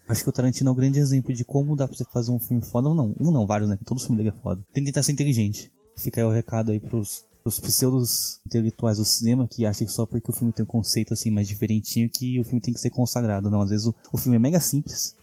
Acho 0.05 0.21
que 0.23 0.29
o 0.29 0.33
Tarantino 0.33 0.69
é 0.69 0.73
um 0.73 0.75
grande 0.75 0.99
exemplo 0.99 1.33
de 1.33 1.45
como 1.45 1.77
dá 1.77 1.87
pra 1.87 1.95
você 1.95 2.03
fazer 2.11 2.29
um 2.29 2.37
filme 2.37 2.61
foda 2.61 2.89
ou 2.89 2.93
não. 2.95 3.15
Um 3.17 3.31
não, 3.31 3.47
vários, 3.47 3.69
né? 3.69 3.79
Todo 3.85 4.01
filme 4.01 4.17
dele 4.17 4.29
é 4.37 4.41
foda. 4.43 4.61
Tem 4.73 4.83
que 4.83 4.91
tentar 4.91 5.01
ser 5.01 5.13
inteligente. 5.13 5.71
Fica 5.95 6.19
aí 6.19 6.25
o 6.25 6.29
recado 6.29 6.73
aí 6.73 6.79
pros, 6.79 7.23
pros 7.43 7.59
pseudos 7.59 8.39
intelectuais 8.45 8.97
do 8.97 9.05
cinema 9.05 9.47
que 9.47 9.65
acham 9.65 9.85
que 9.85 9.91
só 9.91 10.05
porque 10.05 10.31
o 10.31 10.33
filme 10.33 10.53
tem 10.53 10.63
um 10.63 10.67
conceito 10.67 11.13
assim 11.13 11.29
mais 11.29 11.47
diferentinho 11.47 12.09
que 12.09 12.39
o 12.39 12.43
filme 12.43 12.61
tem 12.61 12.73
que 12.73 12.79
ser 12.79 12.89
consagrado. 12.89 13.51
Não, 13.51 13.61
às 13.61 13.69
vezes 13.69 13.85
o, 13.85 13.93
o 14.11 14.17
filme 14.17 14.37
é 14.37 14.39
mega 14.39 14.59
simples 14.61 15.15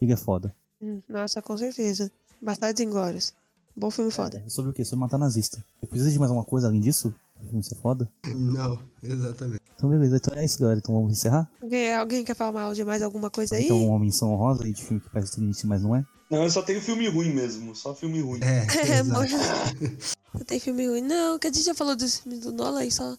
e 0.00 0.04
ele 0.04 0.12
é 0.12 0.16
foda. 0.16 0.54
Hum, 0.82 1.00
Nossa, 1.08 1.40
com 1.40 1.56
certeza. 1.56 2.10
Bastardos 2.42 2.80
Inglórios. 2.80 3.32
Bom 3.76 3.90
filme 3.90 4.10
foda. 4.10 4.42
É 4.44 4.48
sobre 4.50 4.72
o 4.72 4.74
quê? 4.74 4.84
Sobre 4.84 5.00
matar 5.00 5.18
nazista. 5.18 5.64
Precisa 5.88 6.10
de 6.10 6.18
mais 6.18 6.30
alguma 6.30 6.44
coisa 6.44 6.66
além 6.66 6.80
disso? 6.80 7.14
O 7.40 7.46
filme 7.46 7.62
ser 7.62 7.76
foda? 7.76 8.10
Não, 8.26 8.78
exatamente. 9.00 9.62
Então 9.76 9.88
beleza, 9.88 10.16
então 10.16 10.34
é 10.36 10.44
isso 10.44 10.58
galera. 10.58 10.80
Então 10.80 10.92
vamos 10.92 11.12
encerrar? 11.12 11.48
Alguém, 11.62 11.94
alguém 11.94 12.24
quer 12.24 12.34
falar 12.34 12.50
mal 12.50 12.74
de 12.74 12.84
mais 12.84 13.00
alguma 13.00 13.30
coisa 13.30 13.54
aí? 13.54 13.66
Então 13.66 13.86
uma 13.86 14.00
menção 14.00 14.32
honrosa 14.32 14.64
aí 14.64 14.72
de 14.72 14.82
filme 14.82 15.00
que 15.00 15.08
parece 15.08 15.32
inteligente, 15.34 15.64
mas 15.68 15.80
não 15.82 15.94
é. 15.94 16.04
Não, 16.28 16.42
eu 16.42 16.50
só 16.50 16.60
tenho 16.60 16.82
filme 16.82 17.08
ruim 17.08 17.32
mesmo. 17.32 17.74
Só 17.74 17.94
filme 17.94 18.20
ruim. 18.20 18.40
É, 18.42 18.66
É, 18.98 19.02
tem 20.46 20.60
filme 20.60 20.86
ruim, 20.86 21.00
não. 21.02 21.38
Que 21.38 21.46
a 21.48 21.52
gente 21.52 21.64
já 21.64 21.74
falou 21.74 21.96
dos 21.96 22.18
filmes 22.18 22.40
do 22.40 22.52
Nolan 22.52 22.80
aí, 22.80 22.90
só 22.90 23.16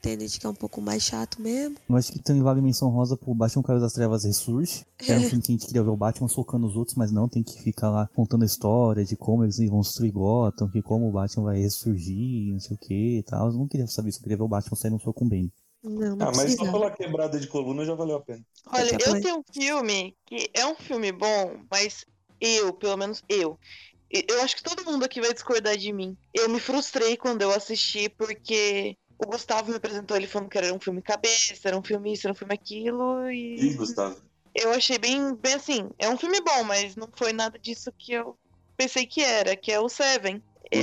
Tenet 0.00 0.38
que 0.38 0.46
é 0.46 0.48
um 0.48 0.54
pouco 0.54 0.80
mais 0.80 1.02
chato 1.02 1.40
mesmo. 1.40 1.76
Eu 1.88 1.96
acho 1.96 2.12
que 2.12 2.18
também 2.20 2.42
vale 2.42 2.60
menção 2.60 2.88
rosa 2.88 3.16
pro 3.16 3.34
Batman 3.34 3.62
Caiu 3.62 3.80
das 3.80 3.92
Trevas 3.92 4.24
Ressurge. 4.24 4.84
que 4.96 5.10
Era 5.10 5.20
um 5.20 5.24
filme 5.24 5.42
que 5.42 5.52
a 5.52 5.54
gente 5.54 5.66
queria 5.66 5.82
ver 5.82 5.90
o 5.90 5.96
Batman 5.96 6.28
socando 6.28 6.66
os 6.66 6.76
outros, 6.76 6.96
mas 6.96 7.10
não, 7.10 7.28
tem 7.28 7.42
que 7.42 7.60
ficar 7.62 7.90
lá 7.90 8.08
contando 8.14 8.42
a 8.42 8.46
história 8.46 9.04
de 9.04 9.16
como 9.16 9.44
eles 9.44 9.58
vão 9.68 9.80
destruir 9.80 10.12
Gotham, 10.12 10.68
que 10.68 10.82
como 10.82 11.08
o 11.08 11.12
Batman 11.12 11.44
vai 11.44 11.58
ressurgir, 11.58 12.52
não 12.52 12.60
sei 12.60 12.76
o 12.76 12.78
que 12.78 13.18
e 13.18 13.22
tal. 13.22 13.48
Eu 13.48 13.54
não 13.54 13.66
queria 13.66 13.86
saber 13.86 14.10
isso, 14.10 14.18
eu 14.18 14.22
queria 14.22 14.36
ver 14.36 14.42
o 14.44 14.48
Batman 14.48 14.76
sair 14.76 14.90
no 14.90 15.00
soco 15.00 15.14
com 15.20 15.24
o 15.24 15.28
Bane. 15.28 15.52
Não, 15.82 16.16
não 16.16 16.26
Ah, 16.28 16.32
mas 16.34 16.54
só 16.54 16.70
pela 16.70 16.90
quebrada 16.90 17.38
de 17.40 17.46
coluna 17.46 17.84
já 17.84 17.94
valeu 17.94 18.16
a 18.16 18.20
pena. 18.20 18.44
Olha, 18.66 18.90
eu 19.00 19.20
tenho 19.20 19.38
um 19.38 19.42
filme 19.52 20.16
que 20.26 20.50
é 20.52 20.66
um 20.66 20.74
filme 20.74 21.12
bom, 21.12 21.60
mas 21.70 22.04
eu, 22.40 22.72
pelo 22.72 22.96
menos 22.96 23.22
eu, 23.28 23.58
e- 23.87 23.87
eu 24.10 24.40
acho 24.42 24.56
que 24.56 24.62
todo 24.62 24.84
mundo 24.84 25.04
aqui 25.04 25.20
vai 25.20 25.32
discordar 25.32 25.76
de 25.76 25.92
mim. 25.92 26.16
Eu 26.32 26.48
me 26.48 26.58
frustrei 26.60 27.16
quando 27.16 27.42
eu 27.42 27.50
assisti, 27.52 28.08
porque 28.08 28.96
o 29.18 29.26
Gustavo 29.26 29.70
me 29.70 29.76
apresentou 29.76 30.16
ele 30.16 30.26
falando 30.26 30.48
que 30.48 30.58
era 30.58 30.72
um 30.72 30.80
filme 30.80 31.02
cabeça, 31.02 31.56
era 31.68 31.76
um 31.76 31.82
filme 31.82 32.12
isso, 32.12 32.26
era 32.26 32.32
um 32.32 32.36
filme 32.36 32.54
aquilo, 32.54 33.30
Ih, 33.30 33.70
e 33.70 33.74
Gustavo. 33.74 34.16
eu 34.54 34.70
achei 34.72 34.98
bem, 34.98 35.34
bem 35.34 35.54
assim, 35.54 35.90
é 35.98 36.08
um 36.08 36.16
filme 36.16 36.40
bom, 36.40 36.64
mas 36.64 36.96
não 36.96 37.08
foi 37.16 37.32
nada 37.32 37.58
disso 37.58 37.92
que 37.98 38.12
eu 38.12 38.36
pensei 38.76 39.06
que 39.06 39.22
era, 39.22 39.56
que 39.56 39.72
é 39.72 39.80
o 39.80 39.88
Seven. 39.88 40.42
Eu- 40.70 40.82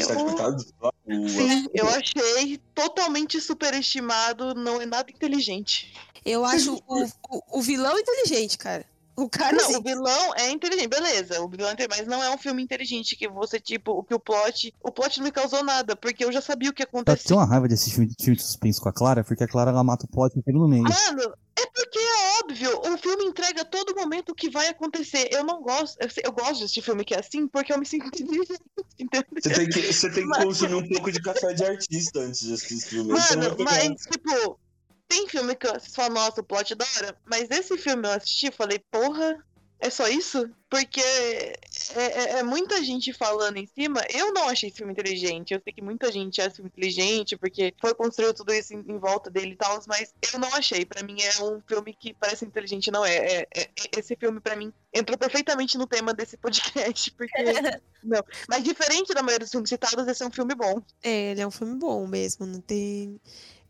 Sim, 1.28 1.68
eu 1.74 1.88
achei 1.90 2.58
totalmente 2.74 3.40
superestimado, 3.40 4.54
não 4.56 4.82
é 4.82 4.86
nada 4.86 5.12
inteligente. 5.12 5.94
Eu 6.26 6.44
acho 6.44 6.76
o, 6.88 7.04
o, 7.30 7.60
o 7.60 7.62
vilão 7.62 7.98
inteligente, 7.98 8.58
cara. 8.58 8.86
O 9.18 9.30
cara, 9.30 9.56
Não, 9.56 9.80
o 9.80 9.82
vilão 9.84 10.36
é 10.36 10.50
inteligente, 10.52 10.90
beleza. 10.90 11.42
O 11.42 11.48
vilão 11.48 11.70
é 11.70 11.74
inteligente, 11.74 11.98
mas 12.00 12.08
não 12.08 12.22
é 12.22 12.30
um 12.30 12.38
filme 12.38 12.62
inteligente 12.62 13.16
que 13.16 13.28
você, 13.30 13.60
tipo, 13.60 13.92
o 13.92 14.04
que 14.04 14.14
o 14.14 14.20
plot. 14.20 14.74
O 14.84 14.92
plot 14.92 15.18
não 15.20 15.26
me 15.26 15.32
causou 15.32 15.64
nada, 15.64 15.96
porque 15.96 16.26
eu 16.26 16.32
já 16.32 16.42
sabia 16.42 16.70
o 16.70 16.74
que 16.74 16.84
ia 16.84 16.90
Eu 16.94 17.04
tenho 17.18 17.40
uma 17.40 17.46
raiva 17.46 17.68
desse 17.68 17.92
filme, 17.92 18.14
filme 18.20 18.36
de 18.36 18.44
suspense 18.44 18.82
com 18.82 18.90
a 18.90 18.94
Clara, 18.94 19.24
porque 19.24 19.44
a 19.44 19.48
Clara 19.48 19.72
ela 19.72 19.84
mata 19.84 20.06
o 20.06 20.10
plot 20.10 20.38
inteiro 20.38 20.60
no 20.60 20.68
meio. 20.68 20.84
Mano, 20.84 21.34
é 21.58 21.66
porque 21.68 21.98
é 21.98 22.40
óbvio. 22.42 22.94
O 22.94 22.98
filme 22.98 23.24
entrega 23.24 23.62
a 23.62 23.66
todo 23.66 23.96
momento 23.96 24.34
o 24.34 24.36
que 24.36 24.50
vai 24.50 24.68
acontecer. 24.68 25.30
Eu 25.32 25.44
não 25.46 25.62
gosto. 25.62 25.98
Eu, 26.02 26.10
eu 26.26 26.32
gosto 26.34 26.60
desse 26.62 26.82
filme 26.82 27.06
que 27.06 27.14
é 27.14 27.20
assim, 27.20 27.48
porque 27.48 27.72
eu 27.72 27.80
me 27.80 27.86
sinto 27.86 28.08
inteligente, 28.20 28.60
entendeu? 29.00 29.26
Você 29.42 29.50
tem 29.50 29.70
que, 29.70 29.94
você 29.94 30.10
tem 30.12 30.24
que 30.24 30.30
Mas- 30.30 30.44
consumir 30.44 30.76
um 30.76 30.88
pouco 30.90 31.12
de 31.12 31.22
café 31.22 31.54
de 31.54 31.64
artista 31.64 32.20
antes 32.20 32.42
de 32.42 32.54
assistir 32.54 32.74
esse 32.76 32.88
filme. 32.90 33.14
Mano, 33.14 33.56
mas, 33.60 34.02
tipo, 34.02 34.60
tem 35.08 35.28
filme 35.28 35.56
que 35.56 35.68
você 35.68 35.90
fala, 35.90 36.10
nossa, 36.14 36.42
o 36.42 36.44
plot 36.44 36.74
é 36.74 36.76
da 36.76 36.86
hora. 36.98 37.18
Mas 37.26 37.50
esse 37.50 37.78
filme 37.78 38.08
eu 38.08 38.12
assisti 38.14 38.48
e 38.48 38.52
falei, 38.52 38.80
porra, 38.92 39.44
é 39.80 39.90
só 39.90 40.08
isso? 40.08 40.50
Porque 40.70 41.02
é, 41.02 41.54
é- 41.96 42.40
é 42.40 42.44
muita 42.44 42.84
gente 42.84 43.14
falando 43.14 43.58
em 43.58 43.68
cima. 43.68 44.02
Eu 44.10 44.34
não 44.34 44.50
achei 44.50 44.70
esse 44.70 44.78
filme 44.78 44.94
inteligente. 44.94 45.54
Eu 45.54 45.62
sei 45.64 45.74
que 45.74 45.82
muita 45.82 46.12
gente 46.12 46.40
acha 46.42 46.48
esse 46.48 46.56
filme 46.58 46.70
inteligente, 46.74 47.38
porque 47.38 47.74
foi 47.80 47.94
construído 47.94 48.34
tudo 48.36 48.54
isso 48.54 48.74
em, 48.74 48.80
em 48.80 48.98
volta 48.98 49.30
dele 49.30 49.52
e 49.52 49.56
tal, 49.56 49.80
mas 49.88 50.14
eu 50.34 50.40
não 50.40 50.54
achei. 50.56 50.86
Pra 50.86 51.04
mim 51.04 51.18
é 51.22 51.44
um 51.44 51.62
filme 51.68 51.94
que 51.94 52.14
parece 52.14 52.46
inteligente, 52.46 52.90
não 52.90 53.06
é. 53.06 53.16
É- 53.16 53.48
é- 53.56 53.62
é- 53.64 53.70
esse 54.00 54.16
filme, 54.16 54.40
pra 54.40 54.56
mim, 54.56 54.74
entrou 54.94 55.18
perfeitamente 55.18 55.78
no 55.78 55.86
tema 55.88 56.14
desse 56.14 56.36
podcast, 56.38 57.12
porque. 57.16 57.32
não. 58.04 58.24
Mas 58.50 58.64
diferente 58.64 59.14
da 59.14 59.22
maioria 59.22 59.40
dos 59.46 59.52
filmes 59.52 59.70
citados, 59.70 60.08
esse 60.08 60.24
é 60.24 60.26
um 60.28 60.32
filme 60.32 60.56
bom. 60.56 60.82
é, 61.04 61.32
ele 61.32 61.42
é 61.42 61.48
um 61.48 61.52
filme 61.52 61.76
bom 61.78 62.08
mesmo, 62.08 62.46
não 62.46 62.62
tem... 62.62 63.20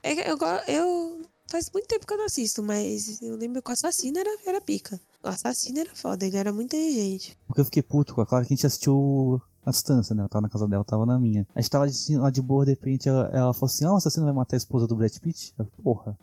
É, 0.05 0.15
que 0.15 0.29
eu, 0.29 0.37
go- 0.37 0.45
eu... 0.67 1.21
Faz 1.49 1.69
muito 1.71 1.87
tempo 1.87 2.07
que 2.07 2.13
eu 2.13 2.17
não 2.17 2.25
assisto, 2.25 2.63
mas 2.63 3.21
eu 3.21 3.35
lembro 3.35 3.61
que 3.61 3.69
o 3.69 3.73
assassino 3.73 4.17
era, 4.17 4.29
era 4.47 4.59
pica. 4.59 4.99
O 5.23 5.27
assassino 5.27 5.79
era 5.79 5.93
foda, 5.95 6.25
ele 6.25 6.37
era 6.37 6.51
muito 6.51 6.75
inteligente. 6.75 7.37
Porque 7.47 7.61
eu 7.61 7.65
fiquei 7.65 7.83
puto 7.83 8.15
com 8.15 8.21
a 8.21 8.25
Clara 8.25 8.43
que 8.45 8.53
a 8.53 8.55
gente 8.55 8.65
assistiu 8.65 9.39
a 9.63 9.69
distância, 9.69 10.15
né? 10.15 10.23
Eu 10.23 10.29
tava 10.29 10.41
na 10.41 10.49
casa 10.49 10.67
dela, 10.67 10.81
eu 10.81 10.85
tava 10.85 11.05
na 11.05 11.19
minha. 11.19 11.45
A 11.55 11.61
gente 11.61 11.69
tava 11.69 11.85
assim, 11.85 12.17
lá 12.17 12.31
de 12.31 12.41
boa, 12.41 12.65
de 12.65 12.71
repente 12.71 13.07
ela, 13.07 13.29
ela 13.31 13.53
falou 13.53 13.67
assim: 13.67 13.85
Ah, 13.85 13.93
o 13.93 13.97
assassino 13.97 14.25
vai 14.25 14.33
matar 14.33 14.55
a 14.55 14.57
esposa 14.57 14.87
do 14.87 14.95
Brad 14.95 15.15
Pitt? 15.19 15.53
Eu, 15.59 15.65
Porra. 15.83 16.17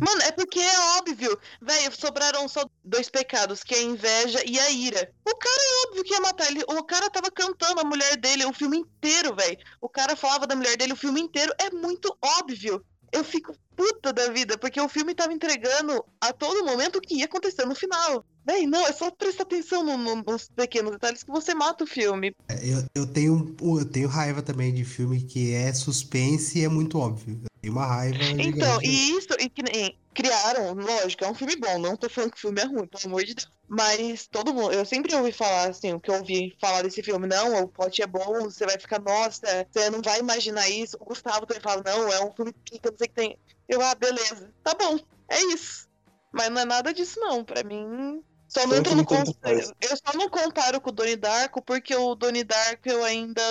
Mano, 0.00 0.22
é 0.22 0.32
porque 0.32 0.58
é 0.60 0.98
óbvio. 0.98 1.38
Velho, 1.62 1.94
sobraram 1.98 2.46
só 2.48 2.64
dois 2.84 3.08
pecados, 3.08 3.62
que 3.62 3.74
é 3.74 3.78
a 3.78 3.82
inveja 3.82 4.42
e 4.46 4.58
a 4.58 4.70
ira. 4.70 5.10
O 5.26 5.36
cara 5.36 5.62
é 5.62 5.86
óbvio 5.88 6.04
que 6.04 6.12
ia 6.12 6.20
matar 6.20 6.50
ele. 6.50 6.62
O 6.68 6.82
cara 6.84 7.08
tava 7.10 7.30
cantando 7.30 7.80
a 7.80 7.84
mulher 7.84 8.16
dele 8.18 8.44
o 8.46 8.52
filme 8.52 8.78
inteiro, 8.78 9.34
velho. 9.34 9.58
O 9.80 9.88
cara 9.88 10.16
falava 10.16 10.46
da 10.46 10.56
mulher 10.56 10.76
dele 10.76 10.92
o 10.92 10.96
filme 10.96 11.20
inteiro. 11.20 11.52
É 11.58 11.70
muito 11.70 12.14
óbvio. 12.22 12.84
Eu 13.14 13.22
fico 13.22 13.56
puta 13.76 14.12
da 14.12 14.30
vida, 14.30 14.56
porque 14.58 14.80
o 14.80 14.88
filme 14.88 15.14
tava 15.14 15.32
entregando 15.32 16.04
a 16.20 16.32
todo 16.32 16.64
momento 16.64 16.96
o 16.96 17.00
que 17.00 17.16
ia 17.16 17.24
acontecer 17.26 17.64
no 17.66 17.74
final. 17.74 18.24
Véi, 18.46 18.66
não, 18.66 18.86
é 18.86 18.92
só 18.92 19.10
prestar 19.10 19.44
atenção 19.44 19.82
no- 19.82 19.96
no- 19.96 20.22
nos 20.22 20.48
pequenos 20.48 20.92
detalhes 20.92 21.22
que 21.22 21.30
você 21.30 21.54
mata 21.54 21.84
o 21.84 21.86
filme. 21.86 22.32
Eu, 22.62 22.84
eu, 22.94 23.06
tenho, 23.06 23.56
eu 23.62 23.84
tenho 23.90 24.08
raiva 24.08 24.42
também 24.42 24.72
de 24.72 24.84
filme 24.84 25.22
que 25.22 25.54
é 25.54 25.72
suspense 25.72 26.58
e 26.58 26.64
é 26.64 26.68
muito 26.68 26.98
óbvio. 26.98 27.40
Eu 27.42 27.48
tenho 27.62 27.72
uma 27.74 27.86
raiva. 27.86 28.18
Então, 28.38 28.74
gigante. 28.80 28.86
e 28.86 29.10
isso, 29.16 29.28
e 29.40 29.48
que 29.48 29.62
nem 29.62 29.98
criaram, 30.12 30.74
lógico, 30.74 31.24
é 31.24 31.30
um 31.30 31.34
filme 31.34 31.56
bom, 31.56 31.78
não 31.78 31.96
tô 31.96 32.08
falando 32.08 32.30
que 32.32 32.36
o 32.38 32.40
filme 32.40 32.60
é 32.60 32.64
ruim, 32.66 32.86
pelo 32.86 33.06
amor 33.06 33.24
de 33.24 33.34
Deus. 33.34 33.48
Mas 33.66 34.26
todo 34.30 34.52
mundo, 34.54 34.72
eu 34.72 34.84
sempre 34.84 35.14
ouvi 35.14 35.32
falar, 35.32 35.70
assim, 35.70 35.92
o 35.94 35.98
que 35.98 36.10
eu 36.10 36.16
ouvi 36.16 36.54
falar 36.60 36.82
desse 36.82 37.02
filme, 37.02 37.26
não, 37.26 37.62
o 37.62 37.68
plot 37.68 38.00
é 38.02 38.06
bom, 38.06 38.42
você 38.42 38.66
vai 38.66 38.78
ficar, 38.78 39.00
nossa, 39.00 39.66
você 39.72 39.88
não 39.90 40.02
vai 40.02 40.20
imaginar 40.20 40.68
isso. 40.68 40.96
O 41.00 41.04
Gustavo 41.06 41.46
também 41.46 41.62
fala, 41.62 41.82
não, 41.84 42.12
é 42.12 42.22
um 42.24 42.32
filme 42.32 42.52
pica, 42.52 42.90
não 42.90 42.98
sei 42.98 43.06
o 43.06 43.08
que 43.08 43.14
tem. 43.14 43.38
Eu, 43.68 43.80
ah, 43.80 43.94
beleza, 43.94 44.52
tá 44.62 44.74
bom, 44.74 44.98
é 45.28 45.42
isso. 45.52 45.88
Mas 46.32 46.50
não 46.50 46.60
é 46.60 46.64
nada 46.64 46.92
disso, 46.92 47.18
não, 47.20 47.44
pra 47.44 47.62
mim. 47.62 48.22
Só 48.48 48.66
não 48.66 48.76
entra 48.76 48.94
no. 48.94 49.02
Eu 49.02 49.96
só 49.96 50.16
não 50.16 50.28
comparo 50.28 50.80
com 50.80 50.90
o 50.90 50.92
Donnie 50.92 51.16
Darko, 51.16 51.60
porque 51.60 51.94
o 51.94 52.14
Donnie 52.14 52.44
Darko 52.44 52.88
eu 52.88 53.04
ainda. 53.04 53.42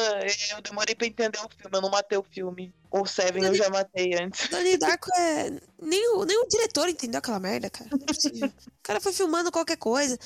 Eu 0.51 0.61
demorei 0.61 0.95
pra 0.95 1.07
entender 1.07 1.39
o 1.39 1.49
filme, 1.49 1.78
eu 1.78 1.82
não 1.82 1.89
matei 1.89 2.18
o 2.18 2.24
filme. 2.24 2.74
O 2.89 3.05
Seven 3.05 3.43
eu 3.43 3.53
já 3.53 3.70
matei 3.70 4.14
antes. 4.16 4.47
Donnie 4.47 4.78
Darko 4.78 5.09
é. 5.18 5.49
Nem 5.82 6.16
o, 6.16 6.24
nem 6.24 6.38
o 6.38 6.47
diretor 6.47 6.88
entendeu 6.88 7.20
aquela 7.20 7.39
merda, 7.39 7.70
cara. 7.70 7.89
Não 7.91 7.99
é 8.01 8.05
possível. 8.05 8.47
o 8.47 8.84
cara 8.84 9.01
foi 9.01 9.11
filmando 9.11 9.51
qualquer 9.51 9.78
coisa, 9.78 10.18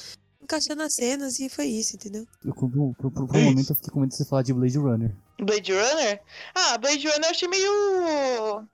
encaixando 0.47 0.81
as 0.81 0.93
cenas 0.93 1.39
e 1.39 1.49
foi 1.49 1.65
isso, 1.65 1.95
entendeu? 1.97 2.25
Eu, 2.43 2.53
por, 2.55 2.69
por, 2.69 2.95
por, 2.95 3.11
por 3.11 3.35
um 3.35 3.43
momento 3.43 3.69
eu 3.69 3.75
fiquei 3.75 3.91
com 3.91 3.99
medo 3.99 4.09
de 4.09 4.15
você 4.15 4.25
falar 4.25 4.43
de 4.43 4.53
Blade 4.53 4.77
Runner. 4.77 5.13
Blade 5.39 5.71
Runner? 5.71 6.21
Ah, 6.55 6.77
Blade 6.77 7.05
Runner 7.05 7.25
eu 7.25 7.29
achei 7.29 7.47
meio. 7.47 7.65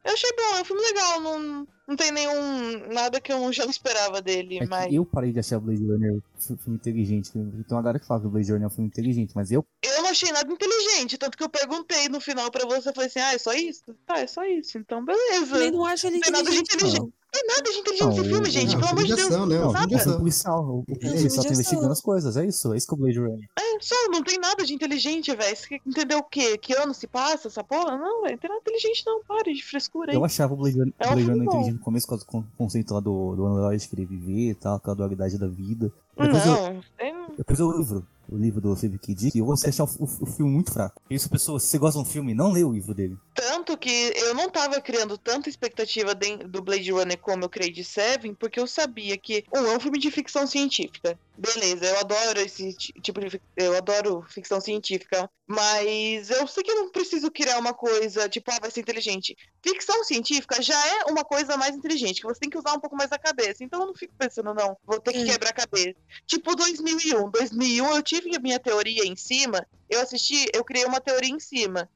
Eu 0.05 0.13
achei 0.13 0.30
bom, 0.32 0.57
é 0.57 0.61
um 0.61 0.65
filme 0.65 0.82
legal. 0.82 1.19
Não, 1.19 1.67
não 1.88 1.95
tem 1.97 2.11
nenhum. 2.11 2.88
nada 2.93 3.19
que 3.19 3.34
eu 3.34 3.51
já 3.51 3.63
não 3.63 3.71
esperava 3.71 4.21
dele, 4.21 4.59
É 4.59 4.65
mas. 4.67 4.93
eu 4.93 5.03
parei 5.03 5.34
de 5.34 5.39
achar 5.39 5.59
Blade 5.59 5.84
Runner 5.84 6.13
um 6.15 6.57
filme 6.57 6.78
inteligente. 6.78 7.32
Tem 7.32 7.41
uma 7.71 7.82
galera 7.82 7.99
que 7.99 8.05
fala 8.05 8.21
que 8.21 8.28
o 8.28 8.30
Blade 8.30 8.51
Runner 8.51 8.63
é 8.63 8.67
um 8.67 8.69
filme 8.69 8.88
inteligente, 8.88 9.34
mas 9.36 9.51
eu 9.51 9.65
Eu 9.82 10.03
não 10.03 10.09
achei 10.09 10.32
nada 10.32 10.49
inteligente, 10.51 11.17
tanto 11.17 11.38
que 11.38 11.43
eu 11.43 11.49
perguntei 11.49 12.07
no 12.07 12.21
final 12.21 12.49
pra 12.51 12.65
você, 12.65 12.89
eu 12.89 12.93
falei 12.93 13.07
assim, 13.07 13.19
ah, 13.19 13.34
é 13.34 13.38
só 13.38 13.51
isso? 13.53 13.84
Tá, 14.05 14.19
é 14.19 14.28
só 14.28 14.45
isso, 14.45 14.78
então 14.78 15.03
beleza. 15.03 15.51
Também 15.53 15.71
não 15.71 15.86
acho 15.86 16.07
ele 16.07 16.15
Não 16.17 16.21
tem 16.21 16.32
nada 16.32 16.49
de 16.49 16.57
inteligente, 16.59 16.99
não. 16.99 17.11
Tem 17.34 17.48
nada 17.48 17.64
de 17.64 17.78
inteligente 17.80 18.02
Não, 18.02 18.10
nesse 18.10 18.30
filme, 18.30 18.48
o- 18.48 18.52
gente. 18.52 18.74
não, 18.76 18.80
Pelo 18.80 18.92
amor 18.92 19.04
de 19.04 19.16
Deus. 19.16 19.30
né? 19.30 19.38
Não, 19.38 19.46
nada. 19.72 19.96
é 19.96 20.08
um 20.08 20.18
policial. 20.20 20.64
O, 20.66 20.80
o 20.80 20.86
policial 20.86 21.44
tá 21.46 21.52
investigando 21.52 21.92
as 21.92 22.02
coisas. 22.02 22.38
É 22.38 22.46
isso, 22.46 22.74
é 22.74 22.78
isso 22.78 22.88
que 22.88 22.94
é 22.94 22.96
o 22.96 23.00
Blade 23.00 23.20
Runner. 23.20 23.50
É, 23.60 23.80
só 23.82 23.96
não 24.10 24.24
tem 24.24 24.38
nada 24.40 24.64
de 24.64 24.74
inteligente, 24.74 25.36
velho. 25.36 25.56
Você 25.58 25.68
quer 25.68 25.82
entender 25.86 26.16
o 26.16 26.24
quê? 26.24 26.58
Que 26.58 26.74
ano 26.76 26.94
se 26.94 27.08
passa 27.08 27.48
essa 27.48 27.64
porra? 27.64 27.98
Não, 27.98 28.22
velho. 28.22 28.34
Não 28.34 28.38
tem 28.40 28.50
nada 28.50 28.62
inteligente, 28.62 29.04
não. 29.06 29.24
Pare 29.24 29.54
de 29.54 29.64
frescura 29.64 30.12
aí. 30.12 30.16
Eu 30.18 30.24
achava 30.24 30.54
o 30.54 30.58
Blade 30.58 30.78
Runner, 30.78 30.94
É 31.00 31.08
Blade 31.08 31.24
Runner 31.24 31.44
inteligente 31.48 31.74
no 31.74 31.80
começo, 31.80 32.06
por 32.06 32.12
causa 32.12 32.26
do 32.26 32.28
con- 32.32 32.44
conceito 32.58 32.94
lá 32.94 33.00
do, 33.00 33.36
do 33.36 33.46
Android 33.46 33.88
querer 33.90 34.06
viver 34.06 34.52
e 34.52 34.56
tal, 34.56 34.76
aquela 34.76 34.96
dualidade 34.96 35.38
da 35.38 35.48
vida. 35.48 35.92
Depois, 36.16 36.46
eu, 36.46 36.52
Não, 36.54 36.84
é- 37.00 37.14
depois 37.38 37.60
eu 37.60 37.72
livro, 37.72 38.06
o 38.30 38.38
livro 38.38 38.62
do 38.62 38.76
Philip 38.76 39.00
K. 39.00 39.16
Dick, 39.16 39.36
e 39.36 39.40
eu 39.40 39.46
vou 39.46 39.56
achar 39.56 39.84
o, 39.84 39.88
o, 40.00 40.04
o 40.22 40.26
filme 40.28 40.52
muito 40.52 40.72
fraco. 40.72 41.02
Isso, 41.10 41.28
pessoas, 41.28 41.64
se 41.64 41.70
você 41.72 41.78
gosta 41.80 42.00
de 42.00 42.08
um 42.08 42.10
filme, 42.10 42.36
não 42.36 42.52
lê 42.52 42.64
o 42.64 42.72
livro 42.72 42.94
dele. 42.94 43.18
Tanto 43.34 43.76
que 43.76 44.14
eu 44.16 44.36
não 44.36 44.48
tava 44.48 44.80
criando 44.80 45.18
tanta 45.18 45.50
expectativa 45.50 46.14
de- 46.14 46.38
do 46.38 46.62
Blade 46.62 46.92
Runner 46.92 47.18
como 47.24 47.43
eu 47.45 47.49
criei 47.49 47.71
de 47.71 47.84
Seven, 47.84 48.36
porque 48.36 48.59
eu 48.59 48.67
sabia 48.67 49.17
que, 49.17 49.43
um, 49.55 49.65
é 49.65 49.76
um 49.76 49.80
filme 49.80 49.97
de 49.97 50.11
ficção 50.11 50.45
científica. 50.45 51.17
Beleza, 51.36 51.86
eu 51.86 51.97
adoro 51.99 52.39
esse 52.41 52.74
ti- 52.76 52.93
tipo 53.01 53.19
de. 53.19 53.41
Eu 53.57 53.76
adoro 53.76 54.21
ficção 54.30 54.61
científica. 54.61 55.28
Mas 55.47 56.30
eu 56.30 56.45
sei 56.47 56.63
que 56.63 56.71
eu 56.71 56.76
não 56.76 56.91
preciso 56.91 57.30
criar 57.32 57.57
uma 57.59 57.74
coisa, 57.74 58.30
tipo, 58.30 58.49
ah, 58.51 58.59
vai 58.61 58.69
ser 58.71 58.82
inteligente. 58.82 59.36
Ficção 59.65 60.03
científica 60.03 60.61
já 60.61 60.78
é 60.99 61.03
uma 61.11 61.24
coisa 61.24 61.57
mais 61.57 61.76
inteligente, 61.76 62.21
que 62.21 62.28
você 62.28 62.39
tem 62.39 62.49
que 62.49 62.57
usar 62.57 62.74
um 62.74 62.80
pouco 62.80 62.95
mais 62.95 63.11
a 63.11 63.17
cabeça. 63.17 63.63
Então 63.63 63.82
eu 63.82 63.88
não 63.88 63.95
fico 63.95 64.13
pensando, 64.17 64.53
não, 64.53 64.78
vou 64.86 64.99
ter 64.99 65.11
que 65.13 65.19
Hum. 65.24 65.26
quebrar 65.26 65.49
a 65.49 65.53
cabeça. 65.53 65.95
Tipo 66.28 66.55
2001. 66.55 67.30
2001 67.32 67.95
eu 67.95 68.03
tive 68.03 68.36
a 68.36 68.39
minha 68.39 68.59
teoria 68.59 69.05
em 69.05 69.15
cima, 69.15 69.65
eu 69.89 69.99
assisti, 70.01 70.45
eu 70.53 70.63
criei 70.63 70.86
uma 70.86 71.01
teoria 71.01 71.30
em 71.34 71.39
cima. 71.39 71.89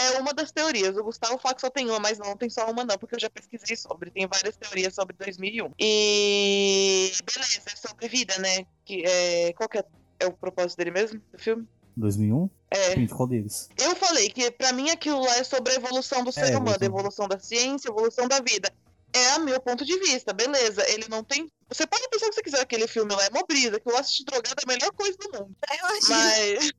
É 0.00 0.18
uma 0.18 0.32
das 0.32 0.50
teorias. 0.50 0.96
O 0.96 1.04
Gustavo 1.04 1.38
fala 1.38 1.54
que 1.54 1.60
só 1.60 1.68
tem 1.70 1.88
uma, 1.88 2.00
mas 2.00 2.18
não 2.18 2.36
tem 2.36 2.48
só 2.48 2.70
uma, 2.70 2.84
não, 2.84 2.96
porque 2.96 3.16
eu 3.16 3.20
já 3.20 3.28
pesquisei 3.28 3.76
sobre. 3.76 4.10
Tem 4.10 4.26
várias 4.26 4.56
teorias 4.56 4.94
sobre 4.94 5.14
2001. 5.16 5.72
E. 5.78 7.12
Beleza, 7.24 7.60
é 7.66 7.76
sobre 7.76 8.08
vida, 8.08 8.38
né? 8.38 8.64
Que, 8.84 9.04
é... 9.04 9.52
Qual 9.52 9.68
que 9.68 9.78
é, 9.78 9.84
é 10.20 10.26
o 10.26 10.32
propósito 10.32 10.78
dele 10.78 10.90
mesmo, 10.90 11.20
do 11.32 11.38
filme? 11.38 11.68
2001? 11.96 12.50
É. 12.70 13.06
Qual 13.08 13.28
deles? 13.28 13.68
Eu 13.76 13.94
falei 13.96 14.30
que 14.30 14.50
pra 14.52 14.72
mim 14.72 14.90
aquilo 14.90 15.20
lá 15.20 15.36
é 15.36 15.44
sobre 15.44 15.72
a 15.72 15.76
evolução 15.76 16.24
do 16.24 16.32
ser 16.32 16.52
É, 16.52 16.56
humano, 16.56 16.78
a 16.80 16.84
evolução. 16.84 17.28
da 17.28 17.38
ciência, 17.38 17.90
a 17.90 17.92
evolução 17.92 18.26
da 18.26 18.40
vida. 18.40 18.72
É 19.12 19.36
o 19.36 19.40
meu 19.40 19.60
ponto 19.60 19.84
de 19.84 19.98
vista, 19.98 20.32
beleza. 20.32 20.88
Ele 20.88 21.06
não 21.08 21.24
tem. 21.24 21.50
Você 21.68 21.86
pode 21.86 22.08
pensar 22.08 22.26
o 22.26 22.28
que 22.30 22.36
você 22.36 22.42
quiser, 22.42 22.60
aquele 22.60 22.86
filme 22.86 23.12
lá 23.14 23.24
é 23.24 23.30
mó 23.30 23.42
brisa, 23.46 23.76
aquilo 23.76 23.92
lá 23.94 24.00
assistir 24.00 24.24
drogado 24.24 24.54
é 24.60 24.64
a 24.64 24.72
melhor 24.72 24.92
coisa 24.92 25.18
do 25.18 25.38
mundo. 25.38 25.56
Eu 25.68 25.76
imagino. 25.76 26.08
Mas. 26.08 26.72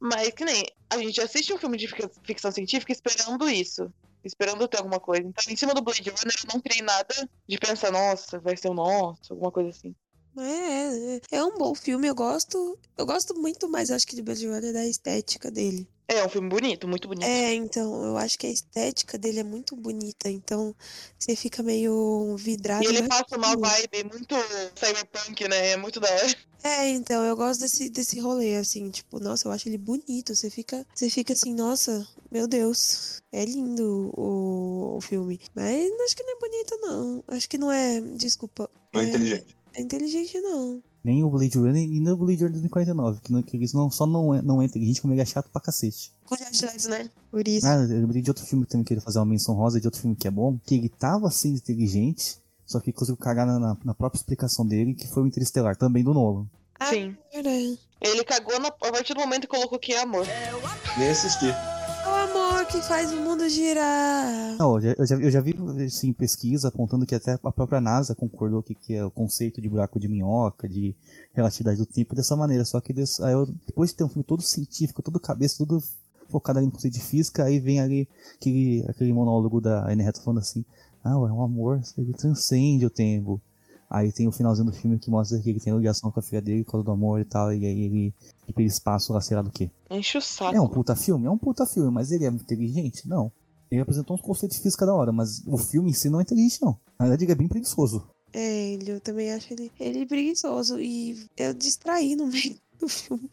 Mas 0.00 0.30
que 0.30 0.44
nem. 0.44 0.64
A 0.88 0.98
gente 0.98 1.20
assiste 1.20 1.52
um 1.52 1.58
filme 1.58 1.76
de 1.76 1.86
fic- 1.86 2.10
ficção 2.24 2.50
científica 2.50 2.90
esperando 2.90 3.48
isso. 3.48 3.92
Esperando 4.24 4.66
ter 4.66 4.78
alguma 4.78 4.98
coisa. 4.98 5.22
Então, 5.22 5.52
em 5.52 5.56
cima 5.56 5.74
do 5.74 5.82
Blade 5.82 6.02
Runner, 6.10 6.34
eu 6.42 6.54
não 6.54 6.60
criei 6.60 6.82
nada 6.82 7.14
de 7.48 7.58
pensar, 7.58 7.90
nossa, 7.92 8.38
vai 8.38 8.56
ser 8.56 8.68
o 8.68 8.74
nosso, 8.74 9.32
alguma 9.32 9.50
coisa 9.52 9.70
assim. 9.70 9.94
É, 10.38 11.16
é, 11.16 11.20
é 11.38 11.44
um 11.44 11.56
bom 11.56 11.74
filme, 11.74 12.06
eu 12.08 12.14
gosto. 12.14 12.78
Eu 12.96 13.06
gosto 13.06 13.34
muito 13.34 13.68
mais, 13.68 13.90
acho 13.90 14.06
que, 14.06 14.16
de 14.16 14.22
Blade 14.22 14.46
Runner 14.46 14.72
da 14.72 14.86
estética 14.86 15.50
dele. 15.50 15.88
É 16.12 16.24
um 16.24 16.28
filme 16.28 16.48
bonito, 16.48 16.88
muito 16.88 17.06
bonito. 17.06 17.24
É, 17.24 17.54
então, 17.54 18.02
eu 18.02 18.16
acho 18.16 18.36
que 18.36 18.44
a 18.44 18.50
estética 18.50 19.16
dele 19.16 19.38
é 19.38 19.44
muito 19.44 19.76
bonita, 19.76 20.28
então 20.28 20.74
você 21.16 21.36
fica 21.36 21.62
meio 21.62 22.34
vidrado. 22.36 22.82
E 22.82 22.88
ele 22.88 23.02
né? 23.02 23.06
passa 23.06 23.36
uma 23.36 23.56
vibe 23.56 24.10
muito 24.10 24.34
cyberpunk, 24.74 25.46
né? 25.46 25.68
É 25.68 25.76
muito 25.76 26.00
da 26.00 26.10
hora. 26.10 26.36
É, 26.64 26.88
então, 26.88 27.24
eu 27.24 27.36
gosto 27.36 27.60
desse, 27.60 27.88
desse 27.88 28.18
rolê, 28.18 28.56
assim, 28.56 28.90
tipo, 28.90 29.20
nossa, 29.20 29.46
eu 29.46 29.52
acho 29.52 29.68
ele 29.68 29.78
bonito. 29.78 30.34
Você 30.34 30.50
fica, 30.50 30.84
você 30.92 31.08
fica 31.08 31.32
assim, 31.32 31.54
nossa, 31.54 32.04
meu 32.28 32.48
Deus, 32.48 33.22
é 33.30 33.44
lindo 33.44 34.12
o, 34.16 34.96
o 34.96 35.00
filme. 35.00 35.40
Mas 35.54 35.92
acho 36.06 36.16
que 36.16 36.24
não 36.24 36.32
é 36.32 36.40
bonito, 36.40 36.78
não. 36.80 37.24
Acho 37.28 37.48
que 37.48 37.56
não 37.56 37.70
é, 37.70 38.00
desculpa. 38.00 38.68
Não 38.92 39.00
é 39.00 39.04
inteligente. 39.04 39.56
É 39.74 39.80
inteligente, 39.80 40.40
não. 40.40 40.82
Nem 41.02 41.24
o 41.24 41.30
Blade 41.30 41.56
Runner 41.58 41.82
e 41.82 41.98
nem 42.00 42.12
o 42.12 42.16
Blade 42.16 42.36
Runner 42.44 42.52
2049, 42.52 43.20
que, 43.22 43.32
não, 43.32 43.42
que 43.42 43.56
eles 43.56 43.72
não, 43.72 43.90
só 43.90 44.06
não 44.06 44.34
é, 44.34 44.42
não 44.42 44.60
é 44.60 44.66
inteligente, 44.66 45.00
como 45.00 45.14
ele 45.14 45.22
é 45.22 45.24
chato 45.24 45.48
pra 45.50 45.60
cacete. 45.60 46.12
Leto, 46.30 46.88
né? 46.90 47.10
Por 47.30 47.46
isso. 47.48 47.66
Ah, 47.66 47.74
eu 47.76 47.88
lembrei 48.00 48.20
de 48.22 48.30
outro 48.30 48.44
filme 48.44 48.64
que 48.66 48.70
também 48.72 48.84
queria 48.84 49.00
fazer 49.02 49.18
uma 49.18 49.24
menção 49.26 49.54
rosa, 49.54 49.80
de 49.80 49.86
outro 49.86 50.00
filme 50.00 50.14
que 50.14 50.28
é 50.28 50.30
bom, 50.30 50.58
que 50.64 50.74
ele 50.74 50.88
tava 50.90 51.30
sendo 51.30 51.56
inteligente, 51.56 52.36
só 52.66 52.78
que 52.80 52.92
conseguiu 52.92 53.16
cagar 53.16 53.46
na, 53.46 53.58
na- 53.58 53.76
na 53.84 53.94
própria 53.94 54.18
explicação 54.18 54.66
dele, 54.66 54.94
que 54.94 55.08
foi 55.08 55.22
o 55.22 55.26
Interestelar, 55.26 55.74
também 55.76 56.04
do 56.04 56.12
Nolan. 56.12 56.46
Ah, 56.78 56.86
Sim. 56.90 57.16
Verdade. 57.32 57.78
Ele 58.00 58.24
cagou 58.24 58.58
na- 58.60 58.68
a 58.68 58.92
partir 58.92 59.14
do 59.14 59.20
momento 59.20 59.42
que 59.42 59.48
colocou 59.48 59.78
que 59.78 59.92
é 59.92 60.02
amor. 60.02 60.26
Nem 60.98 61.08
assisti. 61.10 61.46
Amor 62.30 62.64
que 62.66 62.80
faz 62.82 63.12
o 63.12 63.16
mundo 63.16 63.48
girar. 63.48 64.56
Não, 64.58 64.78
eu 64.80 65.06
já, 65.06 65.16
eu 65.16 65.30
já, 65.30 65.40
vi 65.40 65.54
assim, 65.84 66.12
pesquisa 66.12 66.68
apontando 66.68 67.04
que 67.04 67.14
até 67.14 67.32
a 67.42 67.52
própria 67.52 67.80
NASA 67.80 68.14
concordou 68.14 68.62
que, 68.62 68.74
que 68.74 68.94
é 68.94 69.04
o 69.04 69.10
conceito 69.10 69.60
de 69.60 69.68
buraco 69.68 69.98
de 69.98 70.06
minhoca, 70.06 70.68
de 70.68 70.94
relatividade 71.34 71.78
do 71.78 71.86
tempo 71.86 72.14
dessa 72.14 72.36
maneira. 72.36 72.64
Só 72.64 72.80
que 72.80 72.92
eu- 72.92 73.46
depois 73.66 73.90
de 73.90 73.96
ter 73.96 74.04
um 74.04 74.08
filme 74.08 74.24
todo 74.24 74.42
científico, 74.42 75.02
todo 75.02 75.18
cabeça, 75.18 75.56
tudo 75.58 75.82
focado 76.28 76.58
ali 76.60 76.66
no 76.66 76.72
conceito 76.72 76.94
de 76.94 77.00
física, 77.00 77.44
aí 77.44 77.58
vem 77.58 77.80
ali 77.80 78.08
aquele, 78.36 78.84
aquele 78.88 79.12
monólogo 79.12 79.60
da 79.60 79.90
Anne 79.90 80.06
Hathaway 80.06 80.24
falando 80.24 80.38
assim, 80.38 80.64
ah, 81.02 81.10
é 81.10 81.14
um 81.16 81.42
amor, 81.42 81.80
ele 81.98 82.12
transcende 82.12 82.86
o 82.86 82.90
tempo. 82.90 83.40
Aí 83.90 84.12
tem 84.12 84.28
o 84.28 84.32
finalzinho 84.32 84.70
do 84.70 84.72
filme 84.72 85.00
que 85.00 85.10
mostra 85.10 85.40
que 85.40 85.50
ele 85.50 85.58
tem 85.58 85.76
ligação 85.76 86.12
com 86.12 86.20
a 86.20 86.22
filha 86.22 86.40
dele 86.40 86.64
causa 86.64 86.84
do 86.84 86.92
amor 86.92 87.20
e 87.20 87.24
tal, 87.24 87.52
e 87.52 87.66
aí 87.66 87.80
ele 87.80 88.14
ir 88.46 88.52
pelo 88.52 88.68
espaço 88.68 89.12
lá, 89.12 89.20
sei 89.20 89.36
lá 89.36 89.42
do 89.42 89.50
que. 89.50 89.68
Enche 89.90 90.16
o 90.16 90.20
saco. 90.20 90.54
É 90.54 90.60
um 90.60 90.68
puta 90.68 90.94
filme? 90.94 91.26
É 91.26 91.30
um 91.30 91.36
puta 91.36 91.66
filme, 91.66 91.90
mas 91.90 92.12
ele 92.12 92.24
é 92.24 92.28
inteligente? 92.28 93.08
Não. 93.08 93.32
Ele 93.68 93.80
apresentou 93.80 94.14
uns 94.14 94.22
conceitos 94.22 94.56
de 94.56 94.62
física 94.62 94.86
da 94.86 94.94
hora, 94.94 95.10
mas 95.10 95.42
o 95.44 95.58
filme 95.58 95.90
em 95.90 95.92
si 95.92 96.08
não 96.08 96.20
é 96.20 96.22
inteligente, 96.22 96.62
não. 96.62 96.78
Na 96.96 97.06
verdade, 97.06 97.24
ele 97.24 97.32
é 97.32 97.34
bem 97.34 97.48
preguiçoso. 97.48 98.08
É, 98.32 98.72
ele, 98.74 98.92
eu 98.92 99.00
também 99.00 99.32
acho 99.32 99.52
ele, 99.52 99.72
ele 99.80 100.06
preguiçoso. 100.06 100.78
E 100.78 101.26
eu 101.36 101.52
distraí 101.52 102.14
no 102.14 102.28
meio 102.28 102.56
do 102.78 102.88
filme. 102.88 103.28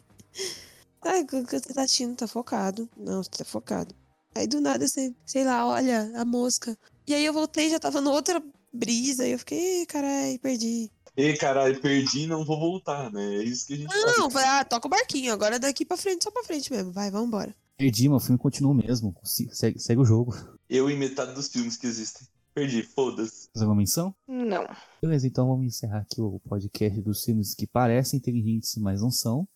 Quando 1.29 1.49
você 1.49 1.73
tá 1.73 1.83
assistindo, 1.83 2.15
tá 2.15 2.27
focado. 2.27 2.89
Não, 2.97 3.21
você 3.21 3.29
tá 3.29 3.45
focado. 3.45 3.93
Aí 4.33 4.47
do 4.47 4.59
nada 4.59 4.87
você, 4.87 5.13
sei 5.25 5.43
lá, 5.43 5.67
olha 5.67 6.11
a 6.15 6.25
mosca. 6.25 6.77
E 7.07 7.13
aí 7.13 7.25
eu 7.25 7.33
voltei, 7.33 7.69
já 7.69 7.79
tava 7.79 8.01
noutra 8.01 8.43
brisa. 8.73 9.27
E 9.27 9.31
eu 9.31 9.39
fiquei, 9.39 9.81
"Ih, 9.81 9.85
carai, 9.85 10.37
perdi. 10.39 10.91
Ei, 11.15 11.35
caralho, 11.35 11.81
perdi 11.81 12.27
não 12.27 12.45
vou 12.45 12.59
voltar, 12.59 13.11
né? 13.11 13.37
É 13.37 13.43
isso 13.43 13.65
que 13.65 13.73
a 13.73 13.77
gente 13.77 13.87
Não, 13.95 14.29
faz. 14.29 14.33
falei, 14.33 14.47
ah, 14.49 14.63
toca 14.65 14.87
o 14.87 14.89
barquinho. 14.89 15.33
Agora 15.33 15.57
daqui 15.59 15.83
pra 15.83 15.97
frente, 15.97 16.23
só 16.23 16.29
pra 16.31 16.43
frente 16.43 16.71
mesmo. 16.71 16.91
Vai, 16.91 17.09
vambora. 17.09 17.55
Perdi, 17.75 18.07
mas 18.07 18.21
o 18.23 18.25
filme 18.27 18.39
continua 18.39 18.73
mesmo. 18.73 19.15
Se- 19.23 19.49
Segue, 19.51 19.79
segue 19.79 20.01
o 20.01 20.05
jogo. 20.05 20.35
Eu 20.69 20.89
em 20.89 20.97
metade 20.97 21.33
dos 21.33 21.47
filmes 21.47 21.75
que 21.75 21.87
existem. 21.87 22.27
Perdi, 22.53 22.83
foda-se. 22.83 23.49
Fazer 23.53 23.65
uma 23.65 23.75
menção? 23.75 24.15
Não. 24.27 24.67
Beleza, 25.01 25.27
então 25.27 25.47
vamos 25.47 25.65
encerrar 25.65 25.99
aqui 25.99 26.19
o 26.21 26.39
podcast 26.47 26.99
dos 27.01 27.23
filmes 27.23 27.53
que 27.55 27.65
parecem 27.67 28.17
inteligentes, 28.19 28.75
mas 28.77 29.01
não 29.01 29.09
são. 29.11 29.47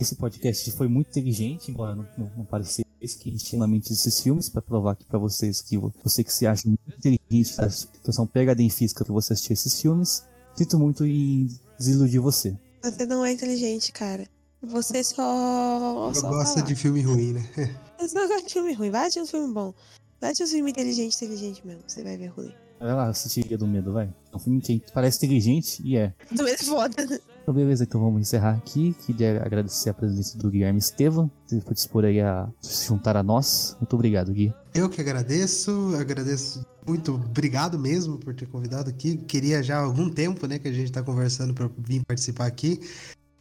Esse 0.00 0.16
podcast 0.16 0.70
foi 0.72 0.88
muito 0.88 1.08
inteligente, 1.10 1.70
embora 1.70 1.94
não, 1.94 2.06
não, 2.18 2.32
não 2.38 2.44
parecesse 3.04 3.18
que 3.18 3.28
a 3.28 3.32
gente 3.32 3.44
tinha 3.44 3.58
na 3.58 3.66
mente 3.66 3.92
esses 3.92 4.20
filmes, 4.20 4.48
pra 4.48 4.62
provar 4.62 4.92
aqui 4.92 5.04
pra 5.04 5.18
vocês 5.18 5.60
que 5.60 5.76
vo- 5.78 5.92
você 6.02 6.24
que 6.24 6.32
se 6.32 6.46
acha 6.46 6.66
muito 6.66 6.80
inteligente, 6.88 7.56
tá? 7.56 7.68
que 7.68 8.10
é 8.18 8.20
um 8.22 8.26
PhD 8.26 8.62
em 8.62 8.70
física 8.70 9.04
pra 9.04 9.12
você 9.12 9.32
assistir 9.34 9.52
esses 9.52 9.80
filmes. 9.80 10.24
Sinto 10.56 10.78
muito 10.78 11.04
em 11.04 11.48
desiludir 11.78 12.20
você. 12.20 12.56
Você 12.82 13.06
não 13.06 13.24
é 13.24 13.32
inteligente, 13.32 13.92
cara. 13.92 14.26
Você 14.62 15.02
só. 15.04 16.12
Só 16.14 16.30
lá. 16.30 16.44
de 16.62 16.74
filme 16.74 17.02
ruim, 17.02 17.32
né? 17.34 17.42
Você 18.00 18.14
não 18.18 18.26
gosta 18.28 18.46
de 18.46 18.52
filme 18.52 18.72
ruim. 18.74 18.90
Vai 18.90 19.08
de 19.10 19.20
um 19.20 19.26
filme 19.26 19.52
bom. 19.52 19.72
Vai 20.20 20.32
de 20.32 20.42
um 20.42 20.46
filme 20.46 20.70
inteligente, 20.70 21.14
inteligente 21.16 21.66
mesmo. 21.66 21.82
Você 21.86 22.02
vai 22.02 22.16
ver 22.16 22.26
ruim. 22.28 22.52
Vai 22.78 22.92
lá 22.94 23.08
assistir 23.08 23.46
Guia 23.46 23.56
do 23.58 23.66
Medo, 23.66 23.92
vai. 23.92 24.12
É 24.32 24.36
um 24.36 24.38
filme 24.38 24.60
que 24.60 24.82
parece 24.92 25.18
inteligente 25.18 25.80
e 25.84 25.96
é. 25.96 26.12
Do 26.32 26.42
mesmo 26.42 26.74
foda. 26.74 27.20
Então, 27.44 27.52
beleza, 27.52 27.84
então 27.84 28.00
vamos 28.00 28.22
encerrar 28.22 28.52
aqui. 28.52 28.96
Queria 29.04 29.42
agradecer 29.44 29.90
a 29.90 29.94
presença 29.94 30.38
do 30.38 30.50
Guilherme 30.50 30.78
Estevam, 30.78 31.30
por 31.62 31.74
dispor 31.74 32.06
aí 32.06 32.18
a 32.18 32.48
se 32.58 32.86
juntar 32.86 33.18
a 33.18 33.22
nós. 33.22 33.76
Muito 33.78 33.92
obrigado, 33.92 34.32
Gui. 34.32 34.50
Eu 34.74 34.88
que 34.88 34.98
agradeço, 34.98 35.94
agradeço 35.94 36.64
muito, 36.86 37.14
obrigado 37.14 37.78
mesmo 37.78 38.16
por 38.16 38.34
ter 38.34 38.46
convidado 38.46 38.88
aqui. 38.88 39.18
Queria 39.18 39.62
já 39.62 39.76
há 39.76 39.82
algum 39.82 40.08
tempo, 40.08 40.46
né, 40.46 40.58
que 40.58 40.68
a 40.68 40.72
gente 40.72 40.90
tá 40.90 41.02
conversando 41.02 41.52
para 41.52 41.68
vir 41.76 42.02
participar 42.06 42.46
aqui. 42.46 42.80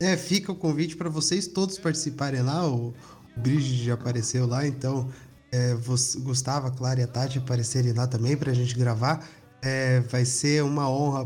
É, 0.01 0.17
fica 0.17 0.51
o 0.51 0.55
convite 0.55 0.97
para 0.97 1.09
vocês 1.09 1.47
todos 1.47 1.79
participarem 1.79 2.41
lá. 2.41 2.67
O, 2.67 2.89
o 3.37 3.39
Bridget 3.39 3.85
já 3.85 3.93
apareceu 3.93 4.45
lá, 4.45 4.67
então 4.67 5.07
é, 5.49 5.75
você, 5.75 6.19
Gustavo, 6.19 6.67
a 6.67 6.71
Clara 6.71 6.99
e 6.99 7.03
a 7.03 7.07
Tati 7.07 7.37
aparecerem 7.37 7.93
lá 7.93 8.05
também 8.05 8.35
pra 8.35 8.51
gente 8.51 8.75
gravar. 8.75 9.25
É, 9.65 10.01
vai 10.01 10.25
ser 10.25 10.61
uma 10.63 10.89
honra 10.89 11.25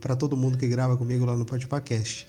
para 0.00 0.14
todo 0.14 0.36
mundo 0.36 0.58
que 0.58 0.68
grava 0.68 0.96
comigo 0.98 1.24
lá 1.24 1.34
no 1.34 1.46
Podpacast. 1.46 2.26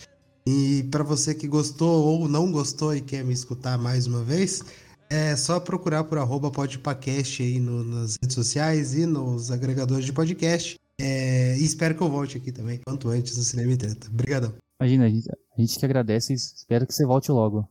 E 0.48 0.88
para 0.90 1.04
você 1.04 1.36
que 1.36 1.48
gostou 1.48 2.06
ou 2.06 2.28
não 2.28 2.52
gostou 2.52 2.96
e 2.96 3.02
quer 3.02 3.24
me 3.24 3.34
escutar 3.34 3.78
mais 3.78 4.08
uma 4.08 4.24
vez, 4.24 4.64
é 5.10 5.36
só 5.36 5.60
procurar 5.60 6.06
por 6.06 6.18
arroba 6.18 6.50
podpacast 6.50 7.44
aí 7.44 7.60
no- 7.60 7.84
nas 7.84 8.18
redes 8.22 8.34
sociais 8.34 8.96
e 8.96 9.06
nos 9.06 9.52
agregadores 9.52 10.06
de 10.06 10.14
podcast. 10.14 10.80
É, 11.00 11.58
e 11.58 11.66
espero 11.66 11.96
que 11.96 12.02
eu 12.02 12.10
volte 12.10 12.38
aqui 12.38 12.52
também, 12.52 12.80
quanto 12.86 13.10
antes 13.10 13.36
no 13.36 13.44
Cinema 13.44 13.74
e 13.74 13.78
Treta. 13.78 14.08
Obrigadão. 14.08 14.54
Imagina, 14.80 15.06
a 15.06 15.10
gente, 15.10 15.30
a 15.30 15.62
gente 15.62 15.78
que 15.78 15.86
agradece 15.86 16.32
e 16.32 16.36
espero 16.36 16.88
que 16.88 16.94
você 16.94 17.06
volte 17.06 17.32
logo. 17.32 17.68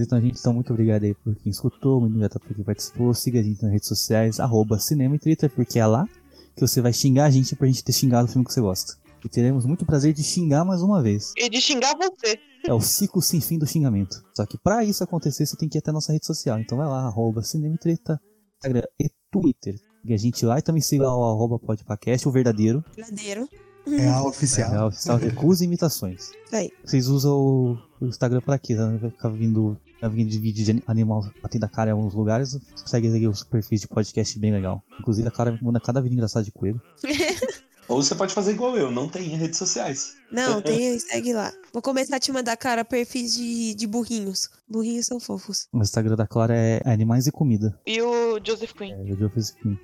Então, 0.00 0.20
gente, 0.20 0.38
então 0.38 0.54
muito 0.54 0.72
obrigado 0.72 1.04
aí 1.04 1.14
por 1.14 1.34
quem 1.36 1.50
escutou, 1.50 2.00
muito 2.00 2.14
obrigado 2.14 2.40
por 2.40 2.54
quem 2.54 2.64
participou. 2.64 3.12
Siga 3.12 3.40
a 3.40 3.42
gente 3.42 3.62
nas 3.62 3.72
redes 3.72 3.88
sociais, 3.88 4.40
arroba 4.40 4.78
Cinema 4.78 5.16
e 5.16 5.18
Twitter, 5.18 5.50
porque 5.50 5.78
é 5.78 5.86
lá 5.86 6.08
que 6.56 6.60
você 6.60 6.80
vai 6.80 6.92
xingar 6.92 7.26
a 7.26 7.30
gente 7.30 7.54
pra 7.54 7.66
gente 7.66 7.84
ter 7.84 7.92
xingado 7.92 8.26
o 8.26 8.30
filme 8.30 8.44
que 8.44 8.52
você 8.52 8.60
gosta. 8.60 8.94
E 9.24 9.28
teremos 9.28 9.64
muito 9.64 9.86
prazer 9.86 10.12
de 10.12 10.22
xingar 10.22 10.64
mais 10.64 10.82
uma 10.82 11.00
vez. 11.00 11.32
E 11.36 11.48
de 11.48 11.60
xingar 11.60 11.94
você. 11.96 12.38
É 12.66 12.72
o 12.72 12.80
ciclo 12.80 13.22
sem 13.22 13.40
fim 13.40 13.58
do 13.58 13.66
xingamento. 13.66 14.22
Só 14.34 14.44
que 14.46 14.58
pra 14.58 14.84
isso 14.84 15.04
acontecer, 15.04 15.46
você 15.46 15.56
tem 15.56 15.68
que 15.68 15.78
ir 15.78 15.80
até 15.80 15.90
a 15.90 15.94
nossa 15.94 16.12
rede 16.12 16.26
social. 16.26 16.58
Então 16.58 16.78
vai 16.78 16.86
lá, 16.86 17.06
arroba 17.06 17.42
Cinema 17.42 17.74
e 17.74 17.78
Treta, 17.78 18.20
Instagram 18.56 18.86
e 19.00 19.10
Twitter. 19.30 19.76
E 20.04 20.12
a 20.12 20.16
gente 20.16 20.44
lá 20.44 20.58
e 20.58 20.62
também 20.62 20.82
siga 20.82 21.04
lá 21.04 21.16
o 21.16 21.24
arroba 21.24 21.58
podcast, 21.58 22.26
o 22.26 22.32
verdadeiro. 22.32 22.84
Verdadeiro. 22.96 23.48
É 23.86 24.08
a 24.08 24.22
oficial. 24.22 24.72
É, 24.72 24.76
a 24.76 24.86
oficial 24.86 25.16
Recusa 25.18 25.64
e 25.64 25.66
Imitações. 25.66 26.30
Isso 26.44 26.56
aí. 26.56 26.70
Vocês 26.84 27.08
usam 27.08 27.36
o, 27.36 27.78
o 28.02 28.08
Instagram 28.08 28.40
pra 28.40 28.58
quê? 28.58 28.74
Né? 28.74 28.98
Vai 29.00 29.10
ficar 29.10 29.28
vindo, 29.28 29.76
vai 30.00 30.10
vindo 30.10 30.28
de 30.28 30.38
vídeo 30.38 30.64
de 30.64 30.82
animal 30.86 31.24
batendo 31.40 31.64
a 31.64 31.68
cara 31.68 31.90
em 31.90 31.92
alguns 31.92 32.14
lugares. 32.14 32.58
Segue 32.84 33.08
aí 33.08 33.28
os 33.28 33.44
perfis 33.44 33.80
de 33.82 33.88
podcast 33.88 34.38
bem 34.38 34.52
legal. 34.52 34.82
Inclusive 34.98 35.28
a 35.28 35.30
cara 35.30 35.58
manda 35.62 35.80
cada 35.80 36.00
vídeo 36.00 36.14
engraçado 36.14 36.44
de 36.44 36.52
coelho. 36.52 36.80
Ou 37.88 38.02
você 38.02 38.14
pode 38.14 38.32
fazer 38.32 38.52
igual 38.52 38.76
eu, 38.76 38.90
não 38.90 39.08
tem 39.08 39.28
redes 39.36 39.58
sociais. 39.58 40.14
Não, 40.30 40.62
tem, 40.62 40.98
segue 41.00 41.32
lá. 41.32 41.52
Vou 41.72 41.82
começar 41.82 42.16
a 42.16 42.20
te 42.20 42.32
mandar, 42.32 42.56
cara, 42.56 42.84
perfis 42.84 43.34
de, 43.34 43.74
de 43.74 43.86
burrinhos. 43.86 44.48
Burrinhos 44.68 45.06
são 45.06 45.18
fofos. 45.18 45.66
O 45.72 45.82
Instagram 45.82 46.16
da 46.16 46.26
Clara 46.26 46.56
é 46.56 46.80
Animais 46.84 47.26
e 47.26 47.32
Comida. 47.32 47.78
E 47.86 48.00
o 48.00 48.40
Joseph 48.42 48.72
Quinn. 48.72 48.92
É, 48.92 49.16
já 49.16 49.28
fiz 49.28 49.50
aqui. 49.50 49.78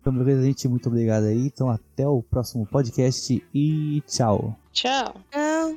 Então, 0.00 0.12
beleza, 0.12 0.42
gente. 0.42 0.66
Muito 0.66 0.88
obrigado 0.88 1.24
aí. 1.24 1.46
Então, 1.46 1.70
até 1.70 2.06
o 2.06 2.22
próximo 2.22 2.66
podcast 2.66 3.42
e 3.54 4.02
tchau. 4.06 4.56
Tchau. 4.72 5.14
Tchau. 5.30 5.76